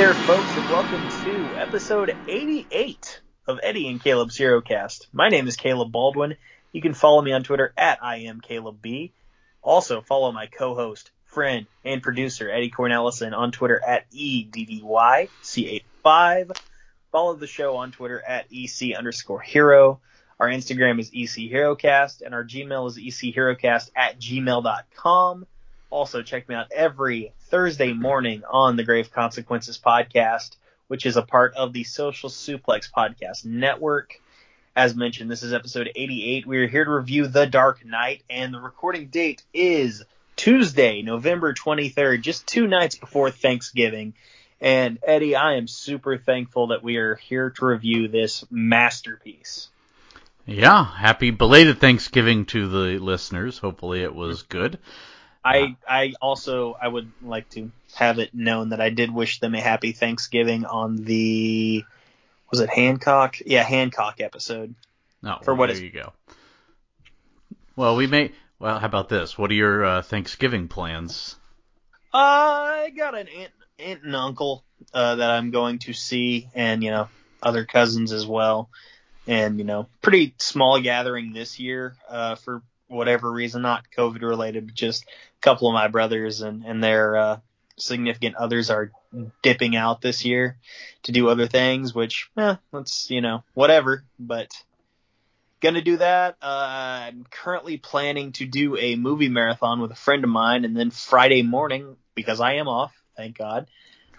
There, 0.00 0.14
folks, 0.14 0.56
and 0.56 0.64
welcome 0.70 1.06
to 1.24 1.60
episode 1.60 2.16
88 2.26 3.20
of 3.46 3.60
Eddie 3.62 3.86
and 3.88 4.02
Caleb's 4.02 4.38
HeroCast. 4.38 5.08
My 5.12 5.28
name 5.28 5.46
is 5.46 5.56
Caleb 5.56 5.92
Baldwin. 5.92 6.38
You 6.72 6.80
can 6.80 6.94
follow 6.94 7.20
me 7.20 7.32
on 7.32 7.42
Twitter 7.42 7.74
at 7.76 8.02
I 8.02 8.20
am 8.20 8.40
Caleb 8.40 8.80
B. 8.80 9.12
Also, 9.60 10.00
follow 10.00 10.32
my 10.32 10.46
co-host, 10.46 11.10
friend, 11.26 11.66
and 11.84 12.02
producer 12.02 12.50
Eddie 12.50 12.70
Cornelison 12.70 13.36
on 13.36 13.52
Twitter 13.52 13.78
at 13.86 14.10
EDDYC85. 14.10 16.56
Follow 17.12 17.34
the 17.34 17.46
show 17.46 17.76
on 17.76 17.92
Twitter 17.92 18.22
at 18.26 18.46
EC 18.50 18.96
underscore 18.96 19.42
hero. 19.42 20.00
Our 20.38 20.48
Instagram 20.48 20.98
is 20.98 21.10
EC 21.12 21.52
HeroCast, 21.52 22.22
and 22.22 22.34
our 22.34 22.44
Gmail 22.44 22.88
is 22.88 22.96
EC 22.96 23.34
ECHeroCast 23.34 23.90
at 23.94 24.18
gmail.com. 24.18 25.46
Also, 25.90 26.22
check 26.22 26.48
me 26.48 26.54
out 26.54 26.72
every 26.74 27.34
Thursday 27.50 27.92
morning 27.92 28.44
on 28.48 28.76
the 28.76 28.84
Grave 28.84 29.12
Consequences 29.12 29.76
podcast, 29.76 30.50
which 30.86 31.04
is 31.04 31.16
a 31.16 31.22
part 31.22 31.52
of 31.54 31.72
the 31.72 31.82
Social 31.82 32.30
Suplex 32.30 32.88
Podcast 32.88 33.44
Network. 33.44 34.20
As 34.76 34.94
mentioned, 34.94 35.28
this 35.28 35.42
is 35.42 35.52
episode 35.52 35.90
88. 35.96 36.46
We 36.46 36.58
are 36.58 36.68
here 36.68 36.84
to 36.84 36.90
review 36.92 37.26
The 37.26 37.46
Dark 37.46 37.84
Knight, 37.84 38.22
and 38.30 38.54
the 38.54 38.60
recording 38.60 39.08
date 39.08 39.42
is 39.52 40.04
Tuesday, 40.36 41.02
November 41.02 41.52
23rd, 41.52 42.20
just 42.20 42.46
two 42.46 42.68
nights 42.68 42.94
before 42.94 43.32
Thanksgiving. 43.32 44.14
And 44.60 45.00
Eddie, 45.02 45.34
I 45.34 45.54
am 45.54 45.66
super 45.66 46.18
thankful 46.18 46.68
that 46.68 46.84
we 46.84 46.98
are 46.98 47.16
here 47.16 47.50
to 47.50 47.66
review 47.66 48.06
this 48.06 48.44
masterpiece. 48.48 49.70
Yeah, 50.46 50.84
happy 50.84 51.32
belated 51.32 51.78
Thanksgiving 51.78 52.46
to 52.46 52.68
the 52.68 53.00
listeners. 53.00 53.58
Hopefully 53.58 54.02
it 54.02 54.14
was 54.14 54.42
good. 54.42 54.78
I 55.44 55.76
I 55.88 56.12
also 56.20 56.76
I 56.80 56.86
would 56.88 57.10
like 57.22 57.48
to 57.50 57.70
have 57.94 58.18
it 58.18 58.34
known 58.34 58.70
that 58.70 58.80
I 58.80 58.90
did 58.90 59.10
wish 59.10 59.40
them 59.40 59.54
a 59.54 59.60
happy 59.60 59.92
Thanksgiving 59.92 60.64
on 60.66 60.96
the 60.96 61.84
was 62.50 62.60
it 62.60 62.68
Hancock? 62.70 63.36
Yeah, 63.46 63.62
Hancock 63.62 64.20
episode. 64.20 64.74
No, 65.22 65.38
For 65.42 65.54
well, 65.54 65.60
what 65.60 65.66
there 65.68 65.76
is- 65.76 65.82
you 65.82 65.90
go. 65.90 66.12
Well, 67.76 67.96
we 67.96 68.06
may. 68.06 68.32
Well, 68.58 68.78
how 68.78 68.86
about 68.86 69.08
this? 69.08 69.38
What 69.38 69.50
are 69.50 69.54
your 69.54 69.84
uh, 69.84 70.02
Thanksgiving 70.02 70.68
plans? 70.68 71.36
I 72.12 72.92
got 72.96 73.14
an 73.14 73.28
aunt, 73.28 73.52
aunt 73.78 74.02
and 74.02 74.16
uncle 74.16 74.64
uh, 74.92 75.14
that 75.14 75.30
I'm 75.30 75.50
going 75.50 75.78
to 75.80 75.92
see, 75.92 76.48
and 76.54 76.82
you 76.82 76.90
know 76.90 77.08
other 77.42 77.64
cousins 77.64 78.12
as 78.12 78.26
well, 78.26 78.68
and 79.26 79.58
you 79.58 79.64
know 79.64 79.86
pretty 80.02 80.34
small 80.38 80.80
gathering 80.80 81.32
this 81.32 81.58
year 81.58 81.94
uh, 82.08 82.34
for 82.34 82.62
whatever 82.90 83.30
reason, 83.30 83.62
not 83.62 83.84
COVID 83.96 84.22
related, 84.22 84.66
but 84.66 84.74
just 84.74 85.04
a 85.04 85.40
couple 85.40 85.68
of 85.68 85.74
my 85.74 85.88
brothers 85.88 86.42
and 86.42 86.64
and 86.64 86.82
their 86.82 87.16
uh, 87.16 87.40
significant 87.76 88.36
others 88.36 88.70
are 88.70 88.90
dipping 89.42 89.76
out 89.76 90.00
this 90.00 90.24
year 90.24 90.58
to 91.04 91.12
do 91.12 91.28
other 91.28 91.46
things, 91.46 91.94
which 91.94 92.30
eh, 92.36 92.56
that's 92.72 93.10
you 93.10 93.20
know 93.20 93.42
whatever, 93.54 94.04
but. 94.18 94.50
Gonna 95.62 95.82
do 95.82 95.98
that. 95.98 96.36
Uh, 96.40 97.06
I'm 97.06 97.26
currently 97.30 97.76
planning 97.76 98.32
to 98.32 98.46
do 98.46 98.78
a 98.78 98.96
movie 98.96 99.28
marathon 99.28 99.82
with 99.82 99.90
a 99.90 99.94
friend 99.94 100.24
of 100.24 100.30
mine, 100.30 100.64
and 100.64 100.74
then 100.74 100.90
Friday 100.90 101.42
morning, 101.42 101.96
because 102.14 102.40
I 102.40 102.54
am 102.54 102.66
off, 102.66 102.94
thank 103.14 103.36
God, 103.36 103.66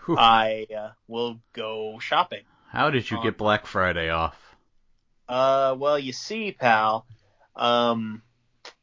Whew. 0.06 0.20
I 0.20 0.68
uh, 0.78 0.92
will 1.08 1.40
go 1.54 1.98
shopping. 1.98 2.44
How 2.70 2.92
did 2.92 3.10
you 3.10 3.24
get 3.24 3.40
Black 3.40 3.66
Friday 3.66 4.10
off? 4.12 4.38
Uh, 5.28 5.76
well, 5.80 5.98
you 5.98 6.14
see, 6.14 6.52
pal, 6.52 7.08
um, 7.56 8.22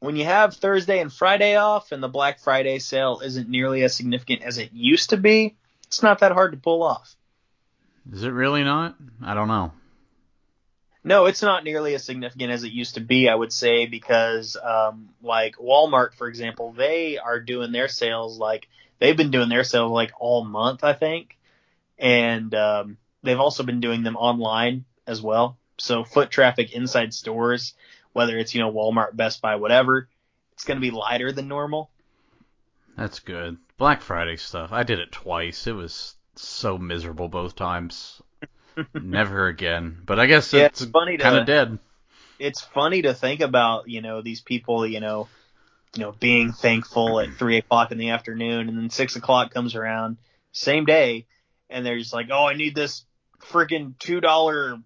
when 0.00 0.16
you 0.16 0.24
have 0.24 0.54
Thursday 0.54 1.00
and 1.00 1.12
Friday 1.12 1.56
off, 1.56 1.92
and 1.92 2.02
the 2.02 2.08
Black 2.08 2.40
Friday 2.40 2.78
sale 2.78 3.20
isn't 3.24 3.48
nearly 3.48 3.82
as 3.84 3.94
significant 3.94 4.42
as 4.42 4.58
it 4.58 4.72
used 4.72 5.10
to 5.10 5.16
be, 5.16 5.56
it's 5.86 6.02
not 6.02 6.20
that 6.20 6.32
hard 6.32 6.52
to 6.52 6.58
pull 6.58 6.82
off. 6.82 7.16
Is 8.12 8.22
it 8.22 8.30
really 8.30 8.64
not? 8.64 8.96
I 9.22 9.34
don't 9.34 9.48
know. 9.48 9.72
No, 11.04 11.26
it's 11.26 11.42
not 11.42 11.64
nearly 11.64 11.94
as 11.94 12.04
significant 12.04 12.50
as 12.50 12.64
it 12.64 12.72
used 12.72 12.94
to 12.94 13.00
be, 13.00 13.28
I 13.28 13.34
would 13.34 13.52
say, 13.52 13.86
because 13.86 14.56
um, 14.56 15.10
like 15.22 15.56
Walmart, 15.56 16.14
for 16.14 16.26
example, 16.28 16.72
they 16.72 17.18
are 17.18 17.40
doing 17.40 17.72
their 17.72 17.88
sales 17.88 18.38
like 18.38 18.68
they've 18.98 19.16
been 19.16 19.30
doing 19.30 19.48
their 19.48 19.64
sales 19.64 19.92
like 19.92 20.12
all 20.18 20.44
month, 20.44 20.84
I 20.84 20.92
think, 20.92 21.38
and 21.98 22.54
um, 22.54 22.98
they've 23.22 23.40
also 23.40 23.62
been 23.62 23.80
doing 23.80 24.02
them 24.02 24.16
online 24.16 24.84
as 25.06 25.22
well. 25.22 25.56
So 25.78 26.04
foot 26.04 26.30
traffic 26.30 26.72
inside 26.72 27.14
stores, 27.14 27.74
whether 28.12 28.38
it's 28.38 28.54
you 28.54 28.60
know 28.60 28.72
Walmart, 28.72 29.14
Best 29.16 29.40
Buy, 29.42 29.56
whatever, 29.56 30.08
it's 30.52 30.64
going 30.64 30.76
to 30.76 30.80
be 30.80 30.90
lighter 30.90 31.32
than 31.32 31.48
normal. 31.48 31.90
That's 32.96 33.20
good. 33.20 33.58
Black 33.76 34.00
Friday 34.02 34.36
stuff. 34.36 34.70
I 34.72 34.82
did 34.82 34.98
it 34.98 35.12
twice. 35.12 35.66
It 35.66 35.72
was 35.72 36.16
so 36.34 36.78
miserable 36.78 37.28
both 37.28 37.54
times. 37.54 38.20
Never 38.94 39.46
again. 39.46 39.98
But 40.04 40.18
I 40.18 40.26
guess 40.26 40.52
Yeah, 40.52 40.66
it's 40.66 40.82
it's 40.82 40.90
funny 40.90 41.16
kind 41.16 41.36
of 41.36 41.46
dead. 41.46 41.78
it's 42.40 42.60
funny 42.60 43.02
to 43.02 43.14
think 43.14 43.40
about, 43.40 43.88
you 43.88 44.00
know, 44.02 44.20
these 44.20 44.40
people, 44.40 44.86
you 44.86 45.00
know, 45.00 45.28
you 45.94 46.02
know, 46.02 46.12
being 46.12 46.52
thankful 46.52 47.20
at 47.20 47.34
three 47.34 47.56
o'clock 47.58 47.92
in 47.92 47.98
the 47.98 48.10
afternoon, 48.10 48.68
and 48.68 48.76
then 48.76 48.90
six 48.90 49.16
o'clock 49.16 49.52
comes 49.54 49.74
around, 49.74 50.16
same 50.52 50.84
day, 50.84 51.26
and 51.70 51.84
they're 51.86 51.98
just 51.98 52.12
like, 52.12 52.28
oh, 52.30 52.46
I 52.46 52.54
need 52.54 52.74
this 52.74 53.04
freaking 53.50 53.96
two 53.98 54.20
dollar 54.20 54.76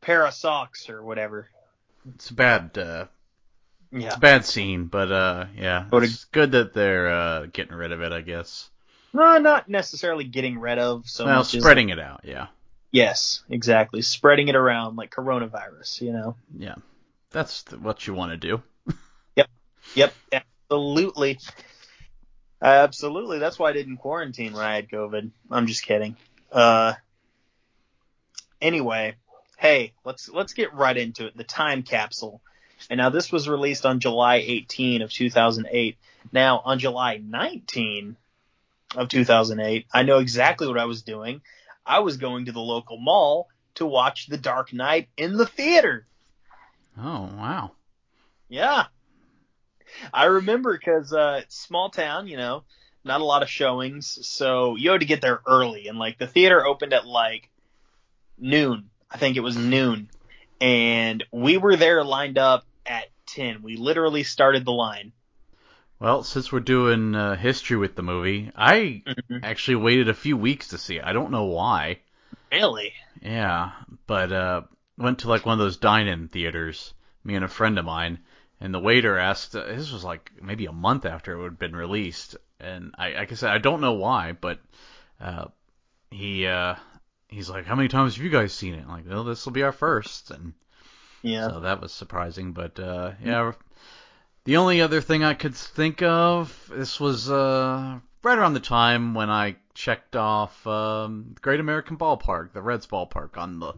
pair 0.00 0.26
of 0.26 0.34
socks 0.34 0.88
or 0.90 1.02
whatever. 1.02 1.48
It's 2.14 2.30
a 2.30 2.34
bad. 2.34 2.76
Uh, 2.76 3.06
Yeah, 3.92 4.06
It's 4.08 4.16
a 4.16 4.20
bad 4.20 4.44
scene, 4.44 4.86
but 4.86 5.10
uh, 5.12 5.46
yeah, 5.56 5.84
But 5.88 6.02
it's 6.04 6.24
good 6.26 6.52
that 6.52 6.72
they're 6.74 7.08
uh, 7.08 7.46
getting 7.52 7.74
rid 7.76 7.92
of 7.92 8.00
it. 8.02 8.12
I 8.12 8.20
guess. 8.22 8.68
no, 9.12 9.38
not 9.38 9.68
necessarily 9.68 10.24
getting 10.24 10.58
rid 10.58 10.78
of 10.78 11.06
so 11.08 11.24
well, 11.24 11.38
much. 11.38 11.54
as- 11.54 11.62
spreading 11.62 11.90
it 11.90 11.98
out. 12.00 12.22
Yeah, 12.24 12.48
yes, 12.90 13.42
exactly, 13.48 14.02
spreading 14.02 14.48
it 14.48 14.56
around 14.56 14.96
like 14.96 15.10
coronavirus. 15.14 16.00
You 16.02 16.12
know. 16.12 16.36
yeah, 16.58 16.74
that's 17.30 17.62
th- 17.62 17.80
what 17.80 18.06
you 18.06 18.14
want 18.14 18.32
to 18.32 18.36
do. 18.36 18.62
Yep. 19.36 19.48
Yep, 19.94 20.14
absolutely. 20.70 21.38
Absolutely. 22.62 23.38
That's 23.38 23.58
why 23.58 23.70
I 23.70 23.72
didn't 23.74 23.98
quarantine 23.98 24.52
when 24.54 24.64
I 24.64 24.74
had 24.76 24.88
COVID. 24.88 25.30
I'm 25.50 25.66
just 25.66 25.82
kidding. 25.84 26.16
Uh 26.50 26.94
anyway, 28.60 29.16
hey, 29.64 29.94
let's 30.04 30.28
let's 30.28 30.52
get 30.52 30.74
right 30.74 30.94
into 30.94 31.24
it. 31.24 31.34
The 31.34 31.42
time 31.42 31.84
capsule. 31.84 32.42
And 32.90 32.98
now 32.98 33.08
this 33.08 33.32
was 33.32 33.48
released 33.48 33.86
on 33.86 33.98
July 33.98 34.36
18 34.36 35.00
of 35.00 35.10
2008. 35.10 35.96
Now 36.32 36.60
on 36.62 36.78
July 36.78 37.18
19 37.24 38.14
of 38.94 39.08
2008, 39.08 39.86
I 39.90 40.02
know 40.02 40.18
exactly 40.18 40.68
what 40.68 40.78
I 40.78 40.84
was 40.84 41.00
doing. 41.00 41.40
I 41.86 42.00
was 42.00 42.18
going 42.18 42.44
to 42.44 42.52
the 42.52 42.60
local 42.60 42.98
mall 42.98 43.48
to 43.76 43.86
watch 43.86 44.26
The 44.26 44.36
Dark 44.36 44.74
Knight 44.74 45.08
in 45.16 45.38
the 45.38 45.46
theater. 45.46 46.06
Oh 46.98 47.30
wow. 47.34 47.70
Yeah. 48.50 48.84
I 50.12 50.26
remember 50.26 50.76
because 50.76 51.10
uh, 51.14 51.40
small 51.48 51.88
town, 51.88 52.28
you 52.28 52.36
know, 52.36 52.64
not 53.02 53.22
a 53.22 53.24
lot 53.24 53.42
of 53.42 53.48
showings, 53.48 54.18
so 54.28 54.76
you 54.76 54.90
had 54.90 55.00
to 55.00 55.06
get 55.06 55.22
there 55.22 55.40
early, 55.46 55.88
and 55.88 55.98
like 55.98 56.18
the 56.18 56.26
theater 56.26 56.66
opened 56.66 56.92
at 56.92 57.06
like 57.06 57.48
noon. 58.36 58.90
I 59.14 59.16
think 59.16 59.36
it 59.36 59.40
was 59.40 59.56
noon, 59.56 60.08
and 60.60 61.22
we 61.30 61.56
were 61.56 61.76
there 61.76 62.02
lined 62.02 62.36
up 62.36 62.64
at 62.84 63.04
ten. 63.26 63.62
We 63.62 63.76
literally 63.76 64.24
started 64.24 64.64
the 64.64 64.72
line. 64.72 65.12
Well, 66.00 66.24
since 66.24 66.50
we're 66.50 66.58
doing 66.58 67.14
uh, 67.14 67.36
history 67.36 67.76
with 67.76 67.94
the 67.94 68.02
movie, 68.02 68.50
I 68.56 69.04
Mhm. 69.06 69.40
actually 69.44 69.76
waited 69.76 70.08
a 70.08 70.14
few 70.14 70.36
weeks 70.36 70.68
to 70.68 70.78
see 70.78 70.96
it. 70.96 71.04
I 71.04 71.12
don't 71.12 71.30
know 71.30 71.44
why. 71.44 72.00
Really? 72.50 72.92
Yeah, 73.22 73.70
but 74.08 74.32
uh, 74.32 74.62
went 74.98 75.20
to 75.20 75.28
like 75.28 75.46
one 75.46 75.52
of 75.52 75.60
those 75.60 75.76
dine-in 75.76 76.26
theaters. 76.26 76.92
Me 77.22 77.36
and 77.36 77.44
a 77.44 77.48
friend 77.48 77.78
of 77.78 77.84
mine, 77.84 78.18
and 78.60 78.74
the 78.74 78.80
waiter 78.80 79.16
asked. 79.16 79.54
Uh, 79.54 79.64
this 79.66 79.92
was 79.92 80.02
like 80.02 80.32
maybe 80.42 80.66
a 80.66 80.72
month 80.72 81.06
after 81.06 81.38
it 81.38 81.44
had 81.44 81.58
been 81.58 81.76
released, 81.76 82.36
and 82.58 82.92
I, 82.98 83.12
like 83.12 83.30
I 83.30 83.36
said, 83.36 83.50
I 83.50 83.58
don't 83.58 83.80
know 83.80 83.92
why, 83.92 84.32
but 84.32 84.58
uh, 85.20 85.46
he 86.10 86.48
uh, 86.48 86.74
he's 87.34 87.50
like, 87.50 87.66
"How 87.66 87.74
many 87.74 87.88
times 87.88 88.14
have 88.16 88.24
you 88.24 88.30
guys 88.30 88.52
seen 88.52 88.74
it?" 88.74 88.82
I'm 88.82 88.88
like, 88.88 89.08
"Well, 89.08 89.24
this 89.24 89.44
will 89.44 89.52
be 89.52 89.62
our 89.62 89.72
first, 89.72 90.30
and 90.30 90.54
Yeah. 91.22 91.48
so 91.48 91.60
that 91.60 91.80
was 91.80 91.92
surprising. 91.92 92.52
But 92.52 92.78
uh, 92.78 93.12
yeah, 93.22 93.52
the 94.44 94.56
only 94.56 94.80
other 94.80 95.00
thing 95.00 95.24
I 95.24 95.34
could 95.34 95.54
think 95.54 96.02
of, 96.02 96.70
this 96.72 97.00
was 97.00 97.30
uh, 97.30 97.98
right 98.22 98.38
around 98.38 98.54
the 98.54 98.60
time 98.60 99.14
when 99.14 99.30
I 99.30 99.56
checked 99.74 100.16
off 100.16 100.66
um, 100.66 101.34
Great 101.40 101.60
American 101.60 101.96
Ballpark, 101.96 102.52
the 102.52 102.62
Reds 102.62 102.86
ballpark, 102.86 103.36
on 103.36 103.58
the 103.58 103.74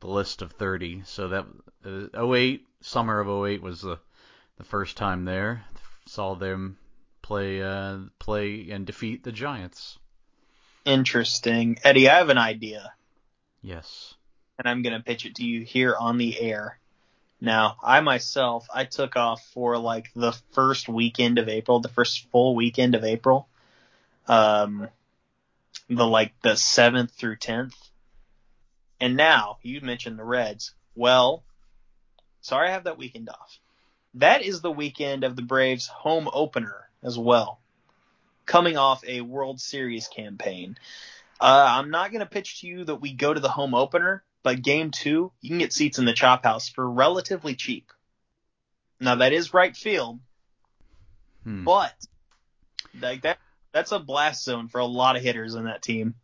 the 0.00 0.08
list 0.08 0.42
of 0.42 0.52
30. 0.52 1.02
So 1.04 1.28
that 1.28 1.46
uh, 1.84 2.32
08, 2.34 2.66
summer 2.80 3.20
of 3.20 3.28
08 3.46 3.62
was 3.62 3.82
the 3.82 3.98
the 4.56 4.64
first 4.64 4.96
time 4.96 5.24
there. 5.24 5.64
Saw 6.06 6.34
them 6.34 6.78
play 7.22 7.62
uh, 7.62 7.98
play 8.18 8.70
and 8.70 8.86
defeat 8.86 9.22
the 9.22 9.32
Giants. 9.32 9.98
Interesting. 10.88 11.78
Eddie, 11.84 12.08
I 12.08 12.16
have 12.16 12.30
an 12.30 12.38
idea, 12.38 12.94
Yes. 13.60 14.14
and 14.58 14.66
I'm 14.66 14.80
gonna 14.82 15.00
pitch 15.00 15.26
it 15.26 15.34
to 15.36 15.44
you 15.44 15.62
here 15.62 15.94
on 15.94 16.16
the 16.16 16.40
air. 16.40 16.78
Now, 17.40 17.76
I 17.82 18.00
myself, 18.00 18.66
I 18.72 18.84
took 18.84 19.14
off 19.14 19.44
for 19.52 19.76
like 19.78 20.10
the 20.14 20.32
first 20.52 20.88
weekend 20.88 21.38
of 21.38 21.48
April, 21.48 21.80
the 21.80 21.90
first 21.90 22.28
full 22.30 22.56
weekend 22.56 22.94
of 22.94 23.04
April. 23.04 23.48
Um, 24.26 24.88
the 25.88 26.06
like 26.06 26.32
the 26.42 26.56
seventh 26.56 27.12
through 27.12 27.36
tenth. 27.36 27.76
And 29.00 29.16
now 29.16 29.58
you 29.62 29.80
mentioned 29.80 30.18
the 30.18 30.24
Reds. 30.24 30.72
Well, 30.94 31.44
sorry 32.40 32.68
I 32.68 32.72
have 32.72 32.84
that 32.84 32.98
weekend 32.98 33.28
off. 33.28 33.58
That 34.14 34.42
is 34.42 34.60
the 34.62 34.70
weekend 34.72 35.22
of 35.22 35.36
the 35.36 35.42
Braves 35.42 35.86
home 35.86 36.28
opener 36.32 36.88
as 37.02 37.18
well, 37.18 37.60
coming 38.48 38.76
off 38.76 39.04
a 39.06 39.20
World 39.20 39.60
Series 39.60 40.08
campaign. 40.08 40.76
Uh, 41.40 41.66
I'm 41.68 41.90
not 41.90 42.10
going 42.10 42.20
to 42.20 42.26
pitch 42.26 42.62
to 42.62 42.66
you 42.66 42.84
that 42.84 42.96
we 42.96 43.12
go 43.12 43.32
to 43.32 43.38
the 43.38 43.48
home 43.48 43.74
opener, 43.74 44.24
but 44.42 44.62
game 44.62 44.90
two, 44.90 45.30
you 45.40 45.50
can 45.50 45.58
get 45.58 45.72
seats 45.72 46.00
in 46.00 46.04
the 46.04 46.12
chop 46.12 46.42
house 46.42 46.68
for 46.68 46.90
relatively 46.90 47.54
cheap. 47.54 47.92
Now 48.98 49.16
that 49.16 49.32
is 49.32 49.54
right 49.54 49.76
field, 49.76 50.18
Hmm. 51.44 51.62
but 51.62 51.94
like 53.00 53.22
that, 53.22 53.38
that's 53.70 53.92
a 53.92 54.00
blast 54.00 54.42
zone 54.44 54.66
for 54.66 54.80
a 54.80 54.86
lot 54.86 55.14
of 55.14 55.22
hitters 55.22 55.54
in 55.54 55.66
that 55.66 55.82
team. 55.82 56.16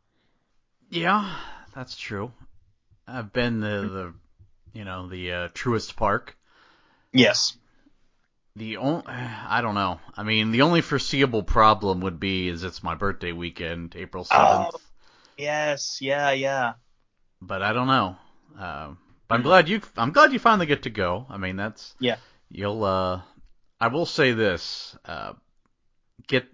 Yeah, 0.91 1.37
that's 1.75 1.97
true. 1.97 2.33
I've 3.07 3.33
been 3.33 3.61
to 3.61 3.89
the, 3.89 4.15
you 4.73 4.85
know, 4.85 5.09
the 5.09 5.33
uh, 5.33 5.49
Truist 5.51 5.95
Park. 5.95 6.37
Yes. 7.13 7.57
The 8.57 8.77
only, 8.77 9.03
I 9.07 9.61
don't 9.63 9.75
know. 9.75 9.99
I 10.17 10.23
mean, 10.23 10.53
the 10.53 10.63
only 10.63 10.81
foreseeable 10.81 11.43
problem 11.43 12.01
would 12.03 12.21
be 12.21 12.49
is 12.49 12.63
it's 12.63 12.83
my 12.83 12.95
birthday 12.95 13.33
weekend, 13.33 13.95
April 13.97 14.25
seventh. 14.25 14.71
Oh. 14.75 14.81
Yes. 15.37 15.99
Yeah. 16.01 16.31
Yeah. 16.31 16.75
But 17.43 17.63
I 17.63 17.73
don't 17.73 17.89
know. 17.89 18.17
Uh, 18.59 18.95
but 19.27 19.35
I'm 19.35 19.43
glad 19.43 19.69
you, 19.69 19.81
I'm 19.97 20.13
glad 20.13 20.33
you 20.33 20.39
finally 20.39 20.67
get 20.67 20.85
to 20.85 20.91
go. 20.91 21.27
I 21.29 21.37
mean, 21.37 21.57
that's 21.57 21.95
Yeah. 21.99 22.17
You'll, 22.49 22.85
uh, 22.85 23.23
I 23.81 23.89
will 23.89 24.07
say 24.07 24.33
this, 24.33 24.97
uh, 25.05 25.33
get 26.29 26.47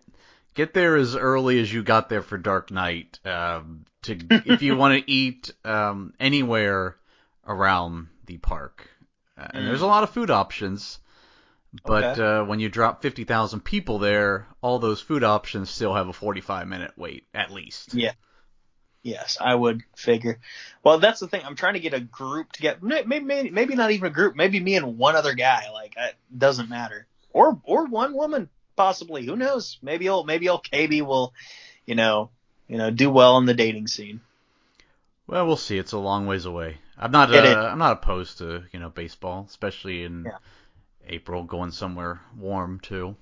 get 0.55 0.73
there 0.73 0.97
as 0.97 1.15
early 1.15 1.61
as 1.61 1.73
you 1.73 1.83
got 1.83 2.09
there 2.09 2.23
for 2.23 2.39
Dark 2.39 2.71
Knight. 2.71 3.19
Um, 3.25 3.85
to 4.03 4.17
if 4.47 4.63
you 4.63 4.77
want 4.77 4.99
to 4.99 5.11
eat 5.13 5.53
um, 5.65 6.15
anywhere 6.19 6.97
around 7.47 8.09
the 8.27 8.39
park, 8.39 8.89
uh, 9.37 9.49
and 9.53 9.67
there's 9.67 9.83
a 9.83 9.87
lot 9.87 10.03
of 10.03 10.11
food 10.11 10.31
options. 10.31 10.99
But 11.85 12.19
Okay. 12.19 12.23
uh, 12.23 12.45
when 12.45 12.61
you 12.61 12.69
drop 12.69 13.03
50,000 13.03 13.61
people 13.61 13.99
there, 13.99 14.47
all 14.61 14.79
those 14.79 15.01
food 15.01 15.23
options 15.23 15.71
still 15.71 15.95
have 15.95 16.09
a 16.09 16.13
45 16.13 16.67
minute 16.67 16.93
wait 16.97 17.27
at 17.33 17.53
least. 17.53 17.95
Yeah. 17.95 18.13
Yes, 19.03 19.39
I 19.41 19.55
would 19.55 19.83
figure. 19.97 20.41
Well, 20.83 20.99
that's 20.99 21.21
the 21.21 21.29
thing. 21.29 21.43
I'm 21.45 21.57
trying 21.57 21.75
to 21.75 21.81
get 21.81 21.95
a 21.95 22.01
group 22.01 22.53
to 22.53 22.61
get 22.61 22.83
maybe 22.83 23.21
maybe, 23.21 23.51
maybe 23.51 23.75
not 23.75 23.93
even 23.93 24.09
a 24.09 24.11
group. 24.11 24.37
Maybe 24.37 24.61
me 24.61 24.77
and 24.77 24.99
one 24.99 25.17
other 25.17 25.33
guy. 25.33 25.71
Like 25.73 25.95
it 25.97 26.17
doesn't 26.37 26.69
matter. 26.69 27.07
Or 27.33 27.59
or 27.65 27.87
one 27.87 28.13
woman 28.13 28.51
possibly. 28.77 29.25
Who 29.25 29.37
knows? 29.37 29.79
Maybe 29.81 30.11
old 30.11 30.27
maybe 30.27 30.51
old 30.51 30.65
KB 30.65 31.01
will, 31.01 31.33
you 31.87 31.95
know, 31.95 32.29
you 32.69 32.77
know, 32.77 32.91
do 32.91 33.09
well 33.11 33.39
in 33.39 33.47
the 33.47 33.55
dating 33.55 33.87
scene. 33.87 34.21
Well, 35.27 35.47
we'll 35.47 35.57
see. 35.57 35.79
It's 35.79 35.93
a 35.93 35.99
long 35.99 36.27
ways 36.27 36.45
away. 36.45 36.77
I'm 36.99 37.13
not. 37.13 37.33
Uh, 37.35 37.71
I'm 37.73 37.79
not 37.79 38.03
opposed 38.03 38.39
to 38.39 38.65
you 38.71 38.81
know 38.81 38.91
baseball, 38.91 39.47
especially 39.49 40.03
in 40.03 40.25
Yeah. 40.25 40.37
April, 41.11 41.45
going 41.45 41.71
somewhere 41.73 42.21
warm 42.39 42.81
too. 42.81 43.17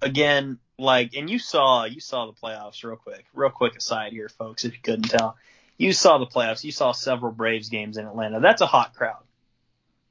Again, 0.00 0.58
like, 0.78 1.14
and 1.14 1.28
you 1.28 1.38
saw 1.38 1.84
you 1.84 2.00
saw 2.00 2.26
the 2.26 2.32
playoffs 2.32 2.82
real 2.84 2.96
quick. 2.96 3.24
Real 3.34 3.50
quick 3.50 3.76
aside 3.76 4.12
here, 4.12 4.28
folks, 4.28 4.64
if 4.64 4.72
you 4.72 4.80
couldn't 4.82 5.08
tell, 5.10 5.36
you 5.76 5.92
saw 5.92 6.18
the 6.18 6.26
playoffs. 6.26 6.64
You 6.64 6.72
saw 6.72 6.92
several 6.92 7.32
Braves 7.32 7.68
games 7.68 7.96
in 7.96 8.06
Atlanta. 8.06 8.40
That's 8.40 8.60
a 8.62 8.66
hot 8.66 8.94
crowd. 8.94 9.22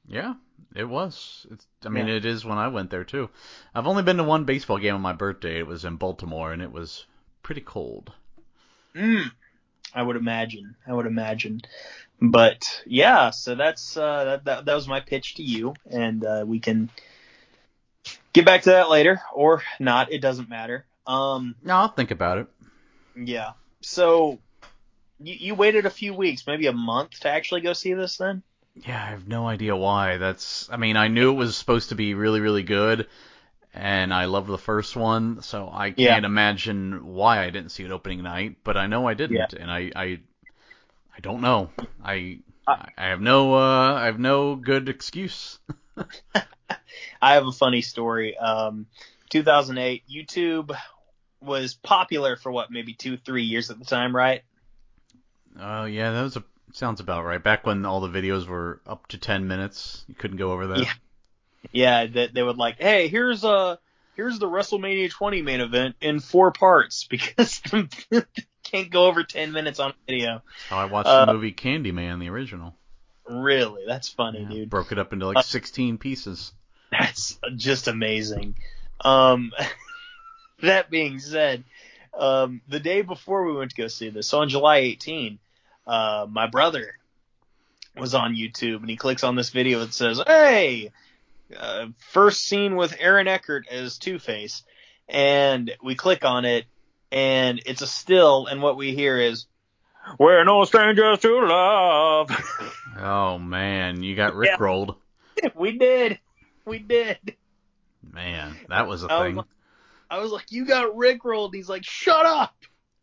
Yeah, 0.06 0.34
it 0.74 0.84
was. 0.84 1.46
It's, 1.50 1.66
I 1.84 1.88
mean, 1.88 2.08
Yeah. 2.08 2.14
it 2.14 2.24
is 2.26 2.44
when 2.44 2.58
I 2.58 2.68
went 2.68 2.90
there 2.90 3.04
too. 3.04 3.30
I've 3.74 3.86
only 3.86 4.02
been 4.02 4.18
to 4.18 4.24
one 4.24 4.44
baseball 4.44 4.78
game 4.78 4.94
on 4.94 5.00
my 5.00 5.12
birthday. 5.14 5.58
It 5.58 5.66
was 5.66 5.84
in 5.84 5.96
Baltimore, 5.96 6.52
and 6.52 6.60
it 6.62 6.72
was 6.72 7.06
pretty 7.42 7.62
cold. 7.62 8.12
Mm, 8.94 9.30
I 9.94 10.02
would 10.02 10.16
imagine. 10.16 10.76
I 10.86 10.92
would 10.92 11.06
imagine. 11.06 11.62
But 12.20 12.82
yeah, 12.86 13.30
so 13.30 13.54
that's 13.54 13.96
uh, 13.96 14.24
that, 14.24 14.44
that 14.44 14.64
that 14.66 14.74
was 14.74 14.86
my 14.88 15.00
pitch 15.00 15.34
to 15.36 15.42
you, 15.42 15.74
and 15.90 16.24
uh, 16.24 16.44
we 16.46 16.60
can 16.60 16.90
get 18.34 18.44
back 18.44 18.62
to 18.62 18.70
that 18.70 18.90
later 18.90 19.22
or 19.34 19.62
not. 19.80 20.12
It 20.12 20.20
doesn't 20.20 20.50
matter. 20.50 20.84
Um, 21.06 21.54
No, 21.62 21.76
I'll 21.76 21.88
think 21.88 22.10
about 22.10 22.38
it. 22.38 22.46
yeah. 23.16 23.52
So 23.80 24.38
you 25.20 25.34
you 25.38 25.54
waited 25.54 25.86
a 25.86 25.90
few 25.90 26.12
weeks, 26.14 26.46
maybe 26.46 26.66
a 26.66 26.72
month, 26.72 27.20
to 27.20 27.30
actually 27.30 27.62
go 27.62 27.72
see 27.72 27.94
this. 27.94 28.16
Then 28.18 28.42
Yeah, 28.74 29.02
I 29.02 29.10
have 29.10 29.26
no 29.28 29.46
idea 29.46 29.74
why. 29.76 30.18
That's. 30.18 30.68
I 30.70 30.76
mean, 30.76 30.96
I 30.96 31.08
knew 31.08 31.30
it 31.32 31.36
was 31.36 31.56
supposed 31.56 31.88
to 31.90 31.94
be 31.94 32.14
really, 32.14 32.40
really 32.40 32.62
good, 32.62 33.06
and 33.74 34.12
I 34.12 34.24
loved 34.24 34.48
the 34.48 34.58
first 34.58 34.96
one, 34.96 35.42
so 35.42 35.70
I 35.72 35.90
can't 35.92 36.24
imagine 36.24 37.06
why 37.06 37.44
I 37.44 37.50
didn't 37.50 37.70
see 37.70 37.84
it 37.84 37.90
opening 37.92 38.22
night. 38.22 38.56
But 38.64 38.76
I 38.76 38.86
know 38.86 39.06
I 39.06 39.14
didn't, 39.14 39.36
Yeah. 39.36 39.46
and 39.60 39.70
I, 39.70 39.90
I, 39.94 40.20
I 41.16 41.20
don't 41.20 41.40
know. 41.42 41.70
I, 42.02 42.38
I- 42.66 42.88
I 42.96 43.04
have 43.08 43.20
no, 43.20 43.54
uh, 43.54 43.94
I 43.94 44.06
have 44.06 44.18
no 44.18 44.56
good 44.56 44.88
excuse. 44.88 45.58
I 47.24 47.34
have 47.34 47.46
a 47.46 47.52
funny 47.52 47.80
story. 47.80 48.36
Um, 48.36 48.86
2008, 49.30 50.02
YouTube 50.14 50.76
was 51.40 51.72
popular 51.72 52.36
for 52.36 52.52
what, 52.52 52.70
maybe 52.70 52.92
two, 52.92 53.16
three 53.16 53.44
years 53.44 53.70
at 53.70 53.78
the 53.78 53.86
time, 53.86 54.14
right? 54.14 54.42
Oh 55.58 55.86
yeah, 55.86 56.10
that 56.12 56.22
was 56.22 56.36
a 56.36 56.44
sounds 56.74 57.00
about 57.00 57.24
right. 57.24 57.42
Back 57.42 57.64
when 57.64 57.86
all 57.86 58.00
the 58.00 58.08
videos 58.08 58.46
were 58.46 58.82
up 58.86 59.06
to 59.08 59.18
ten 59.18 59.48
minutes, 59.48 60.04
you 60.06 60.14
couldn't 60.14 60.36
go 60.36 60.52
over 60.52 60.66
that. 60.68 60.80
Yeah. 60.80 60.92
Yeah, 61.72 62.06
that 62.08 62.34
they 62.34 62.42
would 62.42 62.58
like, 62.58 62.76
hey, 62.78 63.08
here's 63.08 63.42
uh 63.42 63.76
here's 64.16 64.38
the 64.38 64.46
WrestleMania 64.46 65.10
20 65.10 65.40
main 65.40 65.62
event 65.62 65.96
in 66.02 66.20
four 66.20 66.52
parts 66.52 67.04
because 67.10 67.62
can't 68.64 68.90
go 68.90 69.06
over 69.06 69.24
10 69.24 69.52
minutes 69.52 69.80
on 69.80 69.94
video. 70.06 70.42
I 70.70 70.84
watched 70.84 71.08
Uh, 71.08 71.24
the 71.24 71.32
movie 71.32 71.52
Candyman, 71.52 72.20
the 72.20 72.28
original. 72.28 72.74
Really, 73.26 73.84
that's 73.86 74.10
funny, 74.10 74.42
Yeah, 74.42 74.48
dude. 74.48 74.70
Broke 74.70 74.92
it 74.92 74.98
up 74.98 75.14
into 75.14 75.26
like 75.26 75.38
Uh, 75.38 75.42
16 75.42 75.96
pieces. 75.96 76.52
That's 76.98 77.38
just 77.56 77.88
amazing. 77.88 78.54
Um, 79.00 79.52
that 80.62 80.90
being 80.90 81.18
said, 81.18 81.64
um, 82.16 82.60
the 82.68 82.80
day 82.80 83.02
before 83.02 83.44
we 83.44 83.54
went 83.56 83.70
to 83.70 83.76
go 83.76 83.88
see 83.88 84.10
this, 84.10 84.28
so 84.28 84.40
on 84.40 84.48
July 84.48 84.76
18, 84.78 85.38
uh, 85.86 86.26
my 86.30 86.46
brother 86.46 86.94
was 87.96 88.14
on 88.14 88.34
YouTube 88.34 88.80
and 88.80 88.90
he 88.90 88.96
clicks 88.96 89.24
on 89.24 89.36
this 89.36 89.50
video 89.50 89.80
that 89.80 89.94
says, 89.94 90.20
"Hey, 90.26 90.90
uh, 91.56 91.86
first 92.10 92.44
scene 92.46 92.76
with 92.76 92.96
Aaron 92.98 93.28
Eckert 93.28 93.66
as 93.68 93.98
Two 93.98 94.18
Face," 94.18 94.62
and 95.08 95.72
we 95.82 95.94
click 95.94 96.24
on 96.24 96.44
it, 96.44 96.64
and 97.12 97.60
it's 97.66 97.82
a 97.82 97.86
still, 97.86 98.46
and 98.46 98.62
what 98.62 98.76
we 98.76 98.94
hear 98.94 99.18
is, 99.18 99.46
"We're 100.18 100.44
no 100.44 100.64
strangers 100.64 101.18
to 101.20 101.40
love." 101.46 102.30
Oh 102.96 103.38
man, 103.38 104.04
you 104.04 104.14
got 104.14 104.34
Yeah. 104.40 104.56
rickrolled. 104.56 104.94
we 105.56 105.76
did, 105.76 106.20
we 106.66 106.78
did. 106.78 107.36
Man, 108.12 108.56
that 108.68 108.86
was 108.86 109.02
a 109.04 109.08
I 109.10 109.18
was 109.18 109.26
thing. 109.26 109.36
like- 109.36 109.46
I 110.10 110.18
was 110.18 110.30
like, 110.30 110.52
"You 110.52 110.66
got 110.66 110.94
rickrolled." 110.94 111.54
He's 111.54 111.68
like, 111.68 111.84
"Shut 111.84 112.26
up." 112.26 112.54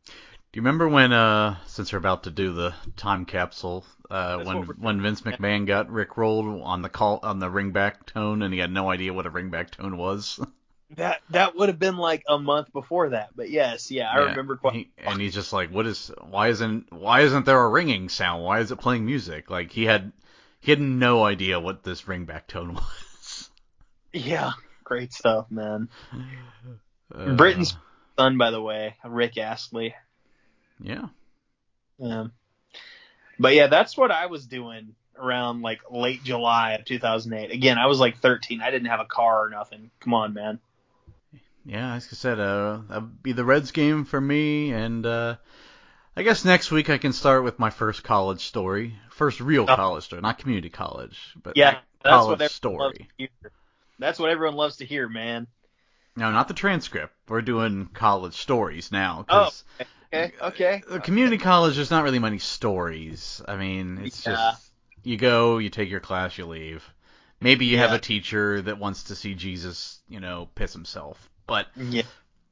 Do 0.06 0.58
you 0.58 0.62
remember 0.62 0.88
when, 0.88 1.12
uh, 1.12 1.58
since 1.65 1.91
we're 1.91 2.00
about 2.00 2.24
to 2.24 2.32
do 2.32 2.53
the 2.53 2.74
time 2.96 3.25
capsule, 3.25 3.86
uh, 4.10 4.38
That's 4.38 4.48
when 4.48 4.63
when 4.63 5.01
Vince 5.01 5.22
McMahon 5.22 5.65
got 5.65 5.88
rickrolled 5.88 6.63
on 6.63 6.82
the 6.84 6.89
call 6.89 7.20
on 7.24 7.39
the 7.39 7.48
ringback 7.50 8.06
tone, 8.06 8.41
and 8.44 8.53
he 8.53 8.60
had 8.60 8.72
no 8.72 8.89
idea 8.89 9.13
what 9.13 9.25
a 9.25 9.32
ringback 9.32 9.72
tone 9.72 9.98
was? 9.98 10.39
That 10.98 11.22
that 11.30 11.56
would 11.56 11.70
have 11.70 11.80
been 11.80 11.96
like 11.96 12.22
a 12.27 12.38
month 12.38 12.74
before 12.74 13.12
that, 13.12 13.30
but 13.34 13.50
yes, 13.50 13.91
yeah, 13.91 14.12
I 14.12 14.20
Yeah, 14.20 14.30
remember 14.32 14.58
quite. 14.58 14.74
he- 14.74 14.91
and 14.98 15.22
he's 15.22 15.34
just 15.34 15.53
like, 15.53 15.70
"What 15.72 15.88
is? 15.88 16.12
Why 16.20 16.50
isn't? 16.50 16.91
Why 16.91 17.22
isn't 17.22 17.46
there 17.46 17.62
a 17.63 17.70
ringing 17.70 18.10
sound? 18.10 18.44
Why 18.44 18.60
is 18.60 18.72
it 18.72 18.75
playing 18.75 19.06
music?" 19.06 19.50
Like 19.50 19.72
he 19.72 19.86
had 19.86 20.12
he 20.60 20.70
had 20.72 20.82
no 20.82 21.24
idea 21.24 21.62
what 21.62 21.84
this 21.84 22.01
ringback 22.01 22.48
tone 22.48 22.74
was. 22.75 23.00
Yeah, 24.13 24.51
great 24.84 25.13
stuff, 25.13 25.50
man. 25.50 25.89
Uh, 27.13 27.34
Britain's 27.36 27.75
son, 28.18 28.38
by 28.38 28.51
the 28.51 28.62
way, 28.62 28.96
Rick 29.06 29.38
Astley. 29.38 29.96
yeah. 30.82 31.08
Yeah. 31.98 32.25
But 33.39 33.53
yeah, 33.56 33.68
that's 33.68 33.96
what 33.98 34.12
I 34.12 34.25
was 34.27 34.46
doing 34.46 34.96
around 35.18 35.62
like 35.62 35.82
late 35.91 36.24
July 36.24 36.74
of 36.74 36.86
2008. 36.86 37.51
Again, 37.51 37.77
I 37.77 37.86
was 37.88 38.00
like 38.00 38.20
13. 38.20 38.62
I 38.62 38.72
didn't 38.72 38.88
have 38.89 39.00
a 39.00 39.06
car 39.06 39.46
or 39.46 39.50
nothing. 39.50 39.91
Come 40.00 40.13
on, 40.13 40.34
man. 40.34 40.60
Yeah, 41.65 41.96
as 41.96 42.08
I 42.12 42.15
said, 42.15 42.39
uh, 42.39 42.80
that'd 42.89 43.22
be 43.22 43.34
the 43.34 43.46
Reds 43.46 43.72
game 43.72 44.03
for 44.06 44.20
me, 44.20 44.74
and 44.74 45.06
uh, 45.06 45.36
I 46.18 46.24
guess 46.24 46.44
next 46.44 46.72
week 46.72 46.89
I 46.89 46.98
can 46.98 47.13
start 47.13 47.44
with 47.44 47.60
my 47.60 47.70
first 47.70 48.03
college 48.03 48.46
story, 48.46 48.96
first 49.12 49.39
real 49.39 49.65
Oh. 49.70 49.75
college 49.75 50.03
story, 50.06 50.24
not 50.24 50.39
community 50.39 50.70
college, 50.72 51.20
but 51.44 51.56
Yeah, 51.56 51.77
that's 52.03 52.13
college 52.15 52.39
what 52.39 52.41
everyone 52.63 52.80
loves 52.80 52.96
story. 52.96 53.10
That's 54.01 54.20
what 54.20 54.31
everyone 54.31 54.55
loves 54.58 54.77
to 54.77 54.86
hear, 54.86 55.08
man. 55.08 55.48
No, 56.17 56.31
not 56.31 56.48
the 56.48 56.53
transcript. 56.53 57.13
We're 57.29 57.41
doing 57.41 57.88
college 57.93 58.34
stories 58.34 58.91
now. 58.91 59.24
'cause 59.24 59.63
Okay, 60.13 60.34
okay. 60.41 60.84
the 60.89 61.00
community 61.00 61.38
college, 61.38 61.75
there's 61.75 61.91
not 61.91 62.03
really 62.03 62.20
many 62.20 62.39
stories. 62.39 63.41
I 63.48 63.55
mean, 63.55 64.00
it's 64.03 64.25
Yeah. 64.25 64.34
just 64.34 64.72
you 65.03 65.17
go, 65.17 65.60
you 65.60 65.70
take 65.70 65.89
your 65.89 66.00
class, 66.01 66.38
you 66.38 66.46
leave. 66.46 66.84
Maybe 67.39 67.65
you 67.65 67.77
have 67.77 67.93
a 67.93 68.00
teacher 68.00 68.62
that 68.63 68.77
wants 68.77 69.03
to 69.03 69.15
see 69.15 69.36
Jesus, 69.36 70.01
you 70.10 70.20
know, 70.20 70.50
piss 70.55 70.74
himself. 70.74 71.29
But 71.48 71.67
Yeah, 71.75 72.03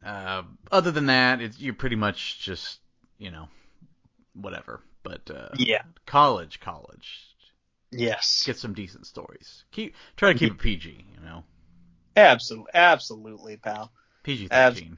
uh, 0.05 0.43
other 0.71 0.91
than 0.91 1.07
that, 1.07 1.41
it's, 1.41 1.59
you're 1.59 1.73
pretty 1.73 1.95
much 1.95 2.39
just, 2.39 2.79
you 3.17 3.29
know, 3.31 3.49
whatever. 4.33 4.81
But 5.03 5.29
uh, 5.29 5.49
Yeah. 5.57 5.81
college, 6.05 6.59
college, 6.59 7.28
Yes. 7.91 8.43
get 8.45 8.57
some 8.57 8.73
decent 8.73 9.05
stories. 9.07 9.63
Keep 9.71 9.95
try 10.15 10.33
to 10.33 10.39
keep 10.39 10.53
it 10.53 10.59
PG, 10.59 11.05
you 11.15 11.25
know, 11.25 11.43
Absolutely. 12.15 12.71
Absolutely, 12.73 13.57
pal. 13.57 13.91
PG 14.23 14.47
thirteen. 14.49 14.97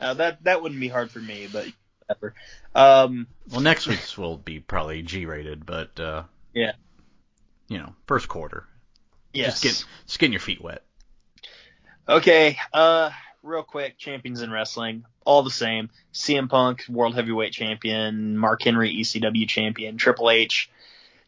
Uh, 0.00 0.14
that 0.14 0.42
that 0.44 0.62
wouldn't 0.62 0.80
be 0.80 0.88
hard 0.88 1.10
for 1.10 1.20
me, 1.20 1.48
but 1.52 1.66
whatever. 2.06 2.34
Um, 2.74 3.26
Well, 3.50 3.60
next 3.60 3.86
week's 3.86 4.16
will 4.18 4.36
be 4.36 4.58
probably 4.58 5.02
G 5.02 5.26
rated, 5.26 5.64
but 5.64 5.98
uh, 6.00 6.24
Yeah. 6.52 6.72
you 7.68 7.78
know, 7.78 7.94
first 8.06 8.28
quarter. 8.28 8.66
yes. 9.32 9.60
Just 9.60 9.62
get 9.62 9.84
just 10.06 10.18
getting 10.18 10.32
your 10.32 10.40
feet 10.40 10.60
wet. 10.60 10.82
Okay, 12.08 12.58
uh, 12.72 13.10
real 13.42 13.62
quick, 13.62 13.96
champions 13.96 14.42
in 14.42 14.50
wrestling, 14.50 15.04
all 15.24 15.42
the 15.44 15.50
same. 15.50 15.88
CM 16.12 16.48
Punk, 16.48 16.84
World 16.88 17.14
Heavyweight 17.14 17.52
Champion, 17.52 18.36
Mark 18.36 18.62
Henry, 18.64 18.92
ECW 18.96 19.48
Champion, 19.48 19.96
Triple 19.98 20.30
H, 20.30 20.68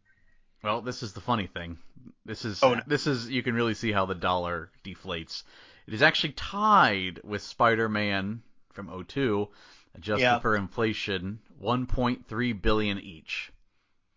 Well, 0.63 0.83
this 0.83 1.03
is 1.03 1.13
the 1.13 1.21
funny 1.21 1.47
thing. 1.47 1.79
This 2.25 2.45
is 2.45 2.63
Oh, 2.63 2.75
no. 2.75 2.83
this 2.87 3.07
is 3.07 3.29
you 3.31 3.43
can 3.43 3.55
really 3.55 3.75
see 3.75 3.93
how 3.93 4.07
the 4.07 4.15
dollar 4.15 4.71
deflates. 4.85 5.43
It 5.87 5.95
is 5.95 6.03
actually 6.03 6.33
tied 6.35 7.21
with 7.25 7.43
Spider-Man 7.43 8.43
from 8.73 8.89
02, 9.07 9.49
adjusted 9.95 10.23
Yeah. 10.23 10.39
for 10.39 10.55
inflation, 10.57 11.41
1.3 11.63 12.53
billion 12.53 12.99
each. 12.99 13.51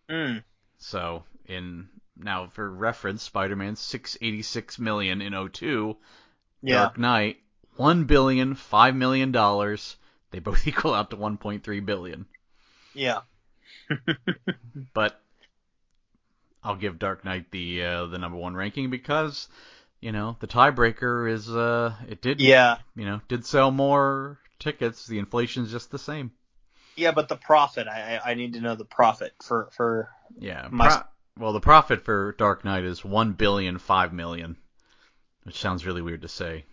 Mm. 0.10 0.44
So, 0.78 1.24
in 1.46 1.88
now 2.18 2.48
for 2.48 2.70
reference, 2.70 3.24
Spider-Man 3.24 3.76
686 3.78 4.78
million 4.80 5.22
in 5.22 5.34
02, 5.34 5.96
Yeah. 6.62 6.76
Dark 6.76 6.98
Knight 6.98 7.38
1 7.78 8.04
billion, 8.04 8.54
5 8.56 8.96
million 8.96 9.32
dollars. 9.32 9.96
They 10.32 10.40
both 10.40 10.68
equal 10.68 10.94
out 10.94 11.10
to 11.12 11.18
1.3 11.18 11.86
billion. 11.86 12.26
Yeah. 12.94 13.22
But 14.94 15.22
I'll 16.64 16.76
give 16.76 17.00
Dark 17.00 17.26
Knight 17.26 17.50
the 17.52 17.84
uh, 17.84 18.06
the 18.08 18.18
number 18.18 18.38
1 18.38 18.56
ranking 18.56 18.90
because 18.90 19.48
you 20.00 20.12
know, 20.12 20.36
the 20.40 20.48
tiebreaker 20.48 21.30
is 21.32 21.50
uh 21.50 21.94
it 22.10 22.22
did 22.22 22.42
Yeah. 22.42 22.78
you 22.96 23.06
know, 23.06 23.22
did 23.28 23.46
sell 23.46 23.72
more 23.72 24.40
tickets. 24.60 25.06
The 25.08 25.20
inflation's 25.20 25.72
just 25.72 25.92
the 25.92 26.00
same. 26.00 26.32
Yeah, 26.96 27.12
but 27.12 27.30
the 27.30 27.36
profit, 27.38 27.88
I 27.88 28.20
I 28.24 28.34
need 28.34 28.54
to 28.54 28.62
know 28.62 28.76
the 28.76 28.86
profit 28.86 29.34
for 29.44 29.70
for 29.72 30.10
Yeah. 30.40 30.68
My- 30.72 30.88
pro- 30.90 31.04
well, 31.38 31.54
the 31.54 31.60
profit 31.62 32.04
for 32.04 32.34
Dark 32.38 32.66
Knight 32.66 32.84
is 32.84 33.06
1 33.06 33.34
billion, 33.34 33.78
5 33.80 34.12
million, 34.14 34.58
which 35.44 35.58
sounds 35.60 35.86
really 35.86 36.02
weird 36.02 36.24
to 36.24 36.28
say. 36.28 36.66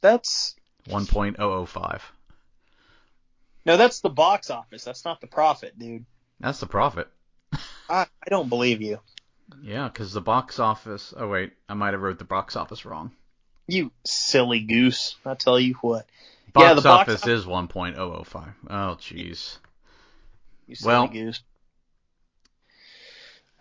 that's 0.00 0.54
1.005. 0.88 2.00
no, 3.64 3.76
that's 3.76 4.00
the 4.00 4.08
box 4.10 4.50
office. 4.50 4.84
That's 4.84 5.04
not 5.04 5.20
the 5.20 5.26
profit, 5.26 5.78
dude. 5.78 6.06
That's 6.40 6.60
the 6.60 6.66
profit. 6.66 7.08
I 7.88 8.02
I 8.02 8.30
don't 8.30 8.48
believe 8.48 8.82
you. 8.82 9.00
Yeah, 9.62 9.88
because 9.88 10.12
the 10.12 10.20
box 10.20 10.58
office. 10.58 11.14
Oh 11.16 11.28
wait, 11.28 11.52
I 11.68 11.74
might 11.74 11.92
have 11.94 12.00
wrote 12.02 12.18
the 12.18 12.24
box 12.24 12.56
office 12.56 12.84
wrong. 12.84 13.12
You 13.68 13.90
silly 14.04 14.60
goose. 14.60 15.16
I 15.24 15.34
tell 15.34 15.58
you 15.58 15.74
what. 15.80 16.06
Box 16.52 16.64
Yeah, 16.64 16.74
the 16.74 16.82
box 16.82 17.08
office 17.10 17.26
is 17.26 17.44
1.005. 17.46 18.54
Oh 18.70 18.96
jeez. 19.00 19.58
You 20.66 20.74
silly 20.74 20.86
Well, 20.92 21.06
goose. 21.08 21.40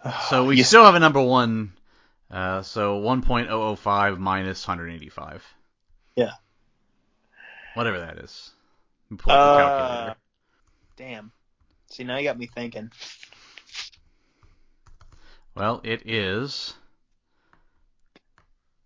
So 0.29 0.45
we 0.45 0.57
You- 0.57 0.63
still 0.63 0.83
have 0.85 0.95
a 0.95 0.99
number 0.99 1.21
one. 1.21 1.73
Uh, 2.29 2.61
so 2.63 2.99
1.005 3.01 4.17
minus 4.17 4.67
185. 4.67 5.43
Yeah. 6.15 6.31
Whatever 7.75 7.99
that 7.99 8.17
is. 8.19 8.51
Pull 9.17 9.17
up 9.17 9.25
the 9.25 9.31
Uh, 9.33 9.57
calculator. 9.57 10.15
damn. 10.97 11.31
See, 11.91 12.03
now 12.03 12.17
you 12.17 12.23
got 12.23 12.37
me 12.39 12.47
thinking. 12.47 12.91
Well, 15.55 15.79
it 15.83 16.01
is 16.05 16.73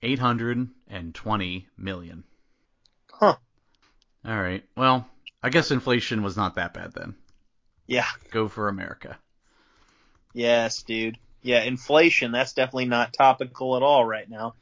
820 0.03 1.67
million. 1.77 2.23
Huh. 3.11 3.35
All 4.25 4.41
right. 4.41 4.63
Well, 4.77 5.07
I 5.41 5.49
guess 5.49 5.71
inflation 5.71 6.21
was 6.21 6.38
not 6.38 6.55
that 6.55 6.73
bad 6.73 6.93
then. 6.93 7.15
Yeah. 7.88 8.05
Go 8.31 8.47
for 8.47 8.67
America. 8.67 9.17
Yes, 10.33 10.83
dude. 10.83 11.17
Yeah, 11.41 11.63
inflation. 11.63 12.31
That's 12.31 12.53
definitely 12.53 12.85
not 12.85 13.13
topical 13.13 13.75
at 13.75 13.83
all 13.83 14.05
right 14.05 14.29
now. 14.29 14.53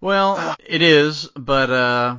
Well, 0.00 0.56
it 0.64 0.80
is, 0.80 1.28
but 1.34 1.70
uh, 1.70 2.16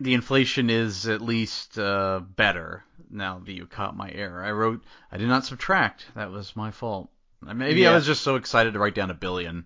the 0.00 0.14
inflation 0.14 0.70
is 0.70 1.06
at 1.06 1.20
least 1.20 1.78
uh, 1.78 2.20
better 2.20 2.82
now 3.10 3.40
that 3.44 3.52
you 3.52 3.66
caught 3.66 3.96
my 3.96 4.10
error. 4.10 4.42
I 4.42 4.50
wrote, 4.50 4.82
I 5.12 5.18
did 5.18 5.28
not 5.28 5.44
subtract. 5.44 6.06
That 6.16 6.30
was 6.30 6.56
my 6.56 6.70
fault. 6.70 7.10
Maybe 7.42 7.86
I 7.86 7.94
was 7.94 8.06
just 8.06 8.22
so 8.22 8.36
excited 8.36 8.72
to 8.74 8.78
write 8.78 8.94
down 8.94 9.10
a 9.10 9.14
billion. 9.14 9.64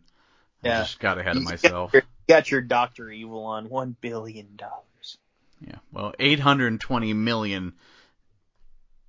I 0.64 0.68
just 0.68 1.00
got 1.00 1.18
ahead 1.18 1.36
of 1.36 1.42
You 1.42 1.48
myself. 1.48 1.92
Got 1.92 1.94
your, 1.94 2.02
got 2.28 2.50
your 2.50 2.60
Doctor 2.60 3.10
Evil 3.10 3.44
on 3.44 3.68
one 3.68 3.96
billion 4.00 4.56
dollars. 4.56 5.18
Yeah. 5.60 5.76
Well, 5.92 6.12
820 6.18 7.12
million 7.14 7.72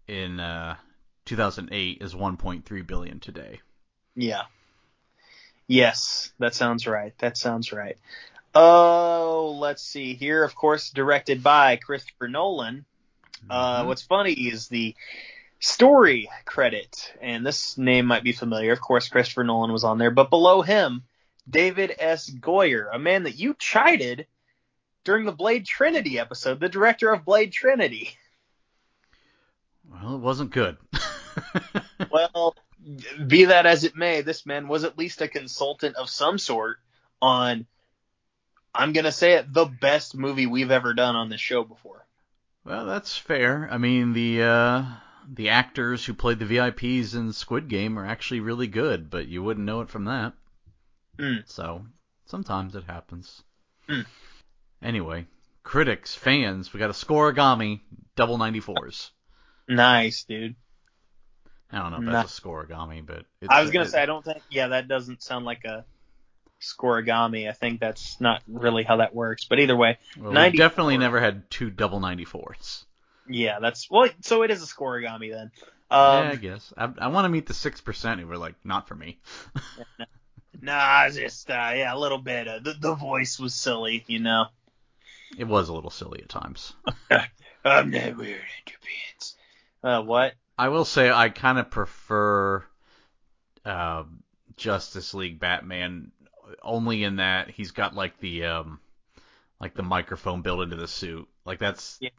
in 0.08 0.39
uh, 0.39 0.75
2008 1.25 2.01
is 2.01 2.13
1.3 2.13 2.88
billion 2.88 3.20
today. 3.20 3.60
Yeah. 4.15 4.43
Yes, 5.67 6.32
that 6.39 6.53
sounds 6.53 6.86
right. 6.88 7.13
That 7.20 7.38
sounds 7.38 7.72
right. 7.72 7.98
Oh, 8.53 9.58
let's 9.60 9.82
see 9.82 10.13
here. 10.13 10.43
Of 10.43 10.55
course, 10.55 10.91
directed 10.91 11.41
by 11.41 11.77
Christopher 11.77 12.27
Nolan. 12.27 12.86
Uh, 13.50 13.82
Mhm. 13.84 13.88
what's 13.88 14.03
funny 14.03 14.34
is 14.34 14.67
the 14.67 14.96
story 15.63 16.29
credit, 16.46 17.13
and 17.22 17.46
this 17.46 17.77
name 17.77 18.05
might 18.05 18.24
be 18.24 18.34
familiar. 18.34 18.74
Of 18.74 18.82
course, 18.82 19.08
Christopher 19.08 19.43
Nolan 19.43 19.72
was 19.72 19.86
on 19.86 19.98
there, 19.98 20.12
but 20.12 20.29
below 20.29 20.62
him, 20.62 21.03
David 21.50 21.96
S. 21.98 22.29
Goyer, 22.29 22.89
a 22.91 23.00
man 23.00 23.24
that 23.24 23.39
you 23.39 23.55
chided 23.58 24.27
during 25.05 25.25
the 25.25 25.32
Blade 25.32 25.65
Trinity 25.65 26.20
episode, 26.20 26.60
the 26.60 26.70
director 26.70 27.12
of 27.12 27.25
Blade 27.25 27.51
Trinity. 27.53 28.12
Well, 29.89 30.15
it 30.15 30.20
wasn't 30.20 30.51
good. 30.51 30.77
Well, 32.12 32.55
be 33.27 33.46
that 33.46 33.65
as 33.65 33.86
it 33.86 33.96
may, 33.96 34.22
this 34.22 34.46
man 34.46 34.67
was 34.67 34.84
at 34.84 34.98
least 34.98 35.22
a 35.22 35.27
consultant 35.27 35.96
of 35.96 36.10
some 36.10 36.38
sort 36.38 36.77
on, 37.22 37.65
I'm 38.75 38.91
going 38.91 39.05
to 39.05 39.12
say 39.12 39.34
it, 39.34 39.51
the 39.51 39.65
best 39.65 40.15
movie 40.15 40.46
we've 40.46 40.70
ever 40.70 40.93
done 40.93 41.15
on 41.15 41.29
this 41.29 41.39
show 41.39 41.63
before. 41.63 42.05
Well, 42.65 42.86
that's 42.86 43.17
fair. 43.17 43.67
I 43.72 43.77
mean, 43.77 44.13
the 44.13 44.43
uh, 44.43 44.84
the 45.32 45.50
actors 45.50 46.06
who 46.06 46.13
played 46.13 46.39
the 46.39 46.46
VIPs 46.46 47.15
in 47.15 47.34
Squid 47.34 47.68
Game 47.68 47.98
are 47.98 48.06
actually 48.06 48.39
really 48.39 48.68
good, 48.68 49.10
but 49.10 49.27
you 49.27 49.44
wouldn't 49.44 49.65
know 49.65 49.82
it 49.82 49.89
from 49.89 50.06
that. 50.06 50.34
Mm. 51.18 51.44
So 51.46 51.86
sometimes 52.25 52.75
it 52.75 52.84
happens. 52.86 53.44
Mm. 53.88 54.06
Anyway, 54.82 55.25
critics, 55.63 56.15
fans, 56.15 56.74
we 56.74 56.80
got 56.80 56.89
a 56.89 56.94
scorigami 56.94 57.82
double 58.15 58.38
94s. 58.38 59.12
Nice, 59.68 60.24
dude. 60.24 60.56
I 61.72 61.80
don't 61.80 61.92
know 61.92 62.08
if 62.08 62.13
that's 62.13 62.38
a 62.38 62.42
scorigami, 62.42 63.03
but 63.06 63.25
it's, 63.42 63.50
I 63.50 63.62
was 63.62 63.72
gonna 63.72 63.86
it- 63.86 63.89
say 63.89 64.01
I 64.01 64.06
don't 64.06 64.24
think. 64.24 64.44
Yeah, 64.51 64.68
that 64.68 64.88
doesn't 64.88 65.24
sound 65.24 65.46
like 65.46 65.65
a 65.65 65.86
scorigami. 66.62 67.50
I 67.50 67.53
think 67.53 67.80
that's 67.80 68.22
not 68.22 68.44
really 68.48 68.84
how 68.84 68.98
that 68.98 69.15
works. 69.15 69.46
But 69.46 69.60
either 69.60 69.75
way, 69.75 69.98
well, 70.18 70.32
we 70.32 70.58
definitely 70.58 70.98
never 70.98 71.20
had 71.20 71.50
two 71.50 71.72
double 71.72 72.00
94s. 72.00 72.86
Yeah, 73.27 73.60
that's 73.60 73.89
well. 73.89 74.10
So 74.22 74.44
it 74.44 74.51
is 74.51 74.62
a 74.63 74.65
scorigami 74.65 75.32
then. 75.32 75.51
yeah, 75.89 75.98
Um, 76.00 76.32
I 76.32 76.36
guess. 76.36 76.74
I, 76.77 76.92
I 76.98 77.08
want 77.08 77.25
to 77.25 77.30
meet 77.30 77.48
the 77.48 77.53
six 77.53 77.82
percent 77.82 78.20
who 78.20 78.27
were 78.27 78.38
like, 78.38 78.56
not 78.63 78.88
for 78.88 78.96
me. 78.96 79.20
Nah, 80.62 81.10
just 81.10 81.50
uh, 81.50 81.72
yeah, 81.75 81.94
a 81.94 81.98
little 82.00 82.18
bit. 82.18 82.48
Uh, 82.48 82.60
the 82.60 82.74
the 82.74 82.96
voice 82.96 83.38
was 83.39 83.53
silly, 83.53 84.03
you 84.08 84.20
know. 84.20 84.46
It 85.38 85.44
was 85.46 85.70
a 85.70 85.74
little 85.74 85.89
silly 85.89 86.22
at 86.22 86.30
times. 86.30 86.74
I'm 87.65 87.92
not 87.92 88.18
wearing 88.18 88.42
underpants. 88.65 89.36
Uh, 89.84 90.01
what? 90.01 90.34
I 90.58 90.70
will 90.70 90.86
say 90.86 91.10
I 91.12 91.30
kind 91.30 91.58
of 91.60 91.70
prefer 91.70 92.63
uh, 93.65 94.03
Justice 94.56 95.13
League 95.13 95.39
Batman 95.39 96.12
only 96.62 97.03
in 97.03 97.18
that 97.18 97.50
he's 97.50 97.72
got 97.72 97.96
like 97.96 98.20
the 98.20 98.46
um 98.46 98.80
like 99.60 99.74
the 99.75 99.84
microphone 99.84 100.42
built 100.42 100.62
into 100.62 100.75
the 100.75 100.88
suit. 100.88 101.27
Like 101.46 101.60
that's 101.60 101.98
Yeah. 102.00 102.10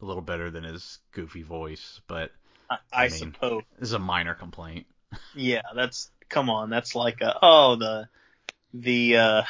A 0.00 0.04
little 0.04 0.22
better 0.22 0.50
than 0.50 0.64
his 0.64 0.98
goofy 1.12 1.42
voice, 1.42 2.00
but 2.06 2.32
I, 2.68 2.74
I, 2.92 3.04
I 3.04 3.08
mean- 3.08 3.18
suppose. 3.18 3.62
this 3.78 3.88
is 3.88 3.92
a 3.94 3.98
minor 3.98 4.34
complaint. 4.34 4.86
Yeah, 5.34 5.62
that's 5.74 6.10
come 6.28 6.48
on. 6.50 6.70
That's 6.70 6.94
like 6.94 7.20
a 7.20 7.36
oh 7.42 7.76
the 7.76 8.08
the 8.72 9.16
uh 9.16 9.42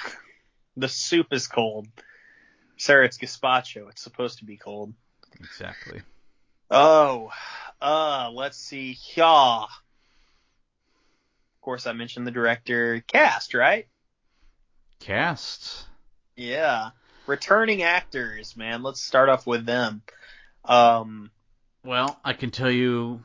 the 0.76 0.88
soup 0.88 1.26
is 1.33 1.47
cold. 1.47 1.87
Sir, 2.78 3.02
it's 3.04 3.19
gazpacho. 3.19 3.90
It's 3.90 4.00
supposed 4.02 4.38
to 4.38 4.47
be 4.47 4.57
cold. 4.57 4.95
Exactly. 5.38 6.00
Oh, 6.71 7.30
uh, 7.82 8.30
let's 8.32 8.56
see. 8.56 8.97
Yeah. 9.15 9.65
Of 9.65 9.69
course, 11.60 11.86
I 11.86 11.93
mentioned 11.93 12.26
the 12.26 12.30
director 12.30 13.04
cast, 13.06 13.52
right? 13.52 13.86
Cast. 15.00 15.84
Yeah. 16.36 16.91
Returning 17.26 17.82
actors, 17.82 18.56
man. 18.56 18.82
Let's 18.82 19.02
start 19.02 19.28
off 19.28 19.47
with 19.47 19.67
them. 19.67 20.00
Um, 20.64 21.30
Well, 21.84 22.18
I 22.25 22.32
can 22.32 22.50
tell 22.50 22.70
you 22.70 23.23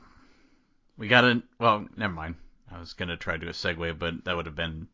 we 0.98 1.08
got 1.08 1.24
a 1.26 1.42
well, 1.60 1.88
never 1.96 2.14
mind. 2.14 2.36
I 2.72 2.80
was 2.80 2.94
gonna 2.94 3.18
try 3.18 3.34
to 3.34 3.40
do 3.40 3.48
a 3.48 3.54
segue, 3.54 3.98
but 4.00 4.26
that 4.26 4.36
would 4.36 4.46
have 4.46 4.56
been 4.56 4.88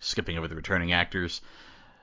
skipping 0.00 0.36
over 0.38 0.48
the 0.48 0.56
returning 0.56 0.92
actors. 0.92 1.40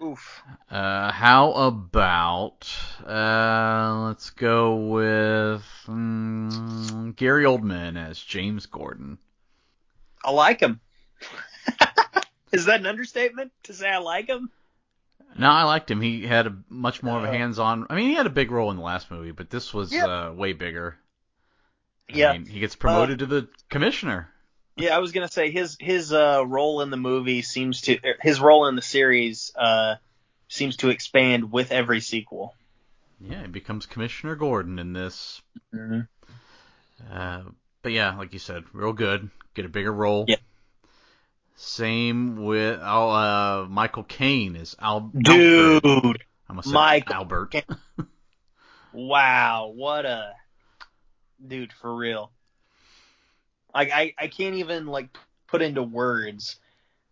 oof. 0.02 0.44
Uh, 0.70 1.12
how 1.12 1.52
about 1.54 2.68
uh, 3.06 4.06
let's 4.08 4.30
go 4.32 4.76
with 4.76 5.64
mm, 5.88 7.16
Gary 7.16 7.44
Oldman 7.46 7.98
as 7.98 8.20
James 8.20 8.66
Gordon. 8.66 9.18
I 10.24 10.32
like 10.32 10.60
him. 10.62 10.80
Is 12.52 12.66
that 12.66 12.80
an 12.80 12.86
understatement 12.86 13.52
to 13.64 13.74
say 13.74 13.90
I 13.90 13.98
like 13.98 14.28
him? 14.28 14.50
No, 15.38 15.50
I 15.50 15.64
liked 15.64 15.90
him. 15.90 16.02
He 16.02 16.26
had 16.26 16.48
a 16.48 16.56
much 16.70 17.02
more 17.04 17.18
of 17.18 17.24
a 17.24 17.30
Uh, 17.30 17.32
hands-on. 17.32 17.88
I 17.90 17.96
mean, 17.96 18.10
he 18.10 18.16
had 18.16 18.26
a 18.26 18.32
big 18.32 18.52
role 18.52 18.70
in 18.72 18.78
the 18.78 18.84
last 18.84 19.10
movie, 19.10 19.32
but 19.32 19.50
this 19.50 19.74
was 19.74 19.92
Yeah. 19.94 20.06
uh, 20.06 20.32
way 20.34 20.54
bigger. 20.54 20.98
I 22.12 22.18
Yeah. 22.18 22.32
mean, 22.34 22.46
he 22.46 22.60
gets 22.60 22.76
promoted 22.76 23.20
to 23.20 23.26
the 23.26 23.48
commissioner. 23.70 24.30
Yeah, 24.76 24.96
I 24.96 25.00
was 25.00 25.12
gonna 25.12 25.28
say 25.30 25.52
his 25.52 25.78
his 25.80 26.12
uh, 26.14 26.44
role 26.46 26.82
in 26.82 26.90
the 26.90 26.98
movie 26.98 27.42
seems 27.42 27.82
to 27.84 27.98
er, 28.04 28.16
his 28.22 28.40
role 28.40 28.68
in 28.68 28.76
the 28.76 28.82
series 28.82 29.52
uh, 29.56 29.96
seems 30.48 30.78
to 30.78 30.90
expand 30.90 31.52
with 31.52 31.72
every 31.72 32.02
sequel. 32.02 32.56
Yeah, 33.20 33.42
he 33.44 33.48
becomes 33.48 33.86
Commissioner 33.86 34.36
Gordon 34.36 34.80
in 34.80 34.94
this. 34.94 35.42
Mm-hmm. 35.74 36.02
Uh, 37.12 37.42
but 37.82 37.92
yeah, 37.92 38.16
like 38.18 38.34
you 38.34 38.40
said, 38.40 38.64
real 38.74 38.94
good. 38.94 39.30
Get 39.54 39.66
a 39.66 39.70
bigger 39.70 39.92
role. 39.94 40.26
Yeah. 40.28 40.38
Same 41.64 42.44
with 42.44 42.80
uh, 42.82 43.68
Michael 43.70 44.04
Caine 44.04 44.56
is 44.56 44.76
Al-. 44.80 45.12
Dude, 45.16 45.86
I 45.86 46.50
almost 46.50 46.68
said 46.68 46.74
Michael 46.74 47.16
Albert. 47.16 47.56
Wow, 48.94 49.72
what 49.76 50.06
a 50.06 50.34
dude 51.48 51.72
for 51.72 51.96
real. 51.96 52.32
Like 53.74 53.92
I 53.94 54.14
I 54.18 54.28
can't 54.28 54.56
even 54.56 54.88
like 54.88 55.16
put 55.48 55.62
into 55.62 55.84
words 55.84 56.60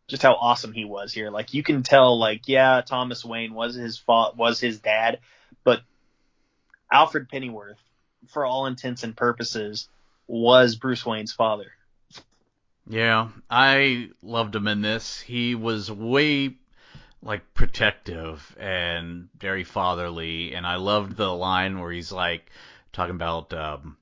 just 0.07 0.23
how 0.23 0.33
awesome 0.33 0.73
he 0.73 0.83
was 0.83 1.13
here. 1.13 1.29
Like 1.29 1.53
you 1.53 1.61
can 1.61 1.83
tell 1.83 2.19
like 2.19 2.47
yeah, 2.47 2.81
Thomas 2.81 3.23
Wayne 3.23 3.53
was 3.53 3.75
his 3.75 3.99
fault 3.99 4.35
was 4.35 4.59
his 4.59 4.79
dad, 4.79 5.19
but 5.63 5.81
Alfred 6.91 7.29
Pennyworth 7.29 7.79
for 8.29 8.45
all 8.45 8.65
intents 8.65 9.03
and 9.03 9.15
purposes 9.15 9.87
was 10.27 10.75
Bruce 10.75 11.05
Wayne's 11.05 11.33
father. 11.33 11.71
Yeah, 12.89 13.29
I 13.51 14.09
loved 14.23 14.55
him 14.55 14.67
in 14.67 14.81
this. 14.81 15.19
He 15.21 15.53
was 15.53 15.91
way 15.91 16.55
like 17.21 17.53
protective 17.53 18.55
and 18.59 19.29
very 19.37 19.63
fatherly, 19.63 20.55
and 20.55 20.65
I 20.65 20.77
loved 20.77 21.15
the 21.15 21.29
line 21.29 21.79
where 21.79 21.91
he's 21.91 22.11
like 22.11 22.49
talking 22.91 23.13
about, 23.13 23.53
um, 23.53 23.95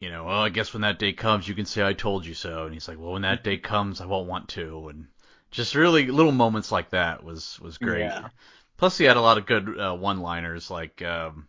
you 0.00 0.10
know, 0.10 0.24
well, 0.24 0.42
I 0.42 0.50
guess 0.50 0.74
when 0.74 0.82
that 0.82 0.98
day 0.98 1.14
comes, 1.14 1.48
you 1.48 1.54
can 1.54 1.64
say 1.64 1.82
I 1.82 1.94
told 1.94 2.26
you 2.26 2.34
so, 2.34 2.64
and 2.64 2.74
he's 2.74 2.88
like, 2.88 2.98
well, 2.98 3.12
when 3.12 3.22
that 3.22 3.42
day 3.42 3.56
comes, 3.56 4.02
I 4.02 4.06
won't 4.06 4.28
want 4.28 4.48
to, 4.50 4.88
and 4.88 5.06
just 5.50 5.74
really 5.74 6.06
little 6.06 6.32
moments 6.32 6.70
like 6.70 6.90
that 6.90 7.24
was 7.24 7.58
was 7.60 7.78
great. 7.78 8.00
Yeah. 8.00 8.28
Plus, 8.76 8.98
he 8.98 9.04
had 9.06 9.16
a 9.16 9.22
lot 9.22 9.38
of 9.38 9.46
good 9.46 9.78
uh, 9.78 9.94
one-liners, 9.94 10.70
like 10.70 11.00
um, 11.02 11.48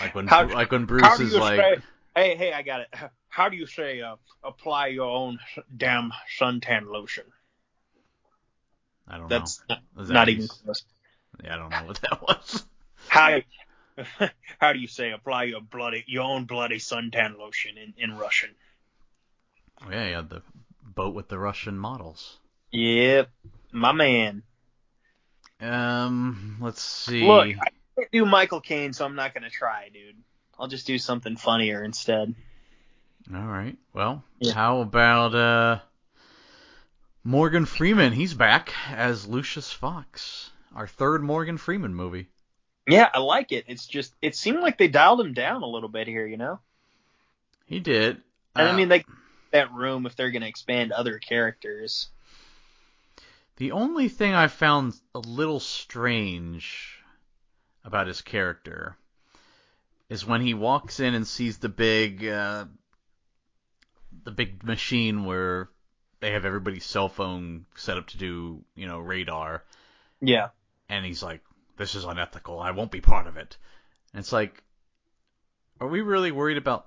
like 0.00 0.14
when 0.14 0.26
How- 0.26 0.48
like 0.48 0.72
when 0.72 0.86
Bruce 0.86 1.20
is 1.20 1.34
like. 1.34 1.82
Hey, 2.16 2.34
hey, 2.34 2.52
I 2.52 2.62
got 2.62 2.80
it. 2.80 2.88
How 3.30 3.48
do 3.48 3.56
you 3.56 3.66
say 3.66 4.00
uh, 4.02 4.16
apply 4.44 4.88
your 4.88 5.08
own 5.08 5.38
damn 5.74 6.12
suntan 6.38 6.90
lotion? 6.90 7.24
I 9.08 9.18
don't 9.18 9.28
That's 9.28 9.62
know. 9.68 9.76
Is 10.00 10.08
that 10.08 10.14
not 10.14 10.28
even 10.28 10.48
close. 10.48 10.84
Yeah, 11.42 11.54
I 11.54 11.56
don't 11.56 11.70
know 11.70 11.84
what 11.86 12.00
that 12.02 12.22
was. 12.28 12.64
How 13.08 13.40
how 14.58 14.72
do 14.72 14.78
you 14.80 14.88
say 14.88 15.12
apply 15.12 15.44
your 15.44 15.60
bloody 15.60 16.04
your 16.06 16.24
own 16.24 16.44
bloody 16.44 16.78
suntan 16.78 17.38
lotion 17.38 17.78
in, 17.78 17.94
in 17.96 18.18
Russian? 18.18 18.50
Oh, 19.84 19.90
yeah, 19.90 20.16
had 20.16 20.28
the 20.28 20.42
boat 20.82 21.14
with 21.14 21.28
the 21.28 21.38
Russian 21.38 21.78
models. 21.78 22.38
Yep, 22.72 23.30
my 23.72 23.92
man. 23.92 24.42
Um, 25.60 26.58
let's 26.60 26.82
see. 26.82 27.22
Look, 27.22 27.46
I 27.46 27.68
can't 27.96 28.12
do 28.12 28.24
Michael 28.26 28.60
Caine, 28.60 28.92
so 28.92 29.04
I'm 29.04 29.14
not 29.14 29.34
gonna 29.34 29.50
try, 29.50 29.88
dude. 29.92 30.16
I'll 30.58 30.68
just 30.68 30.86
do 30.86 30.98
something 30.98 31.36
funnier 31.36 31.82
instead. 31.84 32.34
All 33.34 33.46
right. 33.46 33.76
Well, 33.92 34.24
Yeah. 34.40 34.54
how 34.54 34.80
about 34.80 35.34
uh 35.34 35.80
Morgan 37.24 37.66
Freeman? 37.66 38.12
He's 38.12 38.34
back 38.34 38.72
as 38.90 39.26
Lucius 39.26 39.72
Fox. 39.72 40.50
Our 40.74 40.86
third 40.86 41.22
Morgan 41.22 41.58
Freeman 41.58 41.94
movie. 41.94 42.28
Yeah, 42.86 43.08
I 43.12 43.18
like 43.20 43.52
it. 43.52 43.64
It's 43.68 43.86
just 43.86 44.14
it 44.22 44.34
seemed 44.34 44.60
like 44.60 44.78
they 44.78 44.88
dialed 44.88 45.20
him 45.20 45.32
down 45.34 45.62
a 45.62 45.66
little 45.66 45.88
bit 45.88 46.08
here, 46.08 46.26
you 46.26 46.36
know. 46.36 46.60
He 47.66 47.78
did. 47.80 48.22
And 48.56 48.68
I 48.68 48.72
Uh, 48.72 48.76
mean, 48.76 48.88
they 48.88 49.04
that 49.52 49.72
room 49.72 50.06
if 50.06 50.16
they're 50.16 50.30
gonna 50.30 50.46
expand 50.46 50.92
other 50.92 51.18
characters. 51.18 52.08
The 53.56 53.72
only 53.72 54.08
thing 54.08 54.32
I 54.34 54.48
found 54.48 54.94
a 55.14 55.18
little 55.18 55.60
strange 55.60 56.98
about 57.84 58.06
his 58.06 58.22
character 58.22 58.96
is 60.08 60.24
when 60.26 60.40
he 60.40 60.54
walks 60.54 60.98
in 61.00 61.14
and 61.14 61.26
sees 61.26 61.58
the 61.58 61.68
big 61.68 62.26
uh, 62.26 62.64
the 64.24 64.30
big 64.30 64.62
machine 64.64 65.24
where 65.24 65.68
they 66.20 66.32
have 66.32 66.44
everybody's 66.44 66.84
cell 66.84 67.08
phone 67.08 67.66
set 67.76 67.96
up 67.96 68.06
to 68.08 68.18
do, 68.18 68.62
you 68.74 68.86
know, 68.86 68.98
radar 68.98 69.64
Yeah. 70.20 70.48
and 70.88 71.04
he's 71.04 71.22
like, 71.22 71.42
"This 71.76 71.94
is 71.94 72.04
unethical. 72.04 72.60
I 72.60 72.72
won't 72.72 72.90
be 72.90 73.00
part 73.00 73.26
of 73.26 73.36
it." 73.36 73.56
And 74.12 74.20
it's 74.20 74.32
like, 74.32 74.62
are 75.80 75.88
we 75.88 76.00
really 76.02 76.30
worried 76.32 76.58
about 76.58 76.86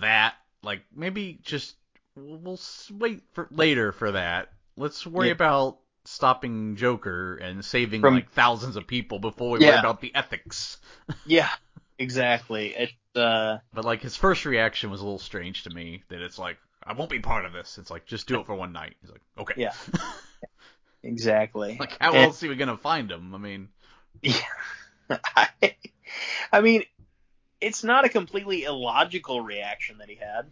that? 0.00 0.34
Like, 0.62 0.82
maybe 0.94 1.38
just 1.42 1.76
we'll 2.14 2.60
wait 2.92 3.22
for 3.32 3.48
later 3.50 3.92
for 3.92 4.12
that. 4.12 4.52
Let's 4.76 5.06
worry 5.06 5.28
Yeah. 5.28 5.32
about 5.34 5.78
stopping 6.04 6.76
Joker 6.76 7.36
and 7.36 7.64
saving 7.64 8.00
From- 8.00 8.14
like 8.14 8.30
thousands 8.30 8.76
of 8.76 8.86
people 8.86 9.18
before 9.18 9.52
we 9.52 9.60
worry 9.66 9.76
about 9.78 10.00
the 10.00 10.14
ethics. 10.14 10.78
Yeah. 11.26 11.50
Exactly. 11.98 12.74
It 12.74 12.92
uh 13.14 13.58
But 13.72 13.84
like 13.86 14.02
his 14.02 14.16
first 14.16 14.44
reaction 14.44 14.90
was 14.90 15.00
a 15.00 15.04
little 15.04 15.18
strange 15.18 15.62
to 15.64 15.70
me. 15.70 16.02
That 16.08 16.20
it's 16.20 16.38
like, 16.38 16.58
I 16.86 16.92
won't 16.92 17.10
be 17.10 17.18
part 17.18 17.44
of 17.44 17.52
this. 17.52 17.78
It's 17.78 17.90
like, 17.90 18.06
just 18.06 18.28
do 18.28 18.38
it 18.40 18.46
for 18.46 18.54
one 18.54 18.72
night. 18.72 18.94
He's 19.00 19.10
like, 19.10 19.22
okay. 19.38 19.54
Yeah. 19.56 19.72
exactly. 21.02 21.76
like, 21.78 21.96
how 22.00 22.12
And- 22.12 22.24
else 22.24 22.42
are 22.42 22.48
we 22.48 22.56
gonna 22.56 22.76
find 22.76 23.10
him? 23.10 23.34
I 23.34 23.38
mean, 23.38 23.68
Yeah. 24.22 24.40
I, 25.10 25.48
I 26.52 26.60
mean, 26.60 26.82
it's 27.60 27.84
not 27.84 28.04
a 28.04 28.08
completely 28.08 28.64
illogical 28.64 29.40
reaction 29.40 29.98
that 29.98 30.08
he 30.08 30.16
had. 30.16 30.46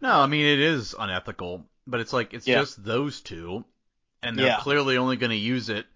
No, 0.00 0.12
I 0.20 0.26
mean 0.26 0.44
it 0.46 0.58
is 0.58 0.94
unethical, 0.98 1.64
but 1.86 2.00
it's 2.00 2.12
like 2.12 2.34
it's 2.34 2.46
Yeah. 2.46 2.60
just 2.60 2.82
those 2.82 3.20
two, 3.20 3.64
and 4.22 4.38
they're 4.38 4.46
Yeah. 4.46 4.58
clearly 4.60 4.96
only 4.96 5.16
going 5.16 5.30
to 5.30 5.36
use 5.36 5.68
it 5.68 5.86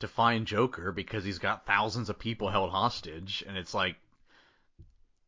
to 0.00 0.08
find 0.08 0.46
Joker 0.46 0.92
because 0.92 1.24
he's 1.24 1.38
got 1.38 1.66
thousands 1.66 2.10
of 2.10 2.18
people 2.18 2.48
held 2.48 2.70
hostage, 2.70 3.42
and 3.46 3.56
it's 3.56 3.74
like 3.74 3.96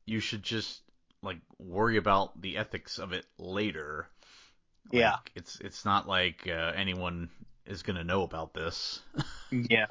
you 0.07 0.21
should 0.21 0.43
just 0.43 0.81
like 1.25 1.39
worry 1.59 1.97
about 1.97 2.41
the 2.41 2.57
ethics 2.59 2.99
of 2.99 3.13
it 3.13 3.25
later. 3.39 4.07
Like, 4.93 5.01
Yeah. 5.01 5.17
it's 5.35 5.59
it's 5.61 5.85
not 5.85 6.07
like 6.07 6.47
uh, 6.47 6.73
anyone 6.77 7.31
is 7.67 7.83
going 7.83 7.97
to 7.97 8.05
know 8.05 8.23
about 8.23 8.55
this. 8.55 9.01
Yeah, 9.51 9.87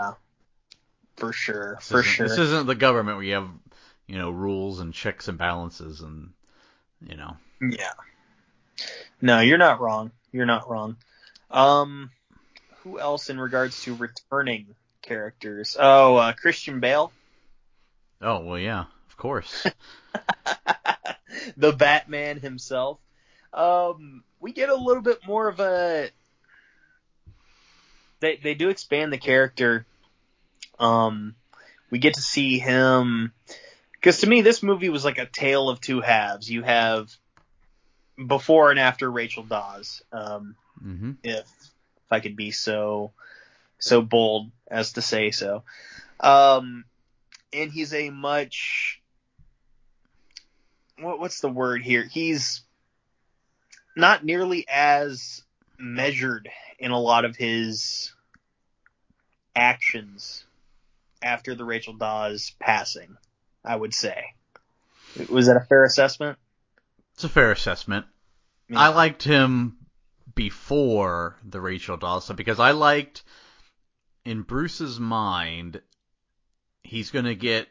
for 1.15 1.31
sure, 1.31 1.75
This 1.79 1.87
for 1.87 2.03
sure. 2.03 2.27
This 2.27 2.37
isn't 2.37 2.67
the 2.67 2.75
government 2.75 3.15
where 3.17 3.25
you 3.25 3.35
have 3.35 3.49
you 4.07 4.17
know 4.17 4.29
rules 4.29 4.79
and 4.81 4.93
checks 4.93 5.29
and 5.29 5.37
balances 5.37 6.01
and 6.01 6.33
you 7.07 7.15
know 7.15 7.37
Yeah. 7.61 7.93
No, 9.21 9.39
you're 9.39 9.57
not 9.57 9.79
wrong. 9.79 10.11
You're 10.33 10.45
not 10.45 10.69
wrong. 10.69 10.97
Um, 11.49 12.09
who 12.83 12.99
else 12.99 13.29
in 13.29 13.39
regards 13.39 13.81
to 13.83 13.95
returning 13.95 14.75
characters? 15.01 15.77
Oh, 15.79 16.17
uh, 16.17 16.33
Christian 16.33 16.81
Bale, 16.81 17.13
oh 18.21 18.39
well 18.39 18.59
yeah 18.59 18.85
of 19.07 19.17
course 19.17 19.65
the 21.57 21.71
Batman 21.71 22.39
himself. 22.39 22.99
Um, 23.53 24.23
we 24.39 24.51
get 24.51 24.69
a 24.69 24.75
little 24.75 25.03
bit 25.03 25.25
more 25.25 25.47
of 25.47 25.59
a. 25.59 26.09
They 28.19 28.37
they 28.37 28.53
do 28.53 28.69
expand 28.69 29.11
the 29.11 29.17
character. 29.17 29.85
Um, 30.79 31.35
we 31.89 31.99
get 31.99 32.15
to 32.15 32.21
see 32.21 32.57
him 32.57 33.31
because 33.93 34.21
to 34.21 34.27
me 34.27 34.41
this 34.41 34.63
movie 34.63 34.89
was 34.89 35.05
like 35.05 35.17
a 35.17 35.25
tale 35.25 35.69
of 35.69 35.79
two 35.79 36.01
halves. 36.01 36.49
You 36.49 36.63
have 36.63 37.09
before 38.27 38.71
and 38.71 38.79
after 38.79 39.09
Rachel 39.09 39.43
Dawes. 39.43 40.01
Um, 40.11 40.55
hmm 40.81 41.11
if 41.23 41.45
if 41.45 42.11
I 42.11 42.19
could 42.19 42.35
be 42.35 42.51
so 42.51 43.11
so 43.79 44.01
bold 44.01 44.51
as 44.67 44.93
to 44.93 45.01
say 45.01 45.31
so. 45.31 45.63
Um, 46.19 46.85
and 47.51 47.71
he's 47.71 47.93
a 47.93 48.09
much 48.09 49.01
what 50.99 51.19
what's 51.19 51.39
the 51.39 51.49
word 51.49 51.81
here? 51.81 52.03
He's 52.03 52.61
not 53.95 54.23
nearly 54.23 54.65
as 54.67 55.43
measured 55.77 56.49
in 56.79 56.91
a 56.91 56.99
lot 56.99 57.25
of 57.25 57.35
his 57.35 58.13
actions 59.55 60.45
after 61.21 61.55
the 61.55 61.65
Rachel 61.65 61.93
Dawes 61.93 62.55
passing. 62.59 63.17
I 63.65 63.75
would 63.75 63.93
say. 63.93 64.33
Was 65.29 65.47
that 65.47 65.57
a 65.57 65.61
fair 65.61 65.85
assessment? 65.85 66.37
It's 67.13 67.23
a 67.23 67.29
fair 67.29 67.51
assessment. 67.51 68.05
Yeah. 68.69 68.79
I 68.79 68.87
liked 68.89 69.23
him 69.23 69.77
before 70.35 71.37
the 71.45 71.61
Rachel 71.61 71.97
Dawes 71.97 72.29
because 72.31 72.59
I 72.59 72.71
liked 72.71 73.23
in 74.25 74.41
Bruce's 74.41 74.99
mind 74.99 75.81
he's 76.83 77.11
gonna 77.11 77.35
get 77.35 77.67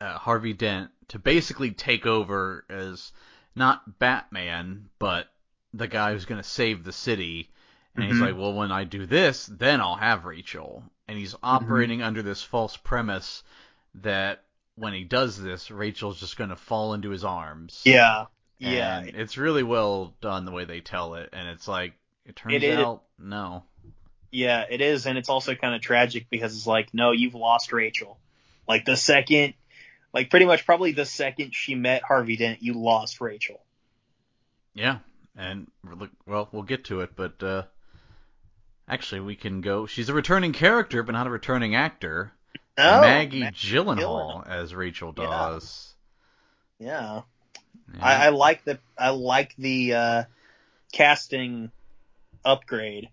uh, 0.00 0.18
Harvey 0.18 0.52
Dent 0.52 0.90
to 1.08 1.18
basically 1.18 1.72
take 1.72 2.06
over 2.06 2.64
as 2.68 3.12
not 3.54 3.98
Batman 3.98 4.88
but 4.98 5.28
the 5.74 5.88
guy 5.88 6.12
who's 6.12 6.24
gonna 6.24 6.42
save 6.42 6.84
the 6.84 6.92
city. 6.92 7.50
And 7.96 8.04
he's 8.04 8.16
Mhm. 8.16 8.20
like, 8.26 8.36
well, 8.36 8.52
when 8.54 8.70
I 8.72 8.84
do 8.84 9.04
this, 9.06 9.46
then 9.46 9.80
I'll 9.80 9.96
have 9.96 10.24
Rachel. 10.24 10.84
And 11.08 11.18
he's 11.18 11.34
operating 11.42 12.02
under 12.02 12.22
this 12.22 12.42
false 12.42 12.76
premise 12.76 13.42
that 13.96 14.44
when 14.76 14.92
he 14.94 15.04
does 15.04 15.40
this, 15.40 15.70
Rachel's 15.70 16.18
just 16.20 16.36
gonna 16.36 16.56
fall 16.56 16.94
into 16.94 17.10
his 17.10 17.24
arms. 17.24 17.82
Yeah. 17.84 18.26
Yeah. 18.58 19.02
It's 19.04 19.36
really 19.36 19.62
well 19.62 20.14
done 20.20 20.44
the 20.44 20.52
way 20.52 20.64
they 20.64 20.80
tell 20.80 21.14
it, 21.14 21.30
and 21.32 21.48
it's 21.48 21.66
like 21.66 21.94
it 22.26 22.36
turns 22.36 22.62
It 22.62 22.78
out 22.78 23.02
no. 23.18 23.64
Yeah, 24.30 24.64
it 24.70 24.80
is, 24.80 25.06
and 25.06 25.18
it's 25.18 25.28
also 25.28 25.54
kind 25.56 25.74
of 25.74 25.80
tragic 25.80 26.28
because 26.30 26.54
it's 26.56 26.66
like, 26.66 26.94
no, 26.94 27.10
you've 27.10 27.34
lost 27.34 27.72
Rachel. 27.72 28.18
Like 28.68 28.84
the 28.84 28.96
second, 28.96 29.54
like 30.12 30.30
pretty 30.30 30.46
much 30.46 30.64
probably 30.66 30.92
the 30.92 31.04
second 31.04 31.54
she 31.54 31.74
met 31.74 32.02
Harvey 32.02 32.36
Dent, 32.36 32.62
you 32.62 32.74
lost 32.74 33.20
Rachel. 33.20 33.60
Yeah, 34.74 34.98
and 35.36 35.68
look, 35.84 36.10
well, 36.26 36.48
we'll 36.52 36.62
get 36.62 36.84
to 36.86 37.00
it, 37.00 37.10
but 37.16 37.42
uh, 37.42 37.62
actually, 38.88 39.20
we 39.20 39.36
can 39.36 39.60
go. 39.60 39.86
She's 39.86 40.08
a 40.08 40.14
returning 40.14 40.52
character, 40.52 41.02
but 41.02 41.12
not 41.12 41.26
a 41.26 41.30
returning 41.30 41.74
actor. 41.74 42.32
Oh, 42.78 43.00
Maggie 43.02 43.40
Ma- 43.40 43.50
Gyllenhaal 43.50 44.46
as 44.48 44.74
Rachel 44.74 45.12
Yeah. 45.16 45.24
Dawes. 45.24 45.94
yeah, 46.78 47.22
Yeah. 47.94 48.00
I, 48.00 48.26
I 48.26 48.28
like 48.30 48.64
the 48.64 48.78
I 48.96 49.10
like 49.10 49.54
the 49.56 49.94
uh, 49.94 50.24
casting 50.92 51.70
upgrade, 52.44 53.08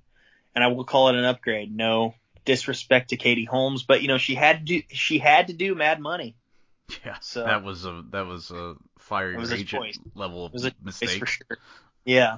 and 0.55 0.63
I 0.63 0.67
will 0.67 0.85
call 0.85 1.09
it 1.09 1.15
an 1.15 1.25
upgrade. 1.25 1.75
No 1.75 2.13
disrespect 2.45 3.09
to 3.09 3.17
Katie 3.17 3.43
Holmes, 3.45 3.83
but 3.83 4.01
you 4.01 4.07
know 4.07 4.17
she 4.17 4.35
had 4.35 4.59
to 4.59 4.63
do, 4.63 4.81
she 4.89 5.17
had 5.17 5.47
to 5.47 5.53
do 5.53 5.75
Mad 5.75 5.99
Money. 5.99 6.35
yeah, 7.05 7.17
so- 7.21 7.43
that 7.43 7.63
was 7.63 7.85
a 7.85 8.03
that 8.11 8.25
was 8.25 8.51
a 8.51 8.75
fire 8.99 9.31
It 9.33 9.37
was 9.39 9.51
agent 9.51 9.97
level 10.15 10.45
of 10.45 10.51
It 10.51 10.53
was 10.53 10.65
a 10.65 10.71
mistake. 10.83 11.19
for 11.19 11.25
sure. 11.25 11.57
Yeah, 12.05 12.37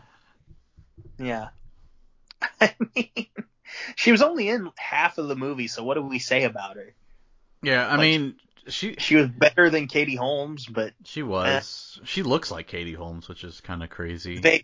yeah. 1.17 1.49
I 2.61 2.73
mean, 2.95 3.27
she 3.95 4.11
was 4.11 4.21
only 4.21 4.49
in 4.49 4.69
half 4.77 5.17
of 5.17 5.27
the 5.27 5.35
movie, 5.35 5.67
so 5.67 5.83
what 5.83 5.95
do 5.95 6.01
we 6.01 6.19
say 6.19 6.43
about 6.45 6.77
her? 6.77 6.93
Yeah, 7.61 7.85
I 7.87 7.91
Like- 7.91 7.99
mean, 7.99 8.35
she 8.67 8.95
She 8.99 9.15
was 9.15 9.27
better 9.29 9.69
than 9.69 9.87
Katie 9.87 10.15
Holmes, 10.15 10.65
but 10.65 10.93
she 11.03 11.23
was. 11.23 11.99
She 12.03 12.23
looks 12.23 12.51
like 12.51 12.67
Katie 12.67 12.93
Holmes, 12.93 13.27
which 13.27 13.43
is 13.43 13.61
kind 13.61 13.83
of 13.83 13.89
crazy. 13.89 14.39
va- 14.39 14.59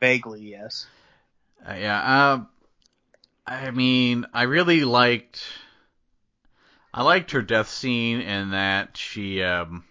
vaguely, 0.00 0.42
yes. 0.42 0.86
Uh, 1.66 1.74
yeah. 1.74 2.32
Um. 2.32 2.48
I 3.46 3.70
mean, 3.70 4.26
I 4.32 4.42
really 4.44 4.84
liked. 4.84 5.42
I 6.96 7.02
liked 7.02 7.32
her 7.32 7.42
death 7.42 7.68
scene 7.68 8.20
and 8.20 8.52
that 8.52 8.96
she 8.96 9.42
um. 9.42 9.84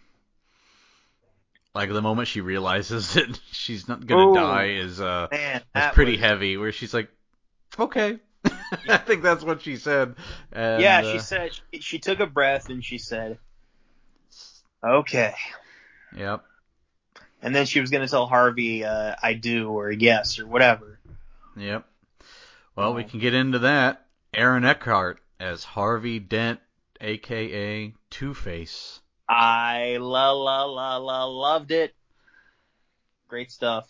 Like 1.75 1.91
the 1.91 2.01
moment 2.01 2.27
she 2.27 2.39
realizes 2.41 3.13
that 3.15 3.39
she's 3.51 3.87
not 3.87 4.05
gonna 4.07 4.29
Ooh. 4.29 4.35
die 4.35 4.69
is 4.69 5.01
uh 5.01 5.27
Man, 5.31 5.61
that's 5.73 5.93
pretty 5.93 6.13
was- 6.13 6.21
heavy. 6.21 6.55
Where 6.57 6.71
she's 6.71 6.93
like, 6.93 7.09
okay. 7.77 8.19
I 8.87 8.97
think 8.97 9.21
that's 9.23 9.43
what 9.43 9.61
she 9.61 9.77
said. 9.77 10.15
And, 10.51 10.81
yeah, 10.81 10.99
uh, 10.99 11.11
she 11.13 11.19
said 11.19 11.51
she, 11.73 11.79
she 11.79 11.99
took 11.99 12.19
a 12.19 12.25
breath 12.27 12.69
and 12.69 12.83
she 12.83 12.97
said, 12.97 13.37
"Okay," 14.83 15.33
Yep. 16.15 16.43
and 17.41 17.55
then 17.55 17.65
she 17.65 17.79
was 17.79 17.89
going 17.89 18.01
to 18.05 18.09
tell 18.09 18.25
Harvey, 18.27 18.83
uh, 18.83 19.15
"I 19.23 19.33
do" 19.33 19.69
or 19.69 19.91
"yes" 19.91 20.39
or 20.39 20.45
whatever. 20.45 20.99
Yep. 21.55 21.85
Well, 22.75 22.93
we 22.93 23.05
can 23.05 23.19
get 23.19 23.33
into 23.33 23.59
that. 23.59 24.05
Aaron 24.33 24.65
Eckhart 24.65 25.19
as 25.39 25.63
Harvey 25.63 26.19
Dent, 26.19 26.59
aka 27.03 27.93
Two 28.09 28.33
Face. 28.33 29.01
I 29.29 29.97
la 29.99 30.31
la 30.31 30.65
la 30.65 30.97
la 30.97 31.25
loved 31.25 31.71
it. 31.71 31.93
Great 33.27 33.51
stuff. 33.51 33.87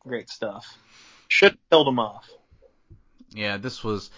Great 0.00 0.28
stuff. 0.28 0.78
Should 1.28 1.52
have 1.52 1.58
killed 1.70 1.88
him 1.88 1.98
off. 1.98 2.28
Yeah, 3.30 3.56
this 3.56 3.82
was. 3.82 4.10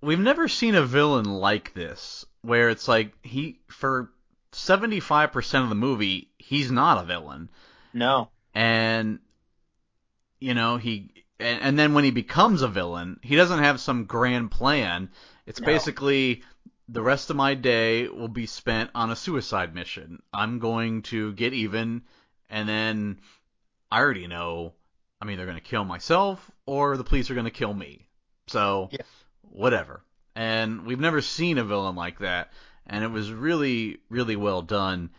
We've 0.00 0.18
never 0.20 0.48
seen 0.48 0.74
a 0.74 0.82
villain 0.82 1.24
like 1.24 1.74
this, 1.74 2.24
where 2.42 2.68
it's 2.68 2.86
like 2.88 3.12
he 3.24 3.60
for 3.68 4.10
75% 4.52 5.62
of 5.62 5.68
the 5.68 5.74
movie 5.74 6.30
he's 6.38 6.70
not 6.70 7.02
a 7.02 7.06
villain, 7.06 7.48
No. 7.92 8.28
and 8.54 9.18
you 10.40 10.54
know 10.54 10.76
he 10.76 11.10
and, 11.40 11.60
and 11.62 11.78
then 11.78 11.94
when 11.94 12.04
he 12.04 12.10
becomes 12.10 12.62
a 12.62 12.68
villain, 12.68 13.18
he 13.22 13.34
doesn't 13.36 13.60
have 13.60 13.80
some 13.80 14.04
grand 14.04 14.50
plan. 14.50 15.10
It's 15.46 15.60
No. 15.60 15.66
basically 15.66 16.42
the 16.88 17.02
rest 17.02 17.30
of 17.30 17.36
my 17.36 17.54
day 17.54 18.08
will 18.08 18.28
be 18.28 18.46
spent 18.46 18.90
on 18.94 19.10
a 19.10 19.16
suicide 19.16 19.74
mission. 19.74 20.22
I'm 20.32 20.58
going 20.58 21.02
to 21.02 21.32
get 21.32 21.52
even, 21.54 22.02
and 22.50 22.68
then 22.68 23.20
I 23.90 24.00
already 24.00 24.26
know 24.26 24.74
I'm 25.20 25.30
either 25.30 25.44
going 25.46 25.56
to 25.56 25.62
kill 25.62 25.84
myself 25.84 26.50
or 26.66 26.96
the 26.96 27.04
police 27.04 27.30
are 27.30 27.34
going 27.34 27.44
to 27.46 27.50
kill 27.50 27.72
me. 27.72 28.08
So, 28.48 28.90
Yeah. 28.92 29.02
whatever. 29.42 30.02
And 30.36 30.84
we've 30.84 31.00
never 31.00 31.22
seen 31.22 31.58
a 31.58 31.64
villain 31.64 31.94
like 31.94 32.18
that, 32.18 32.52
and 32.86 33.04
it 33.04 33.08
was 33.10 33.32
really, 33.32 33.98
really 34.10 34.36
well 34.36 34.62
done. 34.62 35.10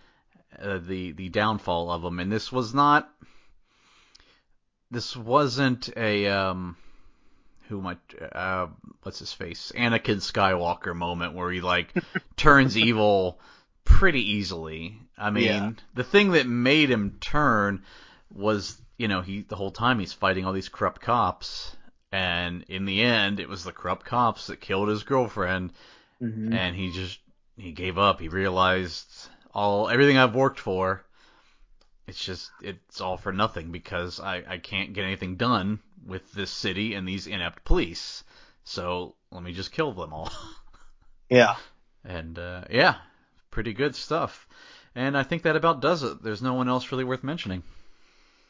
Uh, 0.61 0.77
the 0.77 1.11
the 1.11 1.27
downfall 1.29 1.89
of 1.91 2.03
him, 2.03 2.19
and 2.19 2.31
this 2.31 2.51
was 2.51 2.73
not. 2.73 3.13
This 4.91 5.15
wasn't 5.15 5.89
a 5.97 6.27
um, 6.27 6.77
who 7.67 7.81
might 7.81 7.97
uh, 8.31 8.67
what's 9.03 9.19
his 9.19 9.33
face, 9.33 9.71
Anakin 9.75 10.17
Skywalker 10.17 10.95
moment 10.95 11.33
where 11.33 11.51
he 11.51 11.61
like 11.61 11.93
turns 12.37 12.77
evil 12.77 13.39
pretty 13.83 14.31
easily. 14.33 14.99
I 15.17 15.31
mean, 15.31 15.43
Yeah. 15.45 15.71
the 15.93 16.03
thing 16.03 16.31
that 16.31 16.47
made 16.47 16.89
him 16.89 17.17
turn 17.21 17.83
was, 18.33 18.79
you 18.97 19.07
know, 19.07 19.21
he 19.21 19.41
the 19.41 19.55
whole 19.55 19.71
time 19.71 19.99
he's 19.99 20.13
fighting 20.13 20.45
all 20.45 20.53
these 20.53 20.69
corrupt 20.69 21.01
cops, 21.01 21.75
and 22.11 22.63
in 22.67 22.85
the 22.85 23.01
end, 23.01 23.39
it 23.39 23.49
was 23.49 23.63
the 23.63 23.71
corrupt 23.71 24.05
cops 24.05 24.47
that 24.47 24.61
killed 24.61 24.87
his 24.89 25.03
girlfriend, 25.03 25.71
Mhm. 26.21 26.53
and 26.53 26.75
he 26.75 26.91
just 26.91 27.19
he 27.57 27.71
gave 27.71 27.97
up. 27.97 28.19
He 28.19 28.27
realized 28.27 29.07
all 29.53 29.89
everything 29.89 30.17
I've 30.17 30.35
worked 30.35 30.59
for, 30.59 31.03
it's 32.07 32.23
just 32.23 32.51
it's 32.61 33.01
all 33.01 33.17
for 33.17 33.31
nothing 33.33 33.71
because 33.71 34.19
I 34.19 34.43
I 34.47 34.57
can't 34.57 34.93
get 34.93 35.05
anything 35.05 35.35
done 35.37 35.79
with 36.05 36.31
this 36.33 36.51
city 36.51 36.93
and 36.93 37.07
these 37.07 37.27
inept 37.27 37.63
police. 37.63 38.23
So 38.63 39.15
let 39.31 39.43
me 39.43 39.53
just 39.53 39.71
kill 39.71 39.93
them 39.93 40.13
all. 40.13 40.31
Yeah. 41.29 41.55
And 42.03 42.37
uh, 42.37 42.65
yeah, 42.69 42.97
pretty 43.49 43.73
good 43.73 43.95
stuff. 43.95 44.47
And 44.93 45.17
I 45.17 45.23
think 45.23 45.43
that 45.43 45.55
about 45.55 45.81
does 45.81 46.03
it. 46.03 46.21
There's 46.23 46.41
no 46.41 46.53
one 46.53 46.69
else 46.69 46.91
really 46.91 47.03
worth 47.03 47.23
mentioning. 47.23 47.63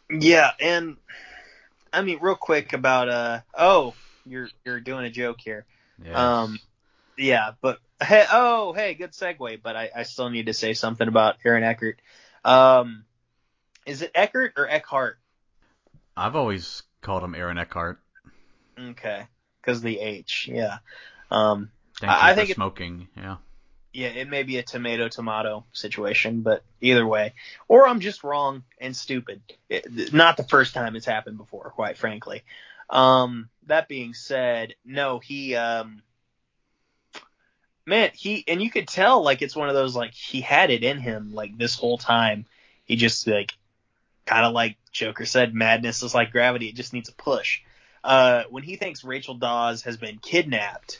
Yeah, 0.10 0.52
and 0.60 0.98
I 1.92 2.02
mean, 2.02 2.20
real 2.22 2.36
quick 2.36 2.74
about 2.74 3.10
uh 3.10 3.40
oh, 3.58 3.96
you're 4.26 4.50
you're 4.64 4.80
doing 4.80 5.06
a 5.06 5.10
joke 5.10 5.40
here. 5.40 5.66
Yes. 6.04 6.16
Um, 6.16 6.60
yeah, 7.18 7.52
but 7.62 7.80
hey, 8.04 8.26
oh 8.32 8.74
hey, 8.74 8.94
good 8.94 9.12
segue. 9.12 9.62
But 9.64 9.76
I, 9.76 9.90
I 9.96 10.04
still 10.04 10.30
need 10.30 10.48
to 10.48 10.54
say 10.54 10.74
something 10.74 11.08
about 11.08 11.38
Aaron 11.44 11.64
Eckert. 11.64 12.00
Um, 12.44 13.06
is 13.86 14.02
it 14.02 14.12
Eckert 14.14 14.54
or 14.58 14.68
Eckhart? 14.70 15.18
I've 16.16 16.36
always 16.36 16.84
called 17.06 17.24
him 17.24 17.36
Aaron 17.36 17.58
Eckhart. 17.58 18.00
Okay, 18.78 19.26
because 19.62 19.82
the 19.82 20.00
H. 20.00 20.50
Yeah. 20.52 20.80
Um, 21.32 21.72
Thank 22.00 22.12
I- 22.12 22.16
you 22.16 22.32
I 22.32 22.36
think 22.36 22.48
for 22.48 22.52
it- 22.52 22.56
smoking. 22.56 23.08
Yeah. 23.16 23.38
yeah, 23.94 24.08
it 24.10 24.28
may 24.30 24.44
be 24.44 24.58
a 24.58 24.64
tomato 24.64 25.08
tomato 25.08 25.66
situation, 25.72 26.42
but 26.42 26.64
either 26.82 27.08
way, 27.08 27.34
or 27.70 27.88
I'm 27.88 28.02
just 28.02 28.24
wrong 28.24 28.64
and 28.80 28.96
stupid. 28.96 29.42
It, 29.70 30.12
not 30.14 30.36
the 30.36 30.44
first 30.44 30.74
time 30.74 30.96
it's 30.98 31.06
happened 31.06 31.38
before, 31.38 31.70
quite 31.70 31.98
frankly. 31.98 32.44
Um, 32.90 33.50
that 33.68 33.88
being 33.88 34.14
said, 34.14 34.76
no, 34.84 35.20
he, 35.20 35.56
um, 35.56 36.02
man, 37.86 38.12
he, 38.14 38.44
and 38.48 38.62
you 38.62 38.70
could 38.70 38.88
tell, 38.88 39.24
like, 39.24 39.42
it's 39.42 39.56
one 39.56 39.70
of 39.70 39.76
those, 39.76 39.96
like, 39.96 40.14
he 40.14 40.42
had 40.42 40.70
it 40.70 40.84
in 40.84 41.00
him, 41.00 41.34
like, 41.34 41.58
this 41.58 41.76
whole 41.76 41.98
time. 41.98 42.46
He 42.84 42.96
just, 42.96 43.26
like, 43.28 43.54
kind 44.26 44.46
of 44.46 44.54
like 44.54 44.78
Joker 44.92 45.26
said, 45.26 45.54
madness 45.54 46.04
is 46.04 46.14
like 46.14 46.32
gravity. 46.32 46.68
It 46.68 46.76
just 46.76 46.94
needs 46.94 47.10
a 47.10 47.14
push. 47.14 47.62
Uh, 48.04 48.44
when 48.50 48.64
he 48.64 48.76
thinks 48.76 49.04
Rachel 49.04 49.36
Dawes 49.36 49.84
has 49.84 49.98
been 49.98 50.20
kidnapped, 50.20 51.00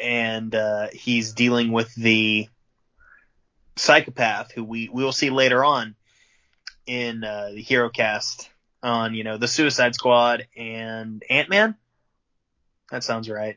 and 0.00 0.54
uh, 0.54 0.88
he's 0.92 1.32
dealing 1.32 1.70
with 1.70 1.94
the 1.94 2.48
psychopath 3.76 4.52
who 4.52 4.62
we 4.62 4.88
we 4.88 5.02
will 5.02 5.12
see 5.12 5.30
later 5.30 5.64
on 5.64 5.94
in 6.86 7.24
uh, 7.24 7.50
the 7.54 7.62
hero 7.62 7.88
cast 7.88 8.50
on 8.82 9.14
you 9.14 9.24
know 9.24 9.38
the 9.38 9.48
Suicide 9.48 9.94
Squad 9.94 10.46
and 10.56 11.22
Ant 11.30 11.48
Man. 11.48 11.76
That 12.90 13.04
sounds 13.04 13.28
right. 13.30 13.56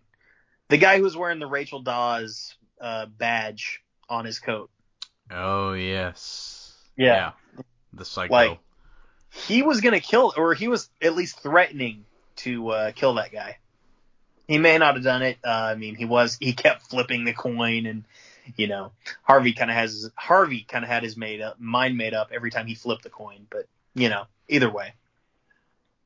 The 0.70 0.78
guy 0.78 1.00
who's 1.00 1.18
wearing 1.18 1.40
the 1.40 1.48
Rachel 1.48 1.82
Dawes 1.82 2.56
uh, 2.80 3.06
badge 3.08 3.82
on 4.10 4.26
his 4.26 4.40
coat. 4.40 4.70
Oh 5.32 5.74
yes. 5.74 6.57
Yeah. 6.98 7.32
The 7.94 8.06
psycho. 8.06 8.34
Like- 8.34 8.60
He 9.48 9.62
was 9.64 9.82
gonna 9.82 10.00
kill, 10.00 10.34
or 10.36 10.54
he 10.54 10.68
was 10.68 10.90
at 11.02 11.16
least 11.16 11.42
threatening 11.42 12.06
to 12.38 12.70
uh, 12.70 12.92
kill 12.92 13.16
that 13.16 13.32
guy. 13.32 13.58
He 14.48 14.58
may 14.58 14.78
not 14.78 14.96
have 14.96 15.04
done 15.04 15.22
it. 15.22 15.38
Uh, 15.46 15.50
I 15.50 15.76
mean, 15.76 15.96
he 15.96 16.06
was. 16.06 16.38
He 16.40 16.54
kept 16.54 16.90
flipping 16.90 17.26
the 17.26 17.34
coin, 17.34 17.86
and 17.86 18.04
you 18.56 18.68
know, 18.68 18.94
Harvey 19.24 19.52
kind 19.54 19.70
of 19.70 19.76
has 19.76 20.10
Harvey 20.16 20.62
kind 20.68 20.86
of 20.86 20.90
had 20.90 21.04
his 21.04 21.18
made 21.18 21.42
up 21.42 21.60
mind 21.60 21.98
made 21.98 22.14
up 22.14 22.30
every 22.34 22.50
time 22.52 22.66
he 22.68 22.74
flipped 22.76 23.04
the 23.04 23.10
coin. 23.10 23.46
But 23.50 23.68
you 23.94 24.08
know, 24.10 24.24
either 24.48 24.70
way. 24.72 24.94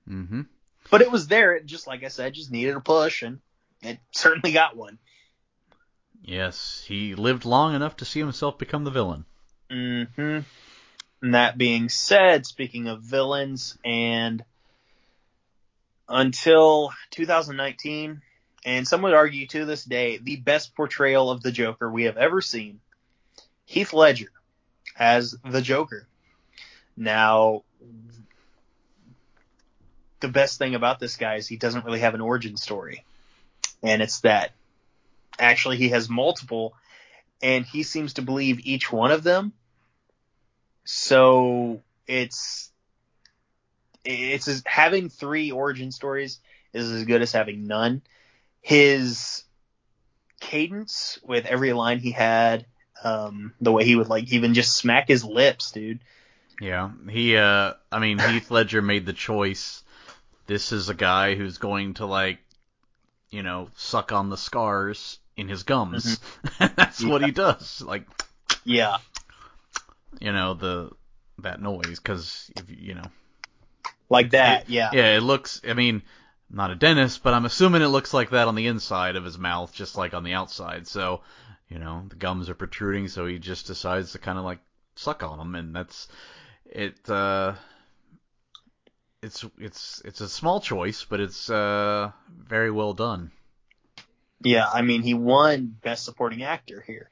mm-hmm. 0.10 0.42
But 0.90 1.02
it 1.02 1.12
was 1.12 1.28
there. 1.28 1.54
It 1.56 1.66
just 1.68 1.86
like 1.88 2.04
I 2.04 2.08
said, 2.08 2.34
just 2.34 2.52
needed 2.52 2.76
a 2.76 2.82
push, 2.82 3.22
and 3.22 3.40
it 3.84 4.00
certainly 4.12 4.52
got 4.54 4.76
one. 4.76 4.98
Yes, 6.24 6.84
he 6.88 7.16
lived 7.16 7.46
long 7.46 7.76
enough 7.76 7.98
to 7.98 8.06
see 8.06 8.20
himself 8.20 8.58
become 8.58 8.84
the 8.84 8.92
villain. 8.92 9.26
hmm 9.70 10.40
And 11.22 11.36
that 11.36 11.58
being 11.58 11.90
said, 11.90 12.46
speaking 12.46 12.88
of 12.88 13.02
villains, 13.02 13.78
and 13.86 14.44
until 16.10 16.92
2019, 17.12 18.22
and 18.66 18.88
some 18.88 19.02
would 19.04 19.14
argue 19.14 19.48
to 19.48 19.66
this 19.66 19.84
day, 19.84 20.18
the 20.18 20.38
best 20.38 20.76
portrayal 20.76 21.30
of 21.30 21.42
the 21.42 21.52
Joker 21.52 21.90
we 21.90 22.04
have 22.04 22.18
ever 22.18 22.42
seen, 22.42 22.80
Heath 23.66 23.94
Ledger 23.94 24.32
as 24.98 25.36
the 25.46 25.62
Joker. 25.62 26.08
Now, 26.98 27.64
the 30.20 30.28
best 30.28 30.58
thing 30.58 30.76
about 30.76 31.00
this 31.00 31.18
guy 31.18 31.36
is 31.36 31.48
he 31.48 31.58
doesn't 31.58 31.86
really 31.86 32.00
have 32.02 32.14
an 32.14 32.22
origin 32.22 32.58
story. 32.58 33.06
And 33.82 34.02
it's 34.02 34.20
that 34.22 34.52
actually 35.40 35.78
he 35.78 35.90
has 35.90 36.10
multiple, 36.10 36.76
and 37.42 37.66
he 37.66 37.84
seems 37.84 38.14
to 38.14 38.22
believe 38.22 38.60
each 38.66 38.92
one 38.92 39.12
of 39.12 39.24
them. 39.24 39.54
So 40.94 41.80
it's 42.06 42.70
it's 44.04 44.50
as, 44.50 44.62
having 44.66 45.08
three 45.08 45.50
origin 45.52 45.90
stories 45.92 46.40
is 46.74 46.92
as 46.92 47.06
good 47.06 47.22
as 47.22 47.32
having 47.32 47.66
none. 47.66 48.02
His 48.60 49.46
cadence 50.42 51.18
with 51.24 51.46
every 51.46 51.72
line 51.72 52.00
he 52.00 52.12
had, 52.12 52.66
um, 53.06 53.54
the 53.62 53.72
way 53.72 53.86
he 53.86 53.96
would 53.96 54.10
like 54.10 54.34
even 54.34 54.54
just 54.54 54.76
smack 54.76 55.08
his 55.08 55.24
lips, 55.24 55.72
dude. 55.72 56.02
Yeah, 56.60 56.92
he. 57.10 57.38
Uh, 57.38 57.74
I 57.90 58.00
mean, 58.00 58.20
Heath 58.20 58.52
Ledger 58.52 58.82
made 58.82 59.06
the 59.06 59.14
choice. 59.14 59.84
This 60.48 60.74
is 60.74 60.90
a 60.90 60.94
guy 60.94 61.36
who's 61.36 61.58
going 61.58 61.94
to 61.96 62.06
like, 62.06 62.40
you 63.30 63.44
know, 63.44 63.70
suck 63.78 64.12
on 64.12 64.30
the 64.30 64.38
scars 64.38 65.20
in 65.38 65.48
his 65.48 65.64
gums. 65.64 66.20
That's 66.60 67.02
what 67.02 67.24
he 67.24 67.32
does. 67.32 67.82
Like, 67.82 68.06
Yeah, 68.66 68.98
you 70.19 70.32
know, 70.32 70.54
the 70.54 70.91
that 71.39 71.62
noise 71.62 72.00
because 72.00 72.52
you 72.67 72.95
know. 72.95 73.06
like 74.10 74.32
that. 74.32 74.69
Yeah, 74.69 74.89
Yeah, 74.93 75.15
it 75.17 75.24
looks. 75.24 75.62
I 75.67 75.74
mean, 75.74 76.04
I'm 76.50 76.56
not 76.56 76.71
a 76.71 76.76
dentist, 76.76 77.24
but 77.24 77.34
I'm 77.34 77.45
assuming 77.45 77.82
it 77.82 77.88
looks 77.88 78.13
like 78.13 78.32
that 78.32 78.47
on 78.47 78.56
the 78.56 78.67
inside 78.67 79.15
of 79.15 79.24
his 79.24 79.38
mouth, 79.38 79.74
just 79.74 79.97
like 79.97 80.13
on 80.13 80.24
the 80.24 80.34
outside. 80.34 80.88
So, 80.88 81.21
you 81.69 81.80
know, 81.80 82.04
the 82.10 82.15
gums 82.15 82.50
are 82.50 82.56
protruding, 82.56 83.08
so 83.08 83.26
he 83.26 83.39
just 83.39 83.67
decides 83.67 84.12
to 84.12 84.19
kind 84.19 84.38
of 84.38 84.43
like 84.43 84.60
suck 84.95 85.24
on 85.24 85.38
them, 85.38 85.56
and 85.56 85.76
that's 85.76 86.08
it. 86.65 87.10
Uh, 87.10 87.56
it's 89.21 89.45
it's 89.58 90.02
it's 90.04 90.21
a 90.21 90.30
small 90.30 90.60
choice, 90.60 91.06
but 91.06 91.19
it's 91.19 91.50
uh 91.50 92.12
very 92.30 92.71
well 92.71 92.93
done. 92.93 93.32
yeah. 94.41 94.67
I 94.71 94.82
mean, 94.82 95.04
he 95.04 95.13
won 95.13 95.76
Best 95.82 96.06
Supporting 96.06 96.43
Actor 96.43 96.82
here, 96.86 97.10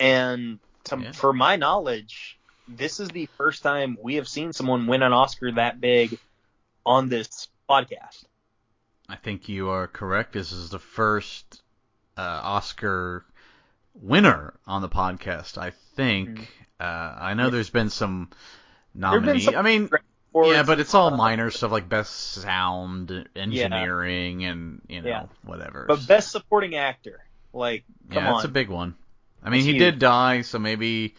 and 0.00 0.58
to, 0.84 0.98
Yeah. 0.98 1.12
for 1.12 1.32
my 1.32 1.56
knowledge, 1.56 2.38
this 2.68 3.00
is 3.00 3.08
the 3.08 3.26
first 3.36 3.62
time 3.62 3.96
we 4.02 4.14
have 4.16 4.28
seen 4.28 4.52
someone 4.52 4.86
win 4.86 5.02
an 5.02 5.12
Oscar 5.12 5.52
that 5.52 5.80
big 5.80 6.18
on 6.84 7.08
this 7.08 7.48
podcast. 7.68 8.24
I 9.08 9.16
think 9.16 9.48
you 9.48 9.70
are 9.70 9.86
correct. 9.86 10.32
This 10.32 10.52
is 10.52 10.70
the 10.70 10.78
first 10.78 11.62
uh, 12.16 12.40
Oscar 12.42 13.24
winner 13.94 14.54
on 14.66 14.82
the 14.82 14.88
podcast. 14.88 15.58
I 15.58 15.72
think. 15.96 16.50
Uh, 16.80 16.84
I 17.20 17.34
know 17.34 17.50
there's 17.50 17.70
been 17.70 17.90
some 17.90 18.28
been 18.94 19.00
nominee. 19.02 19.40
some- 19.40 19.54
I 19.56 19.62
mean, 19.62 19.90
yeah, 20.34 20.62
but 20.62 20.80
it's 20.80 20.94
all 20.94 21.10
minor 21.10 21.50
stuff 21.50 21.70
like 21.72 21.88
best 21.88 22.12
sound, 22.32 23.10
Yeah. 23.10 23.42
engineering, 23.42 24.44
and 24.44 24.80
you 24.88 25.02
know 25.02 25.08
Yeah. 25.08 25.26
whatever. 25.44 25.84
But 25.86 26.06
best 26.06 26.30
supporting 26.32 26.74
actor, 26.74 27.24
like, 27.52 27.84
come 28.10 28.24
yeah, 28.24 28.30
on, 28.32 28.36
it's 28.36 28.44
a 28.46 28.48
big 28.48 28.68
one. 28.68 28.94
I 29.44 29.50
mean, 29.50 29.62
he 29.64 29.78
did 29.78 29.98
die, 29.98 30.42
so 30.42 30.58
maybe, 30.58 31.14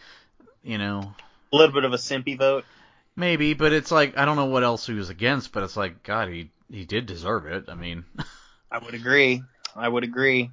you 0.62 0.78
know, 0.78 1.14
a 1.52 1.56
little 1.56 1.74
bit 1.74 1.84
of 1.84 1.92
a 1.92 1.96
simpy 1.96 2.38
vote. 2.38 2.64
maybe. 3.16 3.54
But 3.54 3.72
it's 3.72 3.90
like 3.90 4.16
I 4.16 4.24
don't 4.24 4.36
know 4.36 4.46
what 4.46 4.64
else 4.64 4.86
he 4.86 4.94
was 4.94 5.10
against, 5.10 5.52
but 5.52 5.62
it's 5.62 5.76
like 5.76 6.02
God, 6.02 6.28
he 6.28 6.50
he 6.70 6.84
did 6.84 7.06
deserve 7.06 7.46
it. 7.46 7.64
I 7.68 7.74
mean, 7.74 8.04
I 8.70 8.78
would 8.78 8.94
agree. 8.94 9.42
I 9.76 9.88
would 9.88 10.04
agree. 10.04 10.50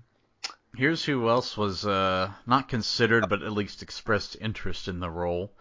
here's 0.76 1.04
who 1.04 1.30
else 1.30 1.56
was 1.56 1.86
uh 1.86 2.32
not 2.46 2.68
considered, 2.68 3.30
but 3.30 3.44
at 3.44 3.52
least 3.54 3.82
expressed 3.84 4.38
interest 4.40 4.88
in 4.88 5.00
the 5.00 5.10
role. 5.10 5.52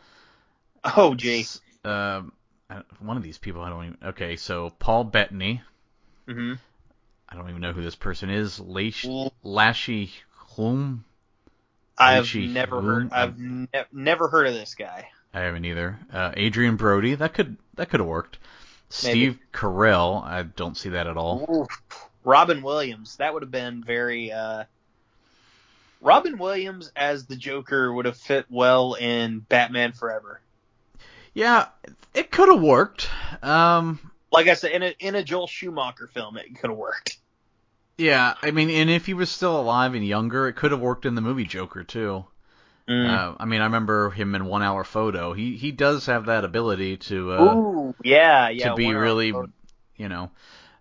Oh, 0.96 1.14
gee. 1.14 1.44
Um, 1.84 2.32
one 3.00 3.16
of 3.16 3.22
these 3.22 3.38
people 3.38 3.62
I 3.62 3.68
don't 3.68 3.84
even. 3.84 3.98
Okay, 4.04 4.36
so 4.36 4.70
Paul 4.70 5.04
Bettany. 5.04 5.62
Mm-hmm. 6.28 6.54
I 7.28 7.36
don't 7.36 7.48
even 7.48 7.60
know 7.60 7.72
who 7.72 7.82
this 7.82 7.96
person 7.96 8.30
is. 8.30 8.58
Lash 8.58 9.06
Lashy 9.44 10.10
Hulme. 10.56 11.00
I've 12.00 12.24
Richie 12.24 12.46
never 12.48 12.80
heard. 12.80 13.12
I've 13.12 13.38
ne- 13.38 13.68
never 13.92 14.28
heard 14.28 14.46
of 14.46 14.54
this 14.54 14.74
guy. 14.74 15.08
I 15.32 15.40
haven't 15.40 15.64
either. 15.64 15.98
Uh, 16.12 16.32
Adrien 16.36 16.76
Brody. 16.76 17.14
That 17.14 17.34
could 17.34 17.56
that 17.74 17.90
could 17.90 18.00
have 18.00 18.08
worked. 18.08 18.38
Maybe. 19.04 19.20
Steve 19.20 19.38
Carell. 19.52 20.24
I 20.24 20.42
don't 20.42 20.76
see 20.76 20.88
that 20.90 21.06
at 21.06 21.16
all. 21.16 21.46
Oof. 21.48 21.68
Robin 22.24 22.62
Williams. 22.62 23.16
That 23.16 23.32
would 23.34 23.42
have 23.42 23.50
been 23.52 23.84
very. 23.84 24.32
uh 24.32 24.64
Robin 26.00 26.38
Williams 26.38 26.90
as 26.96 27.26
the 27.26 27.36
Joker 27.36 27.92
would 27.92 28.06
have 28.06 28.16
fit 28.16 28.46
well 28.48 28.94
in 28.94 29.40
Batman 29.40 29.92
Forever. 29.92 30.40
Yeah, 31.34 31.66
it 32.14 32.30
could 32.30 32.48
have 32.48 32.62
worked. 32.62 33.08
Um, 33.42 34.00
Like 34.32 34.48
I 34.48 34.54
said, 34.54 34.72
in 34.72 34.82
a 34.82 34.94
in 34.98 35.14
a 35.14 35.22
Joel 35.22 35.46
Schumacher 35.46 36.08
film, 36.08 36.36
it 36.38 36.58
could 36.58 36.70
have 36.70 36.78
worked. 36.78 37.18
Yeah, 38.00 38.34
I 38.42 38.50
mean, 38.50 38.70
and 38.70 38.88
if 38.88 39.06
he 39.06 39.14
was 39.14 39.30
still 39.30 39.60
alive 39.60 39.94
and 39.94 40.06
younger, 40.06 40.48
it 40.48 40.54
could 40.54 40.70
have 40.72 40.80
worked 40.80 41.04
in 41.04 41.14
the 41.14 41.20
movie 41.20 41.44
Joker 41.44 41.84
too. 41.84 42.24
Mm. 42.88 43.08
Uh, 43.08 43.36
I 43.38 43.44
mean, 43.44 43.60
I 43.60 43.64
remember 43.64 44.10
him 44.10 44.34
in 44.34 44.46
One 44.46 44.62
Hour 44.62 44.84
Photo. 44.84 45.32
He 45.32 45.56
he 45.56 45.70
does 45.70 46.06
have 46.06 46.26
that 46.26 46.44
ability 46.44 46.96
to 46.96 47.32
uh, 47.32 47.54
Ooh, 47.54 47.94
yeah, 48.02 48.48
yeah. 48.48 48.70
to 48.70 48.74
be 48.74 48.92
really, 48.94 49.32
you 49.96 50.08
know. 50.08 50.30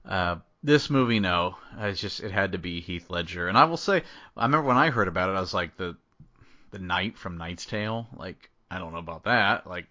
Uh, 0.08 0.38
this 0.64 0.90
movie, 0.90 1.20
no, 1.20 1.56
it's 1.78 2.02
just 2.02 2.22
it 2.22 2.32
had 2.32 2.54
to 2.54 2.58
be 2.58 2.80
Heath 2.80 3.10
Ledger. 3.10 3.48
And 3.48 3.58
I 3.58 3.66
will 3.66 3.78
say, 3.78 4.04
I 4.36 4.46
remember 4.46 4.68
when 4.68 4.78
I 4.78 4.90
heard 4.90 5.08
about 5.08 5.30
it, 5.30 5.34
I 5.34 5.42
was 5.42 5.54
like 5.54 5.78
the 5.78 5.98
the 6.72 6.80
knight 6.80 7.18
from 7.18 7.38
Knight's 7.38 7.66
Tale. 7.66 8.08
Like 8.16 8.50
I 8.72 8.80
don't 8.80 8.94
know 8.94 9.00
about 9.00 9.26
that. 9.26 9.68
Like 9.68 9.86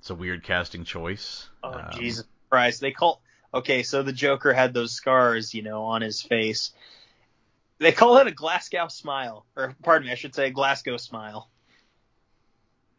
it's 0.00 0.10
a 0.10 0.14
weird 0.14 0.42
casting 0.42 0.84
choice. 0.84 1.48
Oh 1.62 1.72
Um, 1.72 1.90
Jesus 1.94 2.26
Christ! 2.50 2.80
They 2.80 2.90
call 2.90 3.22
okay. 3.54 3.82
So 3.82 4.02
the 4.02 4.12
Joker 4.12 4.52
had 4.52 4.74
those 4.74 4.92
scars, 4.92 5.54
you 5.54 5.62
know, 5.62 5.84
on 5.84 6.02
his 6.02 6.22
face. 6.22 6.72
They 7.78 7.92
call 7.92 8.18
it 8.18 8.26
a 8.26 8.32
Glasgow 8.32 8.88
smile, 8.88 9.46
or 9.56 9.74
pardon 9.82 10.06
me, 10.06 10.12
I 10.12 10.16
should 10.16 10.34
say 10.34 10.48
a 10.48 10.50
Glasgow 10.50 10.98
smile. 10.98 11.48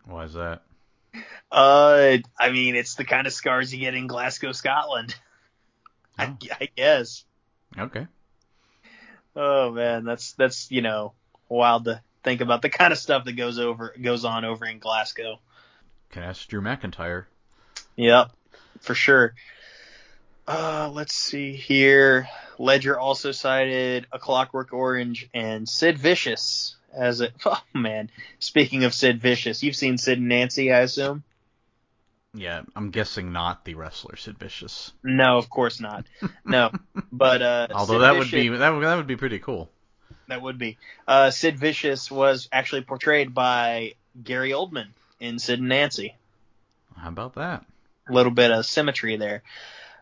Why 0.06 0.24
is 0.24 0.34
that? 0.34 0.64
Uh, 1.52 2.18
I 2.40 2.50
mean, 2.52 2.76
it's 2.76 2.96
the 2.96 3.04
kind 3.04 3.28
of 3.28 3.34
scars 3.34 3.74
you 3.74 3.80
get 3.80 3.94
in 3.94 4.08
Glasgow, 4.08 4.54
Scotland. 4.54 5.16
I, 6.18 6.26
Oh. 6.26 6.38
I 6.60 6.70
guess. 6.76 7.26
Okay. 7.78 8.08
Oh 9.36 9.72
man, 9.72 10.04
that's 10.04 10.34
that's 10.34 10.70
you 10.72 10.82
know 10.82 11.14
wild 11.48 11.86
to 11.86 12.02
think 12.24 12.42
about 12.42 12.62
the 12.62 12.70
kind 12.70 12.92
of 12.92 13.00
stuff 13.00 13.26
that 13.26 13.34
goes 13.34 13.60
over 13.60 13.96
goes 14.02 14.26
on 14.26 14.46
over 14.46 14.66
in 14.66 14.80
Glasgow. 14.80 15.40
Can 16.10 16.24
ask 16.24 16.48
Drew 16.48 16.62
McIntyre. 16.62 17.26
Yep, 17.96 18.32
for 18.82 18.94
sure. 18.94 19.34
Uh, 20.52 20.90
let's 20.94 21.16
see 21.16 21.54
here. 21.54 22.28
Ledger 22.60 23.00
also 23.00 23.32
cited 23.32 24.06
A 24.12 24.20
Clockwork 24.20 24.74
Orange 24.74 25.30
and 25.34 25.68
Sid 25.68 25.98
Vicious 25.98 26.76
as 26.94 27.22
a. 27.22 27.30
Oh 27.46 27.62
man, 27.74 28.10
speaking 28.40 28.84
of 28.84 28.94
Sid 28.94 29.22
Vicious, 29.22 29.64
you've 29.64 29.78
seen 29.78 29.98
Sid 29.98 30.18
and 30.18 30.28
Nancy, 30.28 30.74
I 30.74 30.82
assume. 30.82 31.24
Yeah, 32.34 32.64
I'm 32.76 32.90
guessing 32.92 33.32
not 33.32 33.64
the 33.64 33.76
wrestler 33.76 34.18
Sid 34.18 34.38
Vicious. 34.40 34.92
No, 35.04 35.38
of 35.38 35.50
course 35.50 35.80
not. 35.80 36.06
No, 36.44 36.72
but 37.14 37.42
uh, 37.42 37.68
Although 37.74 37.94
Sid 37.94 38.02
that 38.02 38.16
would 38.18 38.32
be 38.32 38.50
that 38.50 38.70
would, 38.72 38.84
that 38.84 38.96
would 38.98 39.08
be 39.08 39.16
pretty 39.16 39.40
cool. 39.40 39.70
That 40.28 40.42
would 40.42 40.58
be. 40.58 40.78
Uh, 41.08 41.32
Sid 41.32 41.60
Vicious 41.60 42.12
was 42.12 42.50
actually 42.52 42.82
portrayed 42.82 43.34
by 43.34 43.94
Gary 44.22 44.52
Oldman 44.52 44.90
in 45.22 45.40
Sid 45.40 45.60
and 45.60 45.70
Nancy. 45.70 46.18
How 46.98 47.08
about 47.08 47.36
that? 47.36 47.66
A 48.10 48.12
little 48.12 48.34
bit 48.34 48.52
of 48.52 48.66
symmetry 48.66 49.16
there. 49.16 49.44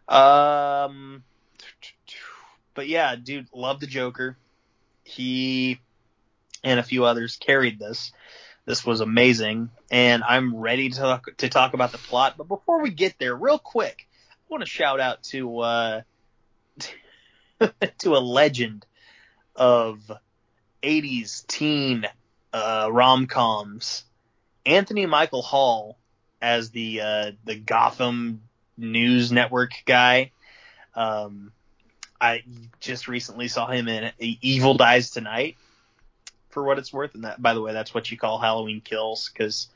Um, 0.09 1.23
but 2.73 2.87
yeah, 2.87 3.15
dude, 3.15 3.47
love 3.53 3.79
the 3.79 3.87
Joker. 3.87 4.35
He 5.03 5.79
and 6.63 6.79
a 6.79 6.83
few 6.83 7.05
others 7.05 7.37
carried 7.37 7.79
this. 7.79 8.11
This 8.65 8.85
was 8.85 9.01
amazing, 9.01 9.69
and 9.89 10.23
I'm 10.23 10.55
ready 10.55 10.89
to 10.89 10.97
talk, 10.97 11.37
to 11.37 11.49
talk 11.49 11.73
about 11.73 11.91
the 11.91 11.97
plot. 11.97 12.35
But 12.37 12.47
before 12.47 12.81
we 12.81 12.91
get 12.91 13.17
there, 13.17 13.35
real 13.35 13.57
quick, 13.57 14.07
I 14.31 14.35
want 14.49 14.61
to 14.61 14.69
shout 14.69 14.99
out 14.99 15.23
to 15.23 15.59
uh, 15.59 16.01
to 17.99 18.15
a 18.15 18.19
legend 18.19 18.85
of 19.55 20.11
80s 20.83 21.45
teen 21.47 22.05
uh, 22.53 22.89
rom 22.91 23.27
coms, 23.27 24.03
Anthony 24.65 25.05
Michael 25.05 25.41
Hall 25.41 25.97
as 26.41 26.69
the 26.71 27.01
uh, 27.01 27.31
the 27.45 27.55
Gotham 27.55 28.41
News 28.79 29.31
Network 29.31 29.71
guy. 29.85 30.31
Um, 30.95 31.51
I 32.19 32.43
just 32.79 33.07
recently 33.07 33.47
saw 33.47 33.67
him 33.67 33.87
in 33.87 34.11
Evil 34.19 34.73
Dies 34.75 35.11
Tonight. 35.11 35.57
For 36.49 36.63
what 36.63 36.79
it's 36.79 36.91
worth, 36.91 37.13
and 37.13 37.25
that 37.25 37.39
by 37.39 37.53
the 37.53 37.61
way, 37.61 37.73
that's 37.73 37.93
what 37.93 38.09
you 38.09 38.17
call 38.17 38.39
Halloween 38.39 38.81
Kills 38.81 39.29
because 39.31 39.67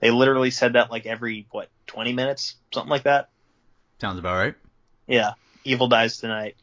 they 0.00 0.10
literally 0.10 0.50
said 0.50 0.72
that 0.72 0.90
like 0.90 1.06
every 1.06 1.46
what 1.52 1.68
20 1.86 2.12
minutes, 2.14 2.56
something 2.74 2.90
like 2.90 3.04
that. 3.04 3.28
Sounds 4.00 4.18
about 4.18 4.34
right. 4.34 4.54
Yeah, 5.06 5.34
Evil 5.62 5.86
Dies 5.86 6.18
Tonight. 6.18 6.56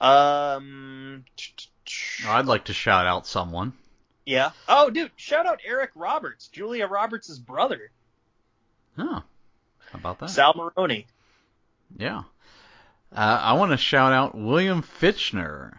Um, 0.00 1.24
I'd 2.26 2.46
like 2.46 2.64
to 2.64 2.72
shout 2.72 3.06
out 3.06 3.26
someone. 3.26 3.74
yeah. 4.24 4.52
Oh, 4.66 4.88
dude, 4.88 5.10
shout 5.16 5.46
out 5.46 5.60
Eric 5.64 5.90
Roberts, 5.94 6.48
Julia 6.48 6.86
Roberts' 6.86 7.38
brother, 7.38 7.90
Oh, 8.98 9.22
how 9.92 9.98
about 9.98 10.18
that? 10.20 10.30
Sal 10.30 10.54
Maroni. 10.56 11.06
Yeah. 11.98 12.24
Uh, 13.12 13.40
I 13.42 13.52
want 13.54 13.72
to 13.72 13.76
shout 13.76 14.12
out 14.12 14.34
William 14.34 14.82
Fichtner, 14.82 15.78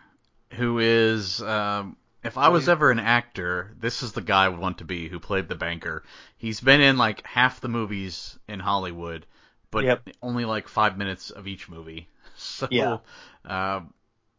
who 0.54 0.80
is, 0.80 1.42
um, 1.42 1.98
if 2.24 2.38
I 2.38 2.50
was 2.50 2.68
ever 2.68 2.90
an 2.92 3.00
actor, 3.00 3.76
this 3.80 4.02
is 4.04 4.14
the 4.14 4.22
guy 4.22 4.46
I 4.46 4.50
would 4.50 4.60
want 4.60 4.80
to 4.80 4.86
be 4.86 5.08
who 5.10 5.20
played 5.20 5.48
the 5.48 5.56
banker. 5.56 6.04
He's 6.38 6.60
been 6.62 6.82
in 6.82 6.98
like 6.98 7.26
half 7.26 7.62
the 7.62 7.68
movies 7.68 8.38
in 8.48 8.60
Hollywood, 8.60 9.26
but 9.72 9.86
Yep. 9.86 10.10
only 10.22 10.46
like 10.46 10.68
five 10.68 10.98
minutes 10.98 11.30
of 11.32 11.48
each 11.48 11.70
movie. 11.70 12.10
So, 12.40 12.68
Yeah. 12.70 12.98
uh, 13.46 13.82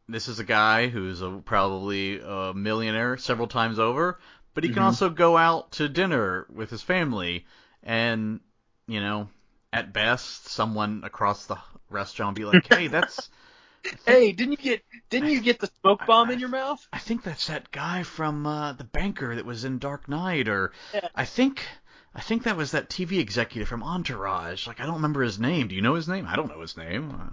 this 0.09 0.29
is 0.29 0.39
a 0.39 0.45
guy 0.45 0.89
who's 0.89 1.21
a, 1.21 1.31
probably 1.45 2.21
a 2.21 2.53
millionaire 2.55 3.17
several 3.17 3.49
times 3.49 3.79
over, 3.81 4.21
but 4.55 4.63
he 4.65 4.71
can 4.71 4.83
Mhm. 4.83 4.87
also 4.87 5.11
go 5.11 5.37
out 5.37 5.73
to 5.73 5.89
dinner 5.89 6.47
with 6.49 6.71
his 6.71 6.83
family 6.83 7.45
and, 7.83 8.41
you 8.87 9.01
know, 9.01 9.29
at 9.73 9.93
best, 9.93 10.49
someone 10.49 11.03
across 11.05 11.47
the 11.47 11.59
restaurant 11.91 12.37
be 12.37 12.45
like, 12.45 12.73
"Hey, 12.73 12.87
that's 12.89 13.29
Hey, 14.07 14.33
didn't 14.33 14.53
you 14.53 14.57
get 14.59 14.83
didn't 15.11 15.31
you 15.31 15.41
get 15.41 15.61
the 15.61 15.71
smoke 15.81 16.01
bomb 16.07 16.31
in 16.31 16.39
your 16.41 16.49
mouth? 16.49 16.85
I 16.93 16.99
think 16.99 17.23
that's 17.23 17.47
that 17.47 17.71
guy 17.71 18.03
from 18.03 18.47
uh, 18.47 18.73
the 18.73 18.85
banker 18.85 19.35
that 19.37 19.45
was 19.47 19.65
in 19.65 19.79
Dark 19.79 20.09
Knight, 20.09 20.49
or 20.49 20.73
Yeah. 20.93 21.09
I 21.15 21.25
think 21.25 21.67
I 22.15 22.21
think 22.21 22.43
that 22.45 22.57
was 22.57 22.73
that 22.73 22.89
TV 22.91 23.19
executive 23.21 23.69
from 23.69 23.83
Entourage. 23.83 24.67
Like 24.67 24.81
I 24.81 24.87
don't 24.87 24.97
remember 24.97 25.23
his 25.23 25.39
name. 25.39 25.69
Do 25.69 25.75
you 25.75 25.83
know 25.83 25.95
his 25.95 26.09
name? 26.09 26.27
I 26.27 26.37
don't 26.37 26.49
know 26.49 26.61
his 26.61 26.77
name. 26.77 27.11
Uh, 27.11 27.33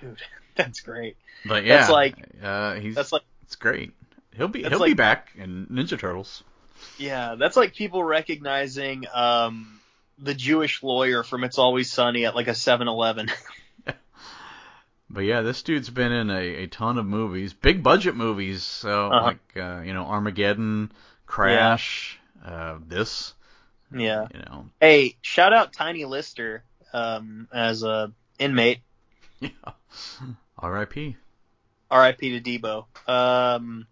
Dude, 0.00 0.18
that's 0.54 0.80
great. 0.80 1.16
But 1.46 1.64
yeah, 1.64 1.78
That's 1.78 1.90
like- 1.90 2.16
uh, 2.42 2.74
he's 2.74 2.94
That's 2.94 3.12
like 3.12 3.22
it's 3.42 3.56
great. 3.56 3.92
He'll 4.36 4.48
be 4.48 4.62
he'll 4.64 4.84
be 4.84 4.92
back 4.94 5.30
in 5.36 5.66
Ninja 5.68 5.98
Turtles. 5.98 6.44
yeah, 6.98 7.36
that's 7.36 7.56
like 7.56 7.74
people 7.74 8.04
recognizing 8.04 9.04
um 9.14 9.80
the 10.18 10.34
Jewish 10.34 10.82
lawyer 10.82 11.22
from 11.22 11.44
It's 11.44 11.58
Always 11.58 11.92
Sunny 11.92 12.24
at 12.26 12.34
like 12.34 12.48
a 12.48 12.52
7-Eleven. 12.52 13.28
But 15.08 15.20
yeah, 15.20 15.42
this 15.42 15.62
dude's 15.62 15.88
been 15.88 16.10
in 16.10 16.30
a, 16.30 16.64
a 16.64 16.66
ton 16.66 16.98
of 16.98 17.06
movies, 17.06 17.52
big 17.52 17.80
budget 17.82 18.16
movies. 18.16 18.64
So 18.64 19.06
Uh-huh. 19.12 19.24
like 19.26 19.56
uh, 19.56 19.82
you 19.82 19.94
know 19.94 20.04
Armageddon, 20.04 20.90
Crash, 21.26 22.18
uh, 22.44 22.78
this, 22.84 23.32
yeah. 23.96 24.26
you 24.34 24.40
know, 24.40 24.66
Hey, 24.80 25.16
shout 25.22 25.52
out 25.52 25.72
Tiny 25.72 26.04
Lister 26.04 26.64
um 26.92 27.46
as 27.52 27.84
a 27.84 28.10
inmate. 28.40 28.80
yeah. 29.40 29.50
R.I.P. 30.58 31.16
R.I.P. 31.88 32.40
to 32.40 32.58
Debo. 32.58 32.86
Um, 33.08 33.86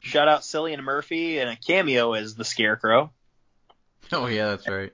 shout 0.00 0.28
out 0.28 0.42
Cillian 0.42 0.82
Murphy 0.82 1.38
and 1.38 1.48
a 1.48 1.56
cameo 1.56 2.12
as 2.12 2.34
the 2.34 2.44
Scarecrow. 2.44 3.10
Oh 4.12 4.26
yeah, 4.26 4.48
that's 4.50 4.68
right. 4.68 4.92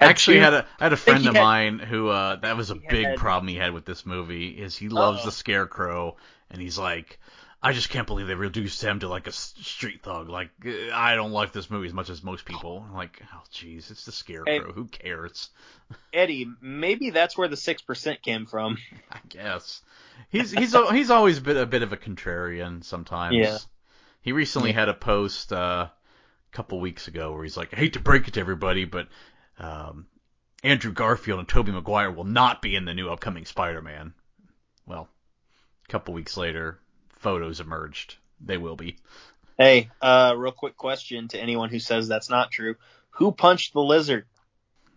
Had 0.00 0.10
Actually, 0.10 0.36
two- 0.36 0.42
had 0.42 0.54
a 0.54 0.66
I 0.80 0.84
had 0.84 0.92
a 0.92 0.96
friend 0.96 1.26
of 1.26 1.34
had- 1.34 1.42
mine 1.42 1.78
who 1.78 2.08
uh 2.08 2.36
that 2.36 2.56
was 2.56 2.70
a 2.70 2.74
big 2.76 3.06
had- 3.06 3.16
problem 3.18 3.48
he 3.48 3.56
had 3.56 3.72
with 3.72 3.84
this 3.84 4.04
movie 4.06 4.48
is 4.48 4.76
he 4.76 4.88
loves 4.88 5.18
Uh-oh. 5.20 5.26
the 5.26 5.32
Scarecrow 5.32 6.16
and 6.50 6.60
he's 6.60 6.78
like, 6.78 7.18
I 7.62 7.72
just 7.72 7.88
can't 7.88 8.06
believe 8.06 8.26
they 8.26 8.34
reduced 8.34 8.82
him 8.82 9.00
to 9.00 9.08
like 9.08 9.26
a 9.26 9.32
street 9.32 10.02
thug. 10.02 10.28
Like 10.28 10.50
uh, 10.66 10.92
I 10.94 11.14
don't 11.14 11.32
like 11.32 11.52
this 11.52 11.70
movie 11.70 11.86
as 11.86 11.94
much 11.94 12.10
as 12.10 12.22
most 12.22 12.44
people. 12.44 12.84
I'm 12.88 12.94
like, 12.94 13.20
oh 13.34 13.42
jeez, 13.52 13.90
it's 13.90 14.04
the 14.04 14.12
Scarecrow. 14.12 14.72
Who 14.72 14.86
cares? 14.86 15.50
Eddie, 16.12 16.46
maybe 16.60 17.10
that's 17.10 17.36
where 17.36 17.48
the 17.48 17.56
six 17.56 17.82
percent 17.82 18.22
came 18.22 18.46
from. 18.46 18.78
I 19.12 19.18
guess 19.28 19.82
he's 20.30 20.50
he's 20.52 20.74
he's 20.90 21.10
always 21.10 21.40
been 21.40 21.56
a 21.56 21.66
bit 21.66 21.82
of 21.82 21.92
a 21.92 21.96
contrarian 21.96 22.82
sometimes. 22.84 23.36
Yeah. 23.36 23.58
He 24.22 24.32
recently 24.32 24.70
Yeah. 24.70 24.80
had 24.80 24.88
a 24.88 24.94
post 24.94 25.52
uh, 25.52 25.88
couple 26.54 26.80
weeks 26.80 27.08
ago 27.08 27.32
where 27.32 27.42
he's 27.42 27.56
like, 27.56 27.74
I 27.74 27.76
hate 27.76 27.94
to 27.94 28.00
break 28.00 28.28
it 28.28 28.34
to 28.34 28.40
everybody, 28.40 28.84
but 28.84 29.08
um, 29.58 30.06
Andrew 30.62 30.92
Garfield 30.92 31.40
and 31.40 31.48
Tobey 31.48 31.72
Maguire 31.72 32.10
will 32.10 32.24
not 32.24 32.62
be 32.62 32.76
in 32.76 32.84
the 32.84 32.94
new 32.94 33.10
upcoming 33.10 33.44
Spider-Man. 33.44 34.14
Well, 34.86 35.08
a 35.86 35.92
couple 35.92 36.14
weeks 36.14 36.36
later, 36.36 36.78
photos 37.18 37.60
emerged. 37.60 38.16
They 38.40 38.56
will 38.56 38.76
be. 38.76 38.96
Hey, 39.58 39.90
uh, 40.00 40.34
real 40.36 40.52
quick 40.52 40.76
question 40.76 41.28
to 41.28 41.38
anyone 41.38 41.70
who 41.70 41.78
says 41.78 42.08
that's 42.08 42.30
not 42.30 42.50
true: 42.50 42.76
Who 43.10 43.32
punched 43.32 43.72
the 43.72 43.82
lizard? 43.82 44.26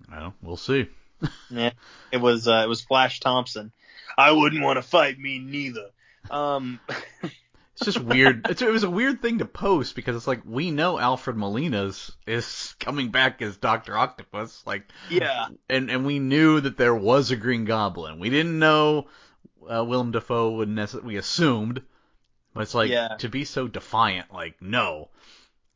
Well, 0.10 0.34
we'll 0.42 0.58
see. 0.58 0.88
Yeah, 1.50 1.72
it 2.12 2.18
was 2.18 2.48
uh, 2.48 2.62
it 2.64 2.70
was 2.70 2.82
Flash 2.82 3.20
Thompson. 3.20 3.72
I 4.16 4.34
wouldn't 4.34 4.64
want 4.64 4.78
to 4.78 4.84
fight 4.84 5.18
me 5.18 5.40
neither. 5.40 5.90
Um, 6.30 6.80
It's 7.80 7.86
just 7.86 8.00
weird. 8.00 8.48
It's, 8.50 8.62
it 8.64 8.72
was 8.72 8.84
a 8.84 8.90
weird 8.90 9.22
thing 9.22 9.38
to 9.38 9.46
post 9.46 9.96
because 9.96 10.16
it's 10.16 10.26
like 10.28 10.42
we 10.46 10.72
know 10.72 10.98
Alfred 10.98 11.38
Molina's 11.38 12.12
is 12.26 12.76
coming 12.80 13.10
back 13.10 13.42
as 13.44 13.56
Doctor 13.58 13.96
Octopus. 13.96 14.64
Like, 14.66 14.92
yeah, 15.10 15.48
and 15.70 15.92
and 15.92 16.06
we 16.06 16.18
knew 16.18 16.60
that 16.60 16.78
there 16.78 16.96
was 16.96 17.30
a 17.30 17.36
Green 17.36 17.66
Goblin. 17.66 18.18
We 18.20 18.32
didn't 18.32 18.58
know 18.58 19.08
uh, 19.70 19.84
Willem 19.86 20.12
Dafoe 20.12 20.52
would 20.58 20.70
necessarily. 20.70 21.08
We 21.14 21.18
assumed, 21.18 21.84
but 22.56 22.62
it's 22.62 22.74
like 22.74 22.90
Yeah. 22.90 23.16
to 23.20 23.30
be 23.30 23.46
so 23.46 23.68
defiant. 23.68 24.34
Like, 24.34 24.60
no, 24.60 25.10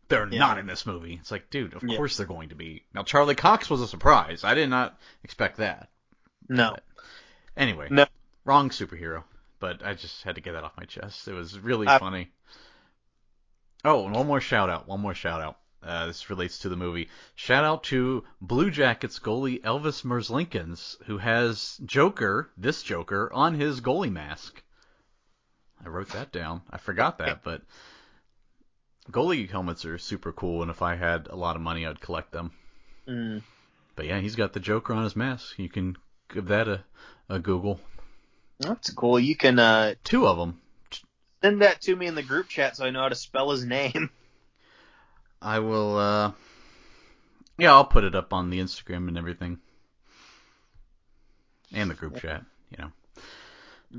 they're 0.08 0.28
Yeah. 0.28 0.40
not 0.40 0.58
in 0.58 0.66
this 0.66 0.88
movie. 0.88 1.18
It's 1.22 1.30
like, 1.30 1.52
dude, 1.52 1.76
of 1.76 1.84
Yeah. 1.84 1.98
course 1.98 2.18
they're 2.18 2.26
going 2.26 2.50
to 2.50 2.56
be. 2.56 2.84
Now 2.96 3.04
Charlie 3.04 3.36
Cox 3.36 3.70
was 3.70 3.80
a 3.82 3.88
surprise. 3.88 4.44
I 4.44 4.56
did 4.56 4.70
not 4.72 4.98
expect 5.24 5.58
that. 5.58 5.90
No. 6.50 6.76
Anyway, 7.56 7.90
No. 7.92 8.08
wrong 8.44 8.70
superhero. 8.72 9.24
But 9.62 9.86
I 9.86 9.94
just 9.94 10.24
had 10.24 10.36
to 10.36 10.42
get 10.42 10.54
that 10.54 10.66
off 10.66 10.74
my 10.78 10.86
chest. 10.86 11.30
It 11.30 11.34
was 11.34 11.58
really 11.58 11.88
I- 11.88 12.00
funny. 12.00 12.30
Oh, 13.86 14.06
and 14.06 14.14
one 14.14 14.28
more 14.28 14.42
shout 14.42 14.70
out. 14.70 14.88
One 14.88 15.00
more 15.00 15.14
shout 15.14 15.42
out. 15.42 15.58
Uh, 15.84 16.06
this 16.06 16.30
relates 16.30 16.60
to 16.60 16.70
the 16.70 16.76
movie. 16.76 17.10
Shout 17.34 17.64
out 17.64 17.84
to 17.86 18.24
Blue 18.40 18.70
Jackets 18.70 19.18
goalie 19.18 19.62
Elvis 19.62 20.04
Merzlikins, 20.04 21.02
who 21.06 21.18
has 21.18 21.80
Joker, 21.86 22.52
this 22.58 22.84
Joker, 22.84 23.32
on 23.34 23.56
his 23.56 23.82
goalie 23.82 24.12
mask. 24.12 24.62
I 25.84 25.90
wrote 25.90 26.10
that 26.10 26.32
down. 26.32 26.62
I 26.70 26.78
forgot 26.78 27.18
that, 27.18 27.44
but 27.44 27.64
goalie 29.10 29.50
helmets 29.50 29.84
are 29.86 29.98
super 29.98 30.32
cool, 30.32 30.62
and 30.62 30.70
if 30.70 30.84
I 30.84 30.96
had 30.96 31.28
a 31.28 31.36
lot 31.36 31.56
of 31.56 31.64
money, 31.64 31.88
I'd 31.88 32.00
collect 32.00 32.32
them. 32.32 32.52
Mm. 33.08 33.42
But 33.96 34.06
yeah, 34.06 34.20
he's 34.20 34.36
got 34.36 34.54
the 34.54 34.60
Joker 34.60 34.94
on 34.94 35.04
his 35.04 35.16
mask. 35.16 35.58
You 35.58 35.70
can 35.70 35.98
give 36.32 36.48
that 36.50 36.68
a, 36.68 36.84
a 37.28 37.40
Google. 37.40 37.80
That's 38.62 38.90
cool. 38.92 39.20
You 39.20 39.36
can 39.36 39.58
uh, 39.60 39.96
Two 40.04 40.28
of 40.28 40.38
them. 40.38 40.60
send 41.44 41.62
that 41.62 41.82
to 41.82 41.96
me 41.96 42.06
in 42.08 42.16
the 42.16 42.24
group 42.24 42.48
chat 42.48 42.78
so 42.78 42.86
I 42.86 42.92
know 42.92 43.02
how 43.02 43.10
to 43.10 43.16
spell 43.16 43.52
his 43.52 43.66
name. 43.66 44.10
I 45.42 45.60
will. 45.60 45.98
uh 45.98 46.32
Yeah, 47.58 47.74
I'll 47.74 47.86
put 47.86 48.04
it 48.04 48.16
up 48.16 48.32
on 48.34 48.50
the 48.52 48.60
Instagram 48.60 49.08
and 49.08 49.18
everything, 49.18 49.60
and 51.74 51.90
the 51.90 51.96
group 51.96 52.20
chat. 52.22 52.44
You 52.70 52.78
know. 52.86 52.92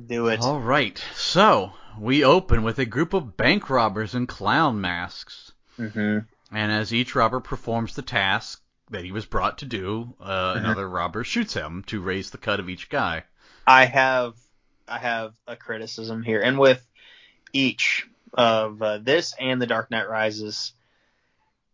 Do 0.07 0.29
it. 0.29 0.41
All 0.41 0.61
right. 0.61 1.03
So 1.15 1.73
we 1.99 2.25
open 2.25 2.63
with 2.63 2.79
a 2.79 2.87
group 2.87 3.13
of 3.13 3.37
bank 3.37 3.69
robbers 3.69 4.15
in 4.15 4.27
clown 4.27 4.81
masks, 4.81 5.53
Mm-hmm. 5.79 6.19
and 6.55 6.73
as 6.73 6.93
each 6.95 7.15
robber 7.15 7.41
performs 7.41 7.95
the 7.95 8.03
task 8.03 8.61
that 8.91 9.05
he 9.05 9.11
was 9.13 9.25
brought 9.27 9.59
to 9.59 9.65
do, 9.65 10.15
uh, 10.21 10.55
another 10.59 10.87
robber 10.89 11.25
shoots 11.25 11.55
him 11.55 11.83
to 11.87 12.01
raise 12.01 12.31
the 12.31 12.39
cut 12.39 12.61
of 12.61 12.69
each 12.69 12.89
guy. 12.91 13.25
I 13.67 13.87
have 13.87 14.35
I 14.93 14.99
have 14.99 15.35
a 15.47 15.57
criticism 15.57 16.23
here, 16.23 16.43
and 16.43 16.59
with 16.59 16.87
each 17.55 18.07
of 18.35 18.83
uh, 18.83 18.99
this 18.99 19.35
and 19.41 19.61
The 19.61 19.67
Dark 19.67 19.91
Knight 19.91 20.07
Rises, 20.09 20.75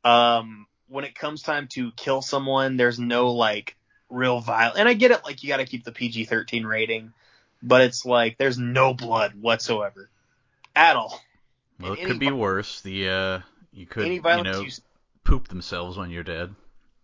um, 0.04 0.66
when 0.86 1.04
it 1.04 1.16
comes 1.16 1.42
time 1.42 1.66
to 1.72 1.90
kill 1.96 2.22
someone, 2.22 2.76
there's 2.76 3.00
no 3.00 3.32
like 3.32 3.76
real 4.08 4.38
violence, 4.38 4.78
and 4.78 4.88
I 4.88 4.94
get 4.94 5.10
it, 5.10 5.24
like 5.24 5.42
you 5.42 5.48
got 5.48 5.56
to 5.56 5.66
keep 5.66 5.82
the 5.82 5.90
PG-13 5.90 6.64
rating, 6.64 7.12
but 7.60 7.80
it's 7.80 8.06
like 8.06 8.38
there's 8.38 8.56
no 8.56 8.94
blood 8.94 9.32
whatsoever 9.34 10.08
at 10.76 10.94
all. 10.94 11.20
Well, 11.80 11.94
it 11.94 12.04
could 12.04 12.20
be 12.20 12.30
vi- 12.30 12.36
worse. 12.36 12.80
The 12.82 13.08
uh, 13.08 13.40
you 13.72 13.86
could 13.86 14.06
Any 14.06 14.14
you 14.16 14.42
know 14.44 14.60
you 14.60 14.70
poop 15.24 15.48
themselves 15.48 15.96
when 15.96 16.10
you're 16.10 16.22
dead. 16.22 16.54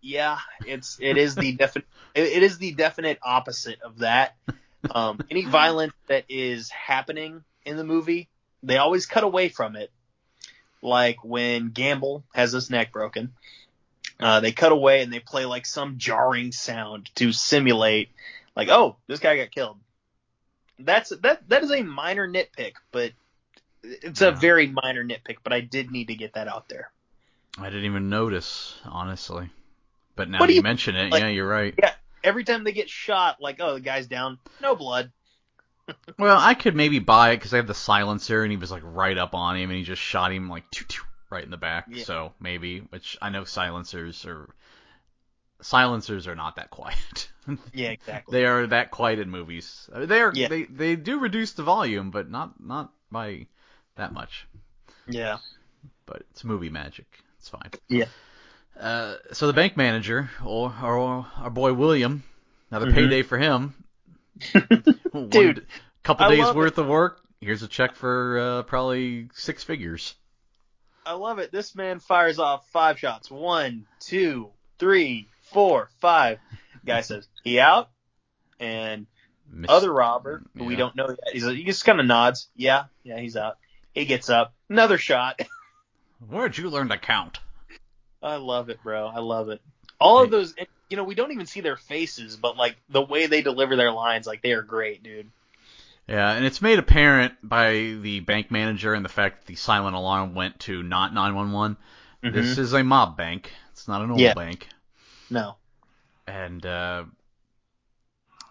Yeah, 0.01 0.39
it's 0.65 0.97
it 1.01 1.19
is 1.19 1.35
the 1.35 1.53
definite 1.53 1.89
it, 2.15 2.25
it 2.25 2.43
is 2.45 2.59
the 2.59 2.73
definite 2.73 3.19
opposite 3.21 3.83
of 3.83 3.99
that. 3.99 4.37
Um, 4.91 5.21
any 5.31 5.45
violence 5.45 5.95
that 6.09 6.25
is 6.29 6.71
happening 6.71 7.45
in 7.65 7.77
the 7.77 7.85
movie, 7.85 8.29
they 8.63 8.77
always 8.77 9.07
cut 9.07 9.25
away 9.25 9.49
from 9.49 9.77
it. 9.77 9.91
Like 10.83 11.25
when 11.25 11.71
Gamble 11.71 12.25
has 12.35 12.53
his 12.53 12.69
neck 12.71 12.93
broken, 12.93 13.33
uh, 14.21 14.41
they 14.41 14.53
cut 14.53 14.73
away 14.73 15.03
and 15.03 15.13
they 15.13 15.21
play 15.21 15.47
like 15.47 15.67
some 15.67 15.97
jarring 15.99 16.53
sound 16.53 17.11
to 17.17 17.33
simulate, 17.33 18.11
like, 18.55 18.69
oh, 18.69 18.97
this 19.07 19.21
guy 19.21 19.37
got 19.37 19.51
killed. 19.51 19.79
That's 20.79 21.11
that 21.11 21.49
that 21.49 21.63
is 21.63 21.71
a 21.71 21.83
minor 21.83 22.29
nitpick, 22.29 22.75
but 22.93 23.13
it's 23.83 24.21
a 24.21 24.33
very 24.33 24.67
minor 24.67 25.05
nitpick. 25.05 25.37
But 25.43 25.53
I 25.53 25.61
did 25.61 25.91
need 25.91 26.09
to 26.09 26.15
get 26.15 26.35
that 26.35 26.49
out 26.49 26.69
there. 26.69 26.91
I 27.59 27.71
didn't 27.71 27.85
even 27.85 28.09
notice, 28.09 28.77
honestly. 28.85 29.51
But 30.17 30.29
now 30.29 30.45
you 30.45 30.57
you- 30.57 30.63
mention 30.63 30.97
it, 30.97 31.11
like- 31.11 31.23
yeah, 31.23 31.29
you're 31.29 31.49
right. 31.49 31.75
Every 32.25 32.43
time 32.45 32.65
they 32.65 32.73
get 32.73 32.89
shot, 32.91 33.41
like, 33.41 33.57
oh, 33.61 33.75
the 33.75 33.81
guy's 33.81 34.07
down, 34.09 34.39
no 34.61 34.75
blood. 34.75 35.13
Well, 36.19 36.39
I 36.41 36.55
could 36.55 36.75
maybe 36.75 36.99
buy 36.99 37.31
it 37.33 37.37
because 37.37 37.53
I 37.53 37.59
have 37.59 37.67
the 37.67 37.75
silencer, 37.75 38.43
and 38.43 38.51
he 38.51 38.57
was 38.57 38.71
like 38.71 38.83
right 38.85 39.17
up 39.17 39.35
on 39.35 39.57
him, 39.57 39.69
and 39.71 39.79
he 39.79 39.85
just 39.85 40.01
shot 40.01 40.33
him 40.33 40.49
like 40.49 40.65
right 41.31 41.45
in 41.45 41.51
the 41.51 41.59
back. 41.59 41.85
Yeah. 41.91 42.05
So 42.05 42.33
maybe, 42.41 42.79
which 42.81 43.19
I 43.21 43.29
know 43.29 43.45
silencers 43.45 44.25
are 44.25 44.49
silencers 45.61 46.27
are 46.27 46.35
not 46.35 46.57
that 46.57 46.71
quiet. 46.71 47.29
Yeah, 47.75 47.91
exactly. 47.91 48.33
they 48.39 48.47
are 48.47 48.67
that 48.69 48.91
quiet 48.91 49.19
in 49.19 49.29
movies. 49.29 49.91
They 49.95 50.23
are 50.23 50.33
Yeah. 50.35 50.49
they 50.49 50.63
they 50.63 50.97
do 50.97 51.19
reduce 51.21 51.53
the 51.53 51.63
volume, 51.63 52.11
but 52.11 52.31
not 52.31 52.55
not 52.59 52.91
by 53.13 53.49
that 53.97 54.15
much. 54.15 54.47
Yeah. 55.07 55.37
But 56.07 56.23
it's 56.31 56.43
movie 56.43 56.71
magic. 56.71 57.05
It's 57.39 57.51
fine. 57.51 57.71
Yeah. 57.87 58.07
Uh, 58.79 59.17
so 59.33 59.47
the 59.47 59.53
bank 59.53 59.77
manager, 59.77 60.31
or, 60.45 60.75
or 60.83 61.27
our 61.37 61.51
boy 61.51 61.73
William, 61.73 62.23
another 62.71 62.87
Mhm. 62.87 62.95
payday 62.95 63.23
for 63.23 63.39
him. 63.39 63.75
One 65.13 65.29
Dude, 65.29 65.67
couple 66.03 66.27
I 66.27 66.31
days 66.31 66.53
worth 66.55 66.79
of 66.79 66.87
work. 66.87 67.21
Here's 67.41 67.63
a 67.63 67.69
check 67.69 67.95
for 67.95 68.39
uh, 68.39 68.63
probably 68.65 69.29
six 69.35 69.63
figures. 69.63 70.15
I 71.07 71.13
love 71.13 71.39
it. 71.39 71.53
This 71.53 71.75
man 71.75 72.01
fires 72.01 72.39
off 72.39 72.67
five 72.71 72.99
shots. 72.99 73.31
One, 73.31 73.87
two, 74.01 74.51
three, 74.79 75.29
four, 75.53 75.91
five. 76.01 76.39
Guy 76.85 77.03
says, 77.03 77.29
he 77.45 77.61
out? 77.61 77.91
And 78.59 79.07
other 79.69 79.93
robber, 79.93 80.43
who 80.57 80.65
we 80.65 80.75
don't 80.77 80.97
know 80.97 81.09
yet, 81.11 81.19
he's 81.33 81.45
he 81.47 81.65
just 81.65 81.85
kind 81.85 82.01
of 82.01 82.07
nods. 82.07 82.49
Yeah, 82.57 82.85
yeah, 83.03 83.21
he's 83.21 83.37
out. 83.37 83.59
He 83.93 84.07
gets 84.07 84.31
up. 84.31 84.55
Another 84.71 84.97
shot. 84.99 85.41
Where'd 86.29 86.57
you 86.57 86.71
learn 86.71 86.89
to 86.89 86.97
count? 86.99 87.39
I 88.25 88.37
love 88.37 88.71
it, 88.71 88.83
bro. 88.83 89.07
I 89.07 89.21
love 89.21 89.49
it. 89.51 89.61
All 90.01 90.23
of 90.23 90.31
those, 90.31 90.55
you 90.91 90.97
know, 90.97 91.05
we 91.05 91.15
don't 91.15 91.33
even 91.33 91.47
see 91.47 91.61
their 91.61 91.77
faces, 91.77 92.37
but 92.37 92.57
like 92.57 92.77
the 92.89 93.03
way 93.03 93.27
they 93.27 93.43
deliver 93.43 93.77
their 93.77 93.93
lines, 93.93 94.27
like 94.27 94.43
they 94.43 94.53
are 94.53 94.63
great, 94.63 95.03
dude. 95.03 95.31
Yeah, 96.09 96.33
and 96.33 96.45
it's 96.45 96.61
made 96.61 96.79
apparent 96.79 97.35
by 97.43 97.73
the 98.01 98.21
bank 98.21 98.51
manager 98.51 98.93
and 98.93 99.05
the 99.05 99.09
fact 99.11 99.41
that 99.41 99.47
the 99.47 99.55
silent 99.55 99.97
alarm 99.97 100.35
went 100.35 100.61
to 100.61 100.83
not 100.83 101.15
911. 101.15 101.77
This 102.23 102.59
is 102.59 102.73
a 102.75 102.83
mob 102.83 103.17
bank. 103.17 103.51
It's 103.73 103.87
not 103.89 104.03
an 104.03 104.11
old 104.11 104.19
Mm-hmm. 104.21 104.25
Yeah. 104.27 104.35
bank. 104.35 104.69
no. 105.31 105.57
and 106.27 106.65
uh, 106.67 107.05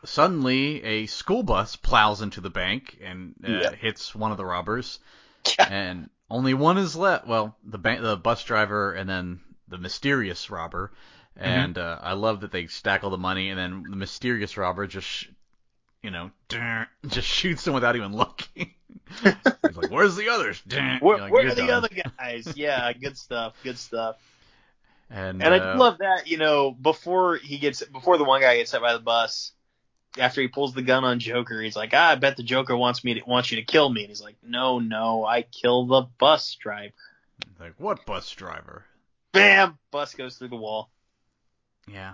suddenly 0.06 0.84
a 0.84 1.06
school 1.08 1.44
bus 1.44 1.76
plows 1.76 2.22
into 2.22 2.42
the 2.42 2.50
bank 2.50 2.98
and 3.04 3.36
uh, 3.44 3.50
Yeah. 3.50 3.76
hits 3.76 4.14
one 4.16 4.32
of 4.32 4.38
the 4.38 4.46
robbers, 4.46 5.00
and 5.60 6.10
only 6.30 6.54
one 6.54 6.78
is 6.78 6.96
left. 6.96 7.28
Well, 7.28 7.56
the 7.64 7.78
bank, 7.78 8.02
the 8.02 8.18
bus 8.18 8.44
driver, 8.44 8.94
and 8.94 9.10
then 9.10 9.40
the 9.74 9.80
mysterious 9.80 10.50
robber. 10.52 10.92
Mm-hmm. 11.38 11.48
And 11.48 11.78
uh, 11.80 11.98
I 12.02 12.14
love 12.14 12.42
that 12.42 12.52
they 12.52 12.68
stack 12.68 13.04
all 13.04 13.10
the 13.10 13.18
money, 13.18 13.50
and 13.50 13.58
then 13.58 13.84
the 13.90 13.96
mysterious 13.96 14.56
robber 14.56 14.86
just, 14.86 15.08
sh- 15.08 15.28
you 16.04 16.12
know, 16.12 16.30
just 17.08 17.28
shoots 17.28 17.66
him 17.66 17.74
without 17.74 17.96
even 17.96 18.16
looking. 18.16 18.72
He's 19.24 19.76
like, 19.76 19.90
"Where's 19.90 20.16
the 20.16 20.30
others?" 20.30 20.62
Where, 20.70 21.00
You're 21.02 21.20
like, 21.20 21.34
where 21.34 21.42
"You're 21.44 21.52
are 21.52 21.56
the 21.56 21.62
done." 21.68 21.72
other 21.72 21.90
guys? 22.20 22.54
Yeah, 22.56 22.94
good 22.94 23.18
stuff. 23.18 23.56
Good 23.64 23.80
stuff. 23.80 24.18
And, 25.10 25.42
And 25.44 25.54
I 25.54 25.58
uh, 25.58 25.74
do 25.74 25.80
love 25.80 25.98
that, 26.00 26.28
you 26.28 26.38
know, 26.38 26.72
before 26.72 27.38
he 27.38 27.58
gets 27.58 27.84
before 27.84 28.18
the 28.20 28.24
one 28.24 28.42
guy 28.42 28.58
gets 28.58 28.72
hit 28.72 28.82
by 28.82 28.94
the 28.94 29.00
bus, 29.00 29.54
after 30.18 30.40
he 30.42 30.48
pulls 30.48 30.74
the 30.76 30.82
gun 30.84 31.04
on 31.04 31.20
Joker, 31.20 31.60
he's 31.62 31.76
like, 31.76 31.92
ah, 31.94 32.12
I 32.12 32.16
bet 32.16 32.38
the 32.38 32.44
Joker 32.44 32.78
wants 32.78 33.04
me 33.04 33.16
to 33.16 33.22
wants 33.26 33.52
you 33.52 33.58
to 33.58 33.64
kill 33.66 33.90
me. 33.90 34.02
And 34.02 34.10
he's 34.10 34.22
like, 34.22 34.36
No, 34.44 34.78
no, 34.80 35.26
I 35.26 35.42
kill 35.42 35.88
the 35.88 36.04
bus 36.20 36.56
driver. 36.56 36.94
like, 37.60 37.74
what 37.80 38.06
bus 38.06 38.30
driver? 38.32 38.86
Bam! 39.34 39.78
Bus 39.92 40.14
goes 40.14 40.38
through 40.38 40.50
the 40.50 40.56
wall. 40.56 40.90
Yeah. 41.88 42.14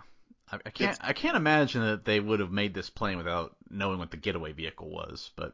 I, 0.51 0.59
I 0.65 0.69
can't 0.69 0.97
I 1.01 1.13
can't 1.13 1.37
imagine 1.37 1.81
that 1.81 2.05
they 2.05 2.19
would 2.19 2.39
have 2.39 2.51
made 2.51 2.73
this 2.73 2.89
plane 2.89 3.17
without 3.17 3.55
knowing 3.69 3.99
what 3.99 4.11
the 4.11 4.17
getaway 4.17 4.51
vehicle 4.53 4.89
was, 4.89 5.31
but 5.35 5.53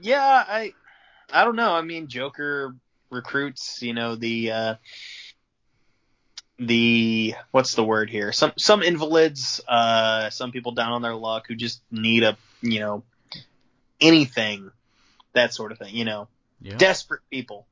Yeah, 0.00 0.22
I 0.22 0.74
I 1.32 1.44
don't 1.44 1.56
know. 1.56 1.74
I 1.74 1.82
mean 1.82 2.08
Joker 2.08 2.74
recruits, 3.10 3.82
you 3.82 3.94
know, 3.94 4.16
the 4.16 4.52
uh 4.52 4.74
the 6.58 7.34
what's 7.50 7.74
the 7.74 7.84
word 7.84 8.08
here? 8.08 8.32
Some 8.32 8.52
some 8.56 8.82
invalids, 8.82 9.60
uh 9.68 10.30
some 10.30 10.52
people 10.52 10.72
down 10.72 10.92
on 10.92 11.02
their 11.02 11.16
luck 11.16 11.46
who 11.48 11.54
just 11.54 11.82
need 11.90 12.22
a 12.22 12.36
you 12.62 12.80
know 12.80 13.02
anything. 14.00 14.70
That 15.34 15.54
sort 15.54 15.72
of 15.72 15.78
thing, 15.78 15.94
you 15.94 16.04
know. 16.04 16.28
yeah. 16.60 16.76
Desperate 16.76 17.22
people. 17.30 17.66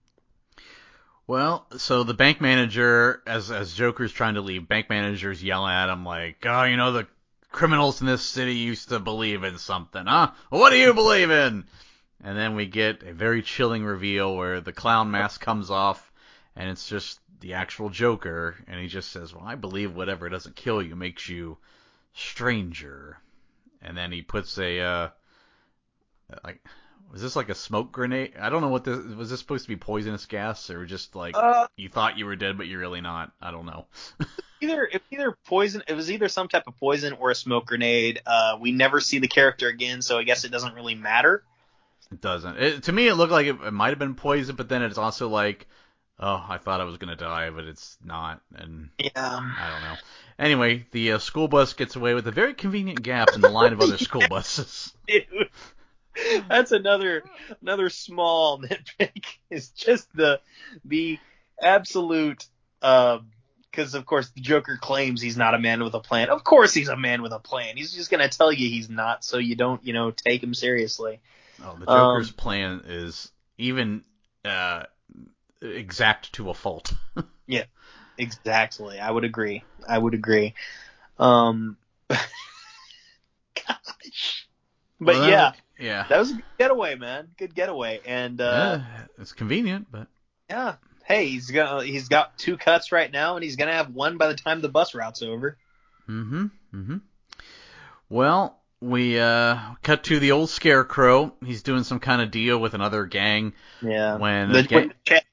Well, 1.30 1.64
so 1.76 2.02
the 2.02 2.12
bank 2.12 2.40
manager, 2.40 3.22
as 3.24 3.52
as 3.52 3.72
Joker's 3.72 4.10
trying 4.10 4.34
to 4.34 4.40
leave, 4.40 4.66
bank 4.66 4.90
manager's 4.90 5.40
yelling 5.40 5.72
at 5.72 5.88
him 5.88 6.04
like, 6.04 6.44
"Oh, 6.44 6.64
you 6.64 6.76
know 6.76 6.90
the 6.90 7.06
criminals 7.52 8.00
in 8.00 8.08
this 8.08 8.26
city 8.26 8.56
used 8.56 8.88
to 8.88 8.98
believe 8.98 9.44
in 9.44 9.56
something, 9.56 10.06
huh? 10.06 10.32
What 10.48 10.70
do 10.70 10.76
you 10.76 10.92
believe 10.92 11.30
in?" 11.30 11.68
And 12.20 12.36
then 12.36 12.56
we 12.56 12.66
get 12.66 13.04
a 13.04 13.12
very 13.12 13.42
chilling 13.42 13.84
reveal 13.84 14.34
where 14.34 14.60
the 14.60 14.72
clown 14.72 15.12
mask 15.12 15.40
comes 15.40 15.70
off, 15.70 16.10
and 16.56 16.68
it's 16.68 16.88
just 16.88 17.20
the 17.38 17.54
actual 17.54 17.90
Joker, 17.90 18.56
and 18.66 18.80
he 18.80 18.88
just 18.88 19.12
says, 19.12 19.32
"Well, 19.32 19.46
I 19.46 19.54
believe 19.54 19.94
whatever 19.94 20.28
doesn't 20.28 20.56
kill 20.56 20.82
you 20.82 20.96
makes 20.96 21.28
you 21.28 21.58
stranger." 22.12 23.20
And 23.80 23.96
then 23.96 24.10
he 24.10 24.22
puts 24.22 24.58
a 24.58 24.80
uh, 24.80 25.08
like 26.42 26.60
Was 27.10 27.22
this 27.22 27.34
like 27.34 27.48
a 27.48 27.54
smoke 27.54 27.90
grenade? 27.90 28.34
I 28.40 28.50
don't 28.50 28.60
know 28.60 28.68
what 28.68 28.84
this 28.84 29.04
was. 29.04 29.30
This 29.30 29.40
supposed 29.40 29.64
to 29.64 29.68
be 29.68 29.76
poisonous 29.76 30.26
gas 30.26 30.70
or 30.70 30.86
just 30.86 31.16
like 31.16 31.36
Uh, 31.36 31.66
you 31.76 31.88
thought 31.88 32.18
you 32.18 32.26
were 32.26 32.36
dead 32.36 32.56
but 32.56 32.68
you're 32.68 32.78
really 32.78 33.00
not? 33.00 33.32
I 33.40 33.50
don't 33.50 33.66
know. 33.66 33.86
either 34.60 34.84
it 34.84 34.94
was 34.94 35.02
either 35.10 35.36
poison. 35.46 35.82
It 35.88 35.94
was 35.94 36.10
either 36.10 36.28
some 36.28 36.48
type 36.48 36.64
of 36.66 36.76
poison 36.76 37.14
or 37.14 37.30
a 37.30 37.34
smoke 37.34 37.66
grenade. 37.66 38.20
Uh, 38.24 38.58
we 38.60 38.72
never 38.72 39.00
see 39.00 39.18
the 39.18 39.28
character 39.28 39.68
again, 39.68 40.02
so 40.02 40.18
I 40.18 40.22
guess 40.22 40.44
it 40.44 40.52
doesn't 40.52 40.74
really 40.74 40.94
matter. 40.94 41.42
It 42.12 42.20
doesn't. 42.20 42.56
It, 42.58 42.82
to 42.84 42.92
me, 42.92 43.08
it 43.08 43.14
looked 43.14 43.32
like 43.32 43.46
it, 43.46 43.56
it 43.60 43.72
might 43.72 43.90
have 43.90 43.98
been 43.98 44.14
poison, 44.14 44.56
but 44.56 44.68
then 44.68 44.82
it's 44.82 44.98
also 44.98 45.28
like, 45.28 45.66
oh, 46.18 46.44
I 46.48 46.58
thought 46.58 46.80
I 46.80 46.84
was 46.84 46.98
gonna 46.98 47.16
die, 47.16 47.50
but 47.50 47.64
it's 47.64 47.96
not, 48.04 48.40
and 48.54 48.90
Yeah. 48.98 49.10
I 49.16 49.70
don't 49.70 49.82
know. 49.82 49.96
Anyway, 50.38 50.86
the 50.92 51.12
uh, 51.12 51.18
school 51.18 51.48
bus 51.48 51.72
gets 51.74 51.96
away 51.96 52.14
with 52.14 52.26
a 52.26 52.32
very 52.32 52.54
convenient 52.54 53.02
gap 53.02 53.30
in 53.34 53.40
the 53.40 53.48
line 53.50 53.72
of 53.72 53.80
other 53.80 53.98
school 54.08 54.26
buses. 54.28 54.92
Dude, 55.06 55.26
that's 56.48 56.72
another 56.72 57.24
another 57.62 57.88
small 57.90 58.60
nitpick. 58.62 59.24
Is 59.50 59.70
just 59.70 60.08
the 60.14 60.40
the 60.84 61.18
absolute 61.60 62.46
because 62.80 63.94
of 63.94 64.06
course 64.06 64.30
the 64.30 64.40
Joker 64.40 64.78
claims 64.80 65.20
he's 65.20 65.36
not 65.36 65.54
a 65.54 65.58
man 65.58 65.82
with 65.82 65.94
a 65.94 66.00
plan. 66.00 66.28
Of 66.30 66.44
course 66.44 66.74
he's 66.74 66.88
a 66.88 66.96
man 66.96 67.22
with 67.22 67.32
a 67.32 67.38
plan. 67.38 67.76
He's 67.76 67.92
just 67.92 68.10
gonna 68.10 68.28
tell 68.28 68.52
you 68.52 68.68
he's 68.68 68.88
not, 68.90 69.24
so 69.24 69.38
you 69.38 69.56
don't 69.56 69.84
you 69.84 69.92
know 69.92 70.10
take 70.10 70.42
him 70.42 70.54
seriously. 70.54 71.20
Oh, 71.62 71.76
the 71.78 71.86
Joker's 71.86 72.28
Um, 72.30 72.34
plan 72.34 72.82
is 72.86 73.30
even 73.58 74.04
uh, 74.44 74.84
exact 75.60 76.32
to 76.34 76.50
a 76.50 76.54
fault. 76.54 76.92
Yeah, 77.46 77.64
exactly, 78.16 79.00
I 79.00 79.10
would 79.10 79.24
agree. 79.24 79.64
I 79.88 79.98
would 79.98 80.14
agree. 80.14 80.54
Um, 81.18 81.76
gosh, 83.54 84.46
but 85.00 85.16
Well, 85.16 85.28
yeah, 85.28 85.52
yeah, 85.80 86.06
that 86.08 86.18
was 86.18 86.30
a 86.30 86.34
good 86.34 86.44
getaway, 86.58 86.94
man. 86.96 87.28
Good 87.36 87.54
getaway, 87.54 88.00
and 88.06 88.40
uh, 88.40 88.80
yeah, 88.80 89.06
it's 89.18 89.32
convenient, 89.32 89.86
but 89.90 90.08
Yeah. 90.48 90.76
Hey, 91.04 91.26
he's 91.26 91.50
gonna 91.50 91.82
he's 91.84 92.08
got 92.08 92.38
two 92.38 92.56
cuts 92.56 92.92
right 92.92 93.10
now, 93.10 93.34
and 93.34 93.42
he's 93.42 93.56
gonna 93.56 93.72
have 93.72 93.92
one 93.92 94.16
by 94.16 94.28
the 94.28 94.34
time 94.34 94.60
the 94.60 94.68
bus 94.68 94.94
route's 94.94 95.22
over. 95.22 95.56
Mm-hmm. 96.08 96.46
Mm-hmm. 96.74 96.96
Well, 98.08 98.60
we 98.80 99.18
uh 99.18 99.58
cut 99.82 100.04
to 100.04 100.18
the 100.20 100.32
old 100.32 100.50
Scarecrow. 100.50 101.34
He's 101.44 101.62
doing 101.62 101.82
some 101.84 102.00
kind 102.00 102.22
of 102.22 102.30
deal 102.30 102.58
with 102.58 102.74
another 102.74 103.06
gang. 103.06 103.54
Yeah. 103.82 104.16
When 104.16 104.52
the, 104.52 104.62
gang, 104.62 104.88
the, 104.88 104.94
che- 105.04 105.26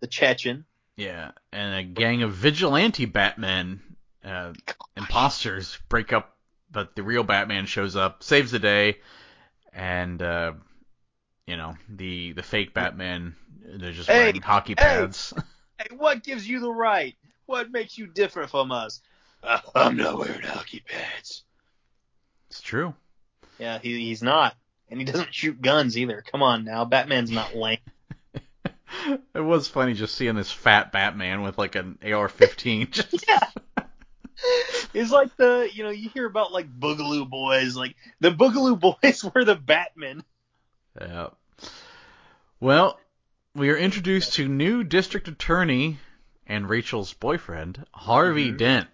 the 0.00 0.06
Chechen. 0.06 0.64
yeah, 0.96 1.32
and 1.52 1.74
a 1.74 1.82
gang 1.82 2.22
of 2.22 2.32
vigilante 2.32 3.04
Batman 3.04 3.82
uh, 4.24 4.52
imposters 4.96 5.78
break 5.88 6.12
up, 6.12 6.36
but 6.70 6.96
the 6.96 7.02
real 7.02 7.24
Batman 7.24 7.66
shows 7.66 7.96
up, 7.96 8.22
saves 8.22 8.50
the 8.50 8.58
day, 8.58 8.98
and 9.72 10.20
uh, 10.22 10.52
you 11.46 11.56
know 11.56 11.74
the 11.88 12.32
the 12.32 12.42
fake 12.42 12.74
Batman 12.74 13.34
they're 13.64 13.92
just 13.92 14.08
Hey, 14.08 14.18
wearing 14.18 14.42
hockey 14.42 14.72
hey. 14.78 14.84
pads. 14.84 15.32
Hey, 15.78 15.94
what 15.96 16.24
gives 16.24 16.48
you 16.48 16.58
the 16.58 16.72
right? 16.72 17.14
What 17.46 17.70
makes 17.70 17.96
you 17.96 18.08
different 18.08 18.50
from 18.50 18.72
us? 18.72 19.00
Uh, 19.44 19.60
I'm 19.76 19.96
not 19.96 20.18
wearing 20.18 20.42
hockey 20.42 20.82
pads. 20.84 21.44
it's 22.50 22.60
true. 22.60 22.94
Yeah, 23.60 23.78
he, 23.78 23.96
he's 24.06 24.20
not, 24.20 24.56
and 24.90 24.98
he 24.98 25.04
doesn't 25.04 25.32
shoot 25.32 25.62
guns 25.62 25.96
either. 25.96 26.24
Come 26.32 26.42
on 26.42 26.64
now, 26.64 26.84
Batman's 26.84 27.30
not 27.30 27.54
lame. 27.54 27.78
It 29.34 29.40
was 29.40 29.68
funny 29.68 29.94
just 29.94 30.14
seeing 30.16 30.34
this 30.34 30.50
fat 30.50 30.90
Batman 30.90 31.42
with 31.42 31.58
like 31.58 31.76
an 31.76 31.98
AR-15. 32.02 32.90
Just- 32.90 33.24
Yeah. 33.28 33.84
It's 34.94 35.10
like 35.10 35.36
the 35.36 35.68
you 35.72 35.82
know 35.84 35.90
you 35.90 36.08
hear 36.10 36.26
about 36.26 36.52
like 36.52 36.68
Boogaloo 36.68 37.28
Boys, 37.28 37.76
like 37.76 37.96
the 38.20 38.30
Boogaloo 38.30 38.78
Boys 38.78 39.24
were 39.34 39.44
the 39.44 39.56
Batman. 39.56 40.22
Yeah. 41.00 41.28
Well, 42.60 42.98
we 43.54 43.70
are 43.70 43.76
introduced 43.76 44.34
to 44.34 44.48
new 44.48 44.84
district 44.84 45.28
attorney 45.28 45.98
and 46.46 46.68
Rachel's 46.68 47.12
boyfriend, 47.12 47.84
Harvey 47.92 48.50
Mhm. 48.52 48.58
Dent. 48.58 48.88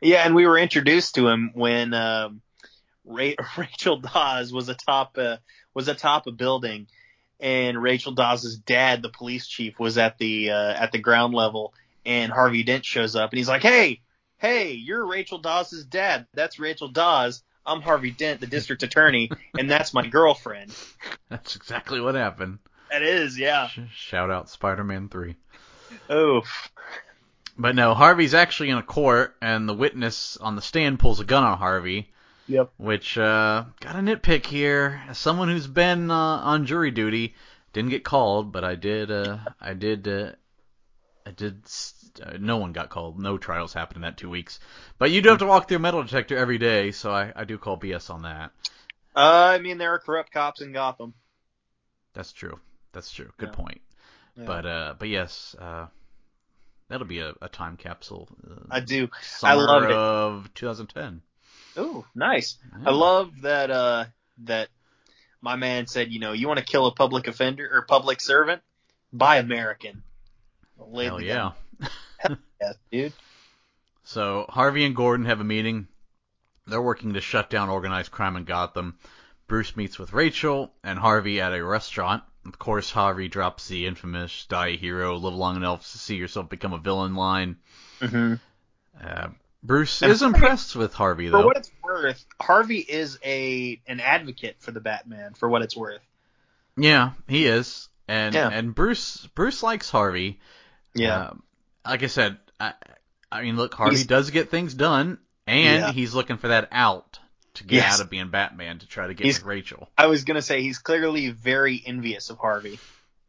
Yeah, 0.00 0.24
and 0.24 0.34
we 0.34 0.46
were 0.46 0.58
introduced 0.58 1.14
to 1.16 1.28
him 1.28 1.50
when 1.54 1.94
um, 1.94 2.40
Ra- 3.04 3.34
Rachel 3.56 3.98
Dawes 3.98 4.52
was 4.52 4.68
atop 4.68 5.16
a 5.18 5.40
was 5.74 5.88
atop 5.88 6.26
a 6.26 6.32
building, 6.32 6.86
and 7.40 7.80
Rachel 7.80 8.12
Dawes' 8.12 8.56
dad, 8.56 9.02
the 9.02 9.08
police 9.10 9.46
chief, 9.46 9.78
was 9.78 9.98
at 9.98 10.18
the 10.18 10.50
uh, 10.50 10.72
at 10.72 10.92
the 10.92 10.98
ground 10.98 11.34
level, 11.34 11.72
and 12.04 12.32
Harvey 12.32 12.62
Dent 12.62 12.84
shows 12.84 13.14
up, 13.14 13.30
and 13.30 13.38
he's 13.38 13.48
like, 13.48 13.62
"Hey, 13.62 14.00
hey, 14.42 14.72
you're 14.72 15.06
Rachel 15.06 15.38
Dawes' 15.38 15.84
dad. 15.84 16.26
That's 16.34 16.58
Rachel 16.58 16.88
Dawes. 16.88 17.42
I'm 17.64 17.80
Harvey 17.80 18.10
Dent, 18.10 18.40
the 18.40 18.48
district 18.48 18.82
attorney, 18.82 19.30
and 19.56 19.70
that's 19.70 19.94
my 19.94 20.04
girlfriend." 20.06 20.74
That's 21.28 21.54
exactly 21.56 22.00
what 22.00 22.14
happened. 22.16 22.58
That 22.90 23.02
is, 23.02 23.38
yeah. 23.38 23.68
Shout 23.94 24.30
out 24.30 24.50
Spider-Man 24.50 25.08
3. 25.08 25.34
Oh, 26.10 26.42
But 27.56 27.74
no, 27.74 27.94
Harvey's 27.94 28.34
actually 28.34 28.70
in 28.70 28.76
a 28.78 28.82
court, 28.82 29.34
and 29.40 29.66
the 29.68 29.74
witness 29.74 30.36
on 30.38 30.56
the 30.56 30.62
stand 30.62 30.98
pulls 30.98 31.20
a 31.20 31.24
gun 31.24 31.44
on 31.44 31.56
Harvey, 31.56 32.10
yep. 32.48 32.70
which 32.78 33.16
uh, 33.16 33.64
got 33.80 33.96
a 33.96 34.00
nitpick 34.00 34.44
here. 34.44 35.00
As 35.08 35.16
someone 35.18 35.48
who's 35.48 35.66
been 35.68 36.10
uh, 36.10 36.14
on 36.14 36.66
jury 36.66 36.90
duty, 36.90 37.34
didn't 37.72 37.90
get 37.90 38.04
called, 38.04 38.52
but 38.52 38.64
I 38.64 38.74
did. 38.74 39.10
Uh, 39.10 39.38
I 39.60 39.72
did. 39.74 40.06
Uh, 40.08 40.32
I 41.24 41.30
did. 41.30 41.62
s- 41.64 42.01
Uh, 42.20 42.36
no 42.38 42.56
one 42.58 42.72
got 42.72 42.90
called. 42.90 43.18
No 43.18 43.38
trials 43.38 43.72
happened 43.72 43.96
in 43.96 44.02
that 44.02 44.16
two 44.16 44.28
weeks. 44.30 44.60
But 44.98 45.10
you 45.10 45.22
do 45.22 45.28
have 45.30 45.38
to 45.38 45.46
walk 45.46 45.68
through 45.68 45.78
a 45.78 45.80
metal 45.80 46.02
detector 46.02 46.36
every 46.36 46.58
day, 46.58 46.90
so 46.92 47.12
I, 47.12 47.32
I 47.34 47.44
do 47.44 47.58
call 47.58 47.78
BS 47.78 48.10
on 48.10 48.22
that. 48.22 48.50
Uh, 49.14 49.52
I 49.54 49.58
mean, 49.58 49.78
there 49.78 49.92
are 49.94 49.98
corrupt 49.98 50.32
cops 50.32 50.60
in 50.60 50.72
Gotham. 50.72 51.14
That's 52.14 52.32
true. 52.32 52.58
That's 52.92 53.10
true. 53.10 53.30
Good 53.38 53.50
Yeah. 53.50 53.54
point. 53.54 53.80
Yeah. 54.36 54.44
But 54.44 54.66
uh, 54.66 54.94
but 54.98 55.08
yes, 55.08 55.54
uh, 55.58 55.86
that'll 56.88 57.06
be 57.06 57.20
a, 57.20 57.34
a 57.40 57.48
time 57.48 57.76
capsule. 57.76 58.28
Uh, 58.48 58.54
I 58.70 58.80
do. 58.80 59.08
summer 59.22 59.66
love 59.66 59.84
it. 59.84 59.90
of 59.92 60.50
2010. 60.54 61.22
Ooh, 61.78 62.04
nice. 62.14 62.58
Yeah. 62.80 62.88
I 62.88 62.92
love 62.92 63.30
that 63.42 63.70
uh 63.70 64.04
that 64.44 64.68
my 65.40 65.56
man 65.56 65.86
said, 65.86 66.10
you 66.12 66.20
know, 66.20 66.32
you 66.32 66.46
want 66.48 66.58
to 66.58 66.64
kill 66.64 66.86
a 66.86 66.94
public 66.94 67.26
offender 67.28 67.68
or 67.72 67.82
public 67.82 68.20
servant? 68.20 68.62
Buy 69.12 69.38
American. 69.38 70.02
Hell 70.78 71.20
yeah. 71.20 71.52
Gun. 72.62 72.74
Yes, 72.90 73.02
dude. 73.10 73.12
So 74.04 74.46
Harvey 74.48 74.84
and 74.84 74.96
Gordon 74.96 75.26
have 75.26 75.40
a 75.40 75.44
meeting. 75.44 75.88
They're 76.66 76.82
working 76.82 77.14
to 77.14 77.20
shut 77.20 77.50
down 77.50 77.68
organized 77.68 78.10
crime 78.10 78.36
in 78.36 78.44
Gotham. 78.44 78.98
Bruce 79.48 79.76
meets 79.76 79.98
with 79.98 80.12
Rachel 80.12 80.72
and 80.82 80.98
Harvey 80.98 81.40
at 81.40 81.52
a 81.52 81.64
restaurant. 81.64 82.22
Of 82.46 82.58
course, 82.58 82.90
Harvey 82.90 83.28
drops 83.28 83.68
the 83.68 83.86
infamous 83.86 84.46
"Die 84.46 84.66
a 84.68 84.76
hero, 84.76 85.16
live 85.16 85.34
long 85.34 85.56
enough 85.56 85.82
to 85.92 85.98
see 85.98 86.16
yourself 86.16 86.48
become 86.48 86.72
a 86.72 86.78
villain" 86.78 87.14
line. 87.14 87.56
Mm-hmm. 88.00 88.34
Uh, 89.00 89.28
Bruce 89.62 90.02
And 90.02 90.10
is 90.10 90.20
Harvey- 90.20 90.34
impressed 90.36 90.74
with 90.76 90.92
Harvey 90.94 91.28
though. 91.28 91.38
For 91.38 91.42
though. 91.42 91.46
what 91.46 91.56
it's 91.56 91.70
worth, 91.82 92.24
Harvey 92.40 92.78
is 92.80 93.18
a 93.24 93.80
an 93.86 94.00
advocate 94.00 94.56
for 94.58 94.72
the 94.72 94.80
Batman. 94.80 95.34
For 95.34 95.48
what 95.48 95.62
it's 95.62 95.76
worth. 95.76 96.00
Yeah, 96.76 97.12
he 97.28 97.46
is, 97.46 97.88
and 98.08 98.34
Yeah. 98.34 98.48
and 98.48 98.74
Bruce 98.74 99.26
Bruce 99.34 99.62
likes 99.62 99.88
Harvey. 99.90 100.40
Yeah. 100.94 101.26
Um, 101.28 101.42
like 101.86 102.02
I 102.02 102.06
said, 102.08 102.38
I, 102.62 102.74
I 103.30 103.42
mean, 103.42 103.56
look, 103.56 103.74
Harvey 103.74 103.96
He's- 103.96 104.06
does 104.06 104.30
get 104.30 104.50
things 104.50 104.74
done, 104.74 105.18
and 105.46 105.80
Yeah. 105.80 105.92
he's 105.92 106.14
looking 106.14 106.36
for 106.36 106.48
that 106.48 106.68
out 106.70 107.18
to 107.54 107.64
get 107.64 107.76
Yes. 107.76 107.94
out 107.94 108.00
of 108.04 108.10
being 108.10 108.28
Batman 108.30 108.78
to 108.78 108.86
try 108.86 109.06
to 109.06 109.14
get 109.14 109.24
He's- 109.24 109.38
with 109.38 109.46
Rachel. 109.46 109.90
I 109.98 110.06
was 110.06 110.24
gonna 110.24 110.42
say 110.42 110.62
he's 110.62 110.78
clearly 110.78 111.30
very 111.30 111.82
envious 111.84 112.30
of 112.30 112.38
Harvey. 112.38 112.78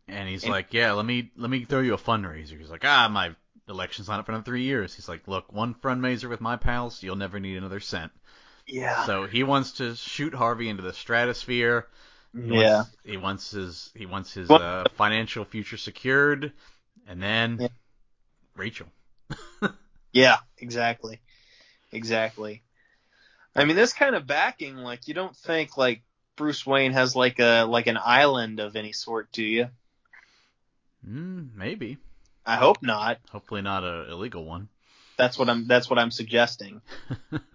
And 0.07 0.27
he's 0.29 0.43
And- 0.43 0.51
like, 0.51 0.73
yeah, 0.73 0.91
let 0.93 1.05
me 1.05 1.31
let 1.37 1.49
me 1.49 1.65
throw 1.65 1.79
you 1.79 1.93
a 1.93 1.97
fundraiser. 1.97 2.57
He's 2.59 2.69
like, 2.69 2.85
ah, 2.85 3.07
my 3.09 3.35
election's 3.69 4.07
not 4.09 4.19
up 4.19 4.25
for 4.25 4.33
another 4.33 4.43
three 4.45 4.63
years. 4.63 4.93
He's 4.93 5.07
like, 5.07 5.27
look, 5.27 5.51
one 5.53 5.73
fundraiser 5.73 6.29
with 6.29 6.41
my 6.41 6.57
pals, 6.57 7.01
you'll 7.01 7.15
never 7.15 7.39
need 7.39 7.57
another 7.57 7.79
cent. 7.79 8.11
Yeah. 8.67 9.05
So 9.05 9.25
he 9.27 9.43
wants 9.43 9.73
to 9.73 9.95
shoot 9.95 10.33
Harvey 10.33 10.69
into 10.69 10.83
the 10.83 10.93
stratosphere. 10.93 11.87
He 12.33 12.41
yeah. 12.61 12.75
Wants, 12.75 12.91
he 13.05 13.17
wants 13.17 13.51
his 13.51 13.91
he 13.95 14.05
wants 14.05 14.33
his 14.33 14.49
uh, 14.51 14.85
financial 14.95 15.45
future 15.45 15.77
secured, 15.77 16.51
and 17.07 17.21
then 17.23 17.57
Yeah. 17.61 17.67
Rachel. 18.55 18.87
Yeah, 20.13 20.37
exactly. 20.59 21.21
Exactly. 21.91 22.61
I 23.55 23.65
mean, 23.65 23.75
this 23.75 23.93
kind 23.93 24.15
of 24.15 24.27
backing, 24.27 24.77
like, 24.77 25.07
you 25.07 25.13
don't 25.15 25.35
think 25.35 25.75
like 25.75 26.03
Bruce 26.35 26.65
Wayne 26.65 26.93
has 26.93 27.15
like 27.15 27.39
a 27.39 27.63
like 27.63 27.87
an 27.87 27.97
island 28.03 28.59
of 28.59 28.75
any 28.75 28.91
sort, 28.93 29.31
do 29.31 29.43
you? 29.43 29.69
Mm, 31.07 31.55
maybe. 31.55 31.97
I 32.45 32.55
hope 32.57 32.81
not. 32.81 33.19
Hopefully 33.31 33.61
not 33.61 33.83
a 33.83 34.11
illegal 34.11 34.45
one. 34.45 34.69
That's 35.17 35.37
what 35.37 35.49
I'm. 35.49 35.67
That's 35.67 35.89
what 35.89 35.99
I'm 35.99 36.11
suggesting. 36.11 36.81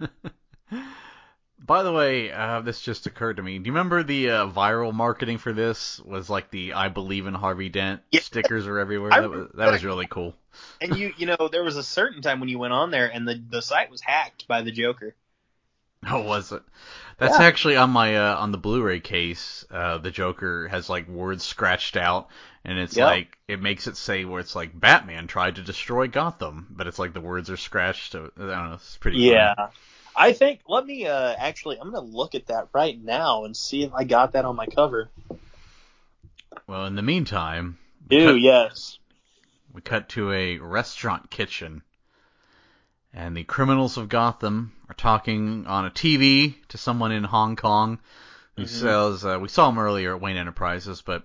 By 1.60 1.82
the 1.84 1.92
way, 1.92 2.32
uh, 2.32 2.60
this 2.62 2.80
just 2.80 3.06
occurred 3.06 3.36
to 3.36 3.42
me. 3.42 3.58
Do 3.58 3.66
you 3.66 3.72
remember 3.72 4.02
the 4.02 4.30
uh, 4.30 4.46
viral 4.48 4.92
marketing 4.92 5.38
for 5.38 5.52
this? 5.52 6.00
Was 6.00 6.28
like 6.30 6.50
the 6.50 6.72
"I 6.72 6.88
believe 6.88 7.26
in 7.26 7.34
Harvey 7.34 7.68
Dent" 7.68 8.02
Yeah. 8.10 8.20
stickers 8.20 8.66
are 8.66 8.78
everywhere. 8.78 9.12
I 9.18 9.20
That 9.20 9.30
was 9.30 9.50
that 9.54 9.66
was 9.68 9.84
really 9.84 10.06
cool. 10.06 10.34
And 10.80 10.92
you, 10.96 11.12
you 11.16 11.26
know, 11.26 11.48
there 11.52 11.62
was 11.62 11.76
a 11.76 11.84
certain 11.84 12.20
time 12.20 12.40
when 12.40 12.48
you 12.48 12.58
went 12.58 12.72
on 12.72 12.90
there 12.90 13.06
and 13.12 13.28
the 13.28 13.36
the 13.36 13.62
site 13.62 13.90
was 13.90 14.00
hacked 14.00 14.48
by 14.48 14.62
the 14.62 14.72
Joker. 14.72 15.14
Oh, 16.10 16.22
was 16.22 16.50
it? 16.52 16.62
That's 17.18 17.38
Yeah. 17.38 17.40
actually 17.40 17.76
on 17.76 17.90
my 17.90 18.16
uh, 18.16 18.36
on 18.36 18.50
the 18.52 18.58
Blu-ray 18.58 18.98
case. 19.00 19.64
Uh, 19.70 19.98
the 19.98 20.10
Joker 20.10 20.66
has 20.68 20.88
like 20.88 21.08
words 21.08 21.44
scratched 21.44 21.96
out, 21.96 22.28
and 22.64 22.78
it's 22.78 22.98
Yep. 22.98 22.98
like 23.00 23.38
it 23.48 23.60
makes 23.60 23.86
it 23.86 23.96
say 23.96 24.24
where 24.24 24.40
it's 24.40 24.56
like 24.56 24.78
Batman 24.78 25.26
tried 25.28 25.56
to 25.56 25.62
destroy 25.62 26.08
Gotham, 26.08 26.66
but 26.70 26.86
it's 26.88 26.98
like 26.98 27.12
the 27.14 27.20
words 27.20 27.48
are 27.50 27.56
scratched. 27.56 28.12
So, 28.12 28.30
I 28.36 28.40
don't 28.40 28.48
know. 28.70 28.74
It's 28.74 28.96
pretty. 28.96 29.18
Yeah. 29.18 29.54
funny. 29.56 29.56
I 30.20 30.32
think 30.32 30.60
let 30.66 30.84
me 30.84 31.06
uh 31.06 31.34
actually 31.38 31.78
I'm 31.80 31.92
gonna 31.92 32.00
look 32.06 32.34
at 32.34 32.46
that 32.48 32.68
right 32.72 33.00
now 33.02 33.44
and 33.44 33.56
see 33.56 33.84
if 33.84 33.94
I 33.94 34.02
got 34.04 34.32
that 34.32 34.44
on 34.44 34.56
my 34.56 34.66
cover. 34.66 35.10
Well, 36.66 36.86
in 36.86 36.96
the 36.96 37.02
meantime, 37.02 37.78
we 38.10 38.18
Ew, 38.18 38.26
cut, 38.32 38.40
yes. 38.40 38.98
we 39.72 39.80
cut 39.80 40.08
to 40.10 40.32
a 40.32 40.58
restaurant 40.58 41.30
kitchen, 41.30 41.82
and 43.14 43.36
the 43.36 43.44
criminals 43.44 43.96
of 43.96 44.08
Gotham 44.08 44.72
are 44.88 44.94
talking 44.94 45.66
on 45.66 45.86
a 45.86 45.90
TV 45.90 46.56
to 46.68 46.78
someone 46.78 47.12
in 47.12 47.24
Hong 47.24 47.56
Kong 47.56 48.00
who 48.56 48.64
Mhm. 48.64 48.68
says 48.68 49.24
uh, 49.24 49.38
we 49.40 49.48
saw 49.48 49.68
him 49.68 49.78
earlier 49.78 50.16
at 50.16 50.20
Wayne 50.20 50.36
Enterprises, 50.36 51.00
but 51.00 51.24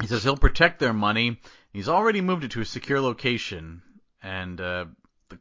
he 0.00 0.06
says 0.06 0.22
he'll 0.24 0.36
protect 0.38 0.78
their 0.80 0.94
money. 0.94 1.38
He's 1.72 1.88
already 1.88 2.22
moved 2.22 2.44
it 2.44 2.52
to 2.52 2.62
a 2.62 2.64
secure 2.64 3.00
location, 3.00 3.82
and 4.22 4.58
uh, 4.58 4.86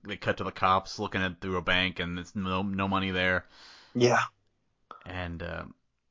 they 0.04 0.18
cut 0.18 0.38
to 0.38 0.44
the 0.44 0.52
cops 0.52 1.00
looking 1.00 1.22
at 1.22 1.42
through 1.42 1.58
a 1.58 1.62
bank, 1.62 2.00
and 2.00 2.18
there's 2.18 2.36
no 2.36 2.62
no 2.62 2.88
money 2.88 3.12
there. 3.12 3.46
Yeah. 3.96 4.22
And 5.06 5.42
uh, 5.44 5.64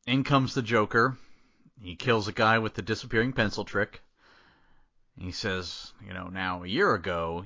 in 0.07 0.25
comes 0.25 0.55
the 0.55 0.63
Joker. 0.63 1.17
He 1.81 1.95
kills 1.95 2.27
a 2.27 2.33
guy 2.33 2.59
with 2.59 2.75
the 2.75 2.83
disappearing 2.83 3.33
pencil 3.33 3.65
trick. 3.65 4.01
He 5.21 5.31
says, 5.33 5.93
you 6.07 6.13
know, 6.13 6.27
now 6.29 6.65
a 6.65 6.67
year 6.69 6.93
ago, 6.95 7.45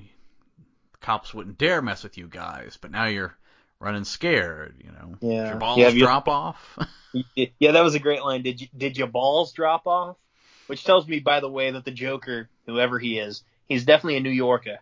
the 0.91 0.97
cops 0.99 1.33
wouldn't 1.33 1.57
dare 1.57 1.81
mess 1.81 2.03
with 2.03 2.17
you 2.17 2.27
guys, 2.27 2.77
but 2.81 2.91
now 2.91 3.05
you're 3.05 3.35
running 3.79 4.03
scared. 4.05 4.75
You 4.83 4.91
know, 4.91 5.15
Yeah. 5.21 5.49
your 5.49 5.57
balls 5.57 5.77
Yeah, 5.79 5.89
you- 5.89 5.99
drop 5.99 6.27
off. 6.27 6.77
Yeah, 7.35 7.73
that 7.73 7.83
was 7.83 7.93
a 7.93 7.99
great 7.99 8.23
line. 8.23 8.41
Did 8.41 8.59
you 8.59 8.67
did 8.75 8.97
your 8.97 9.05
balls 9.05 9.53
drop 9.53 9.85
off? 9.85 10.17
Which 10.65 10.83
tells 10.83 11.07
me, 11.07 11.19
by 11.19 11.41
the 11.41 11.49
way, 11.49 11.69
that 11.69 11.85
the 11.85 11.91
Joker, 11.91 12.49
whoever 12.65 12.97
he 12.97 13.19
is, 13.19 13.43
he's 13.67 13.85
definitely 13.85 14.17
a 14.17 14.21
New 14.21 14.31
Yorker. 14.31 14.79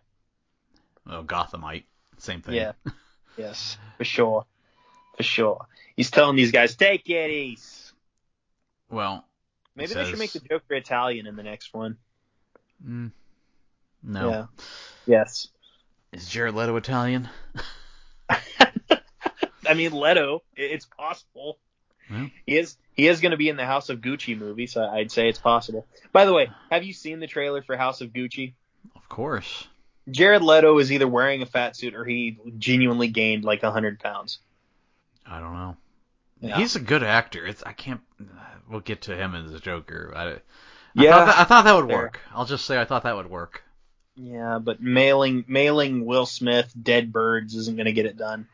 Oh, 1.08 1.24
Gothamite, 1.24 1.84
same 2.18 2.42
thing. 2.42 2.56
Yeah. 2.56 2.74
Yes, 3.38 3.78
for 3.98 4.04
sure. 4.04 4.46
For 5.16 5.24
sure. 5.24 5.66
He's 5.96 6.12
telling 6.12 6.36
these 6.36 6.52
guys, 6.52 6.76
take 6.76 7.10
it 7.10 7.30
easy. 7.32 7.64
Well, 8.90 9.26
Maybe 9.74 9.88
He 9.88 9.94
they 9.96 10.04
should 10.10 10.20
make 10.20 10.34
the 10.34 10.40
says- 10.40 10.48
Joker 10.50 10.74
Italian 10.76 11.26
in 11.28 11.38
the 11.38 11.42
next 11.44 11.74
one. 11.74 11.98
mm, 12.86 13.12
no. 14.04 14.30
Yeah. 14.30 14.46
Yes. 15.08 15.48
Is 16.12 16.28
Jared 16.28 16.56
Leto 16.56 16.76
Italian? 16.76 17.30
I 18.30 19.74
mean, 19.76 19.94
Leto, 19.94 20.44
it's 20.56 20.86
possible. 20.86 21.58
He 22.46 22.58
is 22.58 22.76
he 22.94 23.08
is 23.08 23.22
going 23.22 23.32
to 23.32 23.38
be 23.38 23.48
in 23.48 23.56
the 23.56 23.66
House 23.66 23.88
of 23.88 24.02
Gucci 24.02 24.38
movie, 24.38 24.68
so 24.68 24.84
I'd 24.84 25.10
say 25.10 25.30
it's 25.30 25.40
possible. 25.40 25.88
By 26.12 26.26
the 26.26 26.34
way, 26.34 26.52
have 26.70 26.84
you 26.84 26.92
seen 26.92 27.22
the 27.22 27.28
trailer 27.28 27.62
for 27.62 27.78
House 27.78 28.02
of 28.02 28.10
Gucci? 28.10 28.54
Of 28.98 29.08
course. 29.08 29.68
Jared 30.10 30.42
Leto 30.42 30.78
is 30.80 30.92
either 30.92 31.08
wearing 31.08 31.42
a 31.42 31.46
fat 31.46 31.76
suit 31.76 31.94
or 31.96 32.04
he 32.06 32.38
genuinely 32.58 33.08
gained 33.08 33.44
like 33.44 33.62
hundred 33.62 34.00
pounds. 34.00 34.40
I 35.26 35.40
don't 35.40 35.54
know. 35.54 35.78
Yeah. 36.42 36.58
He's 36.58 36.76
a 36.76 36.80
good 36.80 37.04
actor. 37.04 37.46
It's 37.46 37.62
I 37.64 37.74
can't. 37.74 38.02
We'll 38.70 38.80
get 38.80 39.04
to 39.04 39.16
him 39.16 39.36
as 39.36 39.54
a 39.54 39.60
Joker. 39.60 40.12
I, 40.16 40.24
I 40.32 40.40
Yeah. 40.96 41.12
thought 41.12 41.26
that, 41.26 41.38
I 41.40 41.44
thought 41.44 41.64
that 41.66 41.76
would 41.76 41.88
Fair. 41.88 41.98
work. 41.98 42.20
I'll 42.34 42.46
just 42.46 42.66
say 42.66 42.80
I 42.80 42.86
thought 42.86 43.04
that 43.04 43.16
would 43.16 43.30
work. 43.30 43.64
Yeah, 44.16 44.60
but 44.60 44.82
mailing 44.82 45.46
mailing 45.48 46.06
Will 46.06 46.26
Smith 46.26 46.74
dead 46.82 47.12
birds 47.14 47.56
isn't 47.56 47.76
going 47.78 47.86
to 47.86 47.94
get 47.94 48.06
it 48.06 48.18
done. 48.18 48.48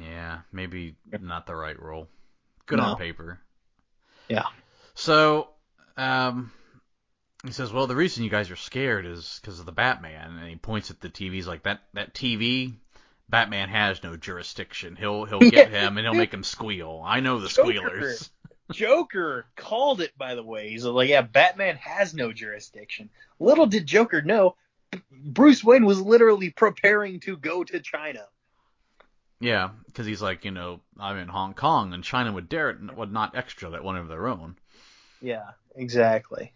Yeah, 0.00 0.40
maybe 0.52 0.94
not 1.20 1.46
the 1.46 1.54
right 1.54 1.78
role. 1.80 2.08
Good 2.66 2.78
No. 2.78 2.84
on 2.84 2.96
paper. 2.96 3.40
Yeah. 4.28 4.46
So, 4.94 5.48
um, 5.96 6.50
he 7.44 7.52
says, 7.52 7.72
"Well, 7.72 7.86
the 7.86 7.96
reason 7.96 8.24
you 8.24 8.30
guys 8.30 8.50
are 8.50 8.56
scared 8.56 9.06
is 9.06 9.38
because 9.40 9.60
of 9.60 9.66
the 9.66 9.72
Batman," 9.72 10.38
and 10.38 10.48
he 10.48 10.56
points 10.56 10.90
at 10.90 11.00
the 11.00 11.08
TV. 11.08 11.32
He's 11.34 11.48
like, 11.48 11.64
"That 11.64 11.82
that 11.94 12.14
TV, 12.14 12.74
Batman 13.28 13.68
has 13.68 14.02
no 14.02 14.16
jurisdiction. 14.16 14.96
He'll 14.96 15.24
he'll 15.24 15.40
get 15.40 15.70
him 15.70 15.98
and 15.98 16.06
he'll 16.06 16.14
make 16.14 16.32
him 16.32 16.44
squeal. 16.44 17.02
I 17.04 17.20
know 17.20 17.40
the 17.40 17.48
Joker. 17.48 17.72
squealers." 17.72 18.30
Joker 18.72 19.44
called 19.56 20.00
it, 20.00 20.16
by 20.16 20.34
the 20.34 20.42
way. 20.42 20.70
He's 20.70 20.84
like, 20.84 21.08
yeah, 21.08 21.20
Batman 21.22 21.76
has 21.76 22.14
no 22.14 22.32
jurisdiction. 22.32 23.10
Little 23.38 23.66
did 23.66 23.86
Joker 23.86 24.22
know, 24.22 24.56
Bruce 25.10 25.62
Wayne 25.62 25.84
was 25.84 26.00
literally 26.00 26.50
preparing 26.50 27.20
to 27.20 27.36
go 27.36 27.64
to 27.64 27.80
China. 27.80 28.26
Yeah, 29.40 29.70
because 29.86 30.06
he's 30.06 30.22
like, 30.22 30.44
you 30.44 30.52
know, 30.52 30.80
I'm 30.98 31.18
in 31.18 31.28
Hong 31.28 31.54
Kong, 31.54 31.92
and 31.92 32.04
China 32.04 32.32
would 32.32 32.48
dare 32.48 32.70
it, 32.70 32.96
would 32.96 33.12
not 33.12 33.36
extra 33.36 33.70
that 33.70 33.84
one 33.84 33.96
of 33.96 34.08
their 34.08 34.28
own. 34.28 34.56
Yeah, 35.20 35.50
exactly. 35.74 36.52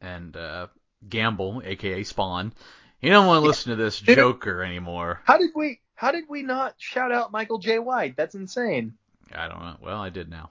And 0.00 0.36
uh, 0.36 0.68
Gamble, 1.08 1.62
aka 1.64 2.02
Spawn, 2.04 2.52
he 2.98 3.08
don't 3.10 3.26
want 3.26 3.42
to 3.42 3.46
listen 3.46 3.70
to 3.70 3.76
this. 3.76 4.00
Joker 4.00 4.62
anymore. 4.62 5.20
How 5.24 5.38
did 5.38 5.50
we? 5.54 5.80
How 5.94 6.10
did 6.10 6.24
we 6.28 6.42
not 6.42 6.74
shout 6.78 7.12
out 7.12 7.32
Michael 7.32 7.58
Jai 7.58 7.78
White? 7.78 8.16
That's 8.16 8.34
insane. 8.34 8.94
I 9.34 9.48
don't 9.48 9.60
know. 9.60 9.76
Well, 9.80 10.00
I 10.00 10.10
did 10.10 10.28
now. 10.28 10.50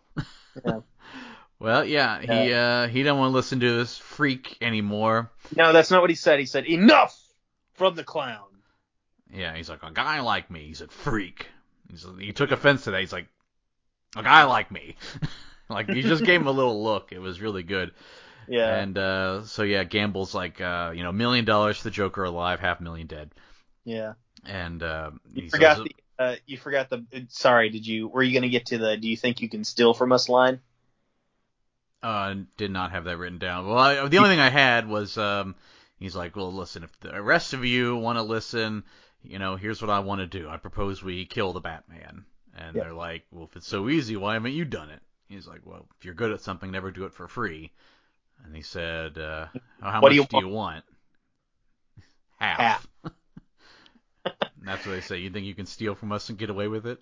Yeah. 0.65 0.79
well, 1.59 1.85
yeah, 1.85 2.21
he 2.21 2.53
uh, 2.53 2.87
he 2.87 3.03
don't 3.03 3.19
want 3.19 3.31
to 3.31 3.35
listen 3.35 3.59
to 3.59 3.77
this 3.77 3.97
freak 3.97 4.57
anymore. 4.61 5.31
No, 5.55 5.73
that's 5.73 5.91
not 5.91 6.01
what 6.01 6.09
he 6.09 6.15
said. 6.15 6.39
He 6.39 6.45
said 6.45 6.65
enough 6.65 7.19
from 7.73 7.95
the 7.95 8.03
clown. 8.03 8.45
Yeah, 9.33 9.55
he's 9.55 9.69
like 9.69 9.83
a 9.83 9.91
guy 9.91 10.21
like 10.21 10.51
me. 10.51 10.67
He 10.67 10.73
said 10.73 10.91
freak. 10.91 11.47
He's, 11.89 12.05
he 12.19 12.33
took 12.33 12.51
offense 12.51 12.83
to 12.83 12.91
that. 12.91 13.01
He's 13.01 13.13
like 13.13 13.27
a 14.15 14.23
guy 14.23 14.43
like 14.43 14.71
me. 14.71 14.95
like 15.69 15.89
he 15.89 16.01
just 16.01 16.23
gave 16.23 16.39
him 16.39 16.47
a 16.47 16.51
little 16.51 16.83
look. 16.83 17.11
It 17.11 17.19
was 17.19 17.41
really 17.41 17.63
good. 17.63 17.91
Yeah. 18.47 18.81
And 18.81 18.97
uh, 18.97 19.43
so 19.45 19.63
yeah, 19.63 19.83
Gamble's 19.83 20.33
like 20.33 20.59
uh, 20.61 20.93
you 20.95 21.03
know, 21.03 21.11
million 21.11 21.45
dollars 21.45 21.77
for 21.77 21.85
the 21.85 21.91
Joker 21.91 22.23
alive, 22.23 22.59
half 22.59 22.81
million 22.81 23.07
dead. 23.07 23.31
yeah. 23.85 24.13
And 24.45 24.81
uh, 24.83 25.11
You 25.33 25.49
forgot 25.49 25.77
says, 25.77 25.85
the. 25.85 25.95
Uh, 26.19 26.35
you 26.45 26.57
forgot 26.57 26.89
the. 26.89 27.05
Sorry, 27.29 27.69
did 27.69 27.85
you? 27.87 28.07
Were 28.07 28.23
you 28.23 28.31
going 28.33 28.43
to 28.43 28.49
get 28.49 28.67
to 28.67 28.77
the? 28.77 28.97
Do 28.97 29.07
you 29.09 29.17
think 29.17 29.41
you 29.41 29.49
can 29.49 29.63
steal 29.63 29.93
from 29.93 30.11
us 30.11 30.29
line? 30.29 30.59
uh, 32.01 32.35
did 32.57 32.71
not 32.71 32.91
have 32.91 33.05
that 33.05 33.17
written 33.17 33.39
down. 33.39 33.67
Well, 33.67 33.77
I, 33.77 34.07
the 34.07 34.17
only 34.17 34.29
thing 34.29 34.39
I 34.39 34.49
had 34.49 34.87
was 34.87 35.17
um, 35.17 35.55
he's 35.97 36.15
like, 36.15 36.35
well, 36.35 36.51
listen, 36.53 36.83
if 36.83 36.99
the 36.99 37.21
rest 37.21 37.53
of 37.53 37.63
you 37.63 37.95
want 37.95 38.17
to 38.17 38.23
listen, 38.23 38.83
you 39.23 39.39
know, 39.39 39.55
here's 39.55 39.81
what 39.81 39.89
I 39.89 39.99
want 39.99 40.19
to 40.19 40.27
do. 40.27 40.49
I 40.49 40.57
propose 40.57 41.01
we 41.01 41.25
kill 41.25 41.53
the 41.53 41.61
Batman. 41.61 42.25
And 42.55 42.75
Yeah. 42.75 42.83
they're 42.83 42.93
like, 42.93 43.23
well, 43.31 43.45
if 43.45 43.55
it's 43.55 43.67
so 43.67 43.89
easy, 43.89 44.15
why 44.15 44.33
haven't 44.33 44.51
you 44.53 44.65
done 44.65 44.89
it? 44.89 45.01
He's 45.27 45.47
like, 45.47 45.61
well, 45.65 45.87
if 45.97 46.05
you're 46.05 46.13
good 46.13 46.31
at 46.31 46.41
something, 46.41 46.69
never 46.69 46.91
do 46.91 47.05
it 47.05 47.13
for 47.13 47.27
free. 47.27 47.71
And 48.43 48.55
he 48.55 48.61
said, 48.61 49.17
uh, 49.17 49.47
how 49.81 50.01
What 50.01 50.09
much 50.09 50.11
do 50.11 50.15
you 50.17 50.25
do 50.25 50.37
you 50.39 50.47
want? 50.49 50.83
Half. 52.39 52.59
Half. 52.59 52.87
That's 54.65 54.85
what 54.85 54.93
they 54.93 55.01
say. 55.01 55.17
You 55.19 55.29
think 55.29 55.45
you 55.45 55.55
can 55.55 55.65
steal 55.65 55.95
from 55.95 56.11
us 56.11 56.29
and 56.29 56.37
get 56.37 56.49
away 56.49 56.67
with 56.67 56.85
it? 56.85 57.01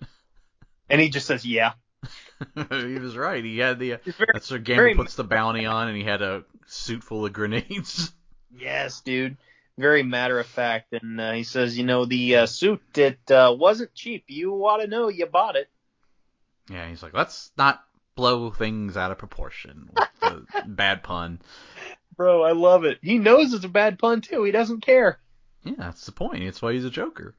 And 0.88 1.00
he 1.00 1.08
just 1.08 1.26
says, 1.26 1.44
"Yeah." 1.46 1.72
he 2.56 2.98
was 2.98 3.16
right. 3.16 3.42
He 3.44 3.58
had 3.58 3.78
the. 3.78 3.98
He's 4.04 4.16
very- 4.16 4.30
That's 4.32 4.50
where 4.50 4.58
very- 4.60 4.94
puts 4.94 5.14
the 5.14 5.24
bounty 5.24 5.64
on, 5.66 5.88
and 5.88 5.96
he 5.96 6.02
had 6.02 6.22
a 6.22 6.44
suit 6.66 7.02
full 7.04 7.24
of 7.26 7.32
grenades. 7.32 8.12
Yes, 8.54 9.00
dude. 9.00 9.38
Very 9.78 10.02
matter 10.02 10.38
of 10.38 10.46
fact, 10.46 10.92
and 10.92 11.18
uh, 11.18 11.32
he 11.32 11.42
says, 11.42 11.78
"You 11.78 11.84
know, 11.84 12.04
the 12.04 12.36
uh, 12.36 12.46
suit 12.46 12.82
it 12.98 13.18
uh, 13.30 13.56
wasn't 13.58 13.94
cheap. 13.94 14.24
You 14.28 14.52
ought 14.66 14.76
to 14.82 14.86
know 14.86 15.08
you 15.08 15.24
bought 15.24 15.56
it." 15.56 15.70
Yeah, 16.68 16.86
he's 16.86 17.02
like, 17.02 17.14
let's 17.14 17.50
not 17.56 17.82
blow 18.14 18.50
things 18.50 18.96
out 18.96 19.10
of 19.10 19.18
proportion. 19.18 19.90
With 19.92 20.08
the 20.20 20.46
bad 20.66 21.02
pun. 21.02 21.40
Bro, 22.16 22.42
I 22.42 22.52
love 22.52 22.84
it. 22.84 22.98
He 23.02 23.18
knows 23.18 23.52
it's 23.54 23.64
a 23.64 23.68
bad 23.68 23.98
pun 23.98 24.20
too. 24.20 24.44
He 24.44 24.50
doesn't 24.52 24.82
care. 24.82 25.18
Yeah, 25.64 25.74
that's 25.78 26.06
the 26.06 26.12
point. 26.12 26.44
That's 26.44 26.60
why 26.60 26.72
he's 26.74 26.84
a 26.84 26.90
Joker. 26.90 27.34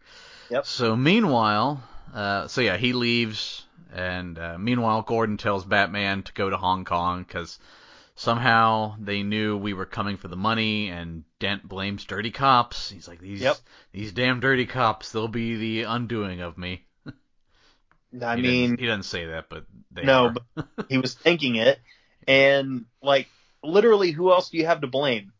Yep. 0.49 0.65
So 0.65 0.95
meanwhile, 0.95 1.83
uh, 2.13 2.47
so 2.47 2.61
yeah, 2.61 2.77
he 2.77 2.93
leaves, 2.93 3.65
and 3.93 4.37
uh, 4.39 4.57
meanwhile, 4.57 5.01
Gordon 5.01 5.37
tells 5.37 5.65
Batman 5.65 6.23
to 6.23 6.33
go 6.33 6.49
to 6.49 6.57
Hong 6.57 6.85
Kong 6.85 7.23
because 7.23 7.59
somehow 8.15 8.95
they 8.99 9.23
knew 9.23 9.57
we 9.57 9.73
were 9.73 9.85
coming 9.85 10.17
for 10.17 10.27
the 10.27 10.35
money, 10.37 10.89
and 10.89 11.23
Dent 11.39 11.67
blames 11.67 12.05
dirty 12.05 12.31
cops. 12.31 12.89
He's 12.89 13.07
like, 13.07 13.19
these 13.19 13.41
Yep. 13.41 13.57
these 13.91 14.11
damn 14.11 14.39
dirty 14.39 14.65
cops, 14.65 15.11
they'll 15.11 15.27
be 15.27 15.55
the 15.57 15.83
undoing 15.83 16.41
of 16.41 16.57
me. 16.57 16.85
I 18.21 18.35
He 18.35 18.41
mean, 18.41 18.77
doesn't, 18.77 18.79
he 18.79 18.85
doesn't 18.85 19.03
say 19.03 19.25
that, 19.27 19.49
but 19.49 19.65
they 19.91 20.03
no, 20.05 20.29
but 20.29 20.43
he 20.87 20.97
was 20.97 21.13
thinking 21.15 21.55
it, 21.55 21.79
and 22.27 22.85
like 23.01 23.27
literally, 23.63 24.11
who 24.11 24.31
else 24.31 24.49
do 24.49 24.57
you 24.57 24.65
have 24.65 24.81
to 24.81 24.87
blame? 24.87 25.33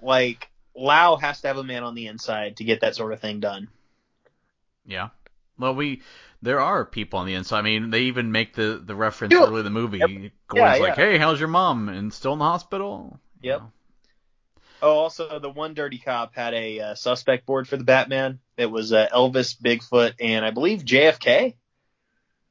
Like 0.00 0.50
Lau 0.74 1.16
has 1.16 1.40
to 1.42 1.48
have 1.48 1.58
a 1.58 1.64
man 1.64 1.84
on 1.84 1.94
the 1.94 2.06
inside 2.08 2.56
to 2.58 2.64
get 2.64 2.80
that 2.80 2.96
sort 2.96 3.12
of 3.12 3.20
thing 3.20 3.40
done. 3.40 3.68
Yeah. 4.86 5.10
Well, 5.58 5.74
we 5.74 6.02
there 6.42 6.60
are 6.60 6.84
people 6.84 7.18
on 7.18 7.26
the 7.26 7.34
inside. 7.34 7.58
I 7.58 7.62
mean, 7.62 7.90
they 7.90 8.02
even 8.02 8.32
make 8.32 8.54
the 8.54 8.82
the 8.84 8.94
reference 8.94 9.32
Dude. 9.32 9.42
early 9.42 9.58
in 9.60 9.64
the 9.64 9.70
movie. 9.70 10.00
Yep. 10.00 10.32
Gordon's 10.48 10.78
Yeah, 10.78 10.82
like, 10.82 10.94
yeah. 10.94 10.96
"Hey, 10.96 11.18
how's 11.18 11.38
your 11.40 11.48
mom? 11.48 11.88
And 11.88 12.12
still 12.12 12.32
in 12.34 12.38
the 12.38 12.44
hospital?" 12.44 13.20
You 13.42 13.48
Yep. 13.48 13.60
know? 13.60 13.72
Oh, 14.82 14.92
also, 14.98 15.38
the 15.38 15.50
one 15.50 15.74
dirty 15.74 15.98
cop 15.98 16.34
had 16.34 16.54
a 16.54 16.80
uh, 16.80 16.94
suspect 16.94 17.46
board 17.46 17.66
for 17.66 17.76
the 17.76 17.84
Batman. 17.84 18.40
It 18.56 18.66
was 18.66 18.92
uh, 18.92 19.08
Elvis, 19.12 19.56
Bigfoot, 19.60 20.14
and 20.20 20.44
I 20.44 20.50
believe 20.50 20.84
JFK. 20.84 21.56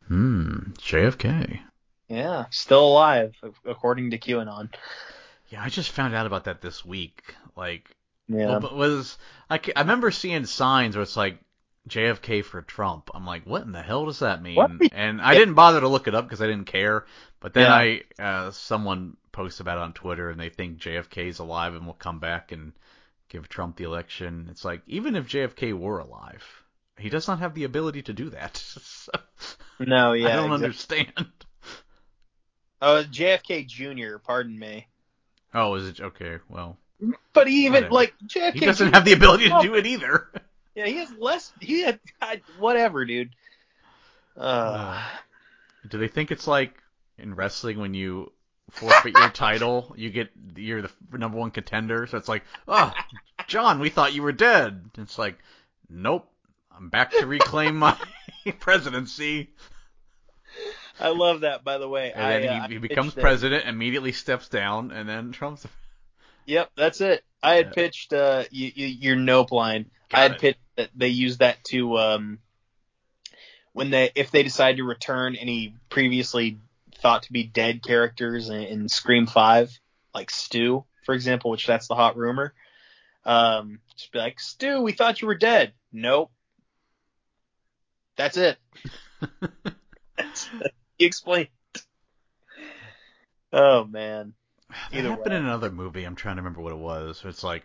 Hmm. 0.07 0.71
JFK. 0.77 1.59
Yeah, 2.07 2.45
still 2.51 2.85
alive 2.87 3.35
according 3.65 4.11
to 4.11 4.17
QAnon. 4.19 4.69
Yeah, 5.49 5.63
I 5.63 5.69
just 5.69 5.91
found 5.91 6.13
out 6.13 6.25
about 6.27 6.43
that 6.45 6.61
this 6.61 6.85
week. 6.85 7.23
Like, 7.55 7.89
Yeah. 8.27 8.47
well, 8.47 8.59
but 8.59 8.75
was 8.75 9.17
I? 9.49 9.59
I 9.75 9.81
remember 9.81 10.11
seeing 10.11 10.45
signs 10.45 10.95
where 10.95 11.03
it's 11.03 11.17
like 11.17 11.39
JFK 11.89 12.43
for 12.43 12.61
Trump. 12.61 13.09
I'm 13.13 13.25
like, 13.25 13.45
what 13.45 13.63
in 13.63 13.71
the 13.71 13.81
hell 13.81 14.05
does 14.05 14.19
that 14.19 14.41
mean? 14.41 14.55
What? 14.55 14.71
And 14.91 15.21
I 15.21 15.33
didn't 15.35 15.53
bother 15.55 15.79
to 15.81 15.87
look 15.87 16.07
it 16.07 16.15
up 16.15 16.25
because 16.25 16.41
I 16.41 16.47
didn't 16.47 16.65
care. 16.67 17.05
But 17.39 17.53
then 17.53 17.63
Yeah. 17.63 17.73
I, 18.19 18.21
uh, 18.47 18.51
someone 18.51 19.17
posted 19.31 19.61
about 19.61 19.77
it 19.77 19.81
on 19.81 19.93
Twitter, 19.93 20.29
and 20.29 20.39
they 20.39 20.49
think 20.49 20.77
JFK 20.79 21.27
is 21.27 21.39
alive 21.39 21.75
and 21.75 21.85
will 21.85 21.93
come 21.93 22.19
back 22.19 22.51
and 22.51 22.73
give 23.29 23.49
Trump 23.49 23.77
the 23.77 23.83
election. 23.83 24.47
It's 24.49 24.65
like, 24.65 24.81
even 24.87 25.15
if 25.15 25.27
JFK 25.27 25.73
were 25.73 25.99
alive, 25.99 26.43
he 26.97 27.09
does 27.09 27.27
not 27.27 27.39
have 27.39 27.53
the 27.53 27.63
ability 27.65 28.01
to 28.03 28.13
do 28.13 28.29
that. 28.31 28.63
So, 29.05 29.11
no, 29.79 30.13
yeah. 30.13 30.29
I 30.29 30.35
don't 30.37 30.63
exactly. 30.63 30.99
understand. 31.09 31.27
Uh, 32.81 33.03
JFK 33.11 33.67
Jr. 33.67 34.17
Pardon 34.17 34.57
me. 34.57 34.87
Oh, 35.53 35.75
is 35.75 35.87
it 35.87 35.99
okay? 36.01 36.37
Well, 36.49 36.77
But 37.33 37.47
he 37.47 37.65
even 37.65 37.73
Whatever. 37.73 37.93
like 37.93 38.13
JFK. 38.25 38.53
he 38.53 38.59
doesn't 38.61 38.87
Jr. 38.89 38.93
have 38.95 39.05
the 39.05 39.13
ability 39.13 39.49
to 39.49 39.59
do 39.61 39.75
it 39.75 39.85
either. 39.85 40.29
Yeah, 40.75 40.87
he 40.87 40.97
has 40.97 41.09
less. 41.17 41.53
He 41.61 41.83
had 41.83 42.01
God, 42.19 42.41
whatever, 42.59 43.05
dude. 43.05 43.29
Uh, 44.35 44.41
Uh, 44.99 45.03
Do 45.89 45.97
they 45.97 46.09
think 46.09 46.31
it's 46.31 46.47
like 46.47 46.73
in 47.17 47.33
wrestling 47.35 47.79
when 47.79 47.93
you 47.93 48.31
forfeit 48.71 49.15
your 49.17 49.29
title, 49.33 49.93
you 49.97 50.09
get 50.09 50.31
you're 50.57 50.81
the 50.81 50.91
number 51.13 51.37
one 51.37 51.51
contender? 51.51 52.07
So 52.07 52.17
it's 52.17 52.27
like, 52.27 52.43
oh, 52.67 52.91
John, 53.47 53.79
we 53.79 53.89
thought 53.89 54.13
you 54.13 54.21
were 54.23 54.33
dead. 54.33 54.89
It's 54.97 55.17
like, 55.17 55.37
nope, 55.89 56.27
I'm 56.77 56.89
back 56.89 57.11
to 57.11 57.25
reclaim 57.25 57.77
my 57.77 57.97
presidency. 58.59 59.49
I 60.99 61.09
love 61.09 61.41
that. 61.41 61.63
By 61.63 61.77
the 61.77 61.87
way, 61.89 62.11
And 62.13 62.23
I, 62.23 62.39
then 62.39 62.49
uh, 62.49 62.67
he, 62.67 62.75
he 62.75 62.79
becomes 62.79 63.13
president, 63.13 63.65
immediately 63.65 64.11
steps 64.11 64.47
down, 64.47 64.91
and 64.91 65.07
then 65.07 65.31
Trump's. 65.31 65.65
Yep, 66.47 66.69
that's 66.77 67.01
it. 67.01 67.23
I 67.41 67.55
had 67.55 67.65
Yeah. 67.65 67.71
pitched. 67.71 68.13
Uh, 68.13 68.43
you, 68.51 68.71
you, 68.75 68.85
you're 68.85 69.15
nope 69.15 69.51
line. 69.51 69.89
Got 70.09 70.17
I 70.19 70.21
had 70.21 70.31
it. 70.33 70.39
pitched 70.41 70.59
that 70.77 70.89
they 70.93 71.07
use 71.07 71.39
that 71.39 71.63
to 71.69 71.97
um, 71.97 72.37
when 73.73 73.89
they 73.89 74.11
if 74.13 74.29
they 74.29 74.43
decide 74.43 74.77
to 74.77 74.83
return 74.83 75.35
any 75.35 75.75
previously 75.89 76.59
thought 76.99 77.23
to 77.23 77.33
be 77.33 77.41
dead 77.43 77.81
characters 77.81 78.49
in, 78.49 78.61
in 78.61 78.89
Scream 78.89 79.25
Five, 79.25 79.71
like 80.13 80.29
Stu, 80.29 80.85
for 81.03 81.15
example, 81.15 81.49
which 81.49 81.65
that's 81.65 81.87
the 81.87 81.95
hot 81.95 82.15
rumor. 82.15 82.53
Um, 83.25 83.79
just 83.97 84.11
be 84.11 84.19
like, 84.19 84.39
Stu, 84.39 84.81
we 84.81 84.91
thought 84.91 85.19
you 85.21 85.27
were 85.27 85.33
dead. 85.33 85.73
Nope. 85.91 86.29
That's 88.17 88.37
it. 88.37 88.57
he 90.97 91.05
explained. 91.05 91.49
Oh 93.53 93.85
man. 93.85 94.33
That 94.91 95.03
happened 95.05 95.31
way. 95.31 95.37
in 95.37 95.45
another 95.45 95.71
movie. 95.71 96.03
I'm 96.03 96.15
trying 96.15 96.35
to 96.35 96.41
remember 96.41 96.61
what 96.61 96.73
it 96.73 96.77
was. 96.79 97.21
It's 97.25 97.43
like, 97.43 97.63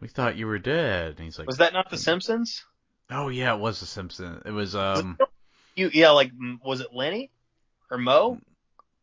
we 0.00 0.08
thought 0.08 0.36
you 0.36 0.46
were 0.46 0.58
dead, 0.58 1.14
and 1.16 1.18
he's 1.20 1.38
like, 1.38 1.46
Was 1.46 1.58
that 1.58 1.72
not 1.72 1.90
The 1.90 1.98
Simpsons? 1.98 2.64
oh 3.10 3.28
yeah, 3.28 3.54
it 3.54 3.60
was 3.60 3.80
The 3.80 3.86
Simpsons. 3.86 4.42
It 4.44 4.50
was 4.50 4.74
um. 4.76 5.18
You 5.74 5.90
yeah, 5.92 6.10
like 6.10 6.30
was 6.64 6.80
it 6.80 6.88
Lenny 6.92 7.30
or 7.90 7.98
Moe? 7.98 8.38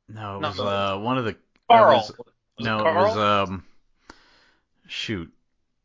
No, 0.07 0.37
it 0.37 0.41
No. 0.41 0.47
was 0.49 0.59
uh 0.59 0.97
one 0.99 1.17
of 1.17 1.25
the 1.25 1.35
Carl. 1.69 1.91
it 1.93 1.95
was- 1.97 2.11
Was 2.17 2.65
no, 2.65 2.77
it 2.85 2.89
it 2.91 2.95
was 2.95 3.17
um 3.17 3.63
shoot. 4.87 5.31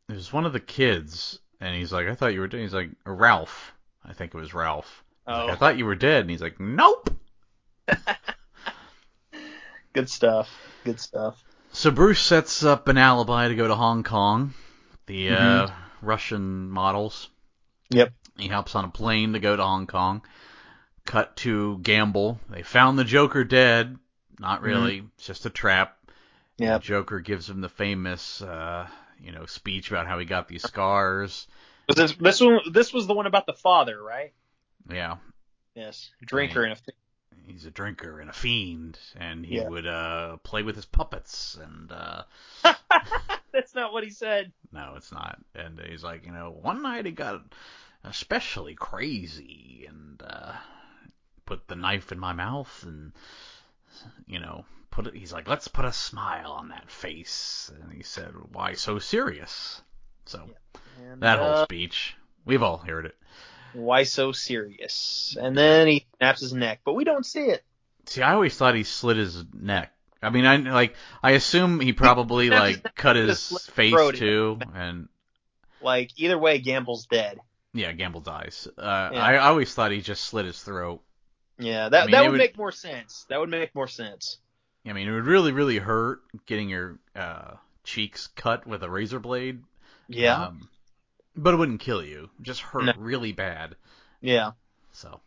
It 0.09 0.13
was 0.15 0.31
one 0.31 0.45
of 0.45 0.53
the 0.53 0.59
kids 0.61 1.39
and 1.59 1.75
he's 1.75 1.91
like, 1.91 2.07
I 2.07 2.15
thought 2.15 2.33
you 2.33 2.39
were 2.39 2.47
dead. 2.47 2.61
He's 2.61 2.73
like, 2.73 2.89
Ralph. 3.05 3.73
I 4.07 4.13
think 4.13 4.33
it 4.33 4.37
was 4.37 4.53
Ralph. 4.53 5.03
He's 5.25 5.33
like, 5.33 5.49
oh, 5.49 5.51
I 5.51 5.55
thought 5.55 5.77
you 5.77 5.85
were 5.85 5.95
dead 5.95 6.21
and 6.21 6.29
he's 6.29 6.41
like, 6.41 6.59
Nope. 6.59 7.09
good 9.93 10.09
stuff. 10.09 10.49
Good 10.83 10.99
stuff. 10.99 11.43
So 11.71 11.91
Bruce 11.91 12.21
sets 12.21 12.63
up 12.63 12.87
an 12.87 12.97
alibi 12.97 13.49
to 13.49 13.55
go 13.55 13.67
to 13.67 13.75
Hong 13.75 14.03
Kong. 14.03 14.53
The 15.05 15.29
uh 15.29 15.69
Russian 16.01 16.69
models. 16.69 17.29
Yep. 17.89 18.13
He 18.37 18.47
hops 18.47 18.75
on 18.75 18.85
a 18.85 18.89
plane 18.89 19.33
to 19.33 19.39
go 19.39 19.55
to 19.55 19.63
Hong 19.63 19.87
Kong. 19.87 20.21
Cut 21.05 21.35
to 21.37 21.79
Gamble. 21.79 22.39
They 22.49 22.63
found 22.63 22.99
the 22.99 23.03
Joker 23.03 23.43
dead. 23.43 23.97
Not 24.39 24.61
really. 24.61 25.03
It's 25.17 25.25
just 25.25 25.45
a 25.45 25.49
trap. 25.49 25.97
Yeah. 26.57 26.77
Joker 26.79 27.19
gives 27.19 27.49
him 27.49 27.61
the 27.61 27.69
famous, 27.69 28.41
uh, 28.41 28.87
you 29.19 29.31
know, 29.31 29.45
speech 29.45 29.89
about 29.89 30.07
how 30.07 30.19
he 30.19 30.25
got 30.25 30.47
these 30.47 30.63
scars. 30.63 31.47
Was 31.87 31.95
this 31.95 32.13
this 32.15 32.41
one? 32.41 32.59
This 32.71 32.93
was 32.93 33.07
the 33.07 33.13
one 33.13 33.25
about 33.27 33.45
the 33.45 33.53
father, 33.53 34.01
right? 34.01 34.33
Yeah, 34.89 35.17
Yes. 35.75 36.09
Drinker 36.25 36.63
and 36.63 36.73
a. 36.73 36.91
he's 37.51 37.65
a 37.65 37.71
drinker 37.71 38.19
and 38.19 38.29
a 38.29 38.33
fiend, 38.33 38.97
and 39.15 39.45
he 39.45 39.55
Yeah. 39.55 39.69
would 39.69 39.85
uh, 39.87 40.37
play 40.37 40.63
with 40.63 40.75
his 40.75 40.85
puppets. 40.85 41.57
And 41.61 41.91
uh, 41.91 42.23
That's 43.53 43.73
not 43.75 43.93
what 43.93 44.03
he 44.03 44.09
said. 44.09 44.51
no, 44.71 44.93
it's 44.97 45.11
not. 45.11 45.37
And 45.55 45.79
he's 45.79 46.03
like, 46.03 46.25
you 46.25 46.31
know, 46.31 46.57
one 46.61 46.81
night 46.81 47.05
he 47.05 47.11
got 47.11 47.41
especially 48.03 48.75
crazy 48.75 49.85
and 49.89 50.21
uh, 50.25 50.53
put 51.45 51.67
the 51.67 51.75
knife 51.75 52.11
in 52.11 52.19
my 52.19 52.33
mouth, 52.33 52.83
and 52.85 53.13
you 54.25 54.39
know, 54.39 54.65
put 54.91 55.07
it. 55.07 55.15
He's 55.15 55.33
like, 55.33 55.47
let's 55.47 55.67
put 55.67 55.85
a 55.85 55.93
smile 55.93 56.51
on 56.51 56.69
that 56.69 56.89
face. 56.91 57.71
And 57.81 57.91
he 57.93 58.03
said, 58.03 58.33
why 58.51 58.73
so 58.73 58.99
serious? 58.99 59.81
So. 60.27 60.49
And, 61.11 61.21
That 61.21 61.39
whole 61.39 61.49
uh, 61.53 61.63
speech. 61.63 62.15
We've 62.45 62.63
all 62.63 62.77
heard 62.77 63.05
it. 63.05 63.15
why 63.73 64.03
so 64.03 64.31
serious? 64.31 65.35
And 65.39 65.57
then 65.57 65.87
he 65.87 66.05
snaps 66.17 66.41
his 66.41 66.53
neck, 66.53 66.81
but 66.85 66.93
we 66.93 67.03
don't 67.03 67.25
see 67.25 67.41
it. 67.45 67.63
See, 68.05 68.21
I 68.21 68.33
always 68.33 68.55
thought 68.55 68.75
he 68.75 68.83
slit 68.83 69.17
his 69.17 69.43
neck. 69.53 69.91
I 70.21 70.29
mean, 70.29 70.45
I 70.45 70.55
like, 70.57 70.95
I 71.21 71.31
assume 71.31 71.79
he 71.79 71.93
probably 71.93 72.49
like 72.49 72.95
cut 72.95 73.15
his 73.17 73.49
face 73.73 73.93
too, 74.17 74.59
and 74.73 75.09
Like 75.81 76.11
either 76.15 76.37
way, 76.37 76.57
Gamble's 76.59 77.05
dead. 77.05 77.39
yeah, 77.73 77.91
Gamble 77.91 78.21
dies. 78.21 78.67
Uh, 78.77 79.09
Yeah. 79.13 79.21
I, 79.23 79.33
I 79.33 79.47
always 79.49 79.73
thought 79.73 79.91
he 79.91 80.01
just 80.01 80.23
slit 80.23 80.45
his 80.45 80.61
throat. 80.61 81.01
Yeah, 81.59 81.89
that 81.89 82.03
I 82.03 82.05
mean, 82.05 82.11
that 82.11 82.21
would, 82.23 82.31
would- 82.31 82.37
make 82.37 82.57
more 82.57 82.71
sense. 82.71 83.25
That 83.29 83.39
would 83.39 83.49
make 83.49 83.75
more 83.75 83.87
sense. 83.87 84.37
I 84.85 84.93
mean, 84.93 85.07
it 85.07 85.11
would 85.11 85.25
really, 85.25 85.51
really 85.51 85.77
hurt 85.79 86.21
getting 86.45 86.69
your 86.69 86.97
uh, 87.15 87.55
cheeks 87.83 88.27
cut 88.27 88.65
with 88.65 88.83
a 88.83 88.89
razor 88.89 89.19
blade. 89.19 89.61
Yeah. 90.07 90.45
Um, 90.47 90.69
but 91.35 91.53
it 91.53 91.57
wouldn't 91.57 91.81
kill 91.81 92.03
you. 92.03 92.29
It 92.39 92.43
Just 92.43 92.61
hurt 92.61 92.83
No. 92.85 92.93
really 92.97 93.31
bad. 93.31 93.75
yeah. 94.21 94.51
So 94.91 95.19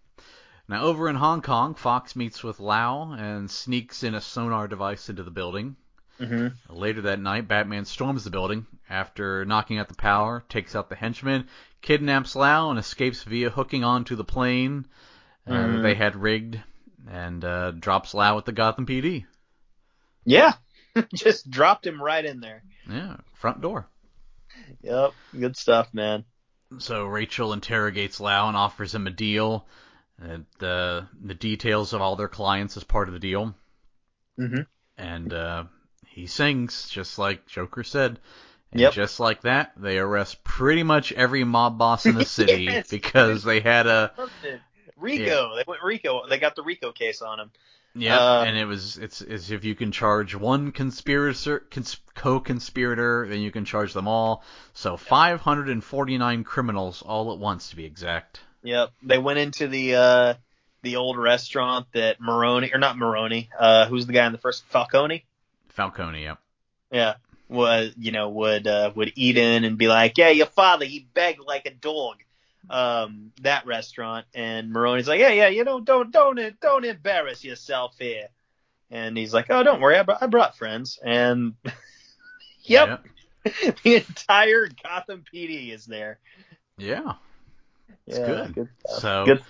now 0.68 0.82
over 0.82 1.08
in 1.08 1.16
Hong 1.16 1.42
Kong, 1.42 1.74
Fox 1.74 2.16
meets 2.16 2.42
with 2.42 2.58
Lau 2.60 3.12
and 3.12 3.50
sneaks 3.50 4.02
in 4.02 4.14
a 4.14 4.20
sonar 4.20 4.66
device 4.68 5.08
into 5.08 5.22
the 5.22 5.30
building. 5.30 5.76
hmm 6.18 6.48
Later 6.68 7.02
that 7.02 7.20
night, 7.20 7.46
Batman 7.48 7.84
storms 7.84 8.24
the 8.24 8.30
building 8.30 8.66
after 8.88 9.44
knocking 9.44 9.78
out 9.78 9.88
the 9.88 9.94
power, 9.94 10.44
takes 10.48 10.74
out 10.74 10.88
the 10.88 10.96
henchman, 10.96 11.48
kidnaps 11.82 12.34
Lau, 12.34 12.70
and 12.70 12.78
escapes 12.78 13.22
via 13.22 13.50
hooking 13.50 13.84
onto 13.84 14.16
the 14.16 14.24
plane 14.24 14.86
uh, 15.46 15.52
that 15.52 15.68
Mhm. 15.78 15.82
they 15.82 15.94
had 15.94 16.16
rigged, 16.16 16.60
and 17.08 17.44
uh, 17.44 17.70
drops 17.70 18.12
Lau 18.14 18.36
at 18.38 18.44
the 18.44 18.52
Gotham 18.52 18.86
PD. 18.86 19.24
Yeah. 20.24 20.52
Just 21.14 21.48
dropped 21.50 21.86
him 21.86 22.02
right 22.02 22.24
in 22.24 22.40
there. 22.40 22.62
Yeah, 22.88 23.16
front 23.34 23.60
door. 23.60 23.88
Yep. 24.82 25.12
Good 25.38 25.56
stuff, 25.56 25.92
man. 25.92 26.24
So 26.78 27.04
Rachel 27.06 27.52
interrogates 27.52 28.20
Lau 28.20 28.48
and 28.48 28.56
offers 28.56 28.94
him 28.94 29.06
a 29.06 29.10
deal. 29.10 29.66
And 30.22 30.44
the 30.58 31.06
the 31.22 31.34
details 31.34 31.92
of 31.94 32.00
all 32.02 32.16
their 32.16 32.28
clients 32.28 32.76
as 32.76 32.84
part 32.84 33.08
of 33.08 33.14
the 33.14 33.20
deal. 33.20 33.54
Mm-hmm. 34.38 34.60
And 34.98 35.32
uh, 35.32 35.64
he 36.08 36.26
sings 36.26 36.88
just 36.90 37.18
like 37.18 37.46
Joker 37.46 37.82
said. 37.84 38.18
And 38.72 38.80
Yep. 38.82 38.92
just 38.92 39.18
like 39.18 39.40
that, 39.42 39.72
they 39.76 39.98
arrest 39.98 40.44
pretty 40.44 40.82
much 40.84 41.10
every 41.12 41.42
mob 41.42 41.76
boss 41.78 42.06
in 42.06 42.14
the 42.14 42.24
city 42.26 42.64
Yes. 42.64 42.88
because 42.88 43.42
they 43.42 43.60
had 43.60 43.86
a 43.86 44.12
Rico. 44.96 45.56
They 45.56 45.64
went 45.66 45.82
Rico. 45.82 46.26
They 46.28 46.38
got 46.38 46.54
the 46.54 46.62
Rico 46.62 46.92
case 46.92 47.22
on 47.22 47.40
him. 47.40 47.50
Yeah, 47.94 48.18
Uh, 48.18 48.44
and 48.46 48.56
it 48.56 48.64
was 48.66 48.98
it's 48.98 49.20
as 49.20 49.50
if 49.50 49.64
you 49.64 49.74
can 49.74 49.90
charge 49.92 50.34
one 50.34 50.72
conspirator 50.72 51.60
cons- 51.70 51.98
co-conspirator, 52.14 53.26
then 53.28 53.40
you 53.40 53.50
can 53.50 53.64
charge 53.64 53.92
them 53.92 54.06
all. 54.06 54.44
So 54.74 54.96
549 54.96 56.44
criminals 56.44 57.02
all 57.02 57.32
at 57.32 57.38
once 57.38 57.70
to 57.70 57.76
be 57.76 57.84
exact. 57.84 58.40
Yep. 58.62 58.90
They 59.02 59.18
went 59.18 59.38
into 59.38 59.68
the 59.68 59.94
uh 59.96 60.34
the 60.82 60.96
old 60.96 61.18
restaurant 61.18 61.86
that 61.92 62.20
Maroni 62.20 62.72
or 62.72 62.78
not 62.78 62.96
Maroni, 62.96 63.50
uh 63.58 63.86
who's 63.86 64.06
the 64.06 64.12
guy 64.12 64.26
in 64.26 64.32
the 64.32 64.38
first 64.38 64.64
Falcone? 64.66 65.24
Falcone, 65.68 66.22
yep. 66.22 66.38
Yeah. 66.90 67.14
Was 67.48 67.92
you 67.98 68.12
know, 68.12 68.28
would 68.28 68.66
uh 68.66 68.92
would 68.94 69.12
eat 69.16 69.36
in 69.36 69.64
and 69.64 69.76
be 69.76 69.88
like, 69.88 70.16
Yeah, 70.16 70.28
your 70.30 70.46
father, 70.46 70.84
he 70.84 71.08
begged 71.14 71.40
like 71.40 71.66
a 71.66 71.70
dog. 71.70 72.16
Um, 72.68 73.32
that 73.40 73.66
restaurant 73.66 74.26
and 74.34 74.72
Maroni's 74.72 75.08
like, 75.08 75.20
Yeah, 75.20 75.32
yeah, 75.32 75.48
you 75.48 75.64
know, 75.64 75.80
don't 75.80 76.10
don't 76.10 76.38
don't 76.60 76.84
embarrass 76.84 77.42
yourself 77.44 77.96
here. 77.98 78.28
And 78.90 79.16
he's 79.16 79.32
like, 79.32 79.46
Oh, 79.50 79.62
don't 79.62 79.80
worry, 79.80 79.96
I 79.96 80.02
brought, 80.02 80.22
I 80.22 80.26
brought 80.26 80.56
friends. 80.56 80.98
And 81.02 81.54
yep, 82.62 83.04
the 83.44 83.96
entire 83.96 84.68
Gotham 84.82 85.24
PD 85.32 85.72
is 85.72 85.86
there. 85.86 86.18
Yeah. 86.76 87.14
It's 88.06 88.18
yeah, 88.18 88.26
good. 88.26 88.54
good. 88.54 88.68
So 88.98 89.24
Good. 89.26 89.42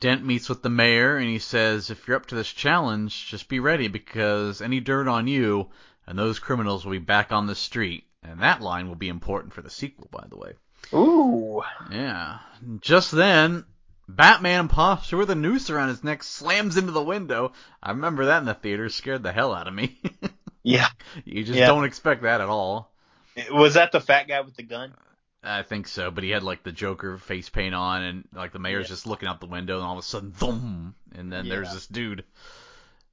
Dent 0.00 0.24
meets 0.24 0.48
with 0.48 0.62
the 0.62 0.70
mayor 0.70 1.16
and 1.16 1.28
he 1.28 1.38
says, 1.38 1.90
if 1.90 2.06
you're 2.06 2.16
up 2.16 2.26
to 2.26 2.34
this 2.34 2.50
challenge, 2.50 3.26
just 3.26 3.48
be 3.48 3.60
ready 3.60 3.88
because 3.88 4.62
any 4.62 4.80
dirt 4.80 5.08
on 5.08 5.26
you 5.26 5.68
and 6.06 6.18
those 6.18 6.38
criminals 6.38 6.84
will 6.84 6.92
be 6.92 6.98
back 6.98 7.32
on 7.32 7.46
the 7.46 7.54
street. 7.54 8.04
And 8.22 8.40
that 8.40 8.62
line 8.62 8.88
will 8.88 8.94
be 8.94 9.08
important 9.08 9.52
for 9.52 9.60
the 9.60 9.70
sequel, 9.70 10.08
by 10.10 10.24
the 10.28 10.38
way. 10.38 10.54
Ooh. 10.92 11.62
Yeah. 11.90 12.38
Just 12.80 13.10
then, 13.10 13.64
Batman 14.08 14.68
pops 14.68 15.08
through 15.08 15.20
with 15.20 15.30
a 15.30 15.34
noose 15.34 15.70
around 15.70 15.88
his 15.88 16.04
neck, 16.04 16.22
slams 16.22 16.76
into 16.76 16.92
the 16.92 17.02
window. 17.02 17.52
I 17.82 17.90
remember 17.90 18.26
that 18.26 18.38
in 18.38 18.44
the 18.44 18.54
theater, 18.54 18.88
scared 18.88 19.22
the 19.22 19.32
hell 19.32 19.54
out 19.54 19.68
of 19.68 19.74
me. 19.74 20.00
Yeah. 20.66 20.88
you 21.26 21.44
just 21.44 21.58
Yeah. 21.58 21.66
don't 21.66 21.84
expect 21.84 22.22
that 22.22 22.40
at 22.40 22.48
all. 22.48 22.90
Was 23.52 23.74
that 23.74 23.92
the 23.92 24.00
fat 24.00 24.26
guy 24.28 24.40
with 24.40 24.56
the 24.56 24.62
gun? 24.62 24.94
I 25.42 25.62
think 25.62 25.86
so, 25.86 26.10
but 26.10 26.24
he 26.24 26.30
had 26.30 26.42
like 26.42 26.62
the 26.62 26.72
Joker 26.72 27.18
face 27.18 27.50
paint 27.50 27.74
on, 27.74 28.02
and 28.02 28.24
like 28.32 28.52
the 28.52 28.58
mayor's 28.58 28.86
Yeah. 28.86 28.94
just 28.94 29.06
looking 29.06 29.28
out 29.28 29.40
the 29.40 29.46
window, 29.46 29.76
and 29.76 29.84
all 29.84 29.92
of 29.92 29.98
a 29.98 30.02
sudden, 30.02 30.32
thum, 30.32 30.94
and 31.14 31.30
then 31.30 31.50
there's 31.50 31.70
this 31.74 31.86
dude. 31.86 32.24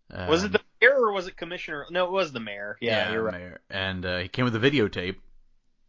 was 0.09 0.43
it 0.43 0.45
Um, 0.45 0.51
the 0.53 0.61
mayor 0.79 0.95
or 0.95 1.11
was 1.11 1.27
it 1.27 1.35
commissioner? 1.35 1.85
No, 1.89 2.05
it 2.05 2.11
was 2.11 2.31
the 2.31 2.39
mayor. 2.39 2.77
Yeah, 2.79 3.11
you're 3.11 3.23
right. 3.23 3.33
mayor. 3.33 3.59
And 3.69 4.05
uh, 4.05 4.19
he 4.19 4.29
came 4.29 4.45
with 4.45 4.55
a 4.55 4.59
videotape. 4.59 5.17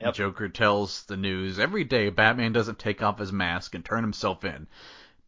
Yep. 0.02 0.14
Joker 0.14 0.48
tells 0.48 1.04
the 1.04 1.16
news 1.16 1.58
every 1.58 1.84
day 1.84 2.08
Batman 2.10 2.52
doesn't 2.52 2.78
take 2.78 3.02
off 3.02 3.18
his 3.18 3.32
mask 3.32 3.74
and 3.74 3.84
turn 3.84 4.02
himself 4.02 4.44
in. 4.44 4.66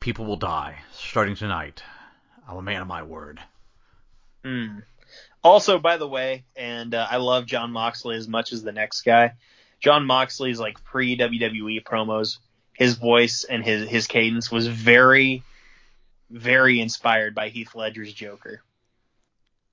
People 0.01 0.25
will 0.25 0.37
die 0.37 0.79
starting 0.93 1.37
tonight. 1.37 1.83
I'm 2.49 2.57
a 2.57 2.63
man 2.63 2.83
of 2.83 2.89
my 2.89 3.03
word. 3.03 3.41
Mm. 4.45 4.83
Also, 5.43 5.79
by 5.79 5.97
the 5.97 6.09
way, 6.09 6.45
and 6.57 6.95
uh, 6.95 7.07
I 7.09 7.19
love 7.19 7.47
Jon 7.47 7.71
Moxley 7.71 8.17
as 8.17 8.29
much 8.29 8.53
as 8.53 8.63
the 8.63 8.73
next 8.73 9.03
guy. 9.03 9.35
Jon 9.81 10.07
Moxley's 10.07 10.59
like 10.59 10.83
pre 10.83 11.17
WWE 11.17 11.83
promos, 11.85 12.39
his 12.73 12.95
voice 12.95 13.45
and 13.45 13.65
his 13.65 13.89
his 13.89 14.07
cadence 14.07 14.51
was 14.51 14.67
very, 14.67 15.43
very 16.31 16.81
inspired 16.81 17.35
by 17.35 17.49
Heath 17.49 17.75
Ledger's 17.75 18.13
Joker. 18.13 18.63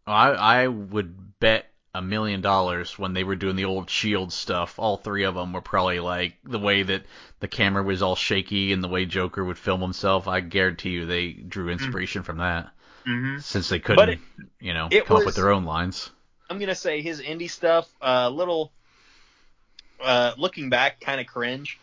I 0.05 0.31
I 0.31 0.67
would 0.67 1.39
bet 1.39 1.70
a 1.93 2.01
million 2.01 2.41
dollars 2.41 2.97
when 2.97 3.13
they 3.13 3.23
were 3.23 3.35
doing 3.35 3.55
the 3.55 3.65
old 3.65 3.89
Shield 3.89 4.31
stuff. 4.31 4.79
All 4.79 4.97
three 4.97 5.23
of 5.23 5.35
them 5.35 5.51
were 5.53 5.61
probably 5.61 5.99
like 5.99 6.37
the 6.43 6.59
way 6.59 6.83
that 6.83 7.03
the 7.41 7.47
camera 7.47 7.83
was 7.83 8.01
all 8.01 8.15
shaky 8.15 8.71
and 8.71 8.83
the 8.83 8.87
way 8.87 9.05
Joker 9.05 9.43
would 9.43 9.57
film 9.57 9.81
himself. 9.81 10.27
I 10.27 10.39
guarantee 10.39 10.91
you 10.91 11.05
they 11.05 11.31
drew 11.31 11.69
inspiration 11.69 12.23
from 12.23 12.37
that 12.37 12.71
Mm-hmm. 13.07 13.39
since 13.39 13.67
they 13.67 13.79
couldn't, 13.79 14.09
it- 14.09 14.19
you 14.59 14.75
know, 14.75 14.87
come 15.05 15.17
up 15.17 15.25
with 15.25 15.35
their 15.35 15.49
own 15.49 15.65
lines. 15.65 16.11
I'm 16.49 16.59
gonna 16.59 16.75
say 16.75 17.01
his 17.01 17.19
indie 17.19 17.49
stuff, 17.49 17.89
a 17.99 18.05
uh, 18.07 18.29
little, 18.29 18.71
uh, 20.03 20.33
looking 20.37 20.69
back, 20.69 20.99
kind 21.01 21.19
of 21.19 21.27
cringe, 21.27 21.79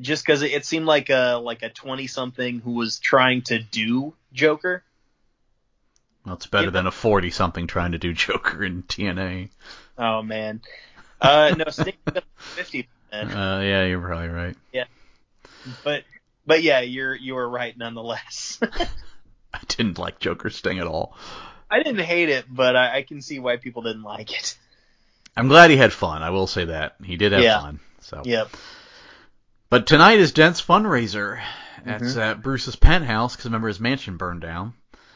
just 0.00 0.24
because 0.24 0.42
it, 0.42 0.52
it 0.52 0.64
seemed 0.64 0.86
like 0.86 1.10
a 1.10 1.40
like 1.42 1.62
a 1.62 1.70
twenty 1.70 2.06
something 2.06 2.60
who 2.60 2.72
was 2.72 2.98
trying 2.98 3.42
to 3.42 3.58
do 3.58 4.14
Joker. 4.32 4.84
Well, 6.24 6.34
it's 6.34 6.46
better 6.46 6.66
Yeah. 6.66 6.70
than 6.70 6.86
a 6.86 6.90
40 6.90 7.30
something 7.30 7.66
trying 7.66 7.92
to 7.92 7.98
do 7.98 8.12
Joker 8.12 8.62
in 8.64 8.82
TNA. 8.82 9.50
Oh 9.98 10.22
man, 10.22 10.60
uh, 11.20 11.54
no, 11.56 11.64
Sting 11.70 11.94
fifty. 12.38 12.88
Uh, 13.12 13.58
yeah, 13.60 13.86
you're 13.86 14.00
probably 14.00 14.28
right. 14.28 14.56
Yeah, 14.72 14.84
but 15.82 16.04
but 16.46 16.62
yeah, 16.62 16.78
you're 16.80 17.12
you 17.14 17.34
were 17.34 17.48
right 17.48 17.76
nonetheless. 17.76 18.60
I 19.52 19.58
didn't 19.66 19.98
like 19.98 20.20
Joker 20.20 20.48
Sting 20.48 20.78
at 20.78 20.86
all. 20.86 21.16
I 21.68 21.82
didn't 21.82 22.04
hate 22.04 22.28
it, 22.28 22.44
but 22.48 22.76
I, 22.76 22.98
I 22.98 23.02
can 23.02 23.20
see 23.20 23.40
why 23.40 23.56
people 23.56 23.82
didn't 23.82 24.04
like 24.04 24.32
it. 24.32 24.56
I'm 25.36 25.48
glad 25.48 25.70
he 25.70 25.76
had 25.76 25.92
fun. 25.92 26.22
I 26.22 26.30
will 26.30 26.46
say 26.46 26.66
that 26.66 26.94
he 27.02 27.16
did 27.16 27.32
have 27.32 27.42
Yeah. 27.42 27.60
fun. 27.60 27.80
So, 28.00 28.22
Yep. 28.24 28.50
but 29.70 29.88
tonight 29.88 30.20
is 30.20 30.30
Dent's 30.30 30.62
fundraiser. 30.62 31.40
It's 31.84 32.14
Mhm. 32.14 32.20
at 32.20 32.42
Bruce's 32.42 32.76
penthouse 32.76 33.34
because 33.34 33.46
remember 33.46 33.66
his 33.68 33.80
mansion 33.80 34.16
burned 34.18 34.40
down. 34.42 34.74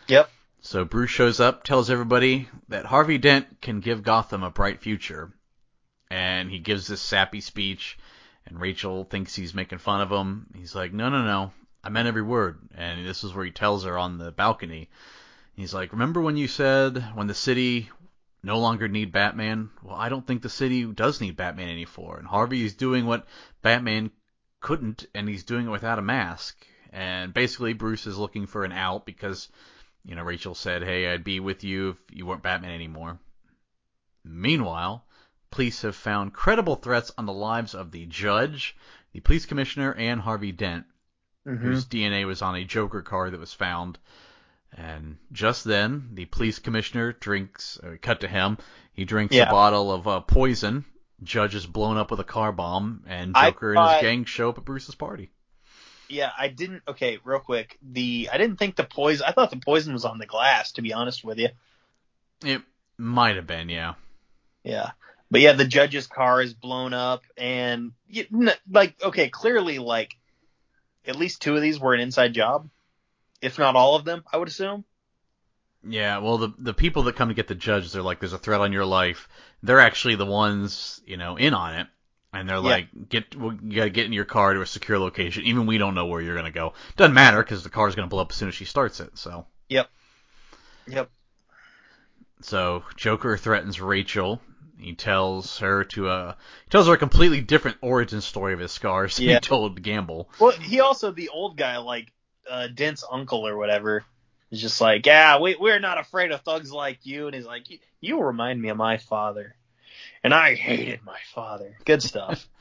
Yep. 0.09 0.28
So 0.66 0.86
Bruce 0.86 1.10
shows 1.10 1.40
up, 1.40 1.62
tells 1.62 1.90
everybody 1.90 2.48
that 2.68 2.86
Harvey 2.86 3.18
Dent 3.18 3.60
can 3.60 3.80
give 3.80 4.02
Gotham 4.02 4.42
a 4.42 4.50
bright 4.50 4.80
future, 4.80 5.30
and 6.10 6.50
he 6.50 6.58
gives 6.58 6.86
this 6.86 7.02
sappy 7.02 7.42
speech. 7.42 7.98
And 8.46 8.58
Rachel 8.58 9.04
thinks 9.04 9.34
he's 9.34 9.52
making 9.52 9.76
fun 9.76 10.00
of 10.00 10.10
him. 10.10 10.46
He's 10.56 10.74
like, 10.74 10.94
"No, 10.94 11.10
no, 11.10 11.22
no, 11.22 11.52
I 11.84 11.90
meant 11.90 12.08
every 12.08 12.22
word." 12.22 12.66
And 12.74 13.06
this 13.06 13.24
is 13.24 13.34
where 13.34 13.44
he 13.44 13.50
tells 13.50 13.84
her 13.84 13.98
on 13.98 14.16
the 14.16 14.32
balcony. 14.32 14.88
He's 15.54 15.74
like, 15.74 15.92
"Remember 15.92 16.22
when 16.22 16.38
you 16.38 16.48
said 16.48 16.96
when 17.12 17.26
the 17.26 17.34
city 17.34 17.90
no 18.42 18.58
longer 18.58 18.88
need 18.88 19.12
Batman? 19.12 19.68
Well, 19.82 19.96
I 19.96 20.08
don't 20.08 20.26
think 20.26 20.40
the 20.40 20.48
city 20.48 20.86
does 20.86 21.20
need 21.20 21.36
Batman 21.36 21.68
anymore. 21.68 22.16
And 22.16 22.26
Harvey 22.26 22.64
is 22.64 22.74
doing 22.74 23.04
what 23.04 23.26
Batman 23.60 24.12
couldn't, 24.60 25.04
and 25.14 25.28
he's 25.28 25.44
doing 25.44 25.66
it 25.66 25.70
without 25.70 25.98
a 25.98 26.02
mask. 26.02 26.66
And 26.90 27.34
basically, 27.34 27.74
Bruce 27.74 28.06
is 28.06 28.16
looking 28.16 28.46
for 28.46 28.64
an 28.64 28.72
out 28.72 29.04
because, 29.04 29.50
you 30.05 30.14
know, 30.14 30.22
Rachel 30.22 30.55
said, 30.55 30.82
"Hey, 30.82 31.12
I'd 31.12 31.24
be 31.24 31.40
with 31.40 31.64
you 31.64 31.90
if 31.90 31.96
you 32.16 32.26
weren't 32.26 32.42
Batman 32.42 32.72
anymore." 32.72 33.18
Meanwhile, 34.24 35.05
police 35.50 35.82
have 35.82 35.96
found 35.96 36.32
credible 36.32 36.76
threats 36.76 37.12
on 37.18 37.26
the 37.26 37.32
lives 37.32 37.74
of 37.74 37.90
the 37.90 38.07
judge, 38.07 38.76
the 39.12 39.20
police 39.20 39.46
commissioner, 39.46 39.92
and 39.94 40.20
Harvey 40.20 40.52
Dent, 40.52 40.86
Mhm. 41.46 41.59
whose 41.61 41.84
DNA 41.84 42.24
was 42.24 42.42
on 42.42 42.55
a 42.57 42.64
Joker 42.64 43.02
card 43.02 43.32
that 43.32 43.40
was 43.40 43.52
found. 43.52 43.98
And 44.76 45.18
just 45.30 45.64
then, 45.64 46.11
the 46.14 46.24
police 46.24 46.59
commissioner 46.59 47.12
drinks. 47.12 47.78
Uh, 47.78 47.96
cut 48.00 48.20
to 48.20 48.28
him. 48.28 48.59
He 48.92 49.05
drinks 49.05 49.34
Yeah. 49.34 49.48
a 49.48 49.50
bottle 49.50 49.92
of 49.92 50.09
uh, 50.09 50.20
poison. 50.20 50.84
Judge 51.22 51.55
is 51.55 51.66
blown 51.66 51.96
up 51.96 52.11
with 52.11 52.18
a 52.18 52.24
car 52.24 52.50
bomb, 52.50 53.05
and 53.07 53.36
I 53.36 53.50
Joker 53.50 53.74
and 53.74 53.90
his 53.92 54.00
gang 54.02 54.24
show 54.24 54.48
up 54.48 54.59
at 54.59 54.64
Bruce's 54.64 54.96
party. 54.96 55.30
Yeah, 56.09 56.30
I 56.38 56.48
didn't. 56.48 56.82
Okay, 56.88 57.18
real 57.24 57.40
quick. 57.40 57.78
The 57.82 58.28
I 58.32 58.38
didn't 58.38 58.59
think 58.59 58.76
the 58.76 58.84
poison. 58.84 59.26
I 59.26 59.32
thought 59.32 59.50
the 59.50 59.57
poison 59.57 59.92
was 59.92 60.05
on 60.05 60.18
the 60.18 60.26
glass. 60.26 60.72
To 60.72 60.82
be 60.82 60.92
honest 60.92 61.24
with 61.24 61.38
you. 61.38 61.48
It 62.44 62.62
might 62.98 63.36
have 63.36 63.46
been, 63.46 63.68
yeah. 63.68 63.94
Yeah. 64.62 64.90
But 65.30 65.40
yeah, 65.40 65.52
the 65.52 65.64
judge's 65.64 66.07
car 66.07 66.42
is 66.42 66.55
blown 66.55 66.92
up, 66.92 67.22
and 67.36 67.92
like, 68.70 68.94
okay, 69.02 69.28
clearly, 69.28 69.78
like, 69.78 70.14
at 71.07 71.16
least 71.16 71.42
two 71.42 71.57
of 71.57 71.62
these 71.62 71.80
were 71.80 71.94
an 71.94 72.00
inside 72.00 72.34
job, 72.34 72.68
if 73.40 73.59
not 73.59 73.74
all 73.74 73.96
of 73.96 74.05
them. 74.05 74.22
I 74.32 74.36
would 74.36 74.48
assume. 74.48 74.84
Yeah, 75.86 76.18
well, 76.18 76.38
the 76.38 76.55
the 76.59 76.74
people 76.74 77.05
that 77.05 77.16
come 77.16 77.28
to 77.28 77.34
get 77.34 77.48
the 77.48 77.55
judge, 77.55 77.92
they're 77.92 78.02
like, 78.02 78.20
"There's 78.20 78.32
a 78.32 78.38
threat 78.38 78.61
on 78.61 78.72
your 78.72 78.86
life." 78.86 79.28
They're 79.62 79.80
actually 79.80 80.14
the 80.14 80.26
ones, 80.26 81.00
you 81.07 81.16
know, 81.16 81.36
in 81.36 81.52
on 81.52 81.74
it, 81.74 81.86
and 82.35 82.49
they're 82.49 82.57
Yeah. 82.57 82.62
like, 82.62 83.09
"Get, 83.09 83.37
well, 83.37 83.53
you 83.62 83.76
gotta 83.76 83.91
get 83.91 84.07
in 84.07 84.12
your 84.12 84.24
car 84.24 84.55
to 84.55 84.61
a 84.61 84.66
secure 84.66 84.99
location. 84.99 85.45
Even 85.45 85.66
we 85.66 85.78
don't 85.78 85.95
know 85.95 86.07
where 86.07 86.20
you're 86.20 86.37
gonna 86.37 86.51
go. 86.51 86.74
Doesn't 86.97 87.14
matter 87.14 87.43
because 87.43 87.62
the 87.62 87.70
car's 87.70 87.95
gonna 87.95 88.09
blow 88.09 88.22
up 88.22 88.30
as 88.32 88.37
soon 88.37 88.49
as 88.49 88.55
she 88.55 88.64
starts 88.64 89.01
it." 89.01 89.16
So, 89.18 89.47
Yep. 89.68 89.89
Yep. 90.87 91.11
so 92.43 92.82
Joker 92.97 93.37
threatens 93.37 93.80
Rachel. 93.80 94.41
He 94.78 94.95
tells 94.95 95.59
her 95.61 95.85
to 95.85 96.09
uh, 96.09 96.35
he 96.64 96.70
tells 96.70 96.87
her 96.89 96.93
a 96.95 96.99
completely 96.99 97.41
different 97.41 97.78
origin 97.80 98.20
story 98.20 98.53
of 98.53 98.59
his 98.59 98.72
scars 98.72 99.18
Yeah. 99.18 99.35
he 99.35 99.41
told 99.41 99.80
Gamble. 99.82 100.28
Well, 100.39 100.51
he 100.53 100.80
also 100.80 101.11
the 101.12 101.28
old 101.30 101.57
guy, 101.57 101.78
like 101.78 102.12
uh, 102.51 102.66
Dent's 102.68 103.05
uncle 103.11 103.47
or 103.47 103.57
whatever, 103.57 104.05
is 104.51 104.61
just 104.61 104.80
like, 104.80 105.07
yeah, 105.07 105.41
we 105.41 105.57
we're 105.59 105.78
not 105.78 105.99
afraid 105.99 106.32
of 106.32 106.43
thugs 106.43 106.70
like 106.72 107.07
you, 107.07 107.26
and 107.26 107.35
he's 107.35 107.47
like, 107.47 107.70
you, 107.70 107.78
you 108.01 108.20
remind 108.20 108.61
me 108.61 108.68
of 108.68 108.76
my 108.76 108.99
father, 108.99 109.55
and 110.25 110.35
I 110.35 110.55
hated 110.57 111.05
my 111.05 111.18
father. 111.35 111.77
Good 111.85 112.03
stuff. 112.03 112.49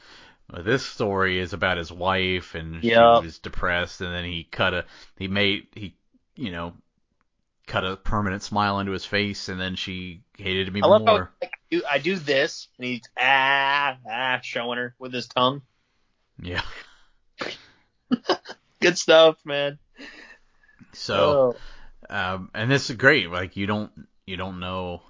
This 0.63 0.85
story 0.85 1.39
is 1.39 1.53
about 1.53 1.77
his 1.77 1.91
wife, 1.91 2.53
and 2.53 2.83
Yep. 2.83 3.21
she 3.21 3.25
was 3.25 3.39
depressed, 3.39 4.01
and 4.01 4.13
then 4.13 4.25
he 4.25 4.43
cut 4.43 4.73
a 4.73 4.85
he 5.17 5.27
made 5.27 5.67
he 5.73 5.95
you 6.35 6.51
know 6.51 6.73
cut 7.65 7.85
a 7.85 7.95
permanent 7.95 8.43
smile 8.43 8.79
into 8.79 8.91
his 8.91 9.05
face, 9.05 9.47
and 9.49 9.59
then 9.59 9.75
she 9.75 10.21
hated 10.37 10.67
him 10.67 10.75
I 10.75 10.79
even 10.79 10.91
how 10.91 10.97
more. 10.99 11.31
like, 11.41 11.53
I, 11.53 11.57
do, 11.71 11.81
I 11.89 11.97
do 11.97 12.17
this, 12.17 12.67
and 12.77 12.85
he's 12.85 13.01
ah 13.19 13.97
ah 14.07 14.39
showing 14.43 14.77
her 14.77 14.93
with 14.99 15.13
his 15.13 15.27
tongue. 15.27 15.61
Yeah. 16.39 16.61
Good 18.81 18.97
stuff, 18.97 19.37
man. 19.45 19.79
So, 20.91 21.55
Oh. 22.11 22.15
um, 22.15 22.51
and 22.53 22.69
this 22.69 22.89
is 22.89 22.97
great. 22.97 23.29
Like 23.31 23.55
you 23.55 23.65
don't 23.65 23.91
you 24.27 24.35
don't 24.37 24.59
know. 24.59 25.01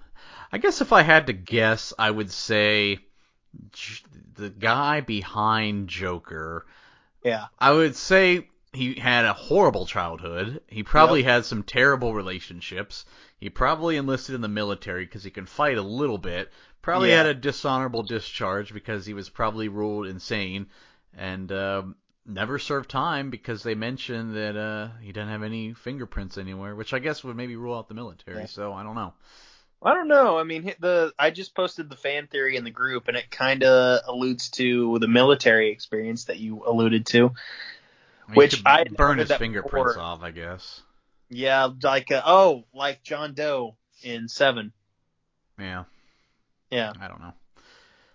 I 0.53 0.59
guess 0.59 0.81
if 0.81 0.93
I 0.93 1.01
had 1.01 1.27
to 1.27 1.33
guess, 1.33 1.93
I 1.97 2.11
would 2.11 2.29
say 2.31 2.99
the 4.35 4.49
guy 4.49 5.01
behind 5.01 5.87
Joker. 5.89 6.65
yeah, 7.23 7.47
I 7.59 7.71
would 7.71 7.95
say 7.95 8.47
he 8.71 8.95
had 8.95 9.25
a 9.25 9.33
horrible 9.33 9.85
childhood. 9.85 10.61
He 10.67 10.83
probably 10.83 11.23
had 11.23 11.45
some 11.45 11.63
terrible 11.63 12.13
relationships. 12.13 13.05
He 13.39 13.49
probably 13.49 13.97
enlisted 13.97 14.35
in 14.35 14.41
the 14.41 14.47
military 14.47 15.05
because 15.05 15.23
he 15.23 15.31
can 15.31 15.45
fight 15.45 15.77
a 15.77 15.81
little 15.83 16.17
bit. 16.17 16.51
Probably 16.81 17.09
Yeah. 17.09 17.17
had 17.17 17.25
a 17.27 17.33
dishonorable 17.33 18.03
discharge 18.03 18.73
because 18.73 19.05
he 19.05 19.13
was 19.13 19.29
probably 19.29 19.67
ruled 19.69 20.07
insane, 20.07 20.67
and 21.15 21.51
um, 21.51 21.95
never 22.25 22.59
served 22.59 22.89
time 22.89 23.29
because 23.29 23.63
they 23.63 23.75
mentioned 23.75 24.35
that 24.35 24.55
uh, 24.57 24.89
he 25.01 25.07
didn't 25.11 25.29
have 25.29 25.43
any 25.43 25.73
fingerprints 25.73 26.37
anywhere, 26.37 26.75
which 26.75 26.93
I 26.93 26.99
guess 26.99 27.23
would 27.23 27.35
maybe 27.35 27.55
rule 27.55 27.75
out 27.75 27.87
the 27.87 27.93
military. 27.95 28.41
Yeah. 28.41 28.45
So 28.47 28.73
I 28.73 28.83
don't 28.83 28.95
know. 28.95 29.13
I 29.83 29.93
don't 29.93 30.07
know. 30.07 30.37
I 30.37 30.43
mean, 30.43 30.73
the 30.79 31.13
I 31.19 31.29
just 31.29 31.53
posted 31.55 31.89
the 31.89 31.95
fan 31.97 32.27
theory 32.27 32.55
in 32.55 32.63
the 32.63 32.71
group, 32.71 33.07
and 33.09 33.17
it 33.17 33.29
kind 33.29 33.63
of 33.63 33.99
alludes 34.07 34.49
to 34.51 34.97
the 34.99 35.07
military 35.07 35.71
experience 35.71 36.25
that 36.25 36.39
you 36.39 36.63
alluded 36.65 37.05
to. 37.07 37.25
I 38.27 38.31
mean, 38.31 38.35
Which 38.35 38.61
I 38.65 38.85
burn 38.85 39.17
his 39.17 39.31
fingerprints 39.31 39.93
before. 39.95 39.99
off, 39.99 40.23
I 40.23 40.31
guess. 40.31 40.81
Yeah, 41.29 41.69
like 41.81 42.11
uh, 42.11 42.21
oh, 42.25 42.63
like 42.73 43.03
John 43.03 43.33
Doe 43.33 43.75
in 44.01 44.29
Seven. 44.29 44.71
Yeah, 45.59 45.83
Yeah, 46.71 46.93
I 46.99 47.07
don't 47.07 47.19
know. 47.21 47.33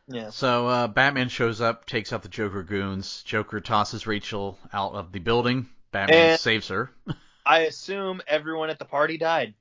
yeah. 0.08 0.30
So 0.30 0.66
uh, 0.68 0.88
Batman 0.88 1.28
shows 1.28 1.60
up, 1.60 1.84
takes 1.86 2.12
out 2.12 2.22
the 2.22 2.28
Joker 2.28 2.62
goons. 2.62 3.22
Joker 3.24 3.60
tosses 3.60 4.06
Rachel 4.06 4.58
out 4.72 4.94
of 4.94 5.12
the 5.12 5.18
building. 5.20 5.68
Batman 5.92 6.30
And- 6.30 6.40
saves 6.40 6.68
her. 6.68 6.90
I 7.46 7.60
assume 7.60 8.20
everyone 8.26 8.70
at 8.70 8.78
the 8.78 8.84
party 8.84 9.18
died 9.18 9.54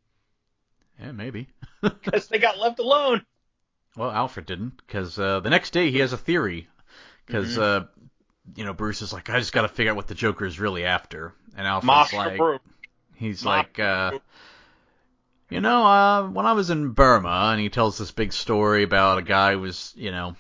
yeah, 0.99 1.11
maybe. 1.11 1.47
Because 1.81 2.27
they 2.27 2.39
got 2.39 2.57
left 2.57 2.79
alone. 2.79 3.25
Well, 3.95 4.11
Alfred 4.11 4.45
didn't, 4.45 4.77
because 4.77 5.17
uh, 5.17 5.39
the 5.39 5.49
next 5.49 5.71
day 5.71 5.91
he 5.91 5.99
has 5.99 6.13
a 6.13 6.17
theory. 6.17 6.67
Because 7.25 7.57
Mhm. 7.57 7.61
uh, 7.61 7.85
you 8.55 8.63
know 8.63 8.73
Bruce 8.73 9.01
is 9.01 9.11
like, 9.11 9.29
I 9.29 9.39
just 9.39 9.51
got 9.53 9.63
to 9.63 9.67
figure 9.67 9.91
out 9.91 9.95
what 9.95 10.07
the 10.07 10.15
Joker 10.15 10.45
is 10.45 10.59
really 10.59 10.85
after, 10.85 11.33
and 11.57 11.67
Alfred's 11.67 11.87
Master 11.87 12.15
like, 12.17 12.37
Bruce. 12.37 12.61
he's 13.15 13.43
Ma- 13.43 13.57
like, 13.57 13.79
uh, 13.79 14.19
you 15.49 15.59
know, 15.61 15.85
uh, 15.85 16.27
when 16.29 16.45
I 16.45 16.53
was 16.53 16.69
in 16.69 16.91
Burma, 16.91 17.49
and 17.51 17.59
he 17.59 17.69
tells 17.69 17.97
this 17.97 18.11
big 18.11 18.31
story 18.33 18.83
about 18.83 19.17
a 19.17 19.23
guy 19.23 19.53
who 19.53 19.61
was, 19.61 19.93
you 19.97 20.11
know, 20.11 20.35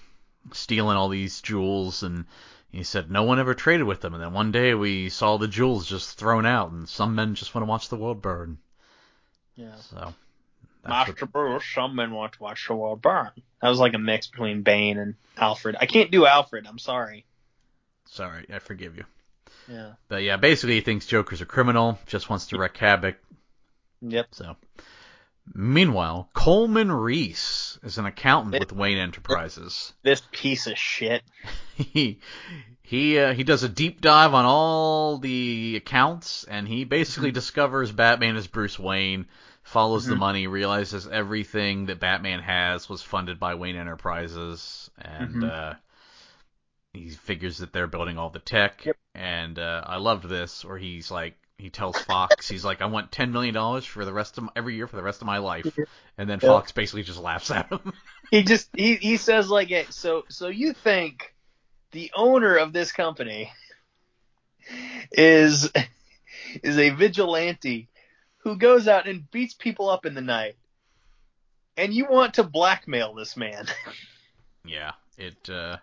stealing 0.53 0.95
all 0.97 1.09
these 1.09 1.41
jewels, 1.41 2.03
and 2.03 2.25
he 2.71 2.83
said 2.83 3.09
no 3.11 3.23
one 3.23 3.39
ever 3.39 3.53
traded 3.53 3.87
with 3.87 4.01
them, 4.01 4.13
and 4.13 4.23
then 4.23 4.33
one 4.33 4.51
day 4.51 4.73
we 4.73 5.09
saw 5.09 5.37
the 5.37 5.47
jewels 5.47 5.87
just 5.87 6.17
thrown 6.17 6.45
out, 6.45 6.71
and 6.71 6.87
some 6.87 7.15
men 7.15 7.35
just 7.35 7.53
want 7.55 7.63
to 7.63 7.69
watch 7.69 7.89
the 7.89 7.97
world 7.97 8.21
burn. 8.21 8.57
Yeah. 9.55 9.75
So. 9.89 10.13
Master 10.85 11.13
what- 11.25 11.31
Bruce, 11.31 11.65
some 11.73 11.95
men 11.95 12.11
want 12.11 12.33
to 12.33 12.43
watch 12.43 12.67
the 12.67 12.75
world 12.75 13.01
burn. 13.01 13.31
That 13.61 13.69
was 13.69 13.79
like 13.79 13.93
a 13.93 13.99
mix 13.99 14.27
between 14.27 14.61
Bane 14.61 14.97
and 14.97 15.15
Alfred. 15.37 15.75
I 15.79 15.85
can't 15.85 16.11
do 16.11 16.25
Alfred. 16.25 16.67
I'm 16.67 16.79
sorry. 16.79 17.25
Sorry, 18.09 18.45
I 18.53 18.59
forgive 18.59 18.95
you. 18.95 19.03
Yeah. 19.67 19.93
But 20.07 20.23
yeah, 20.23 20.37
basically 20.37 20.75
he 20.75 20.81
thinks 20.81 21.05
Joker's 21.05 21.41
a 21.41 21.45
criminal, 21.45 21.99
just 22.05 22.29
wants 22.29 22.47
to 22.47 22.57
wreak 22.57 22.77
havoc. 22.77 23.17
Yep. 24.01 24.27
So, 24.31 24.55
meanwhile, 25.53 26.29
Coleman 26.33 26.91
Reese 26.91 27.79
is 27.83 27.97
an 27.97 28.05
accountant 28.05 28.59
with 28.59 28.71
Wayne 28.71 28.97
Enterprises. 28.97 29.93
This 30.03 30.21
piece 30.31 30.67
of 30.67 30.77
shit. 30.77 31.23
He 31.77 32.19
he 32.81 33.19
uh, 33.19 33.33
he 33.33 33.43
does 33.43 33.61
a 33.61 33.69
deep 33.69 34.01
dive 34.01 34.33
on 34.33 34.45
all 34.45 35.19
the 35.19 35.75
accounts, 35.75 36.43
and 36.43 36.67
he 36.67 36.85
basically 36.85 37.29
discovers 37.39 37.91
Batman 37.91 38.35
is 38.35 38.47
Bruce 38.47 38.79
Wayne. 38.79 39.27
Follows 39.67 40.07
the 40.07 40.15
Mhm. 40.15 40.19
money, 40.19 40.47
realizes 40.47 41.07
everything 41.07 41.87
that 41.87 41.99
Batman 41.99 42.39
has 42.39 42.87
was 42.87 43.01
funded 43.01 43.37
by 43.37 43.55
Wayne 43.55 43.75
Enterprises, 43.75 44.89
and 44.97 45.35
Mhm. 45.35 45.43
uh, 45.43 45.73
he 46.93 47.09
figures 47.09 47.57
that 47.57 47.73
they're 47.73 47.85
building 47.85 48.17
all 48.17 48.29
the 48.29 48.39
tech. 48.39 48.85
Yep. 48.85 48.95
And 49.13 49.59
uh, 49.59 49.83
I 49.85 49.97
loved 49.97 50.23
this, 50.29 50.63
where 50.63 50.77
he's 50.77 51.11
like, 51.11 51.37
he 51.57 51.69
tells 51.69 51.99
Fox, 51.99 52.47
he's 52.47 52.63
like, 52.63 52.81
I 52.81 52.85
want 52.85 53.11
ten 53.11 53.33
million 53.33 53.53
dollars 53.53 53.83
for 53.85 54.05
the 54.05 54.13
rest 54.13 54.37
of 54.37 54.45
my, 54.45 54.51
every 54.55 54.75
year 54.75 54.87
for 54.87 54.95
the 54.95 55.03
rest 55.03 55.21
of 55.21 55.25
my 55.25 55.39
life, 55.39 55.67
and 56.17 56.29
then 56.29 56.39
Yep. 56.41 56.49
Fox 56.49 56.71
basically 56.71 57.03
just 57.03 57.19
laughs 57.19 57.51
at 57.51 57.69
him. 57.69 57.93
He 58.31 58.43
just 58.43 58.69
he 58.73 58.95
he 58.95 59.17
says 59.17 59.49
like, 59.49 59.67
hey, 59.67 59.87
so 59.89 60.23
so 60.29 60.47
you 60.47 60.71
think 60.73 61.33
the 61.91 62.11
owner 62.15 62.55
of 62.55 62.71
this 62.71 62.91
company 62.93 63.51
is 65.11 65.69
is 66.63 66.77
a 66.77 66.89
vigilante 66.91 67.89
who 68.39 68.57
goes 68.57 68.87
out 68.87 69.07
and 69.07 69.29
beats 69.31 69.53
people 69.53 69.89
up 69.89 70.05
in 70.05 70.13
the 70.13 70.21
night, 70.21 70.55
and 71.75 71.93
you 71.93 72.05
want 72.09 72.35
to 72.35 72.43
blackmail 72.43 73.13
this 73.13 73.37
man? 73.37 73.67
yeah, 74.65 74.91
it 75.17 75.49
uh, 75.49 75.77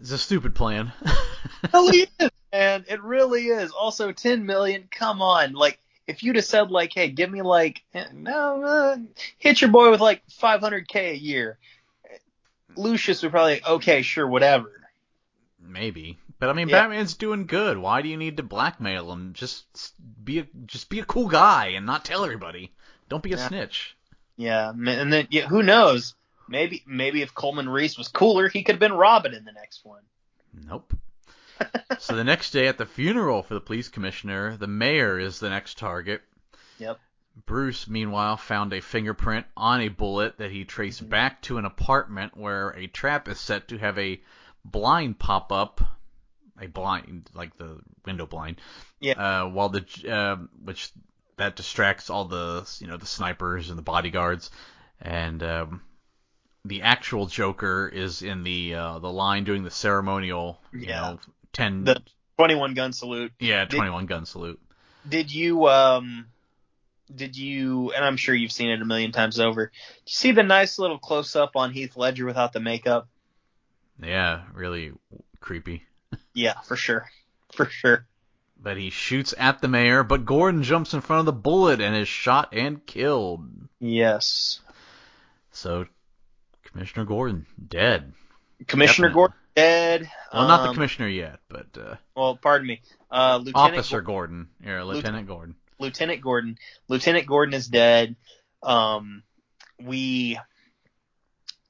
it's 0.00 0.10
a 0.10 0.18
stupid 0.18 0.54
plan. 0.54 0.92
really 1.74 2.08
is, 2.18 2.30
man. 2.52 2.84
It 2.88 3.02
really 3.02 3.46
is. 3.46 3.70
Also, 3.70 4.12
ten 4.12 4.46
million. 4.46 4.88
Come 4.90 5.22
on, 5.22 5.52
like 5.52 5.78
if 6.08 6.22
you'd 6.22 6.36
have 6.36 6.44
said 6.44 6.70
like, 6.70 6.92
hey, 6.94 7.10
give 7.10 7.30
me 7.30 7.42
like, 7.42 7.82
eh, 7.94 8.06
no, 8.14 8.62
uh, 8.64 8.96
hit 9.36 9.60
your 9.60 9.70
boy 9.70 9.90
with 9.90 10.00
like 10.00 10.22
500k 10.40 11.12
a 11.12 11.16
year. 11.16 11.58
Lucius 12.76 13.22
would 13.22 13.30
probably 13.30 13.62
okay, 13.64 14.02
sure, 14.02 14.26
whatever. 14.26 14.72
Maybe, 15.60 16.18
but 16.38 16.48
I 16.48 16.52
mean, 16.52 16.68
Yeah. 16.68 16.80
Batman's 16.82 17.14
doing 17.14 17.46
good. 17.46 17.78
Why 17.78 18.02
do 18.02 18.08
you 18.08 18.16
need 18.16 18.36
to 18.38 18.42
blackmail 18.42 19.10
him? 19.12 19.32
Just 19.34 19.66
be 20.24 20.40
a 20.40 20.46
just 20.66 20.88
be 20.88 21.00
a 21.00 21.04
cool 21.04 21.28
guy 21.28 21.68
and 21.68 21.86
not 21.86 22.04
tell 22.04 22.24
everybody. 22.24 22.72
Don't 23.08 23.22
be 23.22 23.32
a 23.32 23.36
Yeah. 23.36 23.48
snitch. 23.48 23.96
Yeah, 24.36 24.70
and 24.70 25.12
then 25.12 25.26
yeah, 25.30 25.46
who 25.46 25.62
knows? 25.62 26.14
Maybe 26.48 26.82
maybe 26.86 27.22
if 27.22 27.34
Coleman 27.34 27.68
Reese 27.68 27.98
was 27.98 28.08
cooler, 28.08 28.48
he 28.48 28.62
could 28.62 28.76
have 28.76 28.80
been 28.80 28.92
Robin 28.92 29.34
in 29.34 29.44
the 29.44 29.52
next 29.52 29.84
one. 29.84 30.02
Nope. 30.54 30.94
so 31.98 32.14
the 32.14 32.24
next 32.24 32.52
day 32.52 32.68
at 32.68 32.78
the 32.78 32.86
funeral 32.86 33.42
for 33.42 33.54
the 33.54 33.60
police 33.60 33.88
commissioner, 33.88 34.56
the 34.56 34.66
mayor 34.68 35.18
is 35.18 35.40
the 35.40 35.50
next 35.50 35.76
target. 35.78 36.22
Yep. 36.78 37.00
Bruce, 37.46 37.86
meanwhile, 37.88 38.36
found 38.36 38.72
a 38.72 38.80
fingerprint 38.80 39.46
on 39.56 39.80
a 39.80 39.88
bullet 39.88 40.38
that 40.38 40.50
he 40.52 40.64
traced 40.64 41.04
Mhm. 41.04 41.08
back 41.10 41.42
to 41.42 41.58
an 41.58 41.64
apartment 41.64 42.36
where 42.36 42.70
a 42.70 42.86
trap 42.86 43.28
is 43.28 43.38
set 43.40 43.68
to 43.68 43.78
have 43.78 43.98
a 43.98 44.20
blind 44.64 45.18
pop 45.18 45.50
up, 45.52 45.80
a 46.60 46.66
blind 46.66 47.30
like 47.34 47.56
the 47.56 47.78
window 48.04 48.26
blind. 48.26 48.60
Yeah. 49.00 49.12
Uh, 49.14 49.48
while 49.48 49.68
the 49.68 49.84
uh, 50.08 50.36
which 50.64 50.90
that 51.36 51.56
distracts 51.56 52.10
all 52.10 52.24
the 52.24 52.68
you 52.80 52.86
know 52.86 52.96
the 52.96 53.06
snipers 53.06 53.68
and 53.70 53.78
the 53.78 53.82
bodyguards, 53.82 54.50
and 55.00 55.42
um, 55.42 55.82
the 56.64 56.82
actual 56.82 57.26
Joker 57.26 57.88
is 57.88 58.22
in 58.22 58.42
the 58.44 58.74
uh, 58.74 58.98
the 58.98 59.10
line 59.12 59.44
doing 59.44 59.62
the 59.62 59.70
ceremonial, 59.70 60.60
you 60.72 60.86
Yeah. 60.88 61.00
know, 61.00 61.18
ten 61.52 61.84
The 61.84 62.02
21 62.36 62.74
gun 62.74 62.92
salute. 62.92 63.32
yeah 63.38 63.64
Did- 63.64 63.76
twenty 63.76 63.90
one 63.90 64.06
gun 64.06 64.26
salute. 64.26 64.60
Did 65.08 65.32
you 65.32 65.68
um 65.68 66.26
did 67.14 67.36
you 67.36 67.92
and 67.92 68.04
I'm 68.04 68.16
sure 68.18 68.34
you've 68.34 68.52
seen 68.52 68.68
it 68.70 68.82
a 68.82 68.84
million 68.84 69.12
times 69.12 69.40
over. 69.40 69.66
Did 69.66 69.72
you 70.10 70.14
see 70.14 70.32
the 70.32 70.42
nice 70.42 70.78
little 70.78 70.98
close 70.98 71.34
up 71.36 71.52
on 71.56 71.72
Heath 71.72 71.96
Ledger 71.96 72.26
without 72.26 72.52
the 72.52 72.60
makeup? 72.60 73.08
Yeah, 74.02 74.42
really 74.52 74.92
creepy. 75.40 75.84
Yeah, 76.34 76.60
for 76.60 76.76
sure. 76.76 77.06
For 77.52 77.66
sure. 77.66 78.06
But 78.60 78.76
he 78.76 78.90
shoots 78.90 79.34
at 79.38 79.60
the 79.60 79.68
mayor, 79.68 80.02
but 80.02 80.24
Gordon 80.24 80.62
jumps 80.62 80.92
in 80.94 81.00
front 81.00 81.20
of 81.20 81.26
the 81.26 81.32
bullet 81.32 81.80
and 81.80 81.94
is 81.96 82.08
shot 82.08 82.48
and 82.52 82.84
killed. 82.84 83.48
Yes. 83.78 84.60
So, 85.52 85.86
Commissioner 86.64 87.04
Gordon, 87.04 87.46
dead. 87.68 88.12
Commissioner 88.66 89.08
Definitely. 89.08 89.14
Gordon 89.14 89.36
dead. 89.54 90.10
Well, 90.32 90.48
not 90.48 90.62
the 90.62 90.68
Um, 90.70 90.74
commissioner 90.74 91.08
yet, 91.08 91.38
but 91.48 91.66
uh, 91.78 91.94
Well, 92.16 92.36
pardon 92.36 92.66
me. 92.66 92.80
Uh, 93.10 93.38
Lieutenant 93.42 93.74
Officer 93.78 94.00
Gor- 94.00 94.14
Gordon. 94.14 94.48
Yeah, 94.64 94.82
Lieutenant 94.82 95.26
Gordon. 95.28 95.54
Lieutenant 95.78 96.20
Gordon. 96.20 96.58
Lieutenant 96.88 97.26
Gordon 97.26 97.54
is 97.54 97.68
dead. 97.68 98.16
Um, 98.62 99.22
we 99.80 100.38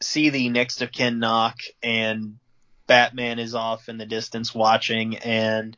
see 0.00 0.30
the 0.30 0.48
next 0.48 0.80
of 0.80 0.90
kin 0.92 1.18
knock, 1.18 1.56
and 1.82 2.38
Batman 2.88 3.38
is 3.38 3.54
off 3.54 3.88
in 3.88 3.98
the 3.98 4.06
distance 4.06 4.52
watching, 4.52 5.16
and 5.18 5.76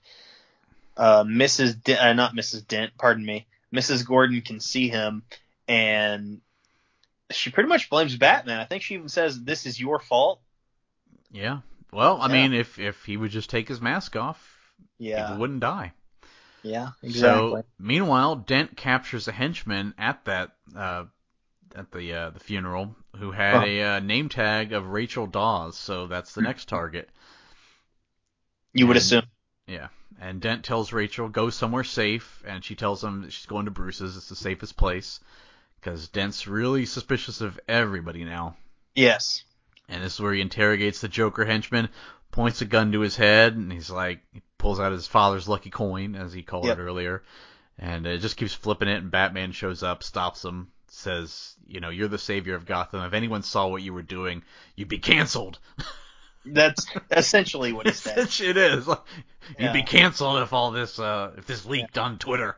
uh, 0.96 1.24
Mrs. 1.24 1.76
Uh, 2.00 2.14
not 2.14 2.34
Mrs. 2.34 2.66
Dent, 2.66 2.92
pardon 2.96 3.24
me, 3.26 3.46
Mrs. 3.74 4.06
Gordon 4.06 4.40
can 4.40 4.60
see 4.60 4.88
him, 4.88 5.22
and 5.68 6.40
she 7.30 7.50
pretty 7.50 7.68
much 7.68 7.90
blames 7.90 8.16
Batman. 8.16 8.58
I 8.60 8.64
think 8.64 8.82
she 8.82 8.94
even 8.94 9.08
says, 9.10 9.42
"This 9.44 9.66
is 9.66 9.78
your 9.78 9.98
fault." 10.00 10.40
Yeah. 11.30 11.60
Well, 11.92 12.20
I 12.20 12.28
Yeah. 12.28 12.32
mean, 12.32 12.54
if 12.54 12.78
if 12.78 13.04
he 13.04 13.16
would 13.16 13.30
just 13.30 13.50
take 13.50 13.68
his 13.68 13.80
mask 13.80 14.16
off, 14.16 14.56
Yeah, 14.98 15.24
people 15.26 15.40
wouldn't 15.40 15.60
die. 15.60 15.92
yeah, 16.62 16.90
exactly. 17.02 17.62
So, 17.62 17.64
meanwhile, 17.78 18.36
Dent 18.36 18.76
captures 18.76 19.28
a 19.28 19.32
henchman 19.32 19.94
at 19.98 20.24
that 20.24 20.52
uh, 20.76 21.04
at 21.74 21.90
the 21.92 22.12
uh, 22.14 22.30
the 22.30 22.40
funeral 22.40 22.94
who 23.16 23.30
had 23.30 23.54
Huh. 23.56 23.64
a 23.66 23.82
uh, 23.82 24.00
name 24.00 24.28
tag 24.28 24.72
of 24.72 24.86
Rachel 24.88 25.26
Dawes. 25.26 25.76
So 25.78 26.06
that's 26.06 26.34
the 26.34 26.42
next 26.42 26.68
target. 26.68 27.08
you 28.72 28.86
would 28.86 28.96
assume. 28.96 29.22
Yeah. 29.66 29.88
And 30.20 30.40
Dent 30.40 30.64
tells 30.64 30.92
Rachel 30.92 31.28
go 31.28 31.50
somewhere 31.50 31.84
safe, 31.84 32.42
and 32.46 32.62
she 32.64 32.74
tells 32.74 33.02
him 33.02 33.22
that 33.22 33.32
she's 33.32 33.46
going 33.46 33.64
to 33.64 33.70
Bruce's. 33.70 34.16
It's 34.16 34.28
the 34.28 34.36
safest 34.36 34.76
place 34.76 35.20
because 35.80 36.08
Dent's 36.08 36.46
really 36.46 36.84
suspicious 36.86 37.40
of 37.40 37.58
everybody 37.66 38.24
now. 38.24 38.56
Yes. 38.94 39.44
And 39.88 40.02
this 40.04 40.14
is 40.14 40.20
where 40.20 40.34
he 40.34 40.40
interrogates 40.42 41.00
the 41.00 41.08
Joker 41.08 41.44
henchman, 41.46 41.88
points 42.32 42.60
a 42.60 42.64
gun 42.66 42.92
to 42.92 43.00
his 43.00 43.16
head, 43.16 43.54
and 43.56 43.72
he's 43.72 43.90
like, 43.90 44.20
he 44.32 44.42
pulls 44.58 44.78
out 44.78 44.92
his 44.92 45.06
father's 45.06 45.48
lucky 45.48 45.70
coin, 45.70 46.14
as 46.14 46.32
he 46.34 46.42
called 46.42 46.66
Yep. 46.66 46.78
it 46.78 46.82
earlier, 46.82 47.22
and 47.78 48.06
it 48.06 48.18
just 48.18 48.36
keeps 48.36 48.52
flipping 48.54 48.88
it. 48.88 48.98
And 49.02 49.10
Batman 49.10 49.52
shows 49.52 49.82
up, 49.82 50.02
stops 50.02 50.44
him, 50.44 50.70
says, 51.00 51.54
you 51.66 51.80
know, 51.80 51.90
you're 51.90 52.08
the 52.08 52.18
savior 52.18 52.54
of 52.54 52.66
Gotham. 52.66 53.02
If 53.04 53.12
anyone 53.12 53.42
saw 53.42 53.66
what 53.68 53.82
you 53.82 53.92
were 53.92 54.02
doing, 54.02 54.42
you'd 54.76 54.88
be 54.88 54.98
canceled. 54.98 55.58
That's 56.46 56.86
essentially 57.10 57.72
what 57.72 57.86
he 57.86 57.92
said. 57.92 58.18
it 58.18 58.56
is. 58.56 58.88
You'd 59.58 59.72
be 59.74 59.82
canceled 59.82 60.42
if 60.42 60.52
all 60.52 60.70
this, 60.70 60.98
uh, 60.98 61.32
if 61.36 61.46
this 61.46 61.66
leaked 61.66 61.98
on 61.98 62.18
Twitter. 62.18 62.56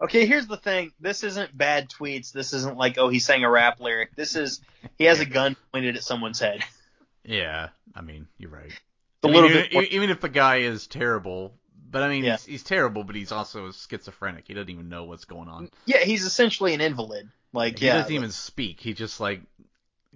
Okay, 0.00 0.26
here's 0.26 0.46
the 0.46 0.56
thing. 0.56 0.92
This 1.00 1.24
isn't 1.24 1.56
bad 1.56 1.88
tweets. 1.90 2.32
This 2.32 2.52
isn't 2.52 2.76
like, 2.78 2.96
oh, 2.98 3.08
he 3.08 3.18
sang 3.18 3.42
a 3.44 3.50
rap 3.50 3.80
lyric. 3.80 4.14
This 4.14 4.36
is 4.36 4.60
he 4.96 5.04
has 5.04 5.20
a 5.20 5.26
gun 5.26 5.56
pointed 5.72 5.96
at 5.96 6.04
someone's 6.04 6.38
head. 6.40 6.62
Yeah, 7.24 7.68
I 7.94 8.00
mean, 8.00 8.26
you're 8.38 8.48
right. 8.50 8.72
a 9.22 9.26
I 9.26 9.30
mean, 9.30 9.34
little 9.34 9.50
even, 9.50 9.68
bit. 9.70 9.92
Even 9.92 10.08
if 10.08 10.22
the 10.22 10.30
guy 10.30 10.58
is 10.60 10.86
terrible, 10.86 11.52
but 11.90 12.02
I 12.02 12.08
mean, 12.08 12.24
Yeah. 12.24 12.36
he's, 12.38 12.46
he's 12.46 12.62
terrible, 12.62 13.04
but 13.04 13.16
he's 13.16 13.32
also 13.32 13.70
schizophrenic. 13.70 14.44
He 14.46 14.54
doesn't 14.54 14.70
even 14.70 14.88
know 14.88 15.04
what's 15.04 15.26
going 15.26 15.48
on. 15.50 15.68
yeah, 15.84 15.98
he's 15.98 16.24
essentially 16.24 16.72
an 16.72 16.80
invalid. 16.80 17.28
Like 17.52 17.78
he 17.78 17.86
yeah, 17.86 17.94
doesn't 17.94 18.14
even 18.14 18.30
speak. 18.30 18.80
He 18.80 18.92
just 18.94 19.20
like 19.20 19.42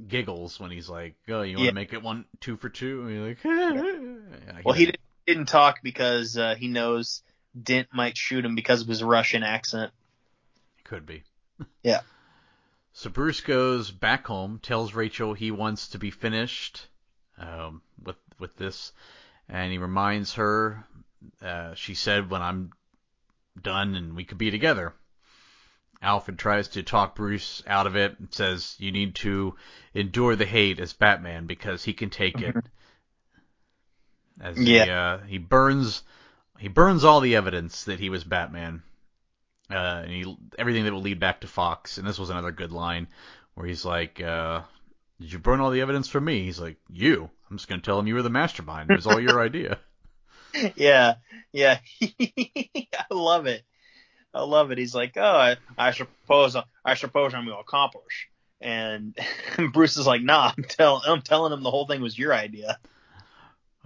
giggles 0.08 0.58
when 0.60 0.70
he's 0.70 0.88
like, 0.88 1.16
"Oh, 1.28 1.42
you 1.42 1.58
want 1.58 1.68
to 1.68 1.68
Yeah. 1.68 1.70
make 1.74 1.92
it 1.92 2.02
one 2.02 2.24
two 2.40 2.56
for 2.56 2.68
two? 2.68 3.02
And 3.06 3.14
you're 3.14 3.28
like, 3.28 3.38
yeah, 4.46 4.60
Well, 4.64 4.74
he 4.74 4.86
didn't, 4.86 5.00
didn't 5.26 5.46
talk 5.46 5.78
because 5.82 6.36
uh, 6.36 6.54
he 6.56 6.68
knows 6.68 7.22
Dent 7.60 7.88
might 7.92 8.16
shoot 8.16 8.44
him 8.44 8.54
because 8.54 8.82
of 8.82 8.88
his 8.88 9.02
Russian 9.02 9.42
accent. 9.42 9.92
Could 10.84 11.06
be. 11.06 11.24
Yeah. 11.82 12.02
So 12.92 13.08
Bruce 13.10 13.40
goes 13.40 13.90
back 13.90 14.26
home, 14.26 14.58
tells 14.62 14.94
Rachel 14.94 15.34
he 15.34 15.50
wants 15.50 15.88
to 15.88 15.98
be 15.98 16.10
finished 16.10 16.88
um, 17.38 17.82
with 18.02 18.16
with 18.38 18.56
this, 18.56 18.92
and 19.48 19.72
he 19.72 19.78
reminds 19.78 20.34
her. 20.34 20.84
Uh, 21.40 21.74
she 21.74 21.94
said, 21.94 22.30
"When 22.30 22.42
I'm 22.42 22.72
done, 23.60 23.94
and 23.94 24.14
we 24.14 24.24
could 24.24 24.38
be 24.38 24.50
together." 24.50 24.94
Alfred 26.02 26.38
tries 26.38 26.68
to 26.68 26.82
talk 26.82 27.14
Bruce 27.14 27.62
out 27.66 27.86
of 27.86 27.96
it 27.96 28.18
and 28.18 28.32
says, 28.32 28.76
"You 28.78 28.92
need 28.92 29.14
to 29.16 29.56
endure 29.94 30.36
the 30.36 30.46
hate 30.46 30.80
as 30.80 30.92
Batman 30.92 31.46
because 31.46 31.84
he 31.84 31.92
can 31.92 32.10
take 32.10 32.40
it." 32.40 32.56
As 34.40 34.56
he, 34.56 34.80
uh, 34.80 35.18
he 35.18 35.38
burns, 35.38 36.02
he 36.58 36.68
burns 36.68 37.04
all 37.04 37.20
the 37.20 37.36
evidence 37.36 37.84
that 37.84 38.00
he 38.00 38.10
was 38.10 38.24
Batman 38.24 38.82
uh, 39.72 40.02
and 40.04 40.10
he, 40.10 40.36
everything 40.58 40.84
that 40.84 40.92
will 40.92 41.00
lead 41.00 41.20
back 41.20 41.40
to 41.40 41.46
Fox. 41.46 41.98
And 41.98 42.06
this 42.06 42.18
was 42.18 42.30
another 42.30 42.52
good 42.52 42.72
line 42.72 43.08
where 43.54 43.66
he's 43.66 43.84
like, 43.84 44.20
uh, 44.20 44.62
"Did 45.20 45.32
you 45.32 45.38
burn 45.38 45.60
all 45.60 45.70
the 45.70 45.80
evidence 45.80 46.08
for 46.08 46.20
me?" 46.20 46.44
He's 46.44 46.60
like, 46.60 46.76
"You." 46.90 47.30
I'm 47.50 47.58
just 47.58 47.68
gonna 47.68 47.82
tell 47.82 47.98
him 47.98 48.06
you 48.06 48.14
were 48.14 48.22
the 48.22 48.30
mastermind. 48.30 48.90
It 48.90 48.96
was 48.96 49.06
all 49.06 49.20
your 49.20 49.40
idea. 49.44 49.78
yeah, 50.76 51.16
yeah, 51.52 51.78
I 52.00 53.04
love 53.10 53.46
it. 53.46 53.64
I 54.34 54.42
love 54.42 54.70
it. 54.70 54.78
He's 54.78 54.94
like, 54.94 55.12
oh, 55.16 55.22
I, 55.22 55.56
I 55.76 55.92
suppose, 55.92 56.56
I 56.84 56.94
suppose 56.94 57.34
I'm 57.34 57.44
gonna 57.46 57.58
accomplish. 57.58 58.28
And 58.60 59.16
Bruce 59.72 59.96
is 59.96 60.06
like, 60.06 60.22
nah, 60.22 60.52
I'm, 60.56 60.64
tell, 60.64 61.02
I'm 61.06 61.20
telling 61.22 61.52
him 61.52 61.62
the 61.62 61.70
whole 61.70 61.86
thing 61.86 62.00
was 62.00 62.18
your 62.18 62.32
idea. 62.32 62.78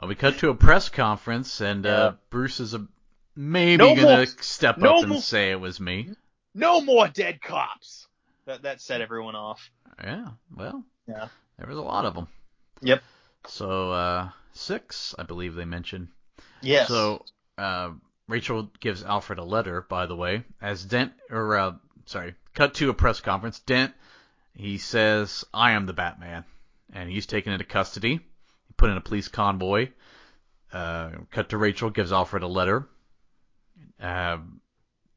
Well, 0.00 0.08
we 0.08 0.14
cut 0.14 0.38
to 0.38 0.50
a 0.50 0.54
press 0.54 0.88
conference, 0.90 1.60
and 1.62 1.86
uh, 1.86 2.12
Bruce 2.30 2.60
is 2.60 2.74
a, 2.74 2.86
maybe 3.34 3.78
No 3.78 3.94
gonna 3.96 4.16
more- 4.18 4.26
step 4.26 4.76
no 4.78 4.96
up 4.96 5.02
and 5.02 5.12
more- 5.12 5.20
say 5.22 5.50
it 5.50 5.60
was 5.60 5.80
me. 5.80 6.10
No 6.54 6.80
more 6.80 7.08
dead 7.08 7.40
cops. 7.42 8.06
That 8.46 8.62
that 8.62 8.80
set 8.80 9.00
everyone 9.00 9.34
off. 9.34 9.70
Yeah, 10.02 10.28
well, 10.54 10.84
Yeah. 11.08 11.28
there 11.58 11.66
was 11.66 11.78
a 11.78 11.82
lot 11.82 12.04
of 12.04 12.14
them. 12.14 12.28
Yep. 12.82 13.02
So 13.48 13.90
uh, 13.90 14.28
six, 14.52 15.14
I 15.18 15.22
believe 15.24 15.54
they 15.54 15.64
mentioned. 15.64 16.08
Yes. 16.62 16.88
So 16.88 17.24
uh, 17.58 17.90
Rachel 18.28 18.70
gives 18.80 19.04
Alfred 19.04 19.38
a 19.38 19.44
letter, 19.44 19.82
by 19.82 20.06
the 20.06 20.16
way, 20.16 20.44
as 20.60 20.84
Dent, 20.84 21.12
or 21.30 21.56
uh, 21.56 21.74
sorry, 22.06 22.34
cut 22.54 22.74
to 22.74 22.90
a 22.90 22.94
press 22.94 23.20
conference. 23.20 23.60
Dent, 23.60 23.94
he 24.54 24.78
says, 24.78 25.44
"I 25.54 25.72
am 25.72 25.86
the 25.86 25.92
Batman," 25.92 26.44
and 26.92 27.08
he's 27.08 27.26
taken 27.26 27.52
into 27.52 27.64
custody, 27.64 28.20
put 28.76 28.90
in 28.90 28.96
a 28.96 29.00
police 29.00 29.28
convoy. 29.28 29.90
Uh, 30.72 31.10
cut 31.30 31.50
to 31.50 31.56
Rachel 31.56 31.90
gives 31.90 32.12
Alfred 32.12 32.42
a 32.42 32.48
letter. 32.48 32.88
Uh, 34.00 34.38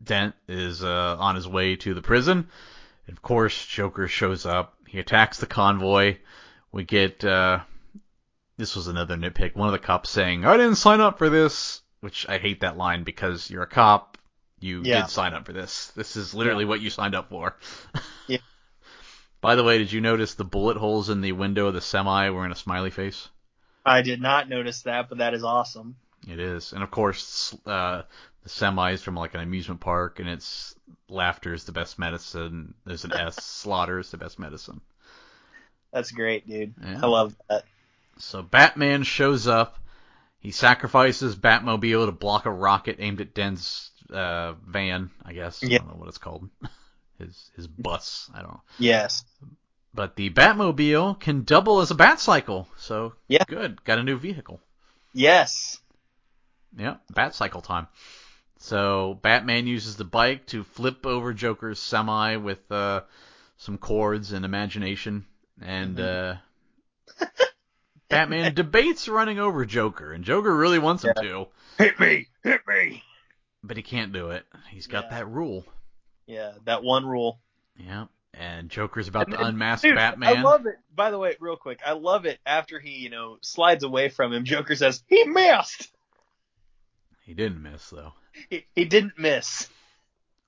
Dent 0.03 0.35
is 0.47 0.83
uh, 0.83 1.17
on 1.19 1.35
his 1.35 1.47
way 1.47 1.75
to 1.77 1.93
the 1.93 2.01
prison. 2.01 2.47
And 3.07 3.17
of 3.17 3.21
course, 3.21 3.65
Joker 3.65 4.07
shows 4.07 4.45
up. 4.45 4.77
He 4.87 4.99
attacks 4.99 5.39
the 5.39 5.47
convoy. 5.47 6.17
We 6.71 6.83
get 6.83 7.25
uh, 7.25 7.61
this 8.57 8.75
was 8.75 8.87
another 8.87 9.17
nitpick. 9.17 9.55
One 9.55 9.67
of 9.67 9.73
the 9.73 9.79
cops 9.79 10.09
saying, 10.09 10.45
"I 10.45 10.57
didn't 10.57 10.75
sign 10.75 11.01
up 11.01 11.17
for 11.17 11.29
this," 11.29 11.81
which 12.01 12.27
I 12.29 12.37
hate 12.37 12.61
that 12.61 12.77
line 12.77 13.03
because 13.03 13.49
you're 13.49 13.63
a 13.63 13.67
cop. 13.67 14.17
You 14.59 14.81
Yeah. 14.83 15.01
did 15.01 15.09
sign 15.09 15.33
up 15.33 15.45
for 15.45 15.53
this. 15.53 15.87
This 15.95 16.15
is 16.15 16.33
literally 16.33 16.65
what 16.65 16.81
you 16.81 16.89
signed 16.89 17.15
up 17.15 17.29
for. 17.29 17.55
Yeah. 18.27 18.37
By 19.41 19.55
the 19.55 19.63
way, 19.63 19.77
did 19.77 19.91
you 19.91 20.01
notice 20.01 20.33
the 20.33 20.43
bullet 20.43 20.75
holes 20.77 21.09
in 21.09 21.21
the 21.21 21.31
window 21.31 21.67
of 21.67 21.73
the 21.73 21.81
semi 21.81 22.29
were 22.29 22.45
in 22.45 22.51
a 22.51 22.55
smiley 22.55 22.89
face? 22.89 23.29
I 23.85 24.01
did 24.01 24.21
not 24.21 24.49
notice 24.49 24.81
that, 24.81 25.07
but 25.07 25.19
that 25.19 25.33
is 25.33 25.43
awesome. 25.43 25.95
It 26.27 26.39
is, 26.39 26.73
and 26.73 26.83
of 26.83 26.91
course, 26.91 27.55
uh, 27.65 28.01
the 28.43 28.49
semi 28.49 28.91
is 28.91 29.01
from 29.01 29.15
like 29.15 29.33
an 29.35 29.39
amusement 29.39 29.79
park, 29.79 30.19
and 30.19 30.27
it's 30.27 30.75
laughter 31.07 31.53
is 31.53 31.63
the 31.63 31.71
best 31.71 31.97
medicine. 31.97 32.73
There's 32.85 33.05
an 33.05 33.13
S. 33.13 33.35
Slaughter 33.43 33.99
is 33.99 34.11
the 34.11 34.17
best 34.17 34.37
medicine. 34.37 34.81
That's 35.93 36.11
great, 36.11 36.45
dude. 36.47 36.73
Yeah. 36.83 36.99
I 37.01 37.07
love 37.07 37.35
that. 37.49 37.63
So 38.17 38.41
Batman 38.41 39.03
shows 39.03 39.47
up. 39.47 39.79
He 40.39 40.51
sacrifices 40.51 41.35
Batmobile 41.35 42.05
to 42.05 42.11
block 42.11 42.45
a 42.45 42.51
rocket 42.51 42.97
aimed 42.99 43.19
at 43.21 43.33
Dent's 43.33 43.91
uh, 44.09 44.53
van, 44.65 45.11
I 45.25 45.33
guess. 45.33 45.61
Yeah. 45.61 45.75
I 45.75 45.77
don't 45.79 45.87
know 45.89 45.99
what 45.99 46.07
it's 46.07 46.17
called. 46.17 46.49
his 47.19 47.51
his 47.55 47.67
bus. 47.67 48.29
I 48.33 48.39
don't 48.41 48.51
know. 48.51 48.61
Yes. 48.79 49.23
But 49.93 50.15
the 50.15 50.29
Batmobile 50.29 51.19
can 51.19 51.43
double 51.43 51.81
as 51.81 51.91
a 51.91 51.95
bat 51.95 52.19
cycle. 52.19 52.67
So 52.77 53.13
Yeah. 53.27 53.43
good. 53.47 53.83
Got 53.83 53.99
a 53.99 54.03
new 54.03 54.17
vehicle. 54.17 54.61
Yes. 55.13 55.79
Yeah, 56.77 56.97
bat 57.13 57.33
cycle 57.35 57.61
time. 57.61 57.87
So 58.59 59.19
Batman 59.21 59.67
uses 59.67 59.95
the 59.97 60.03
bike 60.05 60.45
to 60.47 60.63
flip 60.63 61.05
over 61.05 61.33
Joker's 61.33 61.79
semi 61.79 62.37
with 62.37 62.71
uh, 62.71 63.01
some 63.57 63.77
cords 63.77 64.31
and 64.33 64.45
imagination, 64.45 65.25
and 65.61 65.97
Mm-hmm. 65.97 67.23
uh, 67.23 67.25
Batman 68.09 68.53
debates 68.55 69.07
running 69.07 69.39
over 69.39 69.65
Joker, 69.65 70.11
and 70.13 70.23
Joker 70.23 70.55
really 70.55 70.79
wants 70.79 71.03
him 71.03 71.13
to, 71.15 71.47
Hit 71.77 71.99
me. 71.99 72.27
Hit 72.43 72.61
me. 72.67 73.03
but 73.63 73.77
he 73.77 73.83
can't 73.83 74.11
do 74.11 74.31
it. 74.31 74.45
He's 74.69 74.87
got 74.87 75.05
Yeah. 75.05 75.19
that 75.19 75.27
rule. 75.29 75.65
Yeah, 76.27 76.51
that 76.65 76.83
one 76.83 77.05
rule. 77.05 77.39
Yeah, 77.77 78.05
and 78.33 78.69
Joker's 78.69 79.07
about 79.07 79.27
And 79.27 79.31
to 79.33 79.37
then- 79.37 79.47
unmask 79.47 79.83
Dude, 79.83 79.95
Batman. 79.95 80.37
I 80.37 80.41
love 80.41 80.65
it. 80.65 80.75
By 80.93 81.11
the 81.11 81.17
way, 81.17 81.35
real 81.39 81.55
quick, 81.55 81.79
I 81.85 81.93
love 81.93 82.25
it 82.25 82.39
after 82.45 82.79
he, 82.79 82.91
you 82.97 83.09
know, 83.09 83.37
slides 83.41 83.83
away 83.83 84.09
from 84.09 84.33
him. 84.33 84.43
Joker 84.43 84.75
says, 84.75 85.01
he 85.07 85.23
missed. 85.25 85.89
He 87.23 87.33
didn't 87.33 87.61
miss 87.61 87.89
though. 87.89 88.13
He, 88.49 88.65
he 88.75 88.85
didn't 88.85 89.17
miss. 89.17 89.67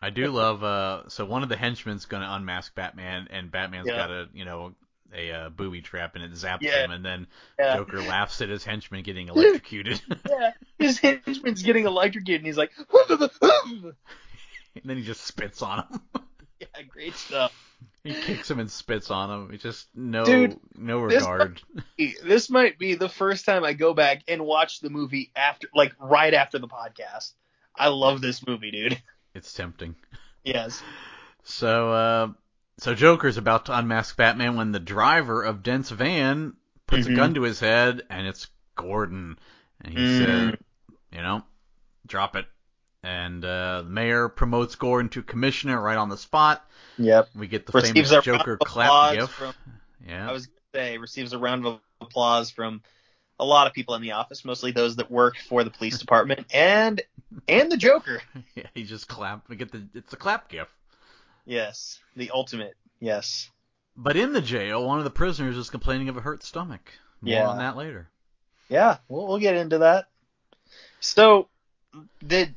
I 0.02 0.10
do 0.10 0.28
love. 0.32 0.64
Uh, 0.64 1.08
so 1.10 1.26
one 1.26 1.44
of 1.44 1.50
the 1.50 1.56
henchmen's 1.58 2.06
going 2.06 2.24
to 2.24 2.34
unmask 2.34 2.74
Batman, 2.74 3.28
and 3.30 3.52
Batman's 3.52 3.88
Yeah. 3.88 3.96
got 3.98 4.08
to, 4.08 4.30
you 4.34 4.46
know 4.46 4.74
a 5.16 5.32
uh, 5.32 5.50
booby 5.50 5.82
trap, 5.82 6.16
and 6.16 6.24
it 6.24 6.32
zaps 6.32 6.62
Yeah. 6.62 6.84
him, 6.86 6.92
and 6.92 7.04
then 7.06 7.28
Yeah. 7.60 7.76
Joker 7.78 8.02
laughs 8.02 8.42
at 8.42 8.50
his 8.50 8.64
henchman 8.64 9.04
getting 9.04 9.28
electrocuted, 9.30 10.02
yeah. 10.30 10.52
His 10.80 11.00
henchman's 11.00 11.64
getting 11.64 11.86
electrocuted, 11.86 12.42
and 12.42 12.48
he's 12.48 12.58
like, 12.58 12.72
and 13.42 13.94
then 14.86 14.98
he 14.98 15.04
just 15.04 15.22
spits 15.26 15.62
on 15.62 15.80
him. 15.80 16.02
yeah, 16.60 16.82
great 16.88 17.16
stuff. 17.16 17.54
he 18.04 18.14
kicks 18.14 18.50
him 18.50 18.60
and 18.60 18.70
spits 18.72 19.12
on 19.12 19.30
him. 19.30 19.54
It's 19.54 19.64
just 19.64 19.88
no 19.96 20.24
Dude, 20.26 20.58
no 20.76 21.08
this- 21.08 21.22
regard. 21.22 21.62
This 21.98 22.50
might 22.50 22.80
be 22.80 22.96
the 22.96 23.10
first 23.10 23.46
time 23.46 23.64
I 23.64 23.74
go 23.74 23.94
back 23.94 24.24
and 24.28 24.46
watch 24.46 24.80
the 24.80 24.90
movie 24.90 25.32
after, 25.36 25.68
like, 25.76 25.94
right 26.00 26.34
after 26.34 26.58
the 26.60 26.68
podcast. 26.68 27.34
I 27.76 27.88
love 27.90 28.22
this 28.22 28.46
movie, 28.46 28.72
dude. 28.72 29.02
It's 29.34 29.54
tempting. 29.54 29.96
Yes. 30.44 30.82
So 31.44 31.92
uh, 31.92 32.28
so 32.78 32.94
Joker's 32.96 33.38
about 33.38 33.66
to 33.66 33.78
unmask 33.78 34.16
Batman 34.18 34.56
when 34.56 34.72
the 34.72 34.80
driver 34.80 35.44
of 35.44 35.64
Dent's 35.64 35.90
van 35.90 36.56
puts 36.88 37.08
a 37.08 37.10
Mhm. 37.12 37.16
gun 37.16 37.34
to 37.36 37.42
his 37.44 37.60
head, 37.60 38.04
and 38.10 38.28
it's 38.28 38.48
Gordon, 38.76 39.38
and 39.82 39.94
he 39.98 40.04
Mm. 40.04 40.26
said, 40.26 40.60
you 41.12 41.22
know, 41.22 41.44
drop 42.08 42.36
it. 42.36 42.46
And 43.04 43.44
uh, 43.44 43.82
the 43.84 43.90
mayor 43.90 44.30
promotes 44.30 44.76
Gordon 44.76 45.10
to 45.10 45.24
commissioner 45.24 45.80
right 45.82 45.98
on 45.98 46.10
the 46.10 46.18
spot. 46.18 46.66
Yep. 46.98 47.30
We 47.36 47.48
get 47.48 47.66
the 47.66 47.72
Receives 47.72 48.10
famous 48.12 48.26
Joker 48.26 48.58
clap 48.58 49.14
gif. 49.14 49.30
from- 49.30 49.56
yeah. 50.06 50.30
I 50.30 50.32
was 50.34 50.48
gonna 50.48 50.58
say 50.74 50.98
receives 50.98 51.34
a 51.34 51.40
round 51.40 51.66
of 51.66 51.80
applause 52.00 52.52
from 52.52 52.82
a 53.40 53.46
lot 53.46 53.66
of 53.66 53.74
people 53.74 53.96
in 53.96 54.04
the 54.04 54.12
office, 54.12 54.46
mostly 54.46 54.72
those 54.72 54.98
that 54.98 55.10
work 55.10 55.36
for 55.50 55.64
the 55.64 55.72
police 55.72 55.98
department 56.00 56.46
and 56.54 57.02
and 57.48 57.72
the 57.72 57.78
Joker. 57.78 58.22
yeah, 58.56 58.68
he 58.76 58.84
just 58.84 59.08
clapped. 59.08 59.50
We 59.50 59.56
get 59.56 59.72
the 59.72 59.88
it's 59.96 60.14
a 60.14 60.18
clap 60.18 60.50
gif. 60.50 60.68
Yes, 61.52 62.00
the 62.16 62.32
ultimate. 62.32 62.76
Yes. 63.02 63.50
But 63.98 64.16
in 64.16 64.32
the 64.32 64.42
jail, 64.42 64.88
one 64.88 65.00
of 65.00 65.04
the 65.04 65.10
prisoners 65.10 65.58
is 65.58 65.70
complaining 65.70 66.08
of 66.08 66.16
a 66.16 66.22
hurt 66.22 66.44
stomach. 66.44 66.94
More 67.20 67.34
Yeah. 67.34 67.50
on 67.50 67.58
that 67.58 67.76
later. 67.76 68.10
Yeah, 68.70 69.00
we'll, 69.10 69.28
we'll 69.28 69.38
get 69.40 69.56
into 69.58 69.80
that. 69.80 70.08
So, 71.02 71.50
did 72.26 72.56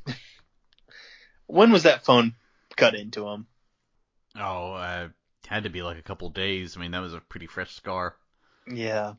when 1.46 1.72
was 1.72 1.82
that 1.82 2.04
phone 2.04 2.36
cut 2.76 2.94
into 2.94 3.26
him? 3.26 3.48
Oh, 4.36 4.74
uh, 4.74 5.08
had 5.48 5.64
to 5.64 5.70
be 5.70 5.82
like 5.82 5.98
a 5.98 6.02
couple 6.02 6.30
days. 6.30 6.76
I 6.76 6.80
mean, 6.80 6.92
that 6.92 7.02
was 7.02 7.14
a 7.14 7.20
pretty 7.20 7.48
fresh 7.48 7.74
scar. 7.74 8.14
Yeah. 8.70 9.14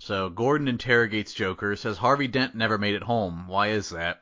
So 0.00 0.28
Gordon 0.28 0.68
interrogates 0.68 1.32
Joker, 1.32 1.76
says 1.76 1.96
Harvey 1.96 2.28
Dent 2.28 2.54
never 2.54 2.76
made 2.76 2.94
it 2.94 3.02
home. 3.04 3.48
Why 3.48 3.68
is 3.68 3.88
that? 3.90 4.20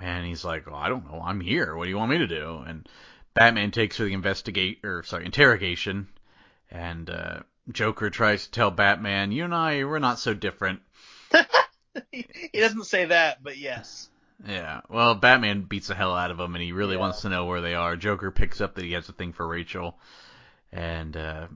And 0.00 0.26
he's 0.26 0.44
like, 0.44 0.66
well, 0.66 0.74
I 0.74 0.88
don't 0.88 1.08
know. 1.08 1.22
I'm 1.24 1.40
here. 1.40 1.76
What 1.76 1.84
do 1.84 1.90
you 1.90 1.96
want 1.96 2.10
me 2.10 2.18
to 2.18 2.26
do? 2.26 2.64
And 2.66 2.88
Batman 3.36 3.70
takes 3.70 3.96
her 3.98 4.04
the 4.04 4.12
investigate 4.14 4.80
or 4.84 5.02
sorry 5.04 5.24
interrogation, 5.26 6.08
and 6.70 7.08
uh, 7.08 7.40
Joker 7.70 8.10
tries 8.10 8.44
to 8.46 8.50
tell 8.50 8.70
Batman, 8.70 9.30
you 9.32 9.44
and 9.44 9.54
I 9.54 9.84
we're 9.84 9.98
not 9.98 10.18
so 10.18 10.34
different. 10.34 10.80
he 12.12 12.26
doesn't 12.54 12.84
say 12.84 13.06
that, 13.06 13.42
but 13.42 13.56
yes. 13.58 14.08
Yeah. 14.46 14.80
Well, 14.88 15.14
Batman 15.14 15.62
beats 15.62 15.88
the 15.88 15.94
hell 15.94 16.14
out 16.14 16.30
of 16.30 16.38
him, 16.38 16.54
and 16.54 16.62
he 16.62 16.72
really 16.72 16.94
Yeah. 16.94 17.00
wants 17.00 17.22
to 17.22 17.28
know 17.28 17.46
where 17.46 17.60
they 17.62 17.74
are. 17.74 17.96
Joker 17.96 18.30
picks 18.30 18.60
up 18.60 18.74
that 18.74 18.84
he 18.84 18.92
has 18.92 19.08
a 19.08 19.12
thing 19.12 19.32
for 19.32 19.46
Rachel, 19.46 19.98
and 20.72 21.16
uh, 21.16 21.46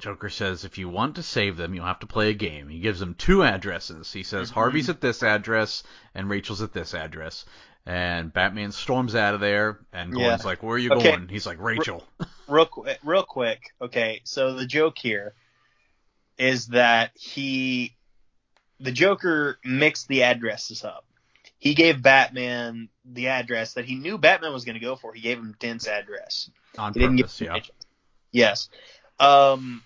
Joker 0.00 0.28
says, 0.28 0.64
"If 0.64 0.78
you 0.78 0.88
want 0.88 1.16
to 1.16 1.22
save 1.22 1.56
them, 1.56 1.74
you'll 1.74 1.84
have 1.86 2.00
to 2.00 2.06
play 2.08 2.30
a 2.30 2.34
game." 2.34 2.68
He 2.68 2.80
gives 2.80 2.98
them 2.98 3.14
two 3.14 3.44
addresses. 3.44 4.12
He 4.12 4.22
says, 4.24 4.50
Mhm. 4.50 4.54
"Harvey's 4.54 4.88
at 4.88 5.00
this 5.00 5.22
address, 5.22 5.82
and 6.14 6.28
Rachel's 6.28 6.62
at 6.62 6.72
this 6.72 6.92
address." 6.94 7.44
And 7.84 8.32
Batman 8.32 8.70
storms 8.70 9.14
out 9.16 9.34
of 9.34 9.40
there, 9.40 9.80
and 9.92 10.12
Yeah. 10.12 10.18
Gordon's 10.18 10.44
like, 10.44 10.62
"Where 10.62 10.76
are 10.76 10.78
you 10.78 10.92
Okay. 10.92 11.10
going?" 11.10 11.28
He's 11.28 11.46
like, 11.46 11.58
"Rachel." 11.58 12.06
real 12.46 12.66
quick, 12.66 12.98
real 13.02 13.24
quick. 13.24 13.72
Okay, 13.80 14.20
so 14.24 14.54
the 14.54 14.66
joke 14.66 14.96
here 14.98 15.34
is 16.38 16.68
that 16.68 17.10
he, 17.14 17.96
the 18.78 18.92
Joker, 18.92 19.58
mixed 19.64 20.08
the 20.08 20.22
addresses 20.22 20.84
up. 20.84 21.04
He 21.58 21.74
gave 21.74 22.02
Batman 22.02 22.88
the 23.04 23.28
address 23.28 23.74
that 23.74 23.84
he 23.84 23.96
knew 23.96 24.18
Batman 24.18 24.52
was 24.52 24.64
going 24.64 24.74
to 24.74 24.80
go 24.80 24.96
for. 24.96 25.12
He 25.12 25.20
gave 25.20 25.38
him 25.38 25.54
Dent's 25.58 25.86
address. 25.86 26.50
On 26.78 26.92
He 26.92 27.00
purpose, 27.06 27.40
yeah. 27.40 27.58
Yes. 28.30 28.68
Um, 29.20 29.82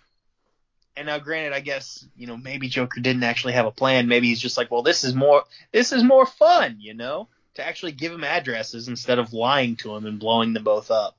and 0.96 1.06
now, 1.06 1.18
granted, 1.18 1.52
I 1.52 1.60
guess 1.60 2.06
you 2.16 2.26
know 2.26 2.36
maybe 2.36 2.68
Joker 2.68 3.00
didn't 3.00 3.24
actually 3.24 3.54
have 3.54 3.66
a 3.66 3.70
plan. 3.70 4.08
Maybe 4.08 4.28
he's 4.28 4.40
just 4.40 4.56
like, 4.56 4.70
well, 4.70 4.82
this 4.82 5.02
is 5.04 5.14
more, 5.14 5.44
this 5.72 5.92
is 5.92 6.02
more 6.02 6.26
fun, 6.26 6.76
you 6.78 6.94
know, 6.94 7.28
to 7.56 7.64
actually 7.66 7.92
give 7.92 8.12
him 8.12 8.24
addresses 8.24 8.88
instead 8.88 9.18
of 9.18 9.32
lying 9.32 9.76
to 9.76 9.94
him 9.94 10.06
and 10.06 10.18
blowing 10.18 10.52
them 10.52 10.64
both 10.64 10.90
up. 10.90 11.16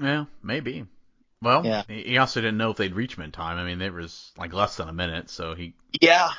Yeah, 0.00 0.24
maybe. 0.42 0.86
Well, 1.42 1.64
Yeah. 1.64 1.82
he 1.88 2.18
also 2.18 2.40
didn't 2.40 2.58
know 2.58 2.70
if 2.70 2.76
they'd 2.76 2.94
reach 2.94 3.16
him 3.16 3.24
in 3.24 3.32
time. 3.32 3.58
I 3.58 3.64
mean, 3.64 3.78
there 3.78 3.92
was 3.92 4.32
like 4.36 4.52
less 4.52 4.76
than 4.76 4.88
a 4.88 4.92
minute, 4.92 5.30
so 5.30 5.54
he 5.54 5.74
Yeah, 6.00 6.30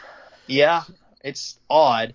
yeah, 0.48 0.84
it's 1.24 1.60
odd. 1.70 2.14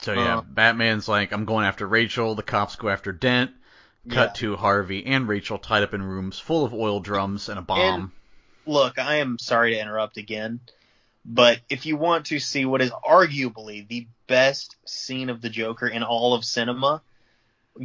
So 0.00 0.12
yeah, 0.12 0.38
Uh, 0.38 0.40
Batman's 0.42 1.08
like, 1.08 1.32
I'm 1.32 1.44
going 1.44 1.64
after 1.66 1.86
Rachel. 1.86 2.34
The 2.34 2.42
cops 2.42 2.76
go 2.76 2.88
after 2.88 3.12
Dent. 3.12 3.52
Cut 4.08 4.28
Yeah. 4.30 4.32
to 4.52 4.56
Harvey 4.56 5.04
and 5.04 5.28
Rachel 5.28 5.58
tied 5.58 5.82
up 5.82 5.92
in 5.92 6.02
rooms 6.02 6.38
full 6.38 6.64
of 6.64 6.72
oil 6.72 7.00
drums 7.00 7.48
and 7.48 7.58
a 7.58 7.62
bomb. 7.62 8.12
Look, 8.64 8.98
I 8.98 9.16
am 9.16 9.38
sorry 9.38 9.74
to 9.74 9.80
interrupt 9.80 10.16
again, 10.16 10.60
but 11.24 11.60
if 11.68 11.86
you 11.86 11.96
want 11.96 12.26
to 12.26 12.38
see 12.38 12.64
what 12.64 12.80
is 12.80 12.90
arguably 12.90 13.86
the 13.86 14.06
best 14.26 14.76
scene 14.86 15.30
of 15.30 15.40
the 15.40 15.50
Joker 15.50 15.86
in 15.86 16.02
all 16.02 16.34
of 16.34 16.44
cinema, 16.44 17.02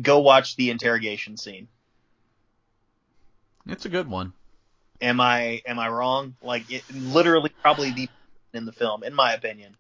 go 0.02 0.20
watch 0.20 0.56
the 0.56 0.70
interrogation 0.70 1.38
scene. 1.38 1.68
it's 3.68 3.86
a 3.86 3.90
good 3.90 4.10
one. 4.10 4.34
Am 5.02 5.20
I 5.20 5.62
am 5.66 5.80
I 5.80 5.90
wrong? 5.90 6.36
Like 6.42 6.72
it 6.72 6.84
literally 6.94 7.52
probably 7.62 7.92
the 7.92 8.10
in 8.54 8.66
the 8.66 8.72
film, 8.72 9.04
in 9.04 9.14
my 9.14 9.34
opinion. 9.34 9.76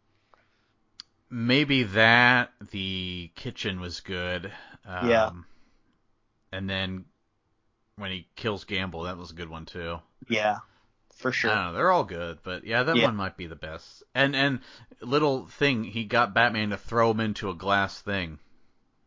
Maybe 1.29 1.83
that 1.83 2.51
the 2.71 3.31
kitchen 3.35 3.79
was 3.79 4.01
good. 4.01 4.51
Um, 4.85 5.09
Yeah. 5.09 5.29
And 6.51 6.69
then 6.69 7.05
when 7.95 8.11
he 8.11 8.27
kills 8.35 8.65
Gamble, 8.65 9.03
that 9.03 9.17
was 9.17 9.31
a 9.31 9.35
good 9.35 9.49
one 9.49 9.65
too. 9.65 9.99
Yeah, 10.27 10.57
for 11.17 11.31
sure. 11.31 11.51
I 11.51 11.67
know, 11.67 11.73
they're 11.73 11.91
all 11.91 12.03
good, 12.03 12.39
but 12.43 12.65
yeah, 12.65 12.83
that 12.83 12.95
Yeah. 12.95 13.05
one 13.05 13.15
might 13.15 13.37
be 13.37 13.47
the 13.47 13.55
best. 13.55 14.03
And 14.13 14.35
and 14.35 14.59
little 15.01 15.47
thing, 15.47 15.83
he 15.83 16.05
got 16.05 16.33
Batman 16.33 16.69
to 16.71 16.77
throw 16.77 17.11
him 17.11 17.19
into 17.19 17.49
a 17.49 17.53
glass 17.55 17.99
thing, 18.01 18.39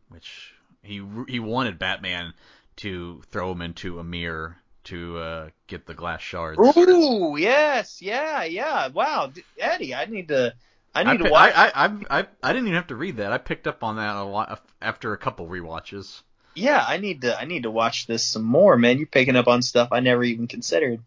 which 0.09 0.53
he 0.83 1.01
he 1.27 1.39
wanted 1.39 1.79
Batman 1.79 2.33
to 2.77 3.21
throw 3.31 3.51
him 3.51 3.61
into 3.61 3.99
a 3.99 4.03
mirror 4.03 4.57
to 4.85 5.17
uh, 5.17 5.49
get 5.67 5.85
the 5.85 5.93
glass 5.93 6.21
shards. 6.21 6.59
Ooh, 6.59 7.35
yes, 7.37 8.01
yeah, 8.01 8.43
yeah. 8.43 8.87
Wow, 8.87 9.31
Eddie, 9.59 9.93
I 9.93 10.05
need 10.05 10.29
to 10.29 10.53
I 10.95 11.03
need 11.03 11.21
I, 11.21 11.23
to 11.25 11.29
watch. 11.31 11.53
I, 11.55 11.71
I, 11.75 12.19
I, 12.19 12.27
I 12.41 12.53
didn't 12.53 12.67
even 12.67 12.75
have 12.77 12.87
to 12.87 12.95
read 12.95 13.17
that. 13.17 13.31
I 13.33 13.37
picked 13.37 13.67
up 13.67 13.83
on 13.83 13.97
that 13.97 14.15
a 14.15 14.23
lot 14.23 14.63
after 14.81 15.13
a 15.13 15.17
couple 15.17 15.47
rewatches. 15.47 16.21
yeah, 16.55 16.83
I 16.87 16.97
need 16.97 17.21
to 17.21 17.37
I 17.39 17.45
need 17.45 17.63
to 17.63 17.71
watch 17.71 18.07
this 18.07 18.23
some 18.25 18.43
more, 18.43 18.77
man. 18.77 18.97
You're 18.97 19.07
picking 19.07 19.35
up 19.35 19.47
on 19.47 19.61
stuff 19.61 19.89
I 19.91 19.99
never 19.99 20.23
even 20.23 20.47
considered. 20.47 21.01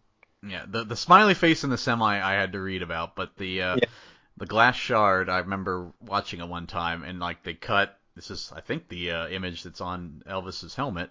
Yeah, 0.47 0.65
the 0.67 0.85
the 0.85 0.97
smiley 0.97 1.35
face 1.35 1.65
in 1.65 1.71
the 1.71 1.79
semi 1.79 2.19
I 2.21 2.33
had 2.35 2.53
to 2.53 2.61
read 2.61 2.83
about, 2.83 3.15
but 3.17 3.37
the 3.37 3.63
uh, 3.63 3.77
Yeah. 3.77 3.89
the 4.39 4.47
glass 4.47 4.75
shard 4.77 5.29
I 5.29 5.39
remember 5.39 5.93
watching 6.01 6.41
it 6.41 6.49
one 6.49 6.67
time 6.67 7.03
and 7.05 7.19
like 7.21 7.43
they 7.43 7.55
cut. 7.55 7.97
This 8.17 8.31
is 8.31 8.53
I 8.55 8.61
think 8.61 8.89
the 8.89 9.13
uh, 9.13 9.29
image 9.29 9.63
that's 9.63 9.81
on 9.81 10.23
Elvis's 10.29 10.75
helmet. 10.75 11.11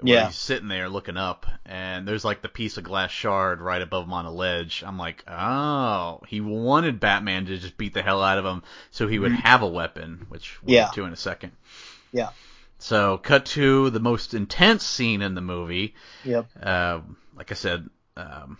Where 0.00 0.14
Yeah. 0.14 0.26
he's 0.26 0.36
sitting 0.36 0.68
there 0.68 0.88
looking 0.88 1.16
up, 1.16 1.46
and 1.64 2.06
there's 2.06 2.24
like 2.24 2.42
the 2.42 2.48
piece 2.48 2.76
of 2.76 2.84
glass 2.84 3.10
shard 3.10 3.60
right 3.60 3.80
above 3.80 4.04
him 4.04 4.12
on 4.12 4.26
a 4.26 4.30
ledge. 4.32 4.82
I'm 4.86 4.98
like, 4.98 5.24
oh, 5.28 6.20
he 6.28 6.40
wanted 6.40 7.00
Batman 7.00 7.46
to 7.46 7.56
just 7.58 7.76
beat 7.78 7.94
the 7.94 8.02
hell 8.02 8.22
out 8.22 8.38
of 8.38 8.44
him 8.44 8.62
so 8.90 9.08
he 9.08 9.18
would 9.18 9.32
Mhm. 9.32 9.40
have 9.42 9.62
a 9.62 9.68
weapon, 9.68 10.26
which 10.28 10.62
we'll 10.62 10.74
Yeah. 10.74 10.84
get 10.86 10.94
to 10.94 11.04
in 11.04 11.12
a 11.12 11.16
second. 11.16 11.52
Yeah. 12.12 12.30
So 12.78 13.18
cut 13.18 13.46
to 13.46 13.88
the 13.90 14.00
most 14.00 14.34
intense 14.34 14.84
scene 14.84 15.22
in 15.22 15.34
the 15.34 15.40
movie. 15.40 15.94
Yep. 16.24 16.46
Uh, 16.62 17.00
like 17.36 17.50
I 17.50 17.54
said, 17.54 17.88
um, 18.16 18.58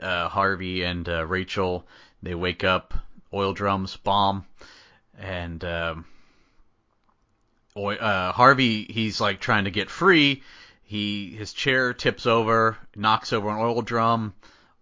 uh, 0.00 0.28
Harvey 0.28 0.82
and 0.82 1.08
uh, 1.08 1.26
Rachel 1.26 1.86
they 2.22 2.34
wake 2.34 2.62
up, 2.64 2.94
oil 3.34 3.52
drums, 3.52 3.96
bomb, 3.96 4.44
and 5.18 5.64
um, 5.64 6.04
oil, 7.76 7.98
uh, 8.00 8.32
Harvey 8.32 8.84
he's 8.84 9.20
like 9.20 9.40
trying 9.40 9.64
to 9.64 9.70
get 9.70 9.90
free. 9.90 10.42
He 10.84 11.30
his 11.36 11.52
chair 11.52 11.94
tips 11.94 12.26
over, 12.26 12.76
knocks 12.94 13.32
over 13.32 13.48
an 13.50 13.56
oil 13.58 13.82
drum, 13.82 14.34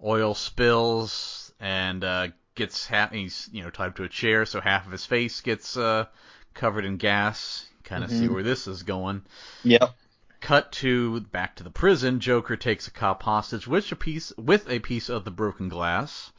oil 0.02 0.34
spills, 0.34 1.52
and 1.60 2.02
uh, 2.04 2.28
gets 2.54 2.86
half. 2.86 3.12
He's 3.12 3.48
you 3.52 3.62
know 3.62 3.70
tied 3.70 3.96
to 3.96 4.04
a 4.04 4.08
chair, 4.08 4.44
so 4.44 4.60
half 4.60 4.86
of 4.86 4.92
his 4.92 5.06
face 5.06 5.40
gets 5.40 5.76
uh, 5.76 6.06
covered 6.54 6.84
in 6.84 6.96
gas. 6.96 7.66
Kind 7.84 8.04
of 8.04 8.10
see 8.10 8.26
Mhm. 8.26 8.34
where 8.34 8.42
this 8.42 8.66
is 8.68 8.82
going. 8.82 9.22
Yep. 9.64 9.94
Cut 10.40 10.72
to 10.72 11.20
back 11.20 11.56
to 11.56 11.64
the 11.64 11.70
prison. 11.70 12.20
Joker 12.20 12.56
takes 12.56 12.88
a 12.88 12.90
cop 12.90 13.22
hostage 13.22 13.66
with 13.66 13.90
a 13.92 13.96
piece 13.96 14.32
with 14.36 14.68
a 14.68 14.78
piece 14.80 15.08
of 15.08 15.24
the 15.24 15.30
broken 15.30 15.68
glass, 15.68 16.32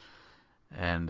and 0.76 1.08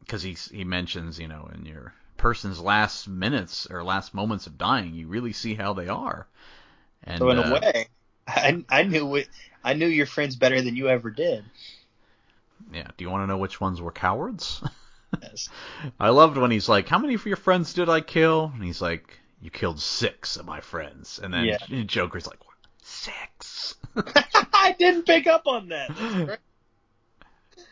because 0.00 0.22
he 0.22 0.34
he 0.52 0.64
mentions 0.64 1.18
you 1.18 1.28
know 1.28 1.50
in 1.54 1.66
your 1.66 1.92
person's 2.16 2.60
last 2.60 3.08
minutes 3.08 3.66
or 3.70 3.82
last 3.84 4.14
moments 4.14 4.46
of 4.46 4.56
dying, 4.58 4.94
you 4.94 5.08
really 5.08 5.32
see 5.32 5.54
how 5.54 5.72
they 5.72 5.88
are. 5.88 6.26
And 7.02 7.18
So 7.18 7.30
in 7.30 7.38
uh, 7.38 7.42
a 7.42 7.42
way, 7.42 7.88
I 8.26 8.64
I 8.70 8.82
knew 8.84 9.16
it. 9.16 9.28
I 9.64 9.74
knew 9.74 9.86
your 9.88 10.06
friends 10.06 10.36
better 10.36 10.60
than 10.62 10.76
you 10.76 10.88
ever 10.88 11.10
did. 11.10 11.50
yeah. 12.72 12.88
Do 12.96 13.04
you 13.04 13.10
want 13.10 13.22
to 13.22 13.26
know 13.26 13.38
which 13.38 13.60
ones 13.60 13.80
were 13.80 13.92
cowards? 13.92 14.62
Yes. 15.22 15.48
I 16.00 16.08
loved 16.08 16.36
when 16.36 16.50
he's 16.50 16.68
like, 16.68 16.88
"How 16.88 16.98
many 16.98 17.14
of 17.14 17.24
your 17.24 17.36
friends 17.36 17.72
did 17.74 17.88
I 17.88 18.00
kill?" 18.00 18.50
And 18.52 18.64
he's 18.64 18.82
like, 18.82 19.20
"You 19.44 19.50
killed 19.50 19.78
six 19.78 20.38
of 20.38 20.46
my 20.46 20.62
friends." 20.62 21.20
And 21.22 21.34
then 21.34 21.44
Yeah. 21.44 21.82
Joker's 21.84 22.26
like, 22.26 22.42
"What? 22.46 22.54
Six? 22.82 23.74
I 23.94 24.74
didn't 24.78 25.04
pick 25.04 25.26
up 25.26 25.46
on 25.46 25.68
that. 25.68 25.94
That's 25.94 26.14
great. 26.14 26.38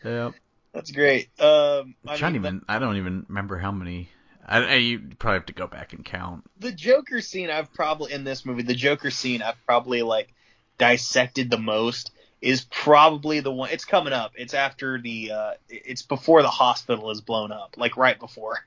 yeah. 0.05 0.31
That's 0.71 0.91
great. 0.91 1.29
Um, 1.41 1.95
I 2.07 2.19
mean, 2.21 2.35
even. 2.35 2.61
I 2.69 2.77
don't 2.77 2.97
even 2.97 3.25
remember 3.27 3.57
how 3.57 3.71
many. 3.71 4.09
I, 4.45 4.59
I 4.59 4.73
you 4.75 4.99
probably 5.17 5.37
have 5.37 5.45
to 5.47 5.53
go 5.53 5.65
back 5.65 5.93
and 5.93 6.05
count. 6.05 6.43
the 6.59 6.71
Joker 6.71 7.21
scene 7.21 7.49
I've 7.49 7.73
probably 7.73 8.13
in 8.13 8.23
this 8.23 8.45
movie, 8.45 8.61
the 8.61 8.75
Joker 8.75 9.09
scene 9.09 9.41
I've 9.41 9.63
probably 9.65 10.03
like 10.03 10.31
dissected 10.77 11.49
the 11.49 11.57
most 11.57 12.11
is 12.39 12.65
probably 12.65 13.39
the 13.39 13.51
one. 13.51 13.69
It's 13.71 13.85
coming 13.85 14.13
up. 14.13 14.33
It's 14.35 14.53
after 14.53 15.01
the. 15.01 15.31
Uh, 15.31 15.51
it's 15.69 16.03
before 16.03 16.43
the 16.43 16.49
hospital 16.49 17.09
is 17.09 17.21
blown 17.21 17.51
up, 17.51 17.75
like 17.77 17.97
right 17.97 18.19
before. 18.19 18.59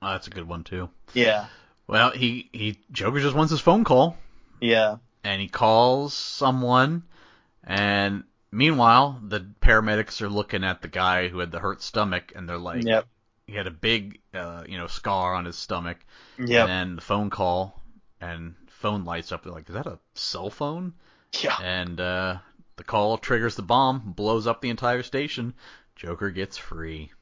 Oh, 0.00 0.12
that's 0.12 0.28
a 0.28 0.30
good 0.30 0.48
one 0.48 0.64
too. 0.64 0.88
Yeah. 1.12 1.46
Well, 1.88 2.10
he 2.12 2.48
he 2.52 2.78
Joker 2.92 3.18
just 3.18 3.34
wants 3.34 3.50
his 3.50 3.60
phone 3.60 3.82
call, 3.82 4.16
Yeah. 4.60 4.96
and 5.24 5.40
he 5.40 5.48
calls 5.48 6.14
someone, 6.14 7.02
and 7.64 8.24
meanwhile 8.52 9.20
the 9.26 9.40
paramedics 9.62 10.20
are 10.22 10.28
looking 10.28 10.64
at 10.64 10.82
the 10.82 10.88
guy 10.88 11.28
who 11.28 11.38
had 11.38 11.50
the 11.50 11.58
hurt 11.58 11.82
stomach, 11.82 12.32
and 12.36 12.48
they're 12.48 12.58
like, 12.58 12.84
Yep. 12.84 13.06
he 13.46 13.54
had 13.54 13.66
a 13.66 13.70
big 13.72 14.20
uh, 14.34 14.64
you 14.68 14.76
know 14.76 14.86
scar 14.86 15.34
on 15.34 15.46
his 15.46 15.56
stomach, 15.56 15.98
Yep. 16.38 16.48
and 16.60 16.68
then 16.68 16.96
the 16.96 17.02
phone 17.02 17.30
call, 17.30 17.82
and 18.20 18.54
phone 18.68 19.04
lights 19.04 19.32
up. 19.32 19.42
They're 19.42 19.52
like, 19.52 19.68
is 19.68 19.74
that 19.74 19.86
a 19.86 19.98
cell 20.14 20.50
phone? 20.50 20.92
Yeah. 21.42 21.56
And 21.62 21.98
uh, 22.00 22.38
the 22.76 22.84
call 22.84 23.16
triggers 23.18 23.56
the 23.56 23.62
bomb, 23.62 24.12
blows 24.12 24.46
up 24.46 24.60
the 24.60 24.70
entire 24.70 25.02
station. 25.02 25.54
Joker 25.96 26.30
gets 26.30 26.56
free. 26.58 27.12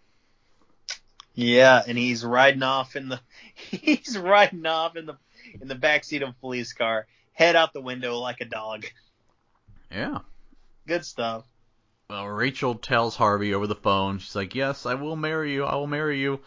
Yeah, 1.37 1.83
and 1.87 1.97
he's 1.99 2.25
riding 2.25 2.63
off 2.63 2.97
in 2.97 3.11
the 3.11 3.21
he's 3.55 4.19
riding 4.19 4.67
off 4.67 4.97
in 4.97 5.07
the 5.07 5.17
in 5.61 5.69
the 5.69 5.75
backseat 5.75 6.23
of 6.23 6.31
a 6.31 6.41
police 6.41 6.73
car, 6.73 7.07
head 7.33 7.55
out 7.55 7.73
the 7.73 7.81
window 7.81 8.19
like 8.19 8.41
a 8.41 8.47
dog. 8.47 8.87
Yeah. 9.93 10.21
Good 10.87 11.05
stuff. 11.05 11.45
Well, 12.09 12.27
Rachel 12.27 12.75
tells 12.77 13.17
Harvey 13.17 13.53
over 13.55 13.67
the 13.67 13.75
phone. 13.75 14.19
She's 14.19 14.35
like, 14.35 14.55
"Yes, 14.55 14.87
I 14.87 14.95
will 14.95 15.17
marry 15.17 15.53
you. 15.53 15.65
I 15.65 15.75
will 15.75 15.87
marry 15.87 16.21
you." 16.21 16.41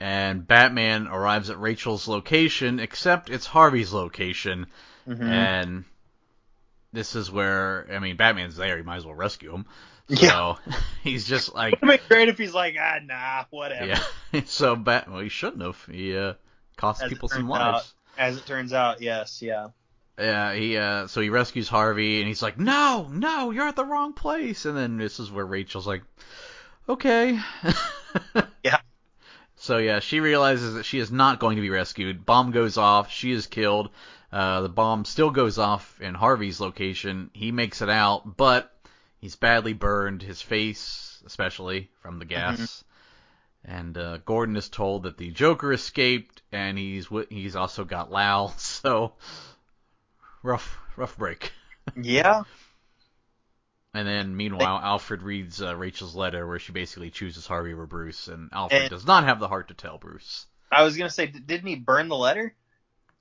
And 0.00 0.46
Batman 0.46 1.06
arrives 1.06 1.50
at 1.50 1.58
Rachel's 1.58 2.08
location, 2.08 2.80
except 2.80 3.30
it's 3.30 3.46
Harvey's 3.46 3.92
location. 3.92 4.66
Mhm. 5.06 5.22
And 5.22 5.84
this 6.92 7.14
is 7.16 7.30
where, 7.30 7.86
I 7.92 7.98
mean, 7.98 8.16
Batman's 8.16 8.56
there. 8.56 8.76
He 8.76 8.82
might 8.82 8.96
as 8.96 9.06
well 9.06 9.14
rescue 9.14 9.52
him. 9.52 9.66
So 10.12 10.58
he's 11.02 11.26
just 11.26 11.54
like, 11.54 11.74
It'd 11.74 11.88
be 11.88 11.98
great 12.08 12.28
if 12.28 12.38
he's 12.38 12.54
like, 12.54 12.76
ah, 12.80 12.98
nah, 13.04 13.44
whatever. 13.50 13.86
yeah. 14.32 14.40
so 14.46 14.76
bad. 14.76 15.10
Well, 15.10 15.20
he 15.20 15.28
shouldn't 15.28 15.62
have. 15.62 15.82
He 15.90 16.16
uh, 16.16 16.34
cost 16.76 17.02
As 17.02 17.08
people 17.08 17.28
some 17.28 17.42
turns 17.48 17.52
out. 17.60 17.72
lives. 17.74 17.94
As 18.16 18.36
it 18.36 18.46
turns 18.46 18.72
out, 18.72 19.00
yes, 19.02 19.40
yeah. 19.42 19.68
Yeah, 20.16 20.54
he 20.54 20.76
uh 20.76 21.08
so 21.08 21.20
he 21.20 21.28
rescues 21.28 21.68
Harvey 21.68 22.20
and 22.20 22.28
he's 22.28 22.40
like, 22.42 22.56
"No, 22.56 23.08
no, 23.10 23.50
you're 23.50 23.66
at 23.66 23.74
the 23.74 23.84
wrong 23.84 24.12
place." 24.12 24.64
And 24.64 24.76
then 24.76 24.96
this 24.96 25.18
is 25.18 25.28
where 25.32 25.44
Rachel's 25.44 25.88
like, 25.88 26.02
"Okay." 26.88 27.40
Yeah. 28.62 28.78
So 29.56 29.78
yeah, 29.78 29.98
she 29.98 30.20
realizes 30.20 30.74
that 30.74 30.84
she 30.84 31.00
is 31.00 31.10
not 31.10 31.40
going 31.40 31.56
to 31.56 31.62
be 31.62 31.70
rescued. 31.70 32.24
Bomb 32.24 32.52
goes 32.52 32.76
off, 32.78 33.10
she 33.10 33.32
is 33.32 33.48
killed. 33.48 33.90
Uh 34.30 34.60
the 34.60 34.68
bomb 34.68 35.04
still 35.04 35.30
goes 35.32 35.58
off 35.58 36.00
in 36.00 36.14
Harvey's 36.14 36.60
location. 36.60 37.30
He 37.32 37.50
makes 37.50 37.82
it 37.82 37.88
out, 37.88 38.36
but 38.36 38.70
he's 39.24 39.36
badly 39.36 39.72
burned, 39.72 40.20
his 40.20 40.42
face 40.42 41.22
especially 41.24 41.88
from 42.02 42.18
the 42.18 42.26
gas. 42.26 42.84
And 43.64 43.96
uh, 43.96 44.18
Gordon 44.18 44.54
is 44.56 44.68
told 44.68 45.04
that 45.04 45.16
the 45.16 45.30
Joker 45.30 45.72
escaped, 45.72 46.42
and 46.52 46.76
he's 46.76 47.08
he's 47.30 47.56
also 47.56 47.84
got 47.84 48.12
Lau. 48.12 48.52
So 48.58 49.14
rough 50.42 50.78
rough 50.96 51.16
break. 51.16 51.52
Yeah. 51.96 52.42
And 53.94 54.06
then 54.06 54.36
meanwhile, 54.36 54.78
Alfred 54.82 55.22
reads 55.22 55.62
uh, 55.62 55.74
Rachel's 55.74 56.14
letter 56.14 56.46
where 56.46 56.58
she 56.58 56.72
basically 56.72 57.08
chooses 57.10 57.46
Harvey 57.46 57.72
over 57.72 57.86
Bruce, 57.86 58.28
and 58.28 58.50
Alfred 58.52 58.82
And- 58.82 58.90
does 58.90 59.06
not 59.06 59.24
have 59.24 59.40
the 59.40 59.48
heart 59.48 59.68
to 59.68 59.74
tell 59.74 59.96
Bruce. 59.96 60.46
I 60.70 60.82
was 60.82 60.98
gonna 60.98 61.08
say, 61.08 61.28
didn't 61.28 61.66
he 61.68 61.76
burn 61.76 62.08
the 62.08 62.16
letter? 62.16 62.54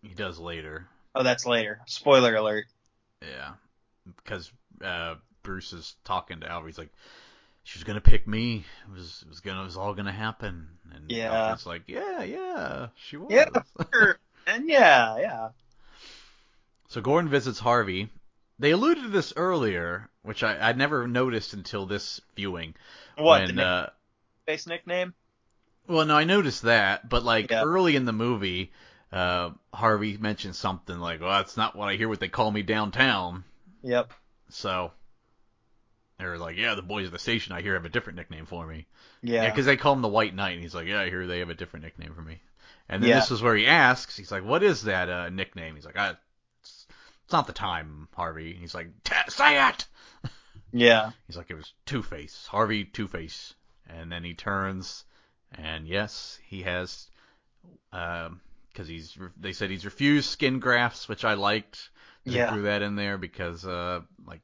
He 0.02 0.14
does 0.14 0.38
later. 0.40 0.88
Oh, 1.16 1.24
that's 1.24 1.46
later. 1.46 1.80
Spoiler 1.86 2.36
alert. 2.36 2.66
Yeah, 3.22 3.52
because 4.18 4.52
uh, 4.84 5.16
Bruce 5.44 5.74
is 5.74 5.96
talking 6.04 6.40
to 6.40 6.50
Alfred. 6.50 6.74
He's 6.74 6.80
like, 6.80 6.94
"She 7.64 7.78
was 7.78 7.84
gonna 7.84 8.02
pick 8.02 8.28
me. 8.28 8.66
It 8.88 8.92
was 8.92 9.22
it 9.26 9.30
was 9.30 9.42
gonna 9.42 9.62
it 9.62 9.66
was 9.66 9.78
all 9.78 9.94
gonna 9.94 10.12
happen." 10.12 10.68
And 10.94 11.12
Yeah. 11.12 11.34
Alfred's 11.34 11.66
like, 11.66 11.84
"Yeah, 11.88 12.24
yeah, 12.24 12.88
she 12.96 13.18
was." 13.18 13.32
Yeah. 13.32 13.46
Sure. 13.94 14.18
And 14.48 14.68
yeah, 14.68 15.18
yeah. 15.20 15.50
So 16.90 17.02
Gordon 17.02 17.30
visits 17.30 17.60
Harvey. 17.60 18.10
They 18.60 18.72
alluded 18.72 19.04
to 19.04 19.10
this 19.10 19.34
earlier, 19.36 20.10
which 20.22 20.44
I 20.44 20.70
I'd 20.70 20.78
never 20.78 21.08
noticed 21.08 21.54
until 21.54 21.86
this 21.86 22.22
viewing. 22.36 22.76
What 23.18 23.42
when, 23.48 23.56
the 23.56 23.64
uh, 23.66 23.90
face 24.46 24.68
nickname? 24.68 25.14
Well, 25.88 26.06
no, 26.06 26.16
I 26.16 26.24
noticed 26.24 26.64
that, 26.64 27.10
but 27.10 27.24
like 27.24 27.52
Yeah. 27.52 27.64
early 27.64 27.96
in 27.96 28.06
the 28.06 28.14
movie, 28.14 28.72
uh, 29.12 29.52
Harvey 29.74 30.18
mentioned 30.18 30.56
something 30.56 30.98
like, 30.98 31.20
"Well, 31.22 31.32
that's 31.32 31.58
not 31.58 31.76
what 31.76 31.90
I 31.90 31.96
hear. 31.96 32.08
What 32.10 32.20
they 32.20 32.30
call 32.30 32.52
me 32.52 32.62
downtown." 32.62 33.44
Yep. 33.82 34.14
So 34.50 34.92
they're 36.24 36.38
like, 36.38 36.58
"Yeah, 36.58 36.76
the 36.76 36.82
boys 36.82 37.06
at 37.08 37.12
the 37.12 37.20
station 37.20 37.54
I 37.54 37.62
hear 37.62 37.74
have 37.74 37.86
a 37.86 37.90
different 37.90 38.18
nickname 38.18 38.46
for 38.46 38.66
me." 38.66 38.88
Yeah. 39.22 39.44
Yeah, 39.44 39.50
because 39.50 39.66
they 39.66 39.78
call 39.78 39.94
him 39.94 40.02
the 40.02 40.08
White 40.08 40.34
Knight, 40.36 40.54
and 40.54 40.62
he's 40.62 40.76
like, 40.76 40.88
"Yeah, 40.88 41.02
I 41.02 41.10
hear 41.10 41.28
they 41.28 41.40
have 41.40 41.50
a 41.50 41.54
different 41.56 41.86
nickname 41.86 42.14
for 42.16 42.22
me." 42.22 42.42
And 42.90 43.02
then 43.02 43.10
Yeah. 43.10 43.20
this 43.20 43.32
is 43.32 43.42
where 43.42 43.56
he 43.56 43.66
asks, 43.68 44.18
he's 44.18 44.32
like, 44.32 44.44
"What 44.44 44.64
is 44.64 44.84
that 44.84 45.10
uh, 45.10 45.30
nickname?" 45.30 45.76
He's 45.76 45.86
like, 45.86 45.98
I, 45.98 46.16
it's, 46.62 46.88
"It's 47.24 47.34
not 47.34 47.48
the 47.48 47.54
time, 47.54 48.08
Harvey." 48.16 48.52
And 48.52 48.60
he's 48.60 48.76
like, 48.76 48.90
"Ta- 49.04 49.26
"Say 49.30 49.68
it." 49.70 49.86
yeah. 50.72 51.12
He's 51.28 51.38
like, 51.38 51.50
"It 51.50 51.56
was 51.56 51.74
Two 51.86 52.04
Face, 52.04 52.48
Harvey 52.50 52.86
Two 52.86 53.08
Face." 53.08 53.54
And 53.90 54.12
then 54.12 54.24
he 54.24 54.34
turns, 54.34 55.04
and 55.58 55.88
yes, 55.88 56.40
he 56.48 56.64
has, 56.64 57.08
because 57.92 58.88
he's 58.88 59.18
they 59.38 59.54
said 59.54 59.70
he's 59.70 59.86
refused 59.86 60.30
skin 60.30 60.60
grafts, 60.60 61.08
which 61.08 61.26
I 61.26 61.34
liked. 61.36 61.90
They 62.26 62.34
Yeah. 62.34 62.50
threw 62.52 62.64
that 62.64 62.82
in 62.82 62.96
there 62.96 63.18
because 63.18 63.66
uh, 63.66 64.02
like 64.26 64.42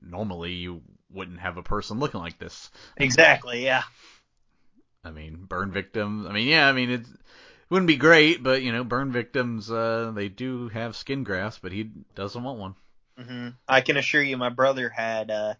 normally 0.00 0.52
you 0.52 0.82
wouldn't 1.12 1.40
have 1.40 1.56
a 1.56 1.62
person 1.62 1.98
looking 1.98 2.20
like 2.20 2.38
this. 2.38 2.70
Exactly. 2.96 3.64
Yeah. 3.64 3.82
I 5.04 5.10
mean, 5.10 5.44
burn 5.48 5.70
victims. 5.70 6.26
I 6.26 6.32
mean, 6.32 6.48
yeah, 6.48 6.68
I 6.68 6.72
mean, 6.72 6.90
it 6.90 7.02
wouldn't 7.70 7.86
be 7.86 7.96
great, 7.96 8.42
but 8.42 8.62
you 8.62 8.72
know, 8.72 8.84
burn 8.84 9.12
victims, 9.12 9.70
uh, 9.70 10.12
they 10.14 10.28
do 10.28 10.68
have 10.68 10.96
skin 10.96 11.24
grafts, 11.24 11.58
but 11.62 11.72
he 11.72 11.84
doesn't 12.14 12.42
want 12.42 12.58
one. 12.58 12.74
Mm-hmm. 13.18 13.48
I 13.68 13.80
can 13.80 13.96
assure 13.96 14.22
you, 14.22 14.36
my 14.36 14.48
brother 14.50 14.88
had 14.88 15.30
uh, 15.30 15.54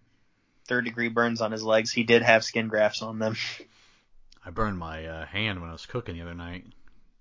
third 0.66 0.84
degree 0.84 1.08
burns 1.08 1.40
on 1.40 1.52
his 1.52 1.62
legs. 1.62 1.90
He 1.92 2.04
did 2.04 2.22
have 2.22 2.44
skin 2.44 2.68
grafts 2.68 3.02
on 3.02 3.18
them. 3.18 3.36
I 4.44 4.50
burned 4.50 4.78
my 4.78 5.06
uh, 5.06 5.26
hand 5.26 5.60
when 5.60 5.68
I 5.70 5.72
was 5.72 5.86
cooking 5.86 6.14
the 6.16 6.22
other 6.22 6.34
night. 6.34 6.64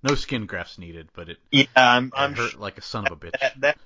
No 0.04 0.16
skin 0.16 0.46
grafts 0.46 0.78
needed, 0.78 1.10
but 1.14 1.30
it, 1.30 1.38
Yeah, 1.52 1.66
I'm. 1.76 2.08
it 2.08 2.14
I'm 2.16 2.36
hurt 2.36 2.52
sure 2.52 2.60
like 2.62 2.78
a 2.78 2.82
son 2.82 3.08
of 3.08 3.14
a 3.14 3.16
bitch. 3.16 3.40
that, 3.40 3.60
that 3.62 3.78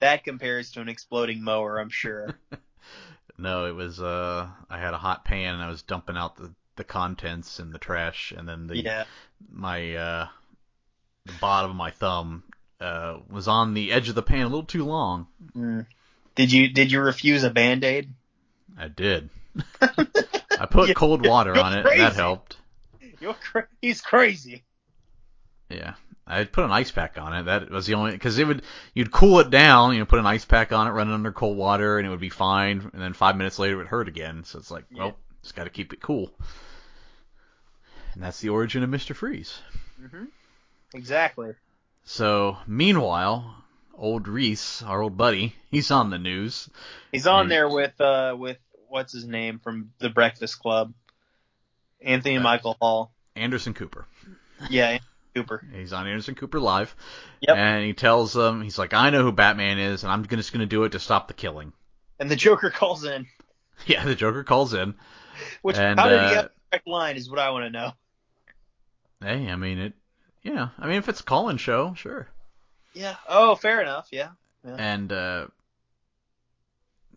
that 0.00 0.24
compares 0.24 0.72
to 0.72 0.80
an 0.80 0.88
exploding 0.88 1.42
mower. 1.42 1.78
I'm 1.78 1.88
sure. 1.88 2.38
No, 3.36 3.66
it 3.66 3.74
was 3.74 4.00
uh, 4.00 4.48
I 4.70 4.78
had 4.78 4.94
a 4.94 4.98
hot 4.98 5.24
pan 5.24 5.54
and 5.54 5.62
I 5.62 5.68
was 5.68 5.82
dumping 5.82 6.16
out 6.16 6.36
the 6.36 6.52
the 6.76 6.84
contents 6.84 7.58
and 7.58 7.72
the 7.72 7.78
trash, 7.78 8.32
and 8.36 8.48
then 8.48 8.66
the 8.66 8.76
yeah. 8.76 9.04
my 9.52 9.94
uh, 9.94 10.28
the 11.26 11.32
bottom 11.40 11.70
of 11.70 11.76
my 11.76 11.90
thumb 11.90 12.44
uh 12.80 13.18
was 13.30 13.46
on 13.48 13.74
the 13.74 13.92
edge 13.92 14.08
of 14.08 14.14
the 14.14 14.22
pan 14.22 14.42
a 14.42 14.48
little 14.48 14.64
too 14.64 14.84
long. 14.84 15.26
Mm. 15.56 15.86
Did 16.34 16.52
you 16.52 16.68
did 16.68 16.90
you 16.90 17.00
refuse 17.00 17.44
a 17.44 17.50
band 17.50 17.84
aid? 17.84 18.10
I 18.76 18.88
did. 18.88 19.30
I 19.80 20.66
put 20.66 20.94
cold 20.96 21.26
water 21.26 21.54
you're 21.54 21.64
on 21.64 21.78
it. 21.78 21.84
crazy. 21.84 21.98
That 21.98 22.14
helped. 22.14 22.56
You're 23.20 23.34
cra- 23.34 23.68
he's 23.80 24.00
crazy. 24.00 24.64
Yeah. 25.70 25.94
I 26.26 26.44
put 26.44 26.64
an 26.64 26.72
ice 26.72 26.90
pack 26.90 27.18
on 27.18 27.34
it. 27.34 27.42
That 27.44 27.70
was 27.70 27.86
the 27.86 27.94
only 27.94 28.12
because 28.12 28.38
it 28.38 28.46
would 28.46 28.62
you'd 28.94 29.10
cool 29.10 29.40
it 29.40 29.50
down. 29.50 29.92
You 29.92 30.00
know, 30.00 30.06
put 30.06 30.18
an 30.18 30.26
ice 30.26 30.44
pack 30.44 30.72
on 30.72 30.86
it, 30.86 30.90
run 30.90 31.10
it 31.10 31.14
under 31.14 31.32
cold 31.32 31.56
water, 31.56 31.98
and 31.98 32.06
it 32.06 32.10
would 32.10 32.20
be 32.20 32.30
fine. 32.30 32.90
And 32.92 33.02
then 33.02 33.12
five 33.12 33.36
minutes 33.36 33.58
later, 33.58 33.74
it 33.74 33.78
would 33.78 33.86
hurt 33.88 34.08
again. 34.08 34.44
So 34.44 34.58
it's 34.58 34.70
like, 34.70 34.84
well, 34.94 35.16
just 35.42 35.54
got 35.54 35.64
to 35.64 35.70
keep 35.70 35.92
it 35.92 36.00
cool. 36.00 36.30
And 38.14 38.22
that's 38.22 38.40
the 38.40 38.48
origin 38.48 38.82
of 38.82 38.90
Mister 38.90 39.12
Freeze. 39.12 39.58
Mm-hmm. 40.02 40.24
Exactly. 40.94 41.52
So 42.04 42.56
meanwhile, 42.66 43.56
old 43.94 44.28
Reese, 44.28 44.82
our 44.82 45.02
old 45.02 45.16
buddy, 45.16 45.54
he's 45.70 45.90
on 45.90 46.10
the 46.10 46.18
news. 46.18 46.70
He's 47.12 47.26
on 47.26 47.48
there 47.48 47.68
with 47.68 48.00
uh 48.00 48.36
with 48.38 48.58
what's 48.88 49.12
his 49.12 49.26
name 49.26 49.58
from 49.58 49.90
the 49.98 50.08
Breakfast 50.08 50.60
Club, 50.60 50.94
Anthony 52.00 52.38
Uh, 52.38 52.42
Michael 52.42 52.76
Hall. 52.80 53.12
Anderson 53.34 53.74
Cooper. 53.74 54.06
Yeah, 54.70 54.98
Cooper. 55.34 55.66
He's 55.74 55.92
on 55.92 56.06
Anderson 56.06 56.34
Cooper 56.34 56.60
live. 56.60 56.94
Yep. 57.40 57.56
And 57.56 57.84
he 57.84 57.92
tells 57.92 58.32
them, 58.32 58.62
he's 58.62 58.78
like, 58.78 58.94
I 58.94 59.10
know 59.10 59.22
who 59.22 59.32
Batman 59.32 59.78
is, 59.78 60.02
and 60.02 60.12
I'm 60.12 60.26
just 60.26 60.52
going 60.52 60.60
to 60.60 60.66
do 60.66 60.84
it 60.84 60.92
to 60.92 60.98
stop 60.98 61.28
the 61.28 61.34
killing. 61.34 61.72
And 62.18 62.30
the 62.30 62.36
Joker 62.36 62.70
calls 62.70 63.04
in. 63.04 63.26
Yeah, 63.86 64.04
the 64.04 64.14
Joker 64.14 64.44
calls 64.44 64.72
in. 64.72 64.94
Which 65.62 65.76
And, 65.76 65.98
how 65.98 66.08
did 66.08 66.20
he 66.20 66.26
uh, 66.26 66.30
get 66.30 66.42
the 66.44 66.50
correct 66.70 66.86
line 66.86 67.16
is 67.16 67.28
what 67.28 67.40
I 67.40 67.50
want 67.50 67.64
to 67.64 67.70
know. 67.70 67.92
Hey, 69.20 69.50
I 69.50 69.56
mean 69.56 69.78
it. 69.80 69.94
Yeah, 70.44 70.68
I 70.78 70.86
mean 70.86 70.98
if 70.98 71.08
it's 71.08 71.20
a 71.20 71.24
call-in 71.24 71.56
show, 71.56 71.92
sure. 71.94 72.28
Yeah. 72.92 73.16
Oh, 73.28 73.56
fair 73.56 73.82
enough. 73.82 74.08
Yeah. 74.12 74.28
And 74.64 75.12
uh 75.12 75.48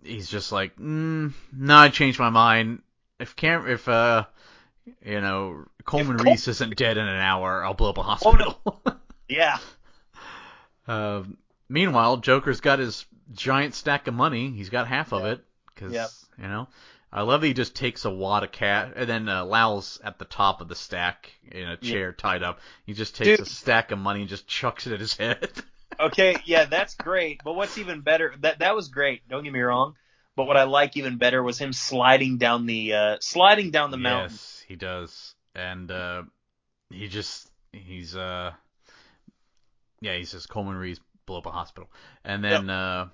he's 0.03 0.30
just 0.30 0.52
like, 0.52 0.76
mm, 0.77 1.34
no, 1.53 1.76
I 1.76 1.89
changed 1.89 2.19
my 2.19 2.30
mind. 2.30 2.81
If 3.19 3.35
Cam, 3.35 3.68
if 3.68 3.88
uh, 3.88 4.26
you 5.05 5.22
know, 5.22 5.65
Coleman 5.85 6.18
Col- 6.18 6.31
Reese 6.31 6.47
isn't 6.47 6.76
dead 6.77 6.97
in 6.97 7.07
an 7.07 7.19
hour, 7.19 7.64
I'll 7.64 7.73
blow 7.73 7.89
up 7.89 7.97
a 7.97 8.03
hospital. 8.03 8.59
Yeah. 9.30 9.57
Um, 10.88 11.38
meanwhile, 11.69 12.18
Joker's 12.18 12.61
got 12.61 12.80
his 12.80 13.05
giant 13.34 13.76
stack 13.76 14.07
of 14.07 14.14
money. 14.14 14.51
He's 14.51 14.69
got 14.69 14.88
half 14.88 15.11
of 15.11 15.23
Yeah. 15.23 15.31
it 15.31 15.45
because 15.73 15.91
Yep. 15.93 16.09
you 16.41 16.47
know. 16.47 16.68
I 17.11 17.22
love 17.23 17.41
that 17.41 17.47
he 17.47 17.53
just 17.53 17.73
takes 17.76 18.03
a 18.05 18.09
wad 18.09 18.43
of 18.43 18.51
cash, 18.51 18.91
and 18.95 19.09
then 19.09 19.30
uh, 19.30 19.43
Lau's 19.45 19.99
at 20.03 20.19
the 20.19 20.26
top 20.26 20.59
of 20.61 20.68
the 20.68 20.76
stack 20.76 21.31
in 21.51 21.68
a 21.68 21.77
chair 21.77 22.11
tied 22.11 22.43
up. 22.43 22.59
He 22.85 22.93
just 22.93 23.15
takes 23.15 23.38
Dude. 23.38 23.47
a 23.47 23.49
stack 23.49 23.91
of 23.91 23.99
money 23.99 24.22
and 24.22 24.30
just 24.30 24.45
chucks 24.47 24.88
it 24.88 24.93
at 24.93 24.99
his 24.99 25.15
head. 25.15 25.49
Okay. 25.99 26.35
Yeah, 26.45 26.65
that's 26.65 26.93
great. 26.93 27.41
But 27.43 27.55
what's 27.55 27.77
even 27.80 28.01
better? 28.01 28.35
That 28.41 28.59
that 28.59 28.76
was 28.76 28.89
great. 28.89 29.27
Don't 29.30 29.43
get 29.43 29.51
me 29.51 29.61
wrong. 29.61 29.95
But 30.35 30.45
what 30.45 30.55
I 30.55 30.64
like 30.65 30.95
even 30.95 31.18
better 31.18 31.41
was 31.41 31.57
him 31.57 31.73
sliding 31.73 32.38
down 32.38 32.68
the 32.68 32.93
uh 32.93 33.18
sliding 33.19 33.72
down 33.72 33.89
the 33.89 33.97
mountain. 33.97 34.38
He 34.68 34.76
does, 34.76 35.34
and 35.56 35.89
uh, 35.89 36.23
he 36.89 37.07
just 37.07 37.49
he's 37.72 38.15
uh, 38.15 38.52
yeah, 40.02 40.15
he 40.18 40.26
says 40.26 40.45
Coleman 40.45 40.76
Reese 40.76 40.99
blow 41.26 41.38
up 41.38 41.45
a 41.45 41.52
hospital, 41.52 41.89
and 42.23 42.44
then 42.44 42.69
uh, 42.69 43.07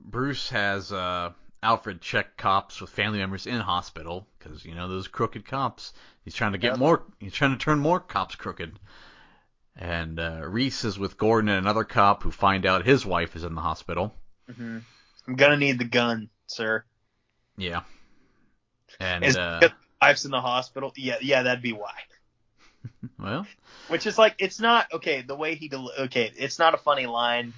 Bruce 0.00 0.48
has 0.50 0.92
uh, 0.92 1.30
Alfred 1.62 2.00
check 2.00 2.36
cops 2.36 2.80
with 2.80 2.90
family 2.90 3.18
members 3.18 3.46
in 3.46 3.60
hospital 3.60 4.26
because 4.38 4.64
you 4.64 4.74
know 4.74 4.88
those 4.88 5.08
crooked 5.08 5.44
cops. 5.44 5.92
He's 6.24 6.34
trying 6.34 6.52
to 6.52 6.58
get 6.58 6.72
Yep. 6.72 6.78
more. 6.78 7.02
He's 7.18 7.32
trying 7.34 7.52
to 7.52 7.58
turn 7.58 7.78
more 7.80 8.00
cops 8.00 8.36
crooked. 8.36 8.78
And 9.76 10.20
uh, 10.20 10.42
Reese 10.44 10.84
is 10.84 10.98
with 10.98 11.16
Gordon 11.16 11.48
and 11.48 11.58
another 11.58 11.84
cop 11.84 12.22
who 12.22 12.30
find 12.30 12.66
out 12.66 12.84
his 12.84 13.06
wife 13.06 13.34
is 13.34 13.44
in 13.44 13.54
the 13.54 13.60
hospital. 13.62 14.14
hmm 14.54 14.78
I'm 15.26 15.36
gonna 15.36 15.56
need 15.56 15.78
the 15.78 15.84
gun, 15.84 16.28
sir. 16.46 16.84
Yeah. 17.56 17.82
And 18.98 19.24
uh, 19.36 19.68
wife's 20.00 20.24
in 20.24 20.30
the 20.30 20.40
hospital? 20.40 20.92
Yeah, 20.96 21.16
yeah, 21.20 21.42
that'd 21.42 21.62
be 21.62 21.72
why. 21.72 21.92
well, 23.18 23.46
Which 23.88 24.06
is 24.06 24.16
like 24.18 24.36
it's 24.38 24.58
not 24.60 24.92
okay. 24.94 25.22
The 25.22 25.36
way 25.36 25.54
he 25.54 25.68
del- 25.68 25.92
okay, 26.00 26.32
it's 26.36 26.58
not 26.58 26.74
a 26.74 26.78
funny 26.78 27.06
line 27.06 27.52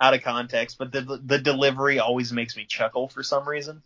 out 0.00 0.14
of 0.14 0.22
context, 0.22 0.76
but 0.78 0.92
the 0.92 1.20
the 1.24 1.38
delivery 1.38 1.98
always 2.00 2.32
makes 2.32 2.56
me 2.56 2.64
chuckle 2.66 3.08
for 3.08 3.22
some 3.22 3.48
reason. 3.48 3.82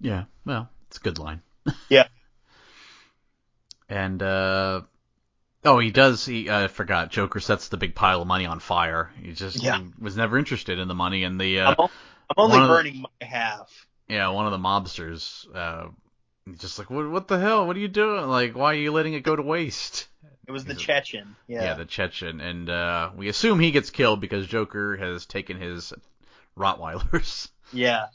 Yeah, 0.00 0.24
well, 0.44 0.68
It's 0.88 0.98
a 0.98 1.00
good 1.00 1.18
line. 1.18 1.40
Yeah. 1.88 2.08
and 3.88 4.22
uh 4.22 4.82
oh, 5.64 5.78
he 5.78 5.90
does. 5.90 6.24
He 6.24 6.50
I 6.50 6.68
forgot. 6.68 7.10
Joker 7.10 7.40
sets 7.40 7.68
the 7.68 7.76
big 7.76 7.94
pile 7.94 8.22
of 8.22 8.28
money 8.28 8.46
on 8.46 8.60
fire. 8.60 9.10
He 9.22 9.32
just 9.32 9.62
Yeah. 9.62 9.78
he 9.78 9.84
was 9.98 10.16
never 10.16 10.38
interested 10.38 10.78
in 10.78 10.88
the 10.88 10.94
money, 10.94 11.24
and 11.24 11.40
the 11.40 11.60
uh, 11.60 11.70
I'm, 11.70 11.76
o- 11.78 11.90
I'm 12.30 12.34
only 12.36 12.56
of 12.58 12.62
the- 12.62 12.68
burning 12.74 13.00
my 13.02 13.26
half. 13.26 13.86
yeah, 14.08 14.28
one 14.28 14.46
of 14.46 14.52
the 14.52 14.58
mobsters. 14.58 15.46
Uh, 15.54 15.88
just 16.58 16.78
like, 16.78 16.90
what, 16.90 17.08
what 17.10 17.28
the 17.28 17.38
hell? 17.38 17.66
What 17.66 17.76
are 17.76 17.80
you 17.80 17.88
doing? 17.88 18.26
Like, 18.26 18.54
why 18.54 18.72
are 18.72 18.78
you 18.78 18.92
letting 18.92 19.14
it 19.14 19.20
go 19.22 19.34
to 19.34 19.42
waste? 19.42 20.08
It 20.46 20.52
was 20.52 20.64
the 20.66 20.74
Chechen. 20.74 21.36
Yeah. 21.46 21.64
Yeah, 21.64 21.74
the 21.74 21.86
Chechen, 21.86 22.40
and 22.40 22.68
uh, 22.68 23.10
we 23.16 23.28
assume 23.28 23.60
he 23.60 23.70
gets 23.70 23.88
killed 23.90 24.20
because 24.20 24.46
Joker 24.46 24.96
has 24.96 25.24
taken 25.24 25.58
his 25.58 25.92
Rottweilers. 26.56 27.48
Yeah. 27.72 28.06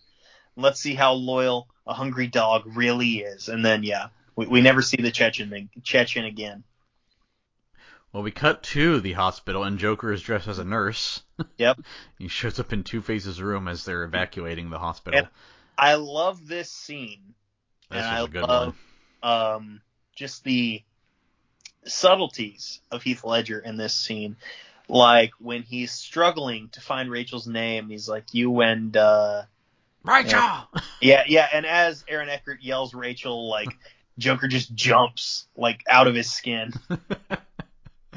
Let's 0.55 0.79
see 0.79 0.93
how 0.93 1.13
loyal 1.13 1.67
a 1.87 1.93
hungry 1.93 2.27
dog 2.27 2.63
really 2.77 3.17
is. 3.17 3.49
And 3.49 3.65
then, 3.65 3.81
yeah, 3.83 4.07
we, 4.35 4.45
we 4.45 4.61
never 4.61 4.81
see 4.81 5.01
the 5.01 5.11
Chechen, 5.11 5.69
Chechen 5.83 6.23
again. 6.23 6.63
Well, 8.13 8.23
we 8.23 8.31
cut 8.31 8.63
to 8.63 9.01
the 9.01 9.13
hospital, 9.13 9.63
and 9.63 9.79
Joker 9.79 10.13
is 10.13 10.21
dressed 10.21 10.47
as 10.47 10.59
a 10.59 10.63
nurse. 10.63 11.23
Yep. 11.57 11.79
he 12.17 12.27
shows 12.27 12.59
up 12.59 12.71
in 12.73 12.83
Two 12.83 13.01
Face's 13.01 13.41
room 13.41 13.67
as 13.67 13.85
they're 13.85 14.03
evacuating 14.03 14.69
the 14.69 14.79
hospital. 14.79 15.19
And 15.19 15.27
I 15.77 15.95
love 15.95 16.47
this 16.47 16.69
scene. 16.69 17.33
This 17.89 18.03
and 18.03 18.15
I 18.15 18.21
love 18.21 18.75
one. 19.23 19.31
um, 19.31 19.81
just 20.15 20.43
the 20.43 20.81
subtleties 21.85 22.81
of 22.91 23.01
Heath 23.03 23.23
Ledger 23.23 23.59
in 23.59 23.77
this 23.77 23.95
scene. 23.95 24.35
Like 24.87 25.31
when 25.39 25.61
he's 25.63 25.91
struggling 25.91 26.69
to 26.69 26.81
find 26.81 27.09
Rachel's 27.11 27.47
name, 27.47 27.89
he's 27.89 28.09
like, 28.09 28.25
"You 28.33 28.61
and 28.61 28.95
uh, 28.97 29.43
Rachel! 30.03 30.41
yeah, 31.01 31.23
yeah." 31.27 31.47
And 31.53 31.65
as 31.65 32.03
Aaron 32.07 32.27
Eckhart 32.29 32.61
yells 32.61 32.93
Rachel, 32.95 33.49
like 33.49 33.69
Joker 34.17 34.47
just 34.47 34.73
jumps 34.73 35.45
like 35.55 35.83
out 35.87 36.07
of 36.07 36.15
his 36.15 36.31
skin. 36.31 36.73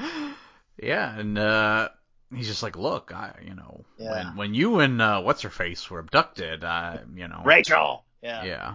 yeah, 0.83 1.19
and 1.19 1.39
uh, 1.39 1.89
he's 2.35 2.49
just 2.49 2.63
like, 2.63 2.77
look, 2.77 3.13
I, 3.15 3.35
you 3.47 3.55
know, 3.55 3.85
Yeah. 3.99 4.11
when 4.29 4.37
when 4.37 4.55
you 4.55 4.81
and 4.81 5.01
uh, 5.01 5.21
what's 5.21 5.43
her 5.43 5.51
face 5.51 5.91
were 5.91 5.99
abducted, 5.99 6.65
I, 6.65 7.01
you 7.15 7.29
know, 7.29 7.43
Rachel. 7.45 8.05
Yeah. 8.23 8.45
Yeah. 8.45 8.75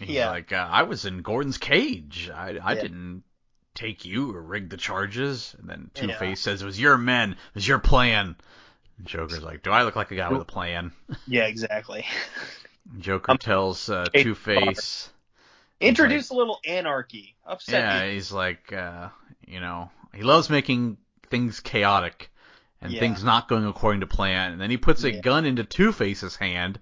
He's 0.00 0.08
Yeah. 0.08 0.30
like, 0.30 0.52
uh, 0.52 0.68
I 0.70 0.82
was 0.82 1.04
in 1.04 1.22
Gordon's 1.22 1.58
cage. 1.58 2.30
I, 2.34 2.58
I 2.62 2.74
Yeah. 2.74 2.82
didn't 2.82 3.22
take 3.74 4.04
you 4.04 4.34
or 4.34 4.40
rig 4.42 4.70
the 4.70 4.76
charges. 4.76 5.54
And 5.58 5.68
then 5.68 5.90
Two 5.94 6.08
Yeah. 6.08 6.18
Face 6.18 6.40
says, 6.40 6.62
it 6.62 6.66
was 6.66 6.80
your 6.80 6.96
men. 6.96 7.32
It 7.32 7.38
was 7.54 7.68
your 7.68 7.78
plan. 7.78 8.36
And 8.98 9.06
Joker's 9.06 9.42
like, 9.42 9.62
do 9.62 9.70
I 9.70 9.82
look 9.82 9.96
like 9.96 10.10
a 10.10 10.16
guy 10.16 10.30
with 10.30 10.40
a 10.42 10.46
plan? 10.46 10.92
Yeah, 11.28 11.46
exactly. 11.46 12.06
Joker 12.98 13.32
Um, 13.32 13.38
tells 13.38 13.90
uh, 13.90 14.04
Two 14.14 14.34
Face, 14.34 15.10
Introduce 15.80 16.30
a 16.30 16.34
little 16.34 16.60
anarchy. 16.64 17.36
Upset 17.44 17.74
yeah, 17.82 18.10
he's 18.12 18.32
like, 18.32 18.72
uh, 18.72 19.08
you 19.46 19.60
know, 19.60 19.90
he 20.14 20.22
loves 20.22 20.48
making 20.48 20.96
things 21.28 21.60
chaotic 21.60 22.30
and 22.80 22.92
Yeah. 22.94 23.00
things 23.00 23.22
not 23.24 23.48
going 23.48 23.66
according 23.66 24.00
to 24.00 24.06
plan. 24.06 24.52
And 24.52 24.60
then 24.60 24.70
he 24.70 24.76
puts 24.76 25.04
a 25.04 25.10
Yeah. 25.10 25.20
gun 25.20 25.44
into 25.44 25.64
Two 25.64 25.92
Face's 25.92 26.36
hand 26.36 26.78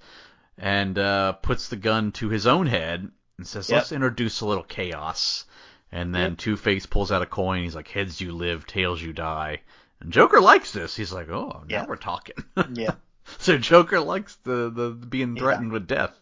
and 0.59 0.98
uh, 0.98 1.32
puts 1.35 1.68
the 1.68 1.76
gun 1.76 2.12
to 2.12 2.28
his 2.28 2.47
own 2.47 2.66
head 2.66 3.10
and 3.39 3.47
says, 3.47 3.68
Yep. 3.68 3.76
"Let's 3.76 3.93
introduce 3.93 4.40
a 4.40 4.47
little 4.47 4.64
chaos." 4.64 5.44
And 5.93 6.14
then 6.14 6.32
Yep. 6.32 6.39
Two 6.39 6.56
Face 6.56 6.86
pulls 6.86 7.12
out 7.12 7.22
a 7.22 7.26
coin. 7.26 7.62
He's 7.62 7.74
like, 7.74 7.89
"Heads 7.89 8.20
you 8.20 8.32
live, 8.32 8.66
tails 8.66 9.01
you 9.02 9.12
die." 9.12 9.60
And 10.01 10.12
Joker 10.12 10.40
likes 10.40 10.72
this. 10.72 10.94
He's 10.97 11.12
like, 11.12 11.28
"Oh, 11.28 11.64
now 11.68 11.82
Yeah. 11.82 11.86
we're 11.86 11.97
talking." 11.97 12.36
Yeah. 12.74 12.94
so 13.39 13.56
Joker 13.59 14.01
likes 14.01 14.36
the 14.44 14.70
the 14.70 14.90
being 14.90 15.36
Yeah. 15.36 15.43
threatened 15.43 15.72
with 15.72 15.86
death. 15.86 16.18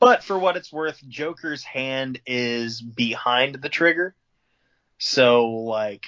But 0.00 0.22
for 0.22 0.38
what 0.38 0.56
it's 0.56 0.72
worth, 0.72 1.02
Joker's 1.08 1.64
hand 1.64 2.20
is 2.26 2.80
behind 2.80 3.56
the 3.56 3.68
trigger. 3.68 4.14
So 4.98 5.46
like 5.48 6.06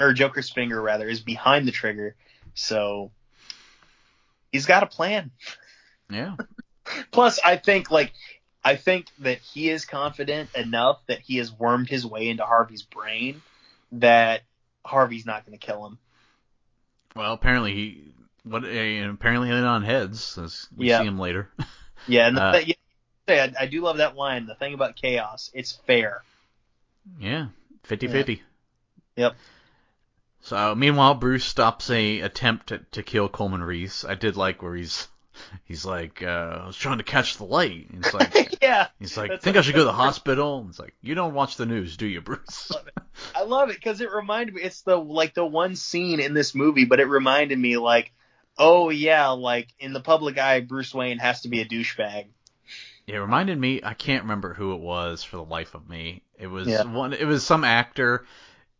or 0.00 0.12
Joker's 0.12 0.48
finger 0.50 0.80
rather 0.80 1.08
is 1.08 1.20
behind 1.20 1.66
the 1.68 1.72
trigger. 1.72 2.14
So 2.54 3.10
he's 4.52 4.66
got 4.66 4.82
a 4.82 4.86
plan. 4.86 5.30
Yeah. 6.10 6.36
Plus 7.10 7.38
I 7.44 7.56
think 7.56 7.90
like 7.90 8.12
I 8.64 8.76
think 8.76 9.06
that 9.20 9.38
he 9.38 9.70
is 9.70 9.84
confident 9.84 10.50
enough 10.54 11.00
that 11.06 11.20
he 11.20 11.36
has 11.38 11.52
wormed 11.52 11.88
his 11.88 12.04
way 12.04 12.28
into 12.28 12.44
Harvey's 12.44 12.82
brain 12.82 13.40
that 13.92 14.42
Harvey's 14.84 15.24
not 15.26 15.46
going 15.46 15.58
to 15.58 15.64
kill 15.64 15.86
him. 15.86 15.98
Well, 17.16 17.32
apparently 17.32 17.74
he. 17.74 18.02
What? 18.44 18.64
uh, 18.64 18.68
Apparently 18.68 19.48
they're 19.50 19.66
on 19.66 19.82
heads. 19.82 20.38
As 20.38 20.68
we 20.76 20.88
Yeah. 20.88 21.00
see 21.00 21.06
him 21.06 21.18
later. 21.18 21.48
Yeah, 22.06 22.28
and 22.28 22.36
the 22.36 22.42
Uh, 22.42 22.60
yeah, 22.64 22.74
I, 23.58 23.64
I 23.64 23.66
do 23.66 23.82
love 23.82 23.96
that 23.98 24.16
line. 24.16 24.46
The 24.46 24.54
thing 24.54 24.72
about 24.72 24.96
chaos, 24.96 25.50
it's 25.52 25.72
fair. 25.72 26.22
Yeah, 27.20 27.48
50-50. 27.86 28.40
Yep. 29.16 29.34
So 30.42 30.74
meanwhile, 30.74 31.14
Bruce 31.14 31.44
stops 31.44 31.90
a 31.90 32.20
attempt 32.20 32.68
to, 32.68 32.78
to 32.92 33.02
kill 33.02 33.28
Coleman 33.28 33.62
Reese. 33.62 34.04
I 34.04 34.14
did 34.14 34.36
like 34.36 34.62
where 34.62 34.74
he's 34.76 35.08
he's 35.64 35.84
like, 35.84 36.22
uh, 36.22 36.60
I 36.62 36.66
was 36.66 36.76
trying 36.76 36.98
to 36.98 37.04
catch 37.04 37.36
the 37.36 37.44
light. 37.44 37.90
And 37.90 38.04
it's 38.04 38.14
like 38.14 38.58
yeah, 38.62 38.88
he's 38.98 39.16
like, 39.16 39.40
think 39.40 39.56
I 39.56 39.60
should 39.62 39.74
go 39.74 39.80
to 39.80 39.84
the 39.86 39.92
hospital. 39.92 40.58
And 40.58 40.70
it's 40.70 40.78
like, 40.78 40.94
you 41.02 41.14
don't 41.14 41.34
watch 41.34 41.56
the 41.56 41.66
news, 41.66 41.96
do 41.96 42.06
you, 42.06 42.20
Bruce? 42.20 42.72
I 43.34 43.42
love 43.44 43.70
it 43.70 43.76
because 43.76 44.00
it 44.00 44.10
reminded 44.12 44.54
me. 44.54 44.62
It's 44.62 44.82
the 44.82 44.96
like 44.96 45.34
the 45.34 45.46
one 45.46 45.76
scene 45.76 46.20
in 46.20 46.34
this 46.34 46.54
movie, 46.54 46.84
but 46.84 47.00
it 47.00 47.06
reminded 47.06 47.58
me 47.58 47.76
like, 47.76 48.12
oh 48.56 48.90
yeah, 48.90 49.28
like 49.30 49.68
in 49.78 49.92
the 49.92 50.00
public 50.00 50.38
eye, 50.38 50.60
Bruce 50.60 50.94
Wayne 50.94 51.18
has 51.18 51.42
to 51.42 51.48
be 51.48 51.60
a 51.60 51.64
douchebag. 51.66 52.26
It 53.06 53.16
reminded 53.16 53.58
me. 53.58 53.80
I 53.82 53.94
can't 53.94 54.24
remember 54.24 54.52
who 54.52 54.74
it 54.74 54.80
was 54.80 55.22
for 55.22 55.36
the 55.36 55.44
life 55.44 55.74
of 55.74 55.88
me. 55.88 56.22
It 56.38 56.46
was 56.46 56.68
Yeah. 56.68 56.84
one. 56.84 57.12
It 57.14 57.26
was 57.26 57.44
some 57.44 57.64
actor, 57.64 58.26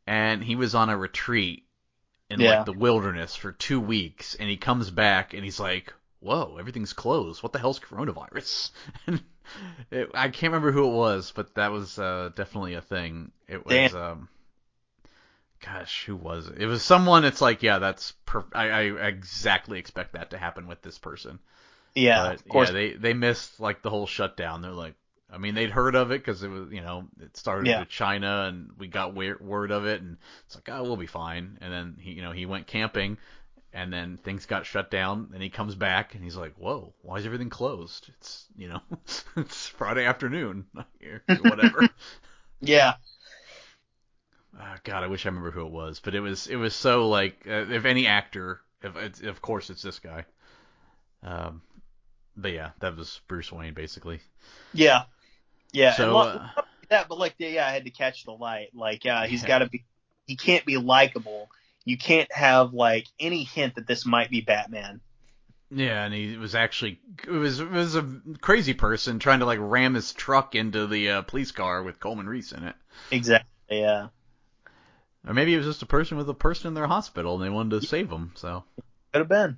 and 0.07 0.45
he 0.45 0.55
was 0.55 0.75
on 0.75 0.91
a 0.91 0.97
retreat 0.97 1.65
in 2.31 2.41
Yeah. 2.41 2.59
like 2.59 2.67
the 2.67 2.73
wilderness 2.75 3.35
for 3.37 3.53
two 3.53 3.81
weeks, 3.81 4.35
and 4.35 4.49
he 4.51 4.57
comes 4.59 4.91
back 4.91 5.33
and 5.33 5.45
he's 5.45 5.59
like, 5.59 5.95
"Whoa, 6.21 6.57
everything's 6.59 6.93
closed. 6.93 7.43
What 7.43 7.53
the 7.53 7.59
hell's 7.59 7.81
coronavirus?" 7.81 8.71
And 9.07 9.23
it, 9.91 10.11
I 10.13 10.29
can't 10.29 10.53
remember 10.53 10.73
who 10.73 10.85
it 10.89 10.93
was, 10.95 11.33
but 11.35 11.55
that 11.55 11.73
was 11.73 11.99
uh, 11.99 12.31
definitely 12.35 12.75
a 12.75 12.83
thing. 12.83 13.33
It 13.49 13.65
was. 13.65 13.95
Um, 13.95 14.29
gosh, 15.65 16.05
who 16.05 16.17
was 16.17 16.49
it? 16.49 16.59
It 16.59 16.67
was 16.67 16.83
someone. 16.83 17.25
It's 17.25 17.41
like, 17.41 17.63
yeah, 17.63 17.79
that's. 17.79 18.13
Per- 18.27 18.45
I, 18.55 18.69
I 18.69 18.81
exactly 19.09 19.79
expect 19.79 20.13
that 20.13 20.31
to 20.31 20.39
happen 20.39 20.67
with 20.67 20.83
this 20.83 20.99
person. 20.99 21.39
Yeah, 21.95 22.25
But, 22.29 22.35
of 22.37 22.49
course. 22.49 22.69
Yeah, 22.69 22.75
they 22.75 22.93
they 22.93 23.15
missed 23.15 23.59
like 23.59 23.83
the 23.83 23.91
whole 23.91 24.07
shutdown. 24.07 24.61
They're 24.63 24.71
like, 24.73 24.95
I 25.33 25.39
mean, 25.39 25.55
they'd 25.55 25.71
heard 25.71 25.95
of 25.95 26.11
it 26.11 26.21
because 26.21 26.43
it 26.43 26.49
was, 26.49 26.71
you 26.71 26.81
know, 26.81 27.07
it 27.21 27.37
started 27.37 27.67
Yeah. 27.67 27.81
with 27.81 27.89
China 27.89 28.47
and 28.49 28.71
we 28.79 28.87
got 28.87 29.15
word 29.15 29.41
word 29.41 29.71
of 29.71 29.87
it, 29.87 30.01
and 30.03 30.19
it's 30.47 30.55
like, 30.55 30.69
oh, 30.71 30.83
we'll 30.83 30.97
be 30.97 31.07
fine. 31.07 31.59
And 31.61 31.73
then 31.73 31.97
he, 31.99 32.13
you 32.13 32.23
know, 32.23 32.33
he 32.33 32.47
went 32.47 32.67
camping, 32.67 33.19
and 33.79 33.93
then 33.93 34.17
things 34.19 34.47
got 34.47 34.67
shut 34.67 34.91
down. 34.91 35.31
And 35.33 35.43
he 35.43 35.51
comes 35.51 35.75
back 35.75 36.15
and 36.15 36.25
he's 36.25 36.37
like, 36.37 36.55
whoa, 36.57 36.95
why 37.03 37.17
is 37.19 37.27
everything 37.27 37.51
closed? 37.51 38.09
It's, 38.17 38.47
you 38.57 38.69
know, 38.69 38.81
it's 39.37 39.69
Friday 39.69 40.05
afternoon, 40.05 40.67
or 41.09 41.23
whatever. 41.45 41.93
yeah, 42.61 42.95
Ah, 44.59 44.79
God, 44.85 45.03
I 45.03 45.07
wish 45.07 45.25
I 45.25 45.31
remember 45.31 45.51
who 45.51 45.65
it 45.67 45.73
was, 45.73 46.01
but 46.01 46.15
it 46.15 46.21
was 46.21 46.47
it 46.49 46.57
was 46.57 46.75
so 46.75 47.09
like 47.09 47.47
uh, 47.47 47.67
if 47.71 47.85
any 47.87 48.07
actor, 48.07 48.61
if 48.83 48.95
it's, 48.97 49.21
of 49.23 49.41
course 49.41 49.71
it's 49.71 49.83
this 49.83 49.99
guy. 50.01 50.25
Um, 51.23 51.63
but 52.37 52.53
yeah, 52.53 52.73
that 52.81 52.97
was 52.97 53.21
Bruce 53.29 53.53
Wayne 53.53 53.75
basically. 53.75 54.23
yeah, 54.73 55.05
yeah. 55.73 55.95
So, 55.95 56.05
and 56.05 56.21
uh, 56.21 56.49
that, 56.91 57.09
but 57.09 57.19
like, 57.19 57.35
yeah, 57.39 57.67
I 57.67 57.73
had 57.73 57.85
to 57.87 57.91
catch 57.91 58.25
the 58.25 58.33
light. 58.33 58.71
Like, 58.75 59.05
yeah, 59.05 59.27
he's 59.27 59.43
Yeah. 59.43 59.47
got 59.47 59.61
to 59.61 59.69
be. 59.69 59.85
He 60.27 60.37
can't 60.37 60.67
be 60.67 60.77
likable. 60.79 61.51
You 61.89 61.97
can't 61.97 62.31
have 62.31 62.75
like 62.75 63.07
any 63.19 63.45
hint 63.45 63.77
that 63.77 63.87
this 63.87 64.05
might 64.05 64.29
be 64.29 64.43
Batman. 64.43 65.01
Yeah, 65.71 66.05
and 66.05 66.13
he 66.13 66.37
was 66.37 66.55
actually 66.55 67.01
it 67.27 67.31
was 67.31 67.61
it 67.61 67.71
was 67.71 67.97
a 67.97 68.07
crazy 68.43 68.75
person 68.75 69.19
trying 69.19 69.39
to 69.39 69.47
like 69.47 69.59
ram 69.59 69.95
his 69.95 70.13
truck 70.13 70.55
into 70.55 70.87
the 70.87 71.09
uh, 71.11 71.23
police 71.23 71.51
car 71.51 71.83
with 71.83 71.99
Coleman 71.99 72.27
Reese 72.29 72.53
in 72.53 72.65
it. 72.65 72.75
Exactly. 73.11 73.49
Yeah. 73.71 74.09
Or 75.27 75.33
maybe 75.33 75.55
it 75.55 75.57
was 75.57 75.65
just 75.67 75.81
a 75.83 75.87
person 75.87 76.19
with 76.19 76.29
a 76.29 76.35
person 76.35 76.69
in 76.69 76.75
their 76.75 76.87
hospital 76.87 77.37
and 77.37 77.43
they 77.45 77.49
wanted 77.49 77.81
to 77.81 77.87
save 77.87 78.11
him. 78.11 78.33
So 78.35 78.65
Could 79.15 79.21
have 79.21 79.29
been. 79.31 79.57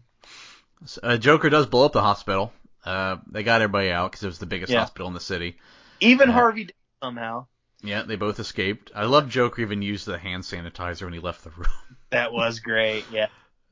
uh, 1.03 1.17
Joker 1.17 1.51
does 1.51 1.67
blow 1.67 1.85
up 1.85 1.93
the 1.93 2.01
hospital. 2.01 2.53
Uh, 2.85 3.17
they 3.29 3.43
got 3.43 3.61
everybody 3.61 3.91
out 3.91 4.13
because 4.13 4.23
it 4.23 4.29
was 4.29 4.39
the 4.39 4.47
biggest 4.47 4.73
Yeah. 4.73 4.79
hospital 4.81 5.09
in 5.09 5.15
the 5.15 5.21
city. 5.21 5.59
Even 5.99 6.29
Yeah. 6.29 6.35
Harvey 6.35 6.65
did 6.67 6.75
somehow. 7.03 7.47
Yeah, 7.83 8.03
they 8.03 8.15
both 8.17 8.39
escaped. 8.39 8.93
I 8.95 9.07
love 9.07 9.29
Joker 9.29 9.63
even 9.63 9.83
used 9.83 10.07
the 10.07 10.17
hand 10.19 10.45
sanitizer 10.45 11.03
when 11.03 11.13
he 11.13 11.19
left 11.19 11.43
the 11.43 11.51
room. 11.51 11.67
That 12.11 12.33
was 12.33 12.61
great. 12.61 13.05
Yeah. 13.13 13.27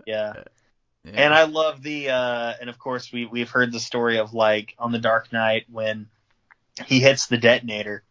Yeah. 0.07 0.33
Yeah. 1.05 1.13
And 1.15 1.33
I 1.35 1.45
love 1.45 1.83
the 1.83 2.11
uh 2.11 2.55
and 2.61 2.69
of 2.69 2.79
course 2.79 3.13
we 3.13 3.25
we've 3.25 3.49
heard 3.51 3.73
the 3.73 3.81
story 3.81 4.19
of 4.19 4.35
like 4.35 4.75
on 4.79 4.93
the 4.93 4.99
Dark 4.99 5.33
Knight 5.33 5.65
when 5.71 6.09
he 6.87 7.01
hits 7.01 7.27
the 7.27 7.39
detonator 7.39 8.03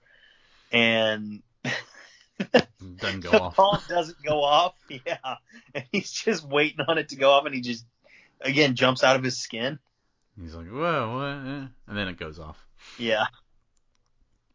and 0.72 1.42
doesn't 2.98 3.22
go 3.22 3.32
the 3.32 3.42
off. 3.42 3.56
bomb 3.56 3.82
doesn't 3.88 4.22
go 4.24 4.44
off. 4.44 4.74
Yeah. 5.06 5.36
And 5.74 5.84
he's 5.92 6.12
just 6.12 6.44
waiting 6.48 6.84
on 6.88 6.98
it 6.98 7.10
to 7.10 7.16
go 7.18 7.32
off 7.32 7.46
and 7.46 7.54
he 7.54 7.62
just 7.62 7.86
again 8.42 8.76
jumps 8.76 9.04
out 9.04 9.16
of 9.16 9.24
his 9.24 9.38
skin. 9.38 9.80
He's 10.40 10.54
like, 10.54 10.68
whoa, 10.68 11.16
what? 11.16 11.50
eh?" 11.52 11.66
And 11.88 11.98
then 11.98 12.08
it 12.08 12.18
goes 12.18 12.40
off. 12.40 12.58
Yeah. 12.98 13.26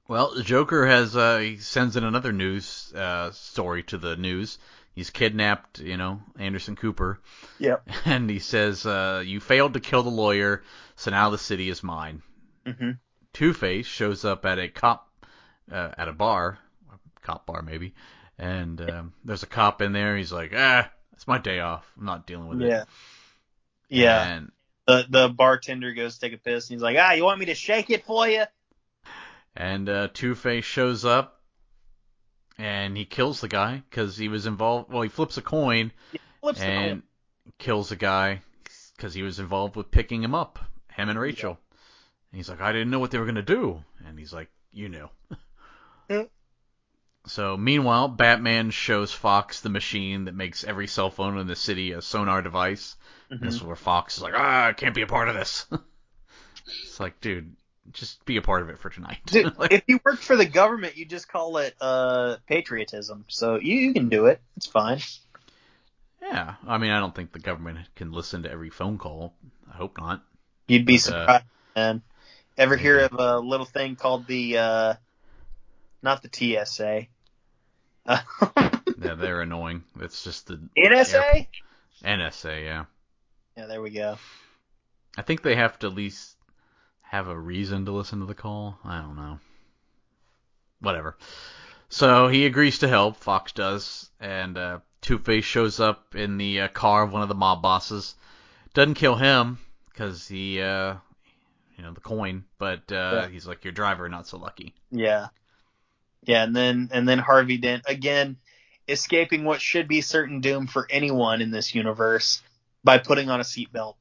Well, 0.08 0.34
the 0.34 0.42
Joker 0.42 0.86
has 0.86 1.16
uh, 1.16 1.38
he 1.38 1.56
sends 1.58 1.96
in 1.96 2.04
another 2.04 2.32
news 2.32 2.92
uh, 2.94 3.30
story 3.32 3.82
to 3.84 3.98
the 3.98 4.16
news. 4.16 4.58
He's 4.94 5.10
kidnapped, 5.10 5.80
you 5.80 5.96
know, 5.96 6.20
Anderson 6.38 6.76
Cooper, 6.76 7.20
Yep. 7.58 7.88
and 8.04 8.28
he 8.28 8.38
says, 8.38 8.84
uh, 8.84 9.22
"You 9.24 9.40
failed 9.40 9.74
to 9.74 9.80
kill 9.80 10.02
the 10.02 10.10
lawyer, 10.10 10.62
so 10.96 11.10
now 11.10 11.30
the 11.30 11.38
city 11.38 11.68
is 11.68 11.82
mine." 11.82 12.22
hmm 12.66 12.92
Two 13.32 13.54
Face 13.54 13.86
shows 13.86 14.24
up 14.26 14.44
at 14.44 14.58
a 14.58 14.68
cop 14.68 15.08
uh, 15.70 15.90
at 15.96 16.08
a 16.08 16.12
bar, 16.12 16.58
cop 17.22 17.46
bar 17.46 17.62
maybe, 17.62 17.94
and 18.38 18.78
um, 18.82 19.12
there's 19.24 19.42
a 19.42 19.46
cop 19.46 19.80
in 19.80 19.92
there. 19.92 20.16
He's 20.16 20.32
like, 20.32 20.52
"Ah, 20.54 20.90
it's 21.14 21.26
my 21.26 21.38
day 21.38 21.60
off. 21.60 21.90
I'm 21.98 22.04
not 22.04 22.26
dealing 22.26 22.48
with 22.48 22.60
Yeah. 22.60 22.82
it." 22.82 22.88
Yeah. 23.88 24.22
And 24.22 24.52
The 24.86 25.06
the 25.08 25.28
bartender 25.30 25.94
goes 25.94 26.14
to 26.14 26.20
take 26.20 26.32
a 26.34 26.38
piss 26.42 26.68
and 26.68 26.76
he's 26.76 26.82
like, 26.82 26.96
ah, 26.98 27.12
you 27.12 27.24
want 27.24 27.40
me 27.40 27.46
to 27.46 27.54
shake 27.54 27.88
it 27.90 28.04
for 28.04 28.28
you? 28.28 28.44
and 29.56 29.88
uh, 29.88 30.08
Two 30.12 30.34
Face 30.34 30.64
shows 30.64 31.04
up, 31.04 31.40
and 32.58 32.96
he 32.96 33.04
kills 33.04 33.40
the 33.40 33.48
guy 33.48 33.82
because 33.90 34.16
he 34.16 34.28
was 34.28 34.46
involved. 34.46 34.92
Well, 34.92 35.02
he 35.02 35.08
flips 35.08 35.36
a 35.36 35.42
coin 35.42 35.92
Flips 36.40 36.58
the 36.60 36.64
and 36.66 37.02
coin. 37.02 37.52
kills 37.58 37.88
the 37.88 37.96
guy 37.96 38.40
because 38.96 39.14
he 39.14 39.22
was 39.22 39.38
involved 39.38 39.76
with 39.76 39.90
picking 39.90 40.22
him 40.22 40.34
up, 40.34 40.58
him 40.92 41.08
and 41.08 41.18
Rachel. 41.18 41.58
And 42.30 42.38
he's 42.38 42.48
like, 42.48 42.60
I 42.60 42.72
didn't 42.72 42.90
know 42.90 42.98
what 42.98 43.10
they 43.10 43.18
were 43.18 43.26
gonna 43.26 43.42
do, 43.42 43.82
and 44.06 44.18
he's 44.18 44.32
like, 44.32 44.48
you 44.72 44.88
knew. 44.88 45.08
Yeah. 46.08 46.24
So 47.24 47.56
meanwhile, 47.56 48.08
Batman 48.08 48.70
shows 48.72 49.12
Fox 49.12 49.60
the 49.60 49.68
machine 49.68 50.24
that 50.24 50.34
makes 50.34 50.64
every 50.64 50.88
cell 50.88 51.08
phone 51.08 51.38
in 51.38 51.46
the 51.46 51.54
city 51.54 51.92
a 51.92 52.02
sonar 52.02 52.42
device. 52.42 52.96
And 53.30 53.38
This 53.40 53.54
is 53.54 53.62
where 53.62 53.76
Fox 53.76 54.16
is 54.16 54.24
like, 54.24 54.34
ah, 54.36 54.66
I 54.66 54.72
can't 54.72 54.92
be 54.92 55.02
a 55.02 55.06
part 55.06 55.28
of 55.28 55.36
this. 55.36 55.66
it's 56.84 56.98
like, 56.98 57.20
dude, 57.20 57.54
just 57.92 58.24
be 58.24 58.36
a 58.36 58.42
part 58.42 58.62
of 58.62 58.68
it 58.70 58.78
for 58.78 58.90
tonight. 58.90 59.18
Dude, 59.26 59.56
Like, 59.58 59.72
if 59.72 59.82
you 59.86 60.00
work 60.04 60.18
for 60.20 60.36
the 60.36 60.46
government, 60.46 60.96
you 60.96 61.04
just 61.06 61.28
call 61.28 61.58
it 61.58 61.74
uh 61.80 62.36
patriotism. 62.46 63.24
So 63.28 63.56
you, 63.56 63.76
you 63.76 63.92
can 63.94 64.08
do 64.08 64.26
it. 64.26 64.40
It's 64.56 64.66
fine. 64.66 65.00
yeah, 66.22 66.54
I 66.66 66.78
mean, 66.78 66.90
I 66.90 67.00
don't 67.00 67.14
think 67.14 67.32
the 67.32 67.38
government 67.38 67.78
can 67.96 68.12
listen 68.12 68.44
to 68.44 68.50
every 68.50 68.70
phone 68.70 68.98
call. 68.98 69.34
I 69.72 69.76
hope 69.76 69.98
not. 69.98 70.22
You'd 70.68 70.86
be 70.86 70.96
But, 70.98 71.12
uh, 71.12 71.20
surprised, 71.20 71.44
man. 71.76 72.02
Ever 72.58 72.76
hear 72.76 73.00
of 73.00 73.12
a 73.14 73.38
little 73.38 73.66
thing 73.66 73.96
called 73.96 74.26
the 74.26 74.58
uh 74.58 74.94
not 76.02 76.22
the 76.22 76.30
TSA. 76.64 77.06
Uh, 78.06 78.18
Yeah, 79.02 79.14
they're 79.14 79.40
annoying. 79.40 79.82
It's 80.00 80.22
just 80.22 80.46
the 80.46 80.60
NSA? 80.78 81.48
NSA, 82.04 82.64
yeah. 82.64 82.84
Yeah, 83.56 83.66
there 83.66 83.82
we 83.82 83.90
go. 83.90 84.16
I 85.18 85.22
think 85.22 85.42
they 85.42 85.56
have 85.56 85.76
to 85.80 85.88
at 85.88 85.94
least 85.94 86.36
have 87.12 87.28
a 87.28 87.38
reason 87.38 87.84
to 87.84 87.92
listen 87.92 88.20
to 88.20 88.24
the 88.24 88.34
call. 88.34 88.78
I 88.82 89.02
don't 89.02 89.16
know. 89.16 89.38
Whatever. 90.80 91.18
So 91.90 92.28
he 92.28 92.46
agrees 92.46 92.78
to 92.78 92.88
help. 92.88 93.18
Fox 93.18 93.52
does, 93.52 94.08
and 94.18 94.56
uh, 94.56 94.78
Two 95.02 95.18
Face 95.18 95.44
shows 95.44 95.78
up 95.78 96.14
in 96.14 96.38
the 96.38 96.62
uh, 96.62 96.68
car 96.68 97.02
of 97.02 97.12
one 97.12 97.20
of 97.20 97.28
the 97.28 97.34
mob 97.34 97.60
bosses. 97.60 98.14
Doesn't 98.72 98.94
kill 98.94 99.14
him 99.14 99.58
because 99.90 100.26
he, 100.26 100.62
uh, 100.62 100.94
you 101.76 101.84
know, 101.84 101.92
the 101.92 102.00
coin. 102.00 102.44
But 102.56 102.90
uh, 102.90 103.24
Yeah. 103.24 103.28
he's 103.28 103.46
like, 103.46 103.62
your 103.62 103.74
driver, 103.74 104.08
not 104.08 104.26
so 104.26 104.38
lucky. 104.38 104.74
Yeah. 104.90 105.28
Yeah, 106.24 106.44
and 106.44 106.56
then 106.56 106.88
and 106.92 107.06
then 107.06 107.18
Harvey 107.18 107.58
Dent 107.58 107.82
again 107.86 108.38
escaping 108.88 109.44
what 109.44 109.60
should 109.60 109.86
be 109.86 110.00
certain 110.00 110.40
doom 110.40 110.66
for 110.66 110.86
anyone 110.88 111.42
in 111.42 111.50
this 111.50 111.74
universe 111.74 112.40
by 112.82 112.96
putting 112.98 113.28
on 113.28 113.38
a 113.40 113.44
seatbelt. 113.44 113.96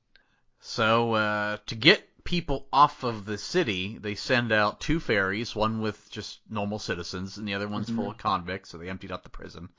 So 0.62 1.14
uh, 1.14 1.58
to 1.66 1.76
get 1.76 2.08
people 2.24 2.68
off 2.72 3.04
of 3.04 3.26
the 3.26 3.38
city, 3.38 3.98
they 3.98 4.16
send 4.16 4.52
out 4.52 4.80
two 4.80 5.00
ferries, 5.00 5.56
one 5.56 5.82
with 5.82 6.10
just 6.12 6.40
normal 6.50 6.80
citizens, 6.80 7.38
and 7.38 7.48
the 7.48 7.54
other 7.54 7.68
one's 7.68 7.90
Mhm. 7.90 7.96
full 7.96 8.12
of 8.12 8.18
convicts. 8.18 8.70
So 8.70 8.78
they 8.78 8.90
emptied 8.90 9.12
out 9.12 9.24
the 9.24 9.30
prison. 9.30 9.70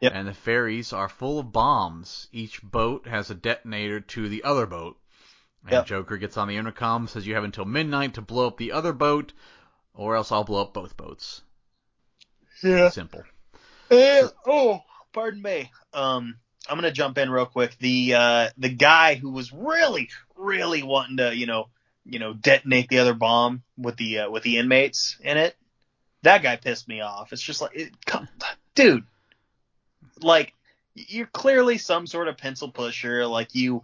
Yep. 0.00 0.12
And 0.14 0.28
the 0.28 0.34
ferries 0.34 0.92
are 0.92 1.08
full 1.08 1.38
of 1.38 1.52
bombs. 1.52 2.28
Each 2.32 2.60
boat 2.62 3.06
has 3.06 3.30
a 3.30 3.34
detonator 3.34 4.00
to 4.00 4.28
the 4.28 4.44
other 4.44 4.66
boat. 4.66 4.98
And 5.62 5.72
Yep. 5.72 5.86
Joker 5.86 6.16
gets 6.18 6.36
on 6.36 6.48
the 6.48 6.56
intercom, 6.56 7.06
says 7.06 7.26
you 7.26 7.34
have 7.34 7.44
until 7.44 7.64
midnight 7.64 8.14
to 8.14 8.20
blow 8.22 8.48
up 8.48 8.58
the 8.58 8.72
other 8.72 8.92
boat, 8.92 9.32
or 9.94 10.16
else 10.16 10.30
I'll 10.30 10.44
blow 10.44 10.62
up 10.62 10.74
both 10.74 10.96
boats. 10.96 11.42
Yeah. 12.62 12.90
Simple. 12.90 13.22
Uh, 13.90 14.28
oh, 14.46 14.82
pardon 15.12 15.40
me. 15.42 15.70
Um, 15.92 16.38
I'm 16.68 16.76
gonna 16.76 16.90
jump 16.90 17.18
in 17.18 17.30
real 17.30 17.46
quick. 17.46 17.76
The 17.78 18.14
uh, 18.14 18.50
the 18.56 18.70
guy 18.70 19.14
who 19.14 19.30
was 19.30 19.52
really, 19.52 20.10
really 20.36 20.82
wanting 20.82 21.18
to, 21.18 21.34
you 21.36 21.46
know, 21.46 21.68
you 22.06 22.18
know, 22.18 22.32
detonate 22.34 22.88
the 22.88 22.98
other 22.98 23.14
bomb 23.14 23.62
with 23.76 23.96
the 23.96 24.20
uh, 24.20 24.30
with 24.30 24.42
the 24.42 24.58
inmates 24.58 25.16
in 25.20 25.36
it. 25.36 25.56
That 26.22 26.42
guy 26.42 26.56
pissed 26.56 26.88
me 26.88 27.00
off. 27.00 27.32
It's 27.32 27.42
just 27.42 27.60
like, 27.60 27.76
it, 27.76 28.06
come, 28.06 28.28
dude, 28.74 29.04
like 30.20 30.54
you're 30.94 31.26
clearly 31.26 31.78
some 31.78 32.06
sort 32.06 32.28
of 32.28 32.38
pencil 32.38 32.70
pusher. 32.70 33.26
Like 33.26 33.54
you, 33.54 33.82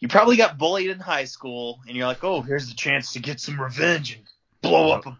you 0.00 0.08
probably 0.08 0.36
got 0.36 0.58
bullied 0.58 0.90
in 0.90 0.98
high 0.98 1.24
school, 1.24 1.80
and 1.86 1.96
you're 1.96 2.06
like, 2.06 2.22
oh, 2.24 2.42
here's 2.42 2.68
the 2.68 2.74
chance 2.74 3.14
to 3.14 3.20
get 3.20 3.40
some 3.40 3.60
revenge 3.60 4.16
and 4.16 4.24
blow 4.60 4.92
up 4.92 5.06
a 5.06 5.18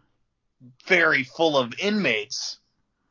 ferry 0.85 1.25
full 1.25 1.57
of 1.57 1.75
inmates. 1.79 2.59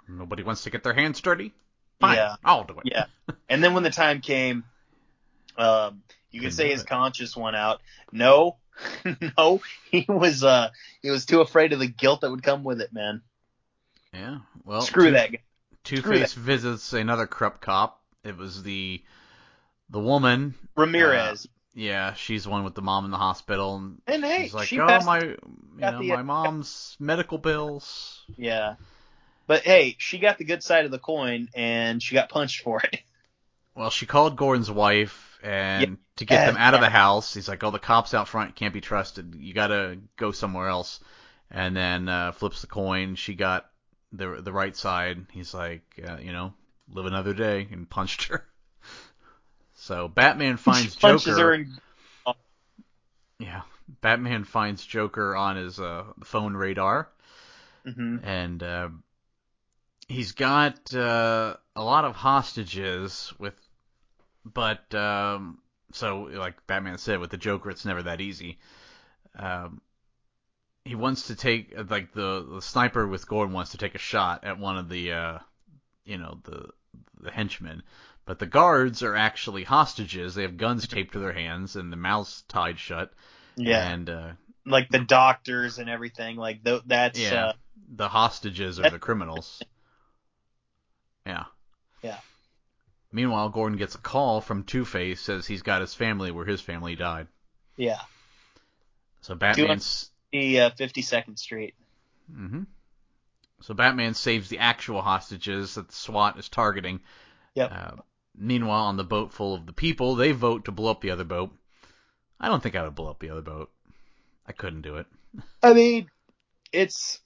Nobody 0.07 0.43
wants 0.43 0.63
to 0.63 0.69
get 0.69 0.83
their 0.83 0.93
hands 0.93 1.21
dirty. 1.21 1.53
Fine, 1.99 2.17
Yeah. 2.17 2.35
I'll 2.43 2.63
do 2.63 2.73
it. 2.83 2.83
Yeah. 2.85 3.05
And 3.49 3.63
then 3.63 3.73
when 3.73 3.83
the 3.83 3.89
time 3.91 4.21
came, 4.21 4.63
um, 5.57 6.03
you 6.31 6.41
Couldn't 6.41 6.55
say 6.55 6.71
his 6.71 6.83
conscience 6.83 7.35
went 7.35 7.55
out. 7.55 7.81
No, 8.11 8.57
no, 9.37 9.61
he 9.89 10.05
was 10.07 10.43
uh 10.43 10.69
he 11.01 11.09
was 11.09 11.25
too 11.25 11.41
afraid 11.41 11.73
of 11.73 11.79
the 11.79 11.87
guilt 11.87 12.21
that 12.21 12.31
would 12.31 12.43
come 12.43 12.63
with 12.63 12.81
it, 12.81 12.93
man. 12.93 13.21
Yeah. 14.13 14.39
Well, 14.65 14.81
Screw 14.81 15.05
Two- 15.05 15.11
that 15.11 15.31
guy. 15.31 15.39
Two 15.83 15.97
Screw 15.97 16.19
Face 16.19 16.33
visits 16.33 16.93
another 16.93 17.25
corrupt 17.25 17.61
cop. 17.61 18.01
It 18.23 18.37
was 18.37 18.61
the 18.63 19.01
the 19.89 19.99
woman. 19.99 20.53
Ramirez. 20.75 21.47
Yeah, 21.73 22.13
she's 22.15 22.43
the 22.43 22.49
one 22.49 22.65
with 22.65 22.75
the 22.75 22.81
mom 22.81 23.05
in 23.05 23.11
the 23.11 23.17
hospital, 23.17 23.77
and 23.77 24.01
and 24.05 24.23
hey, 24.23 24.43
she's 24.43 24.53
like, 24.53 24.67
she 24.67 24.79
"Oh, 24.79 24.85
my, 24.85 25.21
you 25.21 25.37
know, 25.79 25.99
the- 25.99 26.09
my 26.09 26.21
mom's 26.21 26.97
medical 26.99 27.37
bills." 27.37 28.21
Yeah. 28.37 28.75
But 29.47 29.63
hey, 29.63 29.95
she 29.97 30.19
got 30.19 30.37
the 30.37 30.43
good 30.43 30.63
side 30.63 30.85
of 30.85 30.91
the 30.91 30.99
coin, 30.99 31.49
and 31.55 32.03
she 32.03 32.13
got 32.15 32.29
punched 32.29 32.61
for 32.61 32.81
it. 32.81 32.99
Well, 33.73 33.89
she 33.89 34.05
called 34.05 34.35
Gordon's 34.35 34.69
wife, 34.69 35.30
and 35.43 35.97
Yeah. 35.97 36.15
to 36.17 36.25
get 36.25 36.43
them 36.45 36.55
Yeah. 36.55 36.57
out 36.57 36.73
of 36.73 36.79
the 36.81 36.89
house, 36.89 37.33
he's 37.33 37.47
like, 37.49 37.63
"Oh, 37.63 37.71
the 37.71 37.79
cops 37.79 38.13
out 38.13 38.27
front 38.27 38.55
can't 38.55 38.73
be 38.73 38.81
trusted. 38.81 39.35
You 39.37 39.53
gotta 39.53 39.99
go 40.17 40.31
somewhere 40.31 40.69
else." 40.69 40.99
And 41.51 41.75
then 41.75 42.09
uh, 42.09 42.31
flips 42.33 42.61
the 42.61 42.67
coin. 42.67 43.15
She 43.15 43.35
got 43.35 43.69
the 44.13 44.41
the 44.41 44.53
right 44.53 44.75
side. 44.75 45.27
He's 45.31 45.53
like, 45.53 45.83
uh, 46.07 46.17
you 46.17 46.31
know, 46.33 46.53
live 46.89 47.05
another 47.07 47.33
day, 47.33 47.67
and 47.71 47.89
punched 47.89 48.23
her. 48.25 48.45
So 49.73 50.07
Batman 50.07 50.55
finds 50.55 50.95
Punches 51.01 51.37
Joker. 51.37 51.37
in. 51.37 51.81
Yeah, 53.39 53.63
Batman 53.99 54.45
finds 54.45 54.85
Joker 54.85 55.35
on 55.35 55.57
his 55.57 55.79
uh, 55.81 56.13
phone 56.23 56.55
radar, 56.55 57.09
hmm 57.85 58.23
and 58.23 58.61
uh, 58.63 58.89
he's 60.07 60.33
got 60.33 60.93
uh, 60.93 61.55
a 61.75 61.83
lot 61.83 62.05
of 62.05 62.15
hostages 62.15 63.33
with, 63.39 63.55
but 64.45 64.93
um, 64.95 65.59
so 65.91 66.29
like 66.33 66.65
Batman 66.67 66.97
said, 66.97 67.19
with 67.19 67.29
the 67.29 67.37
Joker, 67.37 67.69
it's 67.69 67.85
never 67.85 68.03
that 68.03 68.21
easy. 68.21 68.59
Um, 69.37 69.81
he 70.83 70.95
wants 70.95 71.27
to 71.27 71.35
take 71.35 71.73
like 71.89 72.13
the, 72.13 72.45
the 72.55 72.61
sniper 72.61 73.05
with 73.07 73.27
Gordon 73.27 73.53
wants 73.53 73.71
to 73.71 73.77
take 73.77 73.95
a 73.95 73.99
shot 73.99 74.43
at 74.43 74.57
one 74.57 74.77
of 74.77 74.89
the, 74.89 75.11
uh, 75.13 75.39
you 76.05 76.17
know, 76.17 76.39
the 76.43 76.69
the 77.21 77.31
henchmen. 77.31 77.83
But 78.25 78.39
the 78.39 78.45
guards 78.45 79.03
are 79.03 79.15
actually 79.15 79.63
hostages. 79.63 80.35
They 80.35 80.43
have 80.43 80.57
guns 80.57 80.87
taped 80.87 81.13
to 81.13 81.19
their 81.19 81.33
hands 81.33 81.75
and 81.75 81.91
the 81.91 81.97
mouths 81.97 82.43
tied 82.47 82.79
shut. 82.79 83.11
Yeah. 83.55 83.87
And 83.91 84.09
uh, 84.09 84.31
like 84.65 84.89
the 84.89 84.99
doctors 84.99 85.79
and 85.79 85.89
everything. 85.89 86.37
Like 86.37 86.63
th- 86.63 86.83
that's 86.85 87.19
Yeah. 87.19 87.47
uh, 87.47 87.53
the 87.93 88.07
hostages 88.07 88.79
are 88.79 88.89
the 88.89 88.99
criminals. 88.99 89.61
Yeah. 91.25 91.31
Yeah. 91.33 91.43
Meanwhile, 93.11 93.49
Gordon 93.49 93.77
gets 93.77 93.95
a 93.95 93.99
call 93.99 94.41
from 94.41 94.63
Two 94.63 94.85
Face, 94.85 95.19
says 95.19 95.45
he's 95.45 95.63
got 95.63 95.81
his 95.81 95.93
family 95.93 96.31
where 96.31 96.45
his 96.45 96.61
family 96.61 96.95
died. 96.95 97.27
yeah. 97.75 97.99
So 99.21 99.35
Batman's. 99.35 100.09
The 100.31 100.61
uh, 100.61 100.69
52nd 100.71 101.37
Street. 101.37 101.75
Mm-hmm. 102.31 102.63
So 103.61 103.73
Batman 103.73 104.13
saves 104.13 104.49
the 104.49 104.59
actual 104.59 105.01
hostages 105.01 105.75
that 105.75 105.89
the 105.89 105.93
SWAT 105.93 106.39
is 106.39 106.49
targeting. 106.49 107.01
Yep. 107.55 107.71
Uh, 107.71 107.91
meanwhile, 108.35 108.85
on 108.85 108.97
the 108.97 109.03
boat 109.03 109.33
full 109.33 109.53
of 109.53 109.65
the 109.65 109.73
people, 109.73 110.15
they 110.15 110.31
vote 110.31 110.65
to 110.65 110.71
blow 110.71 110.91
up 110.91 111.01
the 111.01 111.11
other 111.11 111.25
boat. 111.25 111.51
I 112.39 112.47
don't 112.47 112.63
think 112.63 112.75
I 112.75 112.83
would 112.83 112.95
blow 112.95 113.09
up 113.09 113.19
the 113.19 113.29
other 113.29 113.41
boat. 113.41 113.69
I 114.47 114.53
couldn't 114.53 114.81
do 114.81 114.95
it. 114.95 115.05
I 115.61 115.73
mean, 115.73 116.09
it's 116.71 117.19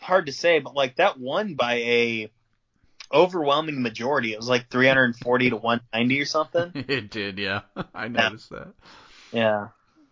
hard 0.00 0.26
to 0.26 0.32
say, 0.32 0.60
but 0.60 0.74
like 0.74 0.96
that 0.96 1.18
one 1.18 1.54
by 1.54 1.74
a 1.74 2.30
overwhelming 3.12 3.82
majority. 3.82 4.32
It 4.32 4.36
was 4.38 4.48
like 4.48 4.68
340 4.70 5.50
to 5.50 5.56
190 5.56 6.20
or 6.20 6.24
something. 6.24 6.72
it 6.88 7.10
did, 7.10 7.38
yeah. 7.38 7.62
I 7.94 8.08
noticed 8.08 8.50
that. 8.50 8.68
Yeah. 9.32 9.68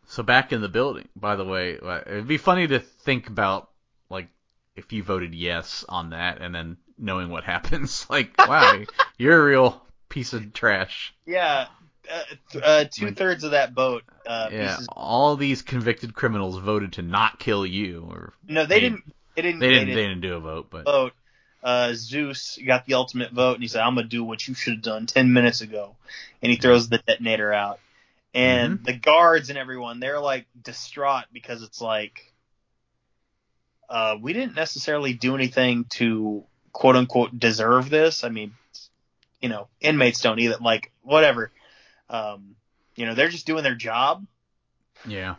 So 0.07 0.23
back 0.23 0.53
in 0.53 0.61
the 0.61 0.69
building, 0.69 1.09
by 1.17 1.37
the 1.37 1.45
way, 1.45 1.79
uh, 1.79 2.01
it'd 2.07 2.27
be 2.29 2.39
funny 2.39 2.67
to 2.67 2.79
think 2.81 3.29
about 3.29 3.71
like 4.09 4.29
if 4.77 4.93
you 4.93 5.03
voted 5.03 5.35
yes 5.35 5.85
on 5.89 6.11
that 6.11 6.41
and 6.41 6.55
then 6.55 6.77
knowing 6.97 7.29
what 7.31 7.45
happens. 7.55 8.07
Like, 8.09 8.33
wow, 8.39 8.83
you're 9.19 9.41
a 9.41 9.45
real 9.45 9.83
piece 10.09 10.33
of 10.33 10.53
trash. 10.53 11.15
Yeah, 11.27 11.67
uh, 12.11 12.23
th- 12.51 12.65
uh, 12.65 12.85
two 12.91 13.11
thirds 13.13 13.45
of 13.45 13.51
that 13.51 13.73
vote. 13.73 14.03
Uh, 14.27 14.49
Yeah, 14.51 14.69
pieces- 14.77 14.89
all 14.93 15.37
these 15.37 15.61
convicted 15.63 16.15
criminals 16.15 16.57
voted 16.59 16.95
to 16.95 17.03
not 17.03 17.39
kill 17.39 17.67
you, 17.67 18.07
or 18.11 18.33
No, 18.47 18.65
they 18.67 18.81
didn't. 18.81 19.05
They 19.37 19.43
didn't. 19.43 19.61
they 19.61 19.69
didn't. 19.69 19.89
They 19.89 19.95
didn't 19.95 20.21
do 20.23 20.35
a 20.35 20.41
vote, 20.41 20.69
but 20.71 20.85
vote. 20.85 21.13
Uh, 21.63 21.93
Zeus 21.95 22.59
got 22.65 22.87
the 22.87 22.95
ultimate 22.95 23.33
vote, 23.33 23.55
and 23.55 23.63
he 23.63 23.69
said, 23.69 23.83
"I'm 23.83 23.95
gonna 23.95 24.07
do 24.07 24.23
what 24.23 24.47
you 24.47 24.55
should 24.55 24.75
have 24.75 24.83
done 24.83 25.07
ten 25.07 25.33
minutes 25.33 25.61
ago," 25.61 25.97
and 26.43 26.53
he 26.53 26.59
throws 26.59 26.89
the 26.89 26.99
detonator 26.99 27.53
out. 27.53 27.81
And 28.35 28.85
the 28.85 28.93
guards 28.93 29.49
and 29.49 29.59
everyone, 29.59 30.01
they're 30.01 30.21
like 30.21 30.47
distraught 30.63 31.25
because 31.33 31.63
it's 31.63 31.81
like, 31.81 32.33
uh, 33.89 34.17
we 34.21 34.33
didn't 34.33 34.55
necessarily 34.55 35.15
do 35.15 35.35
anything 35.35 35.87
to 35.91 36.45
quote 36.73 36.95
unquote 36.95 37.39
deserve 37.39 37.91
this. 37.91 38.23
I 38.23 38.29
mean, 38.29 38.55
you 39.41 39.49
know, 39.49 39.69
inmates 39.81 40.21
don't 40.21 40.39
either. 40.39 40.59
Like, 40.61 40.93
whatever. 41.03 41.51
Um, 42.09 42.55
you 42.95 43.07
know, 43.07 43.15
they're 43.15 43.29
just 43.29 43.47
doing 43.47 43.65
their 43.65 43.75
job, 43.75 44.25
yeah. 45.07 45.37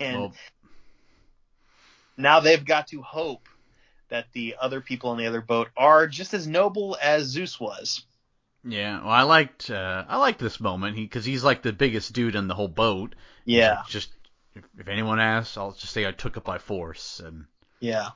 and 0.00 0.20
Well, 0.20 0.32
now 2.16 2.40
they've 2.40 2.64
got 2.64 2.88
to 2.88 3.02
hope 3.02 3.48
that 4.10 4.26
the 4.32 4.56
other 4.60 4.80
people 4.80 5.10
on 5.10 5.18
the 5.18 5.26
other 5.26 5.40
boat 5.40 5.68
are 5.76 6.06
just 6.06 6.34
as 6.34 6.46
noble 6.46 6.96
as 7.00 7.26
Zeus 7.26 7.58
was. 7.58 8.04
yeah. 8.64 9.00
Well, 9.00 9.10
I 9.10 9.22
liked 9.22 9.70
uh, 9.70 10.04
I 10.06 10.18
liked 10.18 10.38
this 10.38 10.60
moment 10.60 10.96
he 10.96 11.04
because 11.04 11.24
he's 11.24 11.42
like 11.42 11.62
the 11.62 11.72
biggest 11.72 12.12
dude 12.12 12.34
in 12.34 12.48
the 12.48 12.54
whole 12.54 12.68
boat. 12.68 13.14
Yeah, 13.44 13.76
like, 13.76 13.86
just 13.88 14.10
if, 14.54 14.64
if 14.78 14.88
anyone 14.88 15.20
asks, 15.20 15.56
I'll 15.56 15.72
just 15.72 15.92
say 15.92 16.06
I 16.06 16.12
took 16.12 16.36
it 16.36 16.44
by 16.44 16.58
force, 16.58 17.20
and 17.24 17.46
yeah, 17.80 18.10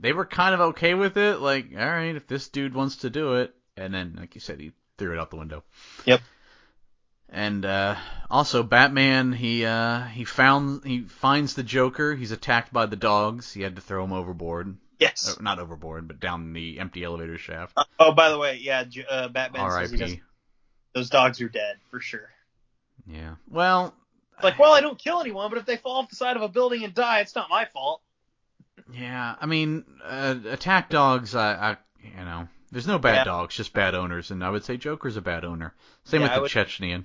they 0.00 0.12
were 0.12 0.26
kind 0.26 0.54
of 0.54 0.60
okay 0.60 0.94
with 0.94 1.16
it. 1.16 1.40
Like, 1.40 1.66
all 1.72 1.86
right, 1.86 2.16
if 2.16 2.26
this 2.26 2.48
dude 2.48 2.74
wants 2.74 2.96
to 2.96 3.10
do 3.10 3.34
it, 3.34 3.54
and 3.76 3.94
then 3.94 4.16
like 4.18 4.34
you 4.34 4.40
said, 4.40 4.60
he 4.60 4.72
threw 4.98 5.12
it 5.12 5.18
out 5.18 5.30
the 5.30 5.36
window. 5.36 5.62
Yep. 6.04 6.20
And 7.28 7.64
uh, 7.64 7.96
also, 8.30 8.62
Batman 8.62 9.32
he 9.32 9.64
uh, 9.64 10.04
he 10.04 10.24
found 10.24 10.84
he 10.84 11.02
finds 11.02 11.54
the 11.54 11.62
Joker. 11.62 12.14
He's 12.14 12.30
attacked 12.30 12.72
by 12.72 12.86
the 12.86 12.96
dogs. 12.96 13.52
He 13.52 13.62
had 13.62 13.76
to 13.76 13.82
throw 13.82 14.04
him 14.04 14.12
overboard. 14.12 14.76
Yes. 14.98 15.36
Uh, 15.38 15.42
not 15.42 15.58
overboard, 15.58 16.08
but 16.08 16.20
down 16.20 16.52
the 16.52 16.78
empty 16.80 17.04
elevator 17.04 17.38
shaft. 17.38 17.76
oh, 17.98 18.12
by 18.12 18.30
the 18.30 18.38
way, 18.38 18.58
yeah, 18.60 18.84
J- 18.84 19.04
uh, 19.08 19.28
Batman 19.28 19.70
says 19.70 19.90
he 19.90 19.96
does, 19.96 20.10
R.I.P. 20.12 20.22
those 20.94 21.10
dogs 21.10 21.40
are 21.40 21.48
dead 21.48 21.76
for 21.90 22.00
sure. 22.00 22.28
Yeah. 23.06 23.34
Well. 23.48 23.94
It's 24.34 24.44
like, 24.44 24.58
well, 24.58 24.72
I 24.72 24.82
don't 24.82 24.98
kill 24.98 25.20
anyone, 25.20 25.48
but 25.48 25.58
if 25.58 25.64
they 25.64 25.78
fall 25.78 25.96
off 25.98 26.10
the 26.10 26.16
side 26.16 26.36
of 26.36 26.42
a 26.42 26.48
building 26.48 26.84
and 26.84 26.92
die, 26.92 27.20
it's 27.20 27.34
not 27.34 27.48
my 27.48 27.64
fault. 27.72 28.02
Yeah, 28.92 29.34
I 29.40 29.46
mean, 29.46 29.84
uh, 30.04 30.34
attack 30.50 30.90
dogs. 30.90 31.34
I, 31.34 31.54
I, 31.72 31.76
you 32.04 32.22
know, 32.24 32.46
there's 32.70 32.86
no 32.86 32.98
bad 32.98 33.14
Yeah. 33.14 33.24
dogs, 33.24 33.54
just 33.56 33.72
bad 33.72 33.94
owners, 33.94 34.30
and 34.30 34.44
I 34.44 34.50
would 34.50 34.64
say 34.64 34.76
Joker's 34.76 35.16
a 35.16 35.22
bad 35.22 35.44
owner. 35.46 35.72
Same 36.04 36.20
Yeah, 36.20 36.26
with 36.26 36.32
I 36.32 36.34
the 36.36 36.40
would- 36.42 36.50
Chechnyan. 36.50 37.04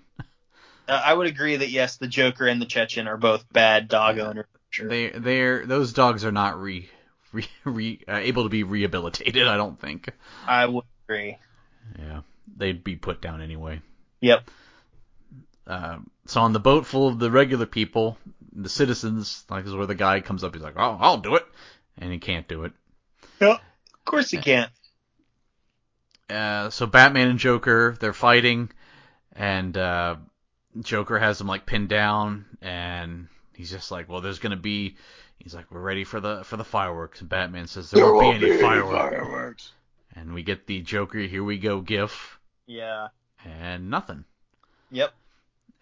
Uh, 0.90 1.02
I 1.06 1.14
would 1.14 1.28
agree 1.28 1.56
that 1.56 1.70
yes, 1.70 1.98
the 1.98 2.08
Joker 2.08 2.48
and 2.48 2.62
the 2.62 2.66
Chechen 2.66 3.08
are 3.08 3.16
both 3.16 3.46
bad 3.54 3.88
dog 3.88 4.18
Yeah. 4.18 4.24
owners. 4.28 4.46
Sure. 4.70 4.90
They, 4.90 5.10
they're 5.10 5.66
those 5.66 5.94
dogs 5.94 6.26
are 6.26 6.32
not 6.34 6.60
re, 6.60 6.90
re, 7.32 7.46
re 7.66 8.00
uh, 8.08 8.16
able 8.16 8.44
to 8.44 8.50
be 8.50 8.64
rehabilitated. 8.64 9.48
I 9.48 9.58
don't 9.58 9.80
think. 9.80 10.10
I 10.48 10.66
would 10.66 10.86
agree. 11.06 11.38
Yeah, 11.98 12.22
they'd 12.58 12.84
be 12.84 12.96
put 12.96 13.22
down 13.22 13.42
anyway. 13.42 13.82
Yep. 14.22 14.50
Uh, 15.68 15.98
so 16.26 16.42
on 16.42 16.54
the 16.54 16.60
boat 16.60 16.86
full 16.86 17.08
of 17.08 17.20
the 17.20 17.32
regular 17.32 17.66
people, 17.66 18.18
the 18.54 18.70
citizens, 18.70 19.44
like 19.50 19.66
is 19.66 19.74
where 19.74 19.86
the 19.86 19.96
guy 19.96 20.20
comes 20.22 20.44
up. 20.44 20.54
He's 20.54 20.64
like, 20.64 20.76
"Oh, 20.78 20.98
I'll 21.00 21.18
do 21.18 21.36
it," 21.36 21.46
and 21.98 22.12
he 22.12 22.20
can't 22.20 22.48
do 22.48 22.64
it. 22.64 22.74
Of 23.94 24.06
course 24.06 24.32
he 24.32 24.38
can't. 24.38 24.72
Uh, 26.30 26.70
so 26.70 26.86
Batman 26.86 27.28
and 27.28 27.40
Joker, 27.40 27.96
they're 28.00 28.14
fighting, 28.14 28.72
and 29.36 29.78
uh, 29.78 30.16
Joker 30.80 31.20
has 31.20 31.42
him 31.42 31.48
like 31.48 31.66
pinned 31.66 31.90
down, 31.90 32.46
and 32.62 33.28
he's 33.54 33.72
just 33.72 33.92
like, 33.92 34.10
"Well, 34.10 34.22
there's 34.22 34.40
gonna 34.40 34.56
be." 34.56 34.96
He's 35.44 35.56
like, 35.56 35.72
"We're 35.72 35.80
ready 35.82 36.04
for 36.04 36.20
the 36.20 36.44
for 36.44 36.58
the 36.58 36.64
fireworks," 36.64 37.20
and 37.22 37.30
Batman 37.30 37.68
says, 37.68 37.90
"There, 37.92 38.14
won't, 38.14 38.40
be 38.40 38.52
any 38.52 38.62
fireworks." 38.62 39.72
And 40.16 40.34
we 40.34 40.44
get 40.44 40.68
the 40.68 40.82
Joker, 40.82 41.20
"Here 41.20 41.44
we 41.44 41.58
go" 41.58 41.82
gif, 41.82 42.40
Yeah. 42.68 43.08
and 43.46 43.90
nothing. 43.90 44.26
Yep. 44.92 45.14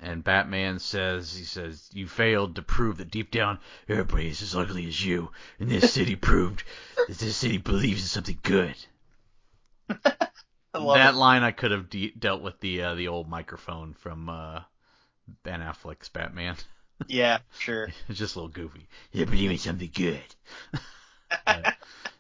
And 0.02 0.24
Batman 0.24 0.80
says, 0.80 1.36
he 1.36 1.44
says, 1.44 1.90
you 1.94 2.08
failed 2.08 2.56
to 2.56 2.62
prove 2.62 2.98
that 2.98 3.12
deep 3.12 3.32
down 3.32 3.60
everybody 3.90 4.30
is 4.30 4.42
as 4.42 4.56
ugly 4.56 4.88
as 4.88 5.04
you, 5.06 5.30
and 5.60 5.70
this 5.70 5.92
city 5.94 6.16
proved 6.30 6.64
that 7.08 7.18
this 7.18 7.36
city 7.36 7.58
believes 7.58 8.02
in 8.04 8.08
something 8.08 8.40
good. 8.42 8.76
I 10.74 10.78
love 10.78 10.96
that 10.98 11.16
it. 11.16 11.18
line 11.18 11.44
I 11.44 11.52
could 11.52 11.72
have 11.72 11.90
de- 11.90 12.12
dealt 12.18 12.42
with 12.42 12.60
the 12.62 12.82
uh, 12.84 12.96
the 12.96 13.10
old 13.10 13.28
microphone 13.28 13.94
from 13.94 14.30
uh, 14.30 14.62
Ben 15.44 15.60
Affleck's 15.62 16.10
Batman. 16.10 16.56
Yeah, 17.08 17.40
sure. 17.60 17.90
it's 18.10 18.20
just 18.20 18.36
a 18.36 18.40
little 18.40 18.50
goofy. 18.50 18.88
You 19.12 19.26
believe 19.26 19.52
in 19.52 19.58
something 19.58 19.92
good. 19.94 20.22
Uh, 21.46 21.72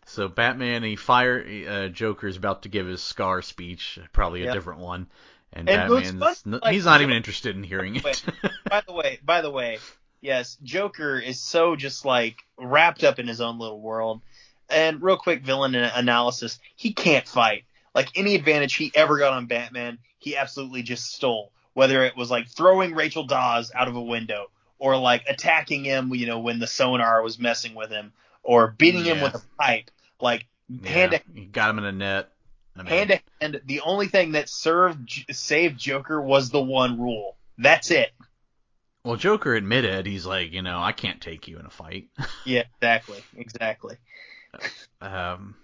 so 0.06 0.28
Batman, 0.28 0.84
he 0.84 0.96
fire 0.96 1.44
uh, 1.68 1.90
is 2.24 2.38
about 2.38 2.62
to 2.62 2.70
give 2.70 2.86
his 2.86 3.02
Scar 3.02 3.42
speech, 3.42 4.00
probably 4.14 4.42
a 4.42 4.46
Yep. 4.46 4.54
different 4.54 4.80
one, 4.82 5.08
and, 5.52 5.68
And 5.68 5.90
Batman's 5.92 6.44
n- 6.46 6.60
like, 6.62 6.74
he's 6.74 6.86
not 6.86 7.02
even 7.02 7.16
interested 7.16 7.56
in 7.56 7.64
hearing 7.64 7.96
it. 7.96 8.04
Wait. 8.04 8.24
by 8.70 8.82
the 8.86 8.94
way, 8.94 9.20
by 9.24 9.42
the 9.42 9.50
way, 9.50 9.80
yes, 10.22 10.58
Joker 10.64 11.18
is 11.18 11.42
so 11.42 11.76
just 11.76 12.06
like 12.06 12.38
wrapped 12.58 13.04
up 13.04 13.18
in 13.18 13.28
his 13.28 13.42
own 13.42 13.58
little 13.58 13.82
world. 13.82 14.22
And 14.70 15.02
real 15.02 15.18
quick 15.18 15.42
villain 15.42 15.74
analysis, 15.74 16.60
he 16.76 16.94
can't 16.94 17.28
fight. 17.28 17.64
Like 17.96 18.10
any 18.16 18.36
advantage 18.36 18.76
he 18.76 18.92
ever 18.94 19.18
got 19.18 19.34
on 19.34 19.48
Batman, 19.48 19.98
he 20.20 20.38
absolutely 20.38 20.84
just 20.84 21.12
stole. 21.12 21.52
Whether 21.74 22.04
it 22.04 22.16
was 22.16 22.30
like 22.30 22.48
throwing 22.48 22.94
Rachel 22.94 23.24
Dawes 23.26 23.72
out 23.74 23.88
of 23.88 23.96
a 23.96 24.02
window 24.02 24.52
or 24.80 24.98
like 24.98 25.26
attacking 25.28 25.84
him, 25.84 26.14
you 26.16 26.26
know, 26.26 26.40
when 26.40 26.60
the 26.60 26.68
sonar 26.68 27.22
was 27.22 27.38
messing 27.38 27.76
with 27.76 27.90
him 27.92 28.12
or 28.44 28.72
beating 28.78 29.04
him 29.04 29.22
with 29.22 29.36
a 29.36 29.42
pipe, 29.60 29.92
like 30.22 30.48
Yeah, 30.70 30.90
hand 30.90 31.12
to 31.12 31.22
he 31.34 31.46
got 31.46 31.70
him 31.70 31.80
in 31.80 31.86
a 31.86 31.92
net. 31.92 32.30
I 32.78 32.84
mean, 32.84 32.88
hand 32.88 33.10
to 33.10 33.20
hand, 33.42 33.62
the 33.66 33.82
only 33.82 34.08
thing 34.08 34.32
that 34.34 34.50
served 34.50 35.26
saved 35.32 35.78
Joker 35.78 36.22
was 36.22 36.50
the 36.50 36.62
one 36.62 37.00
rule. 37.00 37.36
That's 37.58 37.92
it. 37.92 38.10
well, 39.04 39.18
Joker 39.18 39.54
admitted 39.56 40.06
he's 40.06 40.26
like, 40.26 40.54
you 40.54 40.62
know, 40.62 40.80
I 40.80 40.94
can't 40.94 41.20
take 41.22 41.48
you 41.48 41.60
in 41.60 41.66
a 41.66 41.70
fight. 41.70 42.08
Yeah, 42.46 42.64
exactly, 42.82 43.24
exactly. 43.36 43.98
Um, 45.02 45.56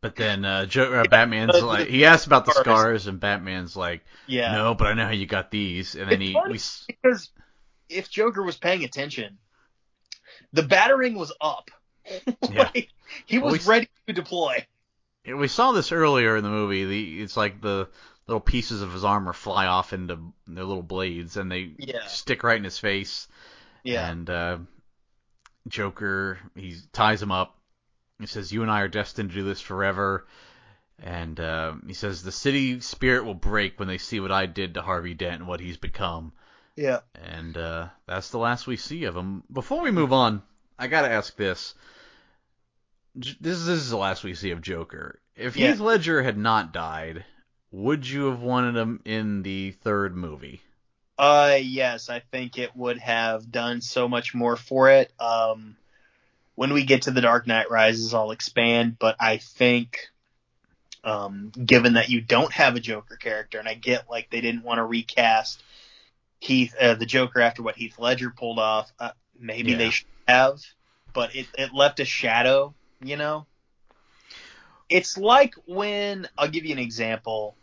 but 0.00 0.16
then 0.16 0.44
uh, 0.44 0.66
jo- 0.66 0.92
uh, 0.92 1.04
Batman's 1.04 1.60
like, 1.62 1.88
he 1.88 2.04
asks 2.04 2.26
about 2.26 2.44
the 2.44 2.52
scars, 2.52 3.06
and 3.06 3.18
Batman's 3.20 3.76
like, 3.76 4.02
Yeah, 4.26 4.52
no, 4.52 4.74
but 4.74 4.86
I 4.88 4.94
know 4.94 5.04
how 5.04 5.12
you 5.12 5.26
got 5.26 5.50
these. 5.50 5.94
And 5.94 6.10
then 6.10 6.20
he, 6.20 6.34
we, 6.48 6.60
because 6.86 7.30
if 7.92 8.10
Joker 8.10 8.42
was 8.42 8.56
paying 8.56 8.84
attention, 8.84 9.38
the 10.52 10.62
battering 10.62 11.14
was 11.14 11.32
up. 11.40 11.70
Yeah. 12.50 12.70
Like, 12.74 12.88
he 13.26 13.38
Well, 13.38 13.52
was 13.52 13.66
we- 13.66 13.70
ready 13.70 13.88
to 14.06 14.12
deploy. 14.14 14.66
we 15.26 15.46
saw 15.48 15.72
this 15.72 15.92
earlier 15.92 16.36
in 16.36 16.42
the 16.44 16.50
movie. 16.50 16.84
The 16.86 17.22
it's 17.22 17.36
like 17.36 17.60
the 17.60 17.88
little 18.26 18.40
pieces 18.40 18.80
of 18.82 18.92
his 18.92 19.04
armor 19.04 19.32
fly 19.34 19.66
off 19.66 19.92
into 19.92 20.32
their 20.46 20.64
little 20.64 20.82
blades, 20.82 21.36
and 21.36 21.50
they 21.52 21.72
Yeah. 21.78 22.06
stick 22.06 22.42
right 22.42 22.56
in 22.56 22.64
his 22.64 22.78
face. 22.78 23.28
Yeah, 23.84 24.08
And 24.10 24.30
uh, 24.30 24.58
Joker, 25.68 26.38
he 26.54 26.76
ties 26.92 27.22
him 27.22 27.32
up. 27.32 27.56
He 28.18 28.26
says, 28.26 28.52
"You 28.52 28.62
and 28.62 28.70
I 28.70 28.80
are 28.80 28.88
destined 28.88 29.30
to 29.30 29.34
do 29.36 29.44
this 29.44 29.60
forever." 29.60 30.26
And 31.02 31.38
uh, 31.40 31.74
he 31.86 31.94
says, 31.94 32.22
"The 32.22 32.32
city 32.32 32.80
spirit 32.80 33.24
will 33.24 33.34
break 33.34 33.78
when 33.78 33.88
they 33.88 33.98
see 33.98 34.20
what 34.20 34.32
I 34.32 34.46
did 34.46 34.74
to 34.74 34.82
Harvey 34.82 35.14
Dent 35.14 35.40
and 35.40 35.48
what 35.48 35.60
he's 35.60 35.76
become." 35.76 36.32
Yeah. 36.76 37.00
And 37.14 37.56
uh, 37.56 37.88
that's 38.06 38.30
the 38.30 38.38
last 38.38 38.66
we 38.66 38.76
see 38.76 39.04
of 39.04 39.16
him. 39.16 39.42
Before 39.52 39.82
we 39.82 39.90
move 39.90 40.12
on, 40.12 40.42
I 40.78 40.86
gotta 40.86 41.10
ask 41.10 41.36
this. 41.36 41.74
J- 43.18 43.36
This 43.40 43.58
is, 43.58 43.66
this 43.66 43.78
is 43.78 43.90
the 43.90 43.96
last 43.96 44.24
we 44.24 44.34
see 44.34 44.50
of 44.50 44.62
Joker. 44.62 45.20
If 45.36 45.56
Yeah. 45.56 45.70
Heath 45.70 45.80
Ledger 45.80 46.22
had 46.22 46.38
not 46.38 46.72
died, 46.72 47.24
would 47.70 48.06
you 48.08 48.26
have 48.26 48.40
wanted 48.40 48.76
him 48.76 49.00
in 49.04 49.42
the 49.42 49.72
third 49.72 50.16
movie? 50.16 50.60
Uh, 51.18 51.58
yes, 51.60 52.08
I 52.08 52.20
think 52.20 52.58
it 52.58 52.74
would 52.74 52.98
have 52.98 53.50
done 53.50 53.80
so 53.80 54.08
much 54.08 54.34
more 54.34 54.56
for 54.56 54.90
it. 54.90 55.12
Um, 55.20 55.76
when 56.54 56.72
we 56.72 56.84
get 56.84 57.02
to 57.02 57.10
the 57.10 57.20
Dark 57.20 57.46
Knight 57.46 57.70
Rises, 57.70 58.12
I'll 58.12 58.30
expand, 58.30 58.98
but 58.98 59.16
I 59.20 59.36
think, 59.36 60.08
um, 61.04 61.50
given 61.50 61.94
that 61.94 62.08
you 62.08 62.20
don't 62.20 62.52
have 62.52 62.76
a 62.76 62.80
Joker 62.80 63.16
character, 63.16 63.58
and 63.58 63.68
I 63.68 63.74
get 63.74 64.10
like 64.10 64.30
they 64.30 64.40
didn't 64.40 64.64
want 64.64 64.78
to 64.78 64.84
recast 64.84 65.62
Heath, 66.42 66.74
uh, 66.80 66.94
the 66.94 67.06
Joker 67.06 67.40
after 67.40 67.62
what 67.62 67.76
Heath 67.76 68.00
Ledger 68.00 68.30
pulled 68.30 68.58
off, 68.58 68.92
uh, 68.98 69.12
maybe 69.38 69.72
Yeah. 69.72 69.78
they 69.78 69.90
should 69.90 70.06
have, 70.26 70.60
but 71.14 71.36
it, 71.36 71.46
it 71.56 71.72
left 71.72 72.00
a 72.00 72.04
shadow, 72.04 72.74
you 73.00 73.16
know? 73.16 73.46
It's 74.88 75.16
like 75.16 75.54
when, 75.66 76.28
I'll 76.36 76.48
give 76.48 76.64
you 76.64 76.72
an 76.72 76.80
example, 76.80 77.56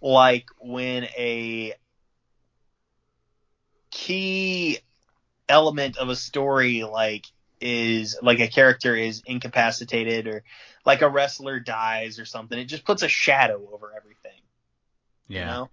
like 0.00 0.46
when 0.60 1.04
a 1.18 1.74
key 3.90 4.78
element 5.48 5.96
of 5.96 6.08
a 6.08 6.14
story 6.14 6.84
like 6.84 7.26
is 7.60 8.16
like 8.22 8.38
a 8.38 8.46
character 8.46 8.94
is 8.94 9.20
incapacitated 9.26 10.28
or 10.28 10.44
like 10.86 11.02
a 11.02 11.08
wrestler 11.08 11.58
dies 11.58 12.20
or 12.20 12.24
something. 12.24 12.56
It 12.56 12.66
just 12.66 12.84
puts 12.84 13.02
a 13.02 13.08
shadow 13.08 13.68
over 13.72 13.92
everything. 13.96 14.40
Yeah. 15.26 15.40
You 15.40 15.46
know? 15.46 15.70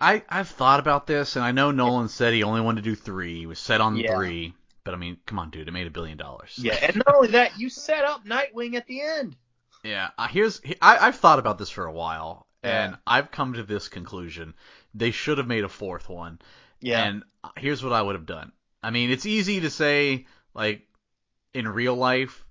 I 0.00 0.22
I've 0.28 0.48
thought 0.48 0.80
about 0.80 1.06
this, 1.06 1.36
and 1.36 1.44
I 1.44 1.52
know 1.52 1.70
Nolan 1.70 2.08
said 2.08 2.34
he 2.34 2.42
only 2.42 2.60
wanted 2.60 2.84
to 2.84 2.90
do 2.90 2.94
three. 2.96 3.38
He 3.38 3.46
was 3.46 3.58
set 3.58 3.80
on 3.80 3.96
Yeah. 3.96 4.14
three, 4.14 4.54
but 4.84 4.94
I 4.94 4.96
mean, 4.96 5.16
come 5.26 5.38
on, 5.38 5.50
dude, 5.50 5.68
it 5.68 5.72
made 5.72 5.86
a 5.86 5.90
billion 5.90 6.18
dollars. 6.18 6.54
Yeah, 6.58 6.74
and 6.74 6.96
not 6.96 7.14
only 7.14 7.28
that, 7.28 7.58
you 7.58 7.70
set 7.70 8.04
up 8.04 8.24
Nightwing 8.24 8.74
at 8.74 8.86
the 8.86 9.00
end. 9.00 9.36
Yeah. 9.82 10.08
Uh, 10.18 10.28
here's 10.28 10.60
I, 10.82 10.98
I've 10.98 11.16
thought 11.16 11.38
about 11.38 11.58
this 11.58 11.70
for 11.70 11.86
a 11.86 11.92
while, 11.92 12.46
Yeah. 12.62 12.84
and 12.84 12.98
I've 13.06 13.30
come 13.30 13.54
to 13.54 13.62
this 13.62 13.88
conclusion: 13.88 14.54
they 14.94 15.10
should 15.12 15.38
have 15.38 15.46
made 15.46 15.64
a 15.64 15.68
fourth 15.68 16.08
one. 16.08 16.40
Yeah. 16.80 17.02
And 17.04 17.22
here's 17.56 17.82
what 17.82 17.92
I 17.94 18.02
would 18.02 18.16
have 18.16 18.26
done. 18.26 18.52
I 18.82 18.90
mean, 18.90 19.10
it's 19.10 19.26
easy 19.26 19.60
to 19.60 19.70
say, 19.70 20.26
like, 20.54 20.82
in 21.54 21.66
real 21.66 21.94
life, 21.96 22.44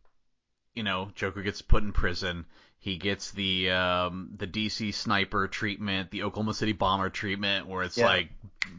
you 0.73 0.81
know, 0.83 1.11
Joker 1.15 1.43
gets 1.43 1.61
put 1.61 1.83
in 1.83 1.93
prison. 1.93 2.45
He 2.85 2.97
gets 2.97 3.31
the 3.31 3.71
um, 3.71 4.29
the 4.37 4.45
DC 4.45 4.93
sniper 4.93 5.47
treatment, 5.47 6.11
the 6.11 6.21
Oklahoma 6.21 6.53
City 6.53 6.71
bomber 6.71 7.09
treatment, 7.09 7.65
where 7.65 7.81
it's 7.81 7.97
Yeah. 7.97 8.05
like, 8.05 8.29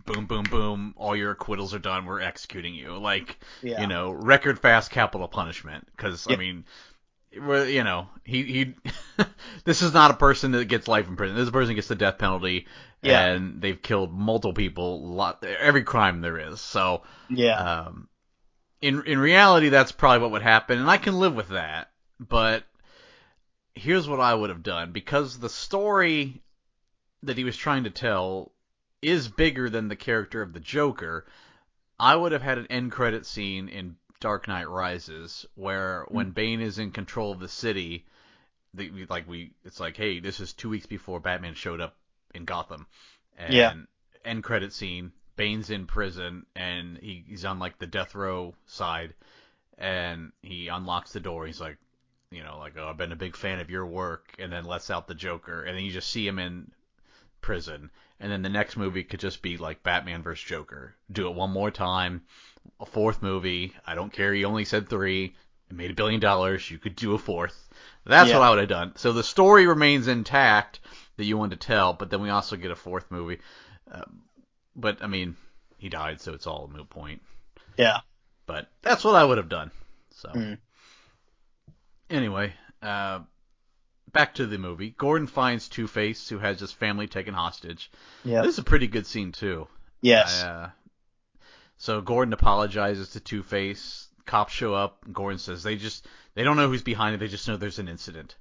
boom, 0.05 0.27
boom, 0.27 0.45
boom, 0.45 0.95
all 0.97 1.17
your 1.17 1.33
acquittals 1.33 1.75
are 1.75 1.81
done. 1.81 2.07
We're 2.07 2.21
executing 2.21 2.77
you. 2.77 2.97
Like, 2.99 3.37
yeah. 3.65 3.81
you 3.81 3.89
know, 3.89 4.13
record 4.13 4.61
fast 4.61 4.93
capital 4.93 5.27
punishment. 5.27 5.89
Because 5.91 6.25
I 6.31 6.37
mean, 6.37 6.65
you 7.33 7.83
know, 7.83 8.07
he 8.23 8.45
he. 8.45 8.75
this 9.65 9.83
is 9.83 9.93
not 9.93 10.13
a 10.13 10.15
person 10.15 10.53
that 10.53 10.67
gets 10.67 10.87
life 10.87 11.09
in 11.09 11.17
prison. 11.17 11.35
This 11.35 11.43
is 11.43 11.49
a 11.49 11.53
person 11.53 11.71
that 11.71 11.75
gets 11.75 11.89
the 11.89 11.97
death 11.97 12.19
penalty, 12.19 12.69
Yeah. 13.03 13.27
and 13.27 13.61
they've 13.61 13.83
killed 13.83 14.13
multiple 14.17 14.55
people, 14.55 15.15
lot 15.17 15.43
every 15.43 15.83
crime 15.83 16.21
there 16.21 16.39
is. 16.39 16.61
So, 16.61 17.03
yeah. 17.29 17.57
um, 17.59 18.09
in 18.81 19.03
in 19.03 19.19
reality, 19.19 19.69
that's 19.69 19.91
probably 19.91 20.21
what 20.21 20.31
would 20.31 20.43
happen, 20.43 20.79
and 20.79 20.89
I 20.89 20.97
can 20.97 21.19
live 21.19 21.35
with 21.35 21.49
that. 21.49 21.91
But 22.21 22.63
here's 23.77 24.09
what 24.09 24.21
I 24.21 24.35
would 24.35 24.51
have 24.51 24.63
done 24.63 24.91
because 24.91 25.39
the 25.39 25.51
story 25.51 26.43
that 27.23 27.37
he 27.37 27.45
was 27.45 27.57
trying 27.57 27.85
to 27.85 27.91
tell 27.91 28.53
is 29.03 29.29
bigger 29.29 29.71
than 29.71 29.89
the 29.89 29.97
character 29.97 30.43
of 30.43 30.53
the 30.53 30.61
Joker. 30.61 31.27
I 32.01 32.17
would 32.17 32.33
have 32.33 32.43
had 32.43 32.59
an 32.59 32.67
end 32.69 32.91
credit 32.91 33.27
scene 33.27 33.69
in 33.69 33.97
Dark 34.19 34.49
Knight 34.49 34.69
Rises 34.69 35.47
where 35.55 36.05
hmm. 36.09 36.15
when 36.15 36.31
Bane 36.31 36.61
is 36.61 36.79
in 36.79 36.91
control 36.91 37.31
of 37.33 37.39
the 37.39 37.49
city, 37.49 38.07
they, 38.75 38.89
we- 38.89 39.07
like 39.07 39.29
we, 39.29 39.53
it's 39.65 39.79
like, 39.79 39.97
hey, 39.97 40.21
this 40.21 40.41
is 40.41 40.53
two 40.53 40.71
weeks 40.71 40.87
before 40.87 41.21
Batman 41.21 41.55
showed 41.55 41.81
up 41.81 41.97
in 42.35 42.45
Gotham, 42.45 42.87
and 43.39 43.55
Yeah. 43.55 43.75
end 44.25 44.43
credit 44.43 44.73
scene, 44.73 45.13
Bane's 45.37 45.71
in 45.71 45.87
prison 45.87 46.47
and 46.57 46.97
he, 46.99 47.25
he's 47.29 47.45
on 47.45 47.59
like 47.59 47.79
the 47.79 47.87
death 47.87 48.15
row 48.15 48.55
side, 48.65 49.15
and 49.79 50.33
he 50.41 50.69
unlocks 50.69 51.13
the 51.13 51.21
door. 51.21 51.47
He's 51.47 51.61
like, 51.61 51.77
you 52.31 52.43
know, 52.43 52.59
like, 52.59 52.75
oh, 52.79 52.89
I've 52.89 52.97
been 52.97 53.13
a 53.13 53.17
big 53.17 53.37
fan 53.37 53.61
of 53.61 53.71
your 53.71 53.87
work, 53.87 54.35
and 54.39 54.53
then 54.53 54.65
lets 54.65 54.91
out 54.91 55.07
the 55.07 55.15
Joker, 55.15 55.63
and 55.63 55.77
then 55.77 55.85
you 55.85 55.93
just 55.93 56.11
see 56.11 56.27
him 56.27 56.39
in 56.39 56.71
prison, 57.41 57.91
and 58.19 58.33
then 58.33 58.43
the 58.43 58.49
next 58.49 58.77
movie 58.77 59.05
could 59.05 59.21
just 59.21 59.43
be 59.43 59.57
like 59.57 59.83
Batman 59.83 60.23
vs 60.23 60.45
Joker. 60.45 60.95
Do 61.11 61.29
it 61.29 61.35
one 61.35 61.51
more 61.51 61.71
time, 61.71 62.23
a 62.81 62.87
fourth 62.87 63.23
movie. 63.23 63.75
I 63.87 63.95
don't 63.95 64.13
care. 64.13 64.35
You 64.35 64.47
only 64.47 64.65
said 64.65 64.89
three. 64.89 65.35
It 65.71 65.77
made 65.77 65.91
a 65.91 65.95
billion 65.95 66.21
dollars. 66.21 66.71
You 66.71 66.79
could 66.79 66.97
do 66.97 67.15
a 67.15 67.19
fourth. 67.19 67.69
That's 68.05 68.31
Yeah. 68.31 68.39
what 68.39 68.45
I 68.45 68.51
would 68.51 68.59
have 68.61 68.69
done. 68.69 68.93
So 68.97 69.13
the 69.13 69.25
story 69.25 69.67
remains 69.67 70.09
intact 70.09 70.81
that 71.17 71.25
you 71.25 71.37
wanted 71.37 71.61
to 71.61 71.67
tell, 71.67 71.93
but 71.93 72.11
then 72.11 72.23
we 72.23 72.31
also 72.31 72.57
get 72.57 72.71
a 72.71 72.77
fourth 72.77 73.11
movie. 73.11 73.41
Uh, 73.91 74.03
but 74.75 75.03
I 75.03 75.07
mean, 75.07 75.37
he 75.79 75.89
died, 75.89 76.21
so 76.21 76.33
it's 76.35 76.47
all 76.47 76.65
a 76.65 76.77
moot 76.77 76.89
point. 76.91 77.23
Yeah. 77.77 78.01
But 78.47 78.69
that's 78.83 79.05
what 79.05 79.15
I 79.17 79.25
would 79.25 79.39
have 79.39 79.49
done. 79.49 79.71
So 80.11 80.29
Mm. 80.31 80.59
Anyway, 82.11 82.55
uh, 82.83 83.21
back 84.13 84.35
to 84.35 84.47
the 84.47 84.59
movie. 84.59 84.91
Gordon 84.91 85.27
finds 85.27 85.69
Two 85.69 85.87
Face, 85.87 86.29
who 86.29 86.39
has 86.39 86.61
his 86.61 86.73
family 86.73 87.07
taken 87.07 87.35
hostage. 87.35 87.91
Yeah. 88.25 88.43
This 88.43 88.53
is 88.53 88.59
a 88.59 88.65
pretty 88.65 88.87
good 88.87 89.07
scene 89.07 89.33
too. 89.33 89.69
Yes. 90.01 90.43
Uh, 90.43 90.71
so 91.79 92.01
Gordon 92.01 92.33
apologizes 92.33 93.11
to 93.11 93.21
Two 93.21 93.43
Face. 93.43 94.09
Cops 94.25 94.53
show 94.53 94.75
up. 94.75 95.05
And 95.05 95.15
Gordon 95.15 95.39
says 95.39 95.63
they 95.63 95.77
just 95.77 96.07
they 96.35 96.43
don't 96.43 96.57
know 96.57 96.69
who's 96.69 96.83
behind 96.83 97.15
it. 97.15 97.19
They 97.19 97.29
just 97.29 97.47
know 97.47 97.57
there's 97.57 97.79
an 97.79 97.89
incident. 97.89 98.37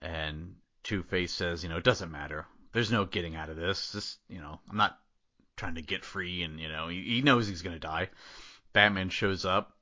And 0.00 0.56
Two 0.82 1.02
Face 1.02 1.32
says, 1.32 1.62
you 1.62 1.68
know, 1.68 1.78
it 1.78 1.84
doesn't 1.84 2.12
matter. 2.12 2.46
There's 2.72 2.92
no 2.92 3.04
getting 3.04 3.34
out 3.34 3.48
of 3.48 3.56
this. 3.56 3.92
This, 3.92 4.18
you 4.28 4.38
know, 4.38 4.60
I'm 4.70 4.76
not 4.76 4.98
trying 5.56 5.76
to 5.76 5.82
get 5.82 6.04
free. 6.04 6.42
And 6.42 6.60
you 6.60 6.68
know, 6.68 6.88
he, 6.88 7.02
he 7.02 7.22
knows 7.22 7.48
he's 7.48 7.62
gonna 7.62 7.78
die. 7.78 8.10
Batman 8.72 9.08
shows 9.08 9.44
up 9.44 9.72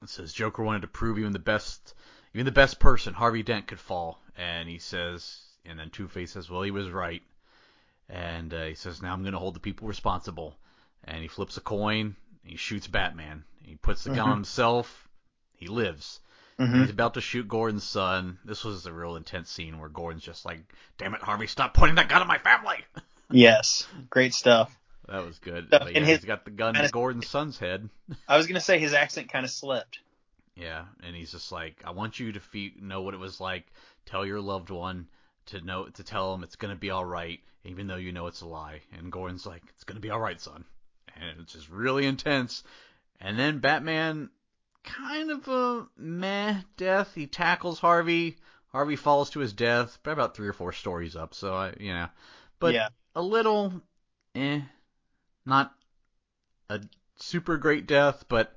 and 0.00 0.10
says 0.10 0.32
Joker 0.32 0.64
wanted 0.64 0.82
to 0.82 0.88
prove 0.88 1.18
even 1.18 1.32
the 1.32 1.38
best, 1.38 1.94
even 2.34 2.44
the 2.46 2.52
best 2.52 2.78
person, 2.78 3.14
Harvey 3.14 3.42
Dent, 3.42 3.66
could 3.66 3.80
fall. 3.80 4.20
And 4.36 4.68
he 4.68 4.78
says, 4.78 5.40
and 5.66 5.78
then 5.78 5.90
Two 5.90 6.08
Face 6.08 6.32
says, 6.32 6.48
well, 6.50 6.62
he 6.62 6.70
was 6.70 6.88
right. 6.90 7.22
And 8.08 8.52
uh, 8.52 8.64
he 8.64 8.74
says, 8.74 9.02
now 9.02 9.12
I'm 9.12 9.22
going 9.22 9.32
to 9.32 9.38
hold 9.38 9.54
the 9.54 9.60
people 9.60 9.88
responsible. 9.88 10.56
And 11.04 11.22
he 11.22 11.28
flips 11.28 11.56
a 11.56 11.60
coin. 11.60 12.16
He 12.44 12.56
shoots 12.56 12.86
Batman. 12.86 13.44
He 13.62 13.76
puts 13.76 14.04
the 14.04 14.10
gun 14.10 14.18
Mhm. 14.18 14.24
on 14.30 14.36
himself. 14.38 15.08
He 15.56 15.66
lives. 15.68 16.20
hmm 16.58 16.80
He's 16.82 16.90
about 16.90 17.14
to 17.14 17.20
shoot 17.20 17.46
Gordon's 17.48 17.84
son. 17.84 18.38
This 18.44 18.64
was 18.64 18.86
a 18.86 18.92
real 18.92 19.16
intense 19.16 19.50
scene 19.50 19.78
where 19.78 19.88
Gordon's 19.88 20.24
just 20.24 20.44
like, 20.44 20.60
"Damn 20.98 21.14
it, 21.14 21.22
Harvey, 21.22 21.46
stop 21.46 21.72
pointing 21.74 21.94
that 21.96 22.08
gun 22.08 22.20
at 22.22 22.26
my 22.28 22.38
family." 22.38 22.78
Yes. 23.34 23.86
Great 24.10 24.34
stuff. 24.34 24.76
That 25.08 25.24
was 25.24 25.38
good. 25.38 25.68
So, 25.72 25.88
yeah, 25.88 26.00
his- 26.00 26.18
he's 26.18 26.24
got 26.26 26.44
the 26.44 26.50
gun 26.50 26.74
his- 26.74 26.90
Gordon's 26.90 27.26
son's 27.28 27.58
head. 27.58 27.88
I 28.28 28.36
was 28.36 28.46
gonna 28.46 28.60
say 28.60 28.78
his 28.78 28.92
accent 28.92 29.30
kind 29.32 29.46
of 29.46 29.50
slipped. 29.50 30.00
Yeah, 30.54 30.84
and 31.02 31.16
he's 31.16 31.32
just 31.32 31.50
like, 31.50 31.82
I 31.84 31.90
want 31.92 32.20
you 32.20 32.32
to 32.32 32.40
fe- 32.40 32.74
know 32.80 33.02
what 33.02 33.14
it 33.14 33.20
was 33.20 33.40
like. 33.40 33.66
Tell 34.04 34.26
your 34.26 34.40
loved 34.40 34.70
one 34.70 35.08
to 35.46 35.60
know 35.60 35.86
to 35.86 36.04
tell 36.04 36.34
him 36.34 36.42
it's 36.42 36.56
gonna 36.56 36.76
be 36.76 36.90
all 36.90 37.04
right, 37.04 37.40
even 37.64 37.86
though 37.86 37.96
you 37.96 38.12
know 38.12 38.26
it's 38.26 38.42
a 38.42 38.46
lie. 38.46 38.80
And 38.96 39.10
Gordon's 39.10 39.46
like, 39.46 39.62
it's 39.70 39.84
gonna 39.84 40.00
be 40.00 40.10
all 40.10 40.20
right, 40.20 40.40
son. 40.40 40.64
And 41.16 41.40
it's 41.40 41.54
just 41.54 41.68
really 41.70 42.06
intense. 42.06 42.64
And 43.20 43.38
then 43.38 43.60
Batman, 43.60 44.30
kind 44.82 45.30
of 45.30 45.48
a 45.48 45.86
meh 45.96 46.60
death. 46.76 47.14
He 47.14 47.26
tackles 47.26 47.78
Harvey. 47.78 48.36
Harvey 48.68 48.96
falls 48.96 49.30
to 49.30 49.40
his 49.40 49.52
death. 49.52 49.98
But 50.02 50.12
about 50.12 50.34
three 50.36 50.48
or 50.48 50.52
four 50.52 50.72
stories 50.72 51.16
up, 51.16 51.34
so 51.34 51.54
I, 51.54 51.74
you 51.78 51.94
know, 51.94 52.08
but 52.58 52.74
yeah. 52.74 52.88
a 53.14 53.22
little, 53.22 53.82
eh, 54.34 54.60
not 55.46 55.74
a 56.68 56.80
super 57.16 57.56
great 57.56 57.86
death, 57.86 58.24
but 58.28 58.56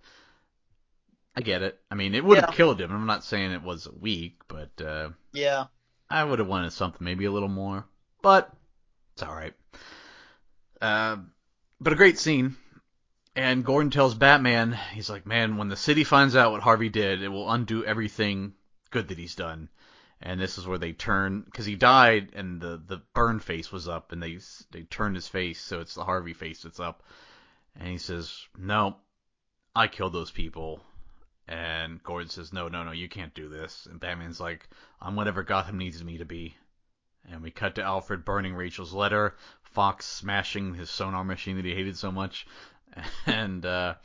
I 1.35 1.41
get 1.41 1.61
it. 1.61 1.79
I 1.91 1.95
mean, 1.95 2.15
it 2.15 2.23
would 2.23 2.37
have 2.37 2.49
Yeah. 2.51 2.55
killed 2.55 2.79
him. 2.79 2.91
I'm 2.91 3.05
not 3.05 3.23
saying 3.23 3.51
it 3.51 3.61
was 3.63 3.89
weak, 3.89 4.39
but 4.47 4.81
uh, 4.81 5.09
Yeah. 5.33 5.65
I 6.09 6.23
would 6.23 6.39
have 6.39 6.47
wanted 6.47 6.71
something 6.71 7.03
maybe 7.03 7.25
a 7.25 7.31
little 7.31 7.49
more. 7.49 7.85
But 8.21 8.53
it's 9.13 9.23
all 9.23 9.33
right. 9.35 9.53
Uh, 10.81 11.17
but 11.79 11.93
a 11.93 11.97
great 11.97 12.17
scene. 12.19 12.55
And 13.35 13.65
Gordon 13.65 13.91
tells 13.91 14.15
Batman, 14.15 14.71
he's 14.93 15.09
like, 15.09 15.25
man, 15.25 15.57
when 15.57 15.67
the 15.67 15.75
city 15.75 16.05
finds 16.05 16.35
out 16.35 16.51
what 16.53 16.61
Harvey 16.61 16.87
did, 16.89 17.21
it 17.21 17.27
will 17.27 17.51
undo 17.51 17.83
everything 17.83 18.53
good 18.91 19.09
that 19.09 19.17
he's 19.17 19.35
done. 19.35 19.67
And 20.21 20.39
this 20.39 20.57
is 20.57 20.65
where 20.65 20.77
they 20.77 20.93
turn, 20.93 21.41
because 21.41 21.65
he 21.65 21.75
died 21.75 22.29
and 22.33 22.61
the, 22.61 22.81
the 22.83 23.01
burn 23.13 23.41
face 23.41 23.71
was 23.73 23.89
up, 23.89 24.13
and 24.13 24.23
they 24.23 24.39
they 24.71 24.83
turned 24.83 25.15
his 25.15 25.27
face, 25.27 25.59
so 25.61 25.81
it's 25.81 25.93
the 25.95 26.05
Harvey 26.05 26.33
face 26.33 26.61
that's 26.61 26.79
up. 26.79 27.03
And 27.75 27.89
he 27.89 27.97
says, 27.97 28.33
no, 28.57 28.95
I 29.75 29.87
killed 29.87 30.13
those 30.13 30.31
people. 30.31 30.79
And 31.47 32.01
Gordon 32.01 32.29
says, 32.29 32.51
no, 32.51 32.67
no, 32.67 32.83
no, 32.83 32.91
you 32.91 33.07
can't 33.07 33.33
do 33.33 33.49
this. 33.49 33.87
And 33.89 33.99
Batman's 33.99 34.39
like, 34.39 34.67
I'm 34.99 35.15
whatever 35.15 35.43
Gotham 35.43 35.77
needs 35.77 36.03
me 36.03 36.17
to 36.17 36.25
be. 36.25 36.55
And 37.29 37.41
we 37.41 37.51
cut 37.51 37.75
to 37.75 37.83
Alfred 37.83 38.25
burning 38.25 38.55
Rachel's 38.55 38.93
letter, 38.93 39.35
Fox 39.61 40.05
smashing 40.05 40.73
his 40.75 40.89
sonar 40.89 41.23
machine 41.23 41.57
that 41.57 41.65
he 41.65 41.75
hated 41.75 41.97
so 41.97 42.11
much, 42.11 42.47
and 43.25 43.65
uh, 43.65 43.95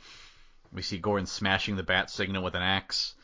we 0.73 0.81
see 0.81 0.97
Gordon 0.97 1.25
smashing 1.25 1.75
the 1.75 1.83
bat 1.83 2.09
signal 2.09 2.43
with 2.43 2.55
an 2.55 2.61
axe. 2.61 3.15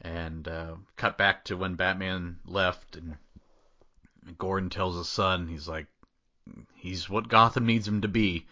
And 0.00 0.48
uh, 0.48 0.76
cut 0.96 1.16
back 1.16 1.44
to 1.44 1.56
when 1.56 1.76
Batman 1.76 2.40
left, 2.44 2.96
and 2.96 3.16
Gordon 4.38 4.70
tells 4.70 4.96
his 4.96 5.08
son, 5.08 5.46
he's 5.46 5.68
like, 5.68 5.86
he's 6.74 7.08
what 7.08 7.28
Gotham 7.28 7.66
needs 7.66 7.86
him 7.86 8.00
to 8.00 8.08
be, 8.08 8.46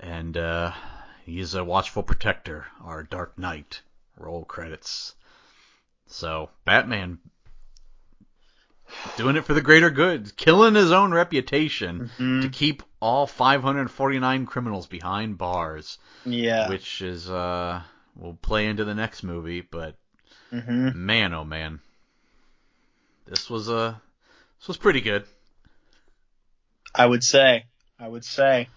and 0.00 0.36
uh, 0.36 0.72
he 1.24 1.38
is 1.38 1.54
a 1.54 1.62
watchful 1.62 2.02
protector, 2.02 2.66
our 2.82 3.04
Dark 3.04 3.38
Knight. 3.38 3.82
Roll 4.16 4.44
credits. 4.44 5.14
So 6.06 6.50
Batman 6.64 7.18
doing 9.16 9.36
it 9.36 9.44
for 9.44 9.54
the 9.54 9.60
greater 9.62 9.90
good, 9.90 10.36
killing 10.36 10.74
his 10.74 10.92
own 10.92 11.12
reputation 11.12 12.10
Mhm. 12.18 12.42
to 12.42 12.48
keep 12.48 12.82
all 13.00 13.26
549 13.26 14.46
criminals 14.46 14.86
behind 14.86 15.38
bars, 15.38 15.98
Yeah. 16.24 16.68
which 16.68 17.00
is 17.02 17.28
uh 17.30 17.82
will 18.14 18.34
play 18.34 18.66
into 18.66 18.84
the 18.84 18.94
next 18.94 19.22
movie, 19.22 19.62
but 19.62 19.96
hmm 20.50 20.90
man 20.94 21.32
oh 21.34 21.44
man. 21.44 21.80
This 23.26 23.48
was 23.48 23.68
uh 23.70 23.94
this 24.58 24.68
was 24.68 24.76
pretty 24.76 25.00
good. 25.00 25.26
I 26.94 27.06
would 27.06 27.24
say. 27.24 27.64
I 27.98 28.06
would 28.08 28.24
say. 28.24 28.68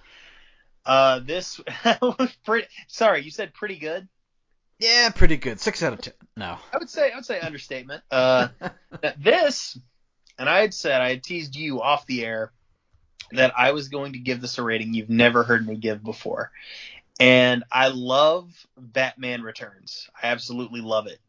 Uh, 0.86 1.20
this 1.20 1.60
was 2.02 2.32
pretty. 2.46 2.68
Sorry, 2.88 3.24
you 3.24 3.32
said 3.32 3.54
pretty 3.54 3.78
good. 3.78 4.08
Yeah, 4.80 5.10
pretty 5.10 5.38
good. 5.38 5.60
Six 5.60 5.82
out 5.84 5.94
of 5.94 6.02
ten. 6.02 6.14
No. 6.36 6.58
I 6.74 6.78
would 6.78 6.90
say 6.90 7.12
I 7.12 7.16
would 7.16 7.26
say 7.26 7.40
understatement. 7.40 8.04
Uh, 8.12 8.50
this, 9.18 9.78
and 10.38 10.50
I 10.50 10.60
had 10.62 10.74
said 10.74 11.02
I 11.02 11.10
had 11.10 11.24
teased 11.24 11.56
you 11.56 11.82
off 11.82 12.06
the 12.06 12.26
air 12.26 12.52
that 13.32 13.54
I 13.58 13.72
was 13.72 13.88
going 13.88 14.14
to 14.14 14.20
give 14.20 14.42
this 14.42 14.58
a 14.58 14.64
rating 14.64 14.94
you've 14.94 15.10
never 15.10 15.44
heard 15.44 15.66
me 15.66 15.76
give 15.76 16.04
before, 16.04 16.52
and 17.20 17.64
I 17.72 17.88
love 17.88 18.52
Batman 18.78 19.42
Returns. 19.44 20.10
I 20.22 20.28
absolutely 20.28 20.82
love 20.82 21.08
it, 21.08 21.20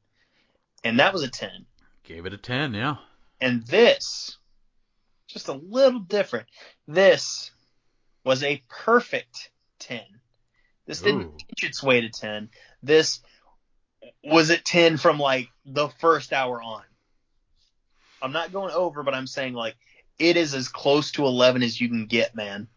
and 0.82 0.98
that 0.98 1.12
was 1.12 1.22
a 1.22 1.30
ten. 1.30 1.66
Gave 2.02 2.26
it 2.26 2.32
a 2.32 2.38
ten. 2.38 2.74
Yeah. 2.74 2.96
And 3.40 3.62
this, 3.66 4.38
just 5.28 5.48
a 5.48 5.52
little 5.52 6.00
different. 6.00 6.46
This 6.88 7.52
was 8.24 8.42
a 8.42 8.62
perfect 8.68 9.50
ten. 9.78 10.04
This 10.86 11.00
didn't 11.00 11.22
Ooh. 11.22 11.36
inch 11.48 11.64
its 11.64 11.82
way 11.82 12.00
to 12.00 12.08
ten. 12.08 12.48
This 12.82 13.20
was 14.24 14.50
at 14.50 14.64
10 14.64 14.96
from 14.96 15.18
like 15.18 15.48
the 15.64 15.88
first 15.88 16.32
hour 16.32 16.62
on. 16.62 16.82
I'm 18.22 18.32
not 18.32 18.52
going 18.52 18.72
over, 18.72 19.02
but 19.02 19.14
I'm 19.14 19.26
saying 19.26 19.54
like 19.54 19.76
it 20.18 20.36
is 20.36 20.54
as 20.54 20.68
close 20.68 21.12
to 21.12 21.24
11 21.26 21.62
as 21.62 21.80
you 21.80 21.88
can 21.88 22.06
get, 22.06 22.34
man. 22.34 22.68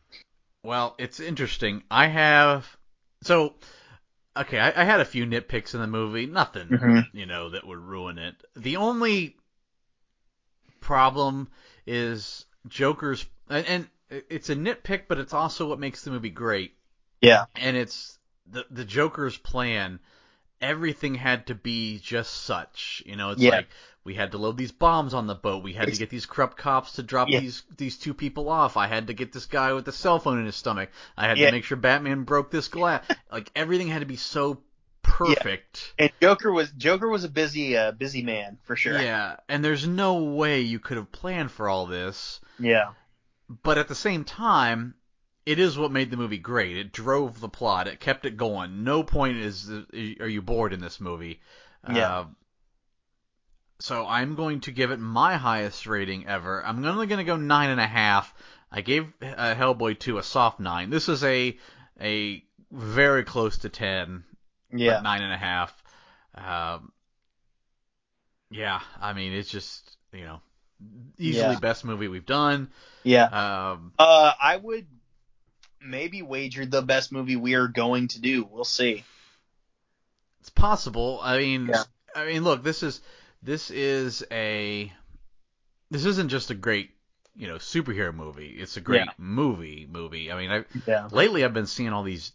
Well, 0.63 0.95
it's 0.99 1.19
interesting. 1.19 1.83
I 1.89 2.07
have 2.07 2.67
so 3.23 3.55
okay. 4.35 4.59
I, 4.59 4.81
I 4.81 4.83
had 4.83 4.99
a 4.99 5.05
few 5.05 5.25
nitpicks 5.25 5.73
in 5.73 5.79
the 5.79 5.87
movie. 5.87 6.25
Nothing, 6.25 6.67
Mhm. 6.67 7.05
you 7.13 7.25
know, 7.25 7.49
that 7.51 7.65
would 7.65 7.79
ruin 7.79 8.17
it. 8.17 8.35
The 8.55 8.75
only 8.77 9.37
problem 10.81 11.47
is 11.85 12.45
Joker's, 12.67 13.25
and, 13.49 13.65
and 13.67 13.87
it's 14.09 14.49
a 14.49 14.55
nitpick, 14.55 15.03
but 15.07 15.17
it's 15.19 15.33
also 15.33 15.67
what 15.69 15.79
makes 15.79 16.03
the 16.03 16.11
movie 16.11 16.29
great. 16.29 16.75
Yeah. 17.21 17.45
and 17.55 17.75
it's 17.75 18.17
the 18.49 18.65
the 18.71 18.85
Joker's 18.85 19.37
plan. 19.37 19.99
Everything 20.61 21.15
had 21.15 21.47
to 21.47 21.55
be 21.55 21.99
just 21.99 22.33
such, 22.43 23.01
you 23.05 23.15
know. 23.15 23.31
It's 23.31 23.41
Yeah. 23.41 23.51
like 23.51 23.67
we 24.03 24.13
had 24.15 24.31
to 24.31 24.37
load 24.37 24.57
these 24.57 24.71
bombs 24.71 25.13
on 25.13 25.27
the 25.27 25.35
boat. 25.35 25.63
We 25.63 25.73
had 25.73 25.87
to 25.87 25.97
get 25.97 26.09
these 26.09 26.25
corrupt 26.25 26.57
cops 26.57 26.93
to 26.93 27.03
drop 27.03 27.29
Yeah. 27.29 27.39
these 27.41 27.63
these 27.77 27.97
two 27.97 28.13
people 28.13 28.49
off. 28.49 28.75
I 28.77 28.87
had 28.87 29.07
to 29.07 29.13
get 29.13 29.31
this 29.31 29.45
guy 29.45 29.73
with 29.73 29.85
the 29.85 29.91
cell 29.91 30.19
phone 30.19 30.39
in 30.39 30.45
his 30.45 30.55
stomach. 30.55 30.89
I 31.17 31.27
had 31.27 31.37
Yeah. 31.37 31.47
to 31.47 31.51
make 31.51 31.63
sure 31.63 31.77
Batman 31.77 32.23
broke 32.23 32.51
this 32.51 32.67
glass. 32.67 33.03
like 33.31 33.51
everything 33.55 33.87
had 33.87 33.99
to 33.99 34.05
be 34.05 34.15
so 34.17 34.61
perfect. 35.01 35.93
And 35.97 36.11
Joker 36.21 36.51
was 36.51 36.71
Joker 36.71 37.09
was 37.09 37.23
a 37.23 37.29
busy 37.29 37.75
uh, 37.77 37.91
busy 37.91 38.21
man 38.21 38.57
for 38.63 38.75
sure. 38.75 38.99
Yeah, 39.01 39.37
and 39.47 39.63
there's 39.63 39.87
no 39.87 40.15
way 40.23 40.61
you 40.61 40.79
could 40.79 40.97
have 40.97 41.11
planned 41.11 41.51
for 41.51 41.67
all 41.69 41.85
this. 41.85 42.39
Yeah. 42.59 42.91
but 43.63 43.77
at 43.79 43.87
the 43.87 43.95
same 43.95 44.23
time, 44.25 44.93
it 45.49 45.57
is 45.59 45.77
what 45.77 45.91
made 45.91 46.11
the 46.11 46.17
movie 46.17 46.37
great. 46.37 46.77
It 46.77 46.91
drove 46.91 47.39
the 47.39 47.49
plot. 47.49 47.87
It 47.87 47.99
kept 47.99 48.25
it 48.25 48.37
going. 48.37 48.83
No 48.83 49.01
point 49.03 49.37
is 49.37 49.69
are 50.19 50.27
you 50.27 50.41
bored 50.43 50.73
in 50.73 50.79
this 50.79 50.99
movie. 51.01 51.41
Yeah. 51.91 52.19
Uh, 52.19 52.25
so 53.79 54.05
I'm 54.05 54.35
going 54.35 54.59
to 54.61 54.71
give 54.71 54.91
it 54.91 54.99
my 54.99 55.37
highest 55.37 55.87
rating 55.87 56.27
ever. 56.27 56.63
I'm 56.65 56.83
only 56.85 57.07
going 57.07 57.19
to 57.19 57.23
go 57.23 57.37
nine 57.37 57.69
and 57.69 57.79
a 57.79 57.87
half. 57.87 58.33
I 58.71 58.81
gave 58.81 59.07
uh, 59.21 59.55
Hellboy 59.55 59.97
2 59.97 60.17
a 60.19 60.23
soft 60.23 60.59
nine. 60.59 60.89
This 60.89 61.09
is 61.09 61.23
a 61.23 61.57
a 61.99 62.43
very 62.71 63.23
close 63.23 63.57
to 63.59 63.69
ten, 63.69 64.23
Yeah. 64.71 64.95
but 64.95 65.03
nine 65.03 65.23
and 65.23 65.33
a 65.33 65.37
half. 65.37 65.83
Um, 66.35 66.91
yeah, 68.51 68.81
I 69.01 69.13
mean 69.13 69.33
it's 69.33 69.49
just 69.49 69.97
you 70.13 70.25
know 70.25 70.41
easily 71.17 71.53
Yeah. 71.53 71.59
best 71.59 71.83
movie 71.85 72.07
we've 72.07 72.25
done. 72.25 72.69
Yeah. 73.03 73.25
Um, 73.25 73.93
Uh, 73.97 74.33
I 74.39 74.57
would 74.57 74.85
maybe 75.81 76.21
wager 76.21 76.65
the 76.65 76.81
best 76.81 77.11
movie 77.11 77.35
we 77.35 77.55
are 77.55 77.67
going 77.67 78.07
to 78.09 78.19
do. 78.21 78.47
We'll 78.49 78.63
see. 78.65 79.03
It's 80.41 80.49
possible. 80.49 81.19
I 81.21 81.37
mean, 81.37 81.67
Yeah. 81.67 81.83
I 82.15 82.25
mean, 82.25 82.43
look, 82.43 82.63
this 82.63 82.83
is 82.83 83.01
this 83.41 83.71
is 83.71 84.25
a 84.31 84.91
this 85.91 86.05
isn't 86.05 86.29
just 86.29 86.49
a 86.51 86.55
great 86.55 86.91
you 87.35 87.47
know 87.47 87.55
superhero 87.55 88.13
movie. 88.13 88.49
It's 88.49 88.77
a 88.77 88.81
great 88.81 89.05
Yeah. 89.05 89.13
movie 89.17 89.87
movie. 89.89 90.31
I 90.31 90.37
mean, 90.37 90.51
I 90.51 90.65
Yeah. 90.87 91.07
lately 91.11 91.43
I've 91.43 91.53
been 91.53 91.67
seeing 91.67 91.89
all 91.93 92.03
these 92.03 92.31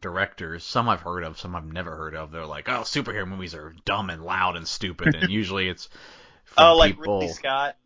directors. 0.00 0.64
Some 0.64 0.88
I've 0.88 1.00
heard 1.02 1.24
of, 1.24 1.38
some 1.38 1.54
I've 1.54 1.64
never 1.64 1.96
heard 1.96 2.14
of. 2.14 2.30
They're 2.30 2.46
like, 2.46 2.68
oh, 2.68 2.80
superhero 2.82 3.26
movies 3.26 3.54
are 3.54 3.74
dumb 3.84 4.10
and 4.10 4.24
loud 4.24 4.56
and 4.56 4.66
stupid, 4.66 5.14
and 5.14 5.30
usually 5.30 5.68
it's 5.68 5.88
Oh, 6.58 6.76
like 6.76 6.96
people. 6.96 7.20
Ridley 7.20 7.34
Scott. 7.34 7.76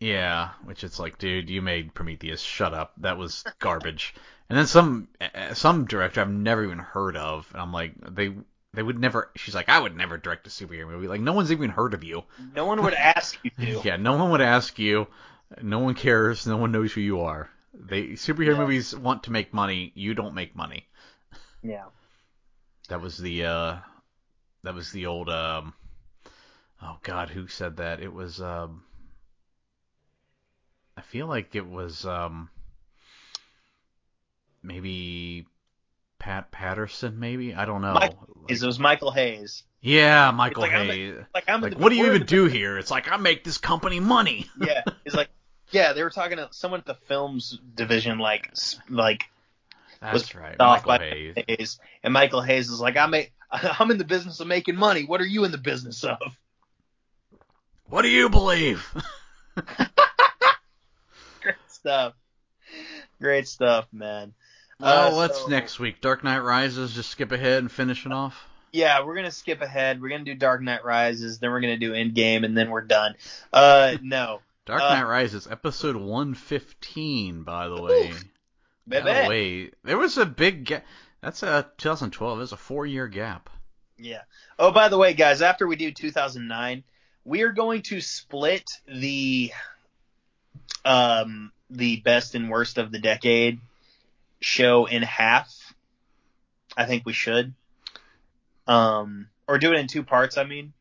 Yeah, 0.00 0.50
which 0.64 0.84
it's 0.84 0.98
like, 0.98 1.18
dude, 1.18 1.48
you 1.48 1.62
made 1.62 1.94
Prometheus. 1.94 2.40
Shut 2.40 2.74
up. 2.74 2.92
That 2.98 3.16
was 3.16 3.44
garbage. 3.58 4.14
and 4.50 4.58
then 4.58 4.66
some 4.66 5.08
uh, 5.34 5.54
some 5.54 5.86
director 5.86 6.20
I've 6.20 6.28
never 6.30 6.64
even 6.64 6.78
heard 6.78 7.16
of, 7.16 7.48
and 7.52 7.62
I'm 7.62 7.72
like, 7.72 7.94
they 8.14 8.34
they 8.74 8.82
would 8.82 8.98
never. 8.98 9.30
She's 9.36 9.54
like, 9.54 9.70
I 9.70 9.80
would 9.80 9.96
never 9.96 10.18
direct 10.18 10.46
a 10.46 10.50
superhero 10.50 10.88
movie. 10.88 11.08
Like, 11.08 11.22
no 11.22 11.32
one's 11.32 11.50
even 11.50 11.70
heard 11.70 11.94
of 11.94 12.04
you. 12.04 12.24
No 12.54 12.66
one 12.66 12.82
would 12.82 12.92
ask 12.94 13.38
you 13.42 13.50
to. 13.58 13.80
Yeah, 13.84 13.96
no 13.96 14.16
one 14.16 14.30
would 14.32 14.42
ask 14.42 14.78
you. 14.78 15.06
No 15.62 15.78
one 15.78 15.94
cares. 15.94 16.46
No 16.46 16.58
one 16.58 16.72
knows 16.72 16.92
who 16.92 17.00
you 17.00 17.20
are. 17.22 17.48
They 17.72 18.08
superhero 18.08 18.52
Yeah. 18.52 18.58
movies 18.58 18.94
want 18.94 19.22
to 19.24 19.32
make 19.32 19.54
money. 19.54 19.92
You 19.94 20.12
don't 20.14 20.34
make 20.34 20.54
money. 20.54 20.86
Yeah. 21.62 21.84
That 22.88 23.00
was 23.00 23.16
the 23.16 23.44
uh, 23.46 23.76
that 24.62 24.74
was 24.74 24.92
the 24.92 25.06
old 25.06 25.30
um. 25.30 25.72
Oh 26.82 26.98
God, 27.02 27.30
who 27.30 27.46
said 27.48 27.78
that? 27.78 28.00
It 28.02 28.12
was 28.12 28.42
um. 28.42 28.82
I 31.06 31.12
feel 31.12 31.26
like 31.28 31.54
it 31.54 31.66
was 31.68 32.04
um. 32.04 32.50
Maybe 34.62 35.46
Pat 36.18 36.50
Patterson, 36.50 37.20
maybe 37.20 37.54
I 37.54 37.64
don't 37.64 37.82
know. 37.82 37.94
Mike- 37.94 38.14
Like- 38.18 38.50
Is 38.50 38.62
it 38.62 38.66
was 38.66 38.80
Michael 38.80 39.12
Hayes. 39.12 39.62
yeah, 39.80 40.32
Michael 40.32 40.62
like, 40.62 40.72
I'm 40.72 40.90
a- 40.90 40.92
Hayes. 40.92 41.14
Like 41.32 41.44
I'm 41.48 41.60
Like, 41.60 41.74
what 41.78 41.90
do 41.90 41.94
you 41.96 42.06
even 42.06 42.26
do 42.26 42.46
here? 42.46 42.76
It's 42.78 42.90
like 42.90 43.10
I 43.10 43.16
make 43.16 43.44
this 43.44 43.58
company 43.58 44.00
money. 44.00 44.50
Yeah. 44.60 44.82
He's 45.04 45.14
like, 45.14 45.28
yeah. 45.70 45.92
They 45.92 46.02
were 46.02 46.10
talking 46.10 46.38
to 46.38 46.48
someone 46.50 46.80
at 46.80 46.86
the 46.86 46.94
films 47.06 47.60
division, 47.76 48.18
like, 48.18 48.50
like 48.90 49.22
That's 50.00 50.12
was 50.14 50.34
right, 50.34 50.56
off 50.58 50.84
Michael 50.84 51.06
by 51.06 51.14
Hayes. 51.14 51.34
Hayes, 51.46 51.78
and 52.02 52.12
Michael 52.12 52.42
Hayes 52.42 52.68
is 52.68 52.80
like, 52.80 52.96
I'm 52.96 53.14
a, 53.14 53.30
I'm 53.52 53.90
in 53.92 53.98
the 53.98 54.04
business 54.04 54.40
of 54.40 54.48
making 54.48 54.74
money. 54.74 55.04
What 55.04 55.20
are 55.20 55.26
you 55.26 55.44
in 55.44 55.52
the 55.52 55.58
business 55.58 56.02
of? 56.02 56.18
What 57.88 58.02
do 58.02 58.08
you 58.08 58.28
believe? 58.28 58.84
Great 61.86 61.92
stuff. 61.92 62.14
Great 63.20 63.48
stuff, 63.48 63.86
man. 63.92 64.34
Uh, 64.80 65.12
what's 65.12 65.42
so- 65.42 65.46
next 65.46 65.78
week? 65.78 66.00
Dark 66.00 66.24
Knight 66.24 66.40
Rises. 66.40 66.92
Just 66.92 67.10
skip 67.10 67.30
ahead 67.30 67.58
and 67.58 67.70
finish 67.70 68.04
it 68.04 68.12
off. 68.12 68.48
Yeah, 68.72 69.04
we're 69.04 69.14
gonna 69.14 69.30
skip 69.30 69.62
ahead. 69.62 70.02
We're 70.02 70.08
gonna 70.10 70.24
do 70.24 70.34
Dark 70.34 70.60
Knight 70.60 70.84
Rises, 70.84 71.38
then 71.38 71.50
we're 71.50 71.60
gonna 71.60 71.78
do 71.78 71.92
Endgame, 71.92 72.44
and 72.44 72.56
then 72.58 72.68
we're 72.70 72.82
done. 72.82 73.14
Uh, 73.52 73.96
no, 74.02 74.40
Dark 74.66 74.82
Uh, 74.82 74.94
Knight 74.96 75.04
Rises, 75.04 75.46
episode 75.46 75.96
115, 75.96 77.42
by 77.44 77.68
the 77.68 77.80
way. 77.80 78.12
By 78.86 79.00
the 79.00 79.28
way, 79.28 79.70
there 79.84 79.96
was 79.96 80.18
a 80.18 80.26
big 80.26 80.64
gap. 80.64 80.84
That's 81.22 81.42
a 81.42 81.70
2012. 81.78 82.38
There's 82.38 82.52
a 82.52 82.56
four-year 82.56 83.08
gap. 83.08 83.48
Yeah. 83.96 84.22
Oh, 84.58 84.72
by 84.72 84.88
the 84.88 84.98
way, 84.98 85.14
guys, 85.14 85.40
after 85.40 85.66
we 85.66 85.76
do 85.76 85.90
2009, 85.90 86.84
we 87.24 87.42
are 87.42 87.52
going 87.52 87.82
to 87.82 88.00
split 88.00 88.68
the 88.86 89.52
um 90.84 91.50
the 91.70 91.96
best 91.96 92.34
and 92.34 92.50
worst 92.50 92.78
of 92.78 92.92
the 92.92 92.98
decade 92.98 93.58
show 94.40 94.86
in 94.86 95.02
half. 95.02 95.74
I 96.76 96.84
think 96.86 97.06
we 97.06 97.12
should. 97.12 97.54
Um, 98.66 99.28
or 99.48 99.58
do 99.58 99.72
it 99.72 99.78
in 99.78 99.86
two 99.86 100.02
parts. 100.02 100.36
I 100.36 100.44
mean, 100.44 100.72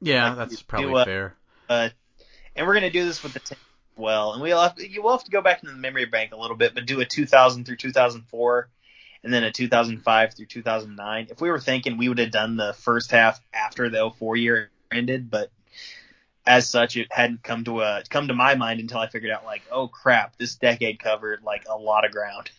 Yeah, 0.00 0.28
Like, 0.30 0.50
that's 0.50 0.62
probably 0.62 0.94
uh, 0.94 1.04
fair. 1.04 1.36
and 1.68 2.66
we're 2.66 2.74
gonna 2.74 2.90
do 2.90 3.04
this 3.04 3.22
with 3.22 3.32
the 3.32 3.40
10 3.40 3.56
as 3.56 3.98
well. 3.98 4.32
And 4.32 4.42
we'll 4.42 4.60
have 4.60 4.76
to, 4.76 4.88
you 4.88 5.02
will 5.02 5.12
have 5.12 5.24
to 5.24 5.30
go 5.30 5.40
back 5.42 5.62
into 5.62 5.74
the 5.74 5.80
memory 5.80 6.04
bank 6.04 6.32
a 6.32 6.36
little 6.36 6.56
bit, 6.56 6.74
but 6.74 6.86
do 6.86 7.00
a 7.00 7.04
2000 7.04 7.64
through 7.64 7.76
2004, 7.76 8.68
and 9.24 9.32
then 9.32 9.42
a 9.44 9.50
2005 9.50 10.34
through 10.34 10.46
2009. 10.46 11.28
If 11.30 11.40
we 11.40 11.50
were 11.50 11.58
thinking, 11.58 11.96
we 11.96 12.08
would 12.08 12.18
have 12.18 12.30
done 12.30 12.56
the 12.56 12.74
first 12.74 13.10
half 13.10 13.40
after 13.52 13.88
the 13.88 14.10
04 14.10 14.36
year 14.36 14.70
ended, 14.92 15.30
but 15.30 15.50
as 16.48 16.68
such, 16.68 16.96
it 16.96 17.08
hadn't 17.10 17.42
come 17.42 17.64
to 17.64 17.82
a 17.82 18.02
come 18.08 18.28
to 18.28 18.34
my 18.34 18.54
mind 18.54 18.80
until 18.80 18.98
I 18.98 19.08
figured 19.08 19.30
out 19.30 19.44
like, 19.44 19.62
oh 19.70 19.86
crap, 19.86 20.36
this 20.38 20.54
decade 20.56 20.98
covered 20.98 21.42
like 21.42 21.66
a 21.68 21.76
lot 21.76 22.04
of 22.04 22.10
ground. 22.10 22.50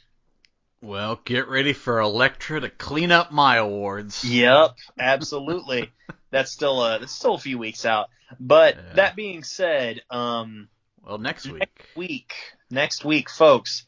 Well, 0.82 1.20
get 1.26 1.50
ready 1.50 1.74
for 1.74 2.00
Elektra 2.00 2.62
to 2.62 2.70
clean 2.70 3.12
up 3.12 3.32
my 3.32 3.58
awards. 3.58 4.24
Yep, 4.24 4.76
absolutely. 4.98 5.92
that's 6.32 6.52
still 6.52 6.84
a 6.84 7.00
that's 7.00 7.12
still 7.12 7.34
a 7.34 7.40
few 7.40 7.58
weeks 7.58 7.86
out. 7.86 8.10
But 8.40 8.76
Yeah. 8.76 8.94
that 8.96 9.16
being 9.16 9.44
said, 9.44 10.02
um. 10.10 10.70
Well, 11.04 11.18
next 11.18 11.50
week. 11.50 11.86
week, 11.96 12.34
next 12.70 13.04
week, 13.04 13.30
folks, 13.30 13.86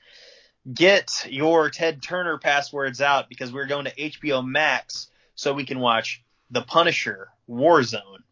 get 0.73 1.27
your 1.29 1.69
Ted 1.69 2.01
Turner 2.01 2.39
passwords 2.39 3.01
out 3.01 3.29
because 3.29 3.51
we're 3.53 3.67
going 3.67 3.85
to 3.85 3.93
HBO 3.95 4.45
Max 4.45 5.11
so 5.35 5.53
we 5.53 5.65
can 5.65 5.79
watch 5.79 6.23
The 6.49 6.61
Punisher 6.63 7.29
Warzone, 7.47 8.23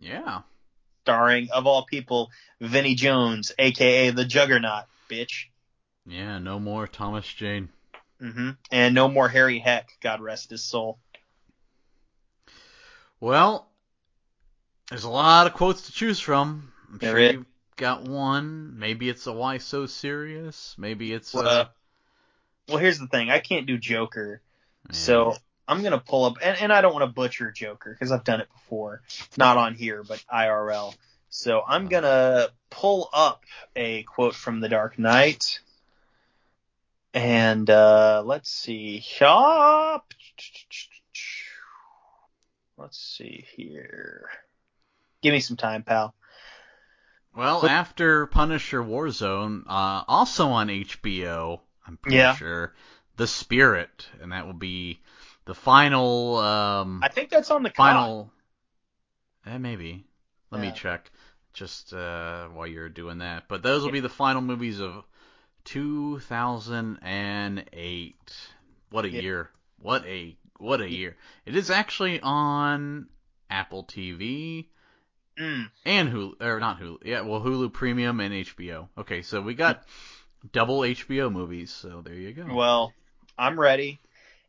Yeah. 0.00 0.42
starring, 1.02 1.48
of 1.52 1.66
all 1.66 1.84
people, 1.84 2.30
Vinnie 2.60 2.94
Jones, 2.94 3.52
aka 3.58 4.10
the 4.10 4.24
Juggernaut, 4.24 4.84
bitch. 5.10 5.46
Yeah, 6.06 6.38
no 6.38 6.58
more 6.58 6.86
Thomas 6.86 7.26
Jane. 7.26 7.68
Mm-hmm. 8.22 8.50
And 8.70 8.94
no 8.94 9.08
more 9.08 9.28
Harry 9.28 9.58
Heck, 9.58 9.88
God 10.00 10.20
rest 10.20 10.50
his 10.50 10.64
soul. 10.64 10.98
Well, 13.20 13.68
there's 14.90 15.04
a 15.04 15.10
lot 15.10 15.46
of 15.46 15.54
quotes 15.54 15.82
to 15.86 15.92
choose 15.92 16.20
from. 16.20 16.72
I'm 16.90 16.98
There 16.98 17.10
sure 17.10 17.18
is. 17.18 17.32
you've 17.34 17.46
got 17.76 18.04
one. 18.04 18.78
Maybe 18.78 19.08
it's 19.08 19.26
a 19.26 19.32
why 19.32 19.58
so 19.58 19.86
serious. 19.86 20.74
Maybe 20.78 21.12
it's 21.12 21.34
Well, 21.34 21.46
uh, 21.46 21.66
Well, 22.68 22.78
here's 22.78 22.98
the 22.98 23.06
thing. 23.08 23.30
I 23.30 23.38
can't 23.40 23.66
do 23.66 23.76
Joker, 23.78 24.40
yeah. 24.88 24.94
so 24.96 25.36
I'm 25.68 25.82
gonna 25.82 25.98
pull 26.00 26.24
up, 26.24 26.38
and, 26.42 26.58
and 26.60 26.72
I 26.72 26.80
don't 26.80 26.94
want 26.94 27.02
to 27.04 27.12
butcher 27.12 27.52
Joker 27.52 27.92
because 27.92 28.10
I've 28.10 28.24
done 28.24 28.40
it 28.40 28.48
before, 28.52 29.02
not 29.36 29.56
on 29.58 29.74
here, 29.74 30.02
but 30.02 30.24
IRL. 30.32 30.94
So 31.28 31.62
I'm 31.66 31.88
gonna 31.88 32.48
pull 32.70 33.10
up 33.12 33.44
a 33.76 34.02
quote 34.04 34.34
from 34.34 34.60
The 34.60 34.68
Dark 34.70 34.98
Knight, 34.98 35.60
and 37.12 37.68
uh, 37.68 38.22
let's 38.24 38.50
see. 38.50 39.00
Shop. 39.00 40.14
Let's 42.76 42.98
see 42.98 43.44
here. 43.56 44.28
Give 45.20 45.32
me 45.32 45.40
some 45.40 45.56
time, 45.56 45.82
pal. 45.82 46.14
Well, 47.36 47.66
after 47.66 48.26
Punisher 48.26 48.82
Warzone, 48.82 49.64
uh, 49.66 50.04
also 50.08 50.48
on 50.48 50.68
HBO, 50.68 51.60
I'm 51.86 51.96
pretty 51.96 52.16
Yeah. 52.16 52.34
sure, 52.36 52.74
The 53.16 53.26
Spirit, 53.26 54.08
and 54.20 54.32
that 54.32 54.46
will 54.46 54.54
be 54.54 55.00
the 55.48 55.54
final, 55.54 56.36
um, 56.36 57.00
I 57.02 57.08
think 57.08 57.30
that's 57.30 57.50
on 57.50 57.62
the 57.62 57.70
final. 57.70 58.30
Eh, 59.46 59.56
maybe. 59.56 60.04
Let 60.50 60.60
me 60.60 60.72
check, 60.72 61.10
just 61.54 61.94
uh, 61.94 62.48
while 62.48 62.66
you're 62.66 62.90
doing 62.90 63.16
that. 63.18 63.48
But 63.48 63.62
those 63.62 63.82
will 63.82 63.90
be 63.90 64.00
the 64.00 64.10
final 64.10 64.42
movies 64.42 64.78
of 64.78 65.06
2008. 65.64 68.48
What 68.90 69.06
a 69.06 69.08
Yeah. 69.08 69.20
year! 69.22 69.50
What 69.80 70.04
a 70.04 70.36
what 70.58 70.82
a 70.82 70.90
year! 70.90 71.16
It 71.46 71.56
is 71.56 71.70
actually 71.70 72.20
on 72.20 73.08
Apple 73.48 73.84
TV 73.84 74.66
Mm, 75.38 75.70
and 75.86 76.08
Hulu, 76.10 76.42
or 76.42 76.60
not 76.60 76.80
Hulu. 76.80 76.98
Yeah, 77.04 77.22
well, 77.22 77.40
Hulu 77.40 77.72
Premium 77.72 78.20
and 78.20 78.34
HBO. 78.34 78.88
Okay, 78.98 79.22
so 79.22 79.40
we 79.40 79.54
got 79.54 79.84
double 80.52 80.80
HBO 80.80 81.32
movies. 81.32 81.70
So 81.70 82.02
there 82.02 82.14
you 82.14 82.32
go. 82.32 82.54
well, 82.54 82.92
I'm 83.38 83.58
ready. 83.58 83.98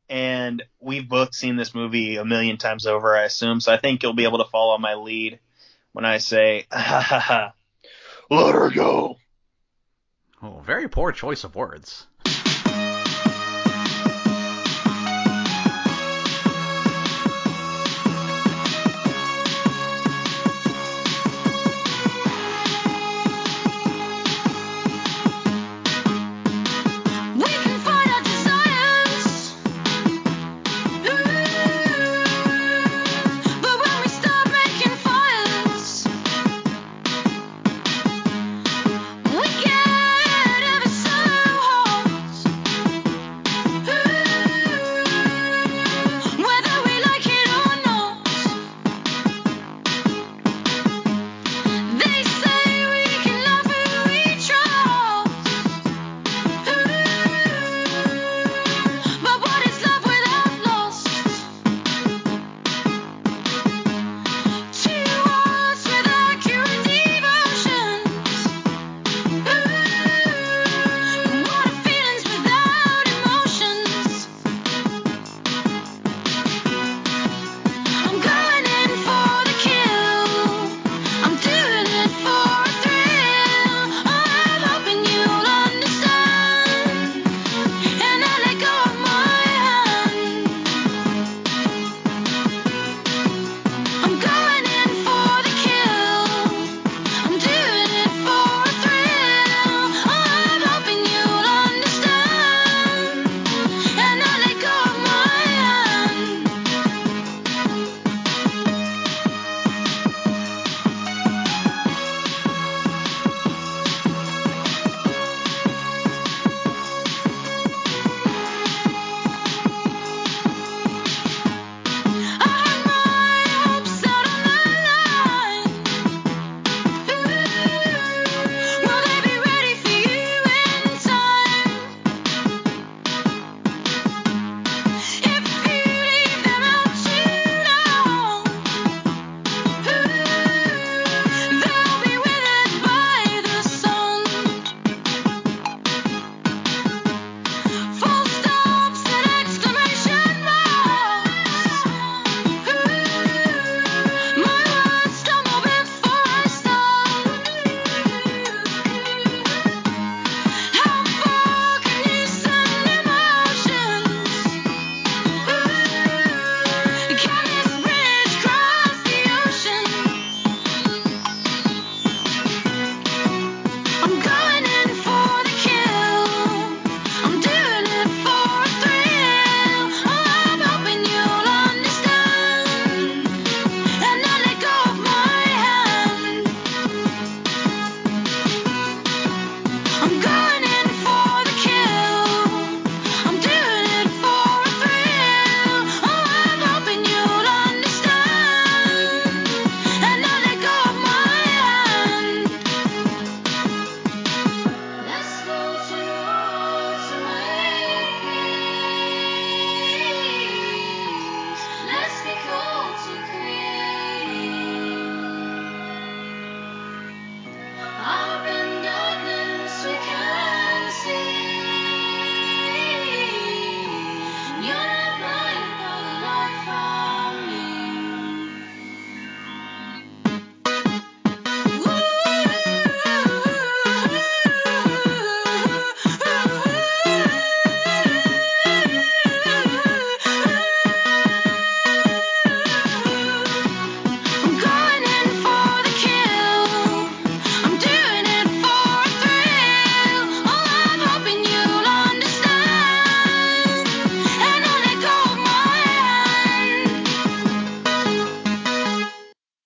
And 0.10 0.64
we've 0.80 1.08
both 1.08 1.36
seen 1.36 1.56
this 1.56 1.76
movie 1.76 2.18
a 2.18 2.26
million 2.26 2.58
times 2.58 2.88
over, 2.88 3.16
I 3.16 3.24
assume. 3.24 3.62
So 3.62 3.72
I 3.72 3.78
think 3.78 4.02
you'll 4.02 4.14
be 4.14 4.24
able 4.24 4.40
to 4.40 4.50
follow 4.50 4.78
my 4.78 4.96
lead 4.96 5.40
when 5.92 6.06
I 6.06 6.18
say, 6.18 6.66
let 6.72 7.54
her 8.32 8.70
go. 8.72 9.18
Oh, 10.42 10.60
very 10.66 10.88
poor 10.88 11.12
choice 11.12 11.44
of 11.44 11.56
words. 11.56 12.08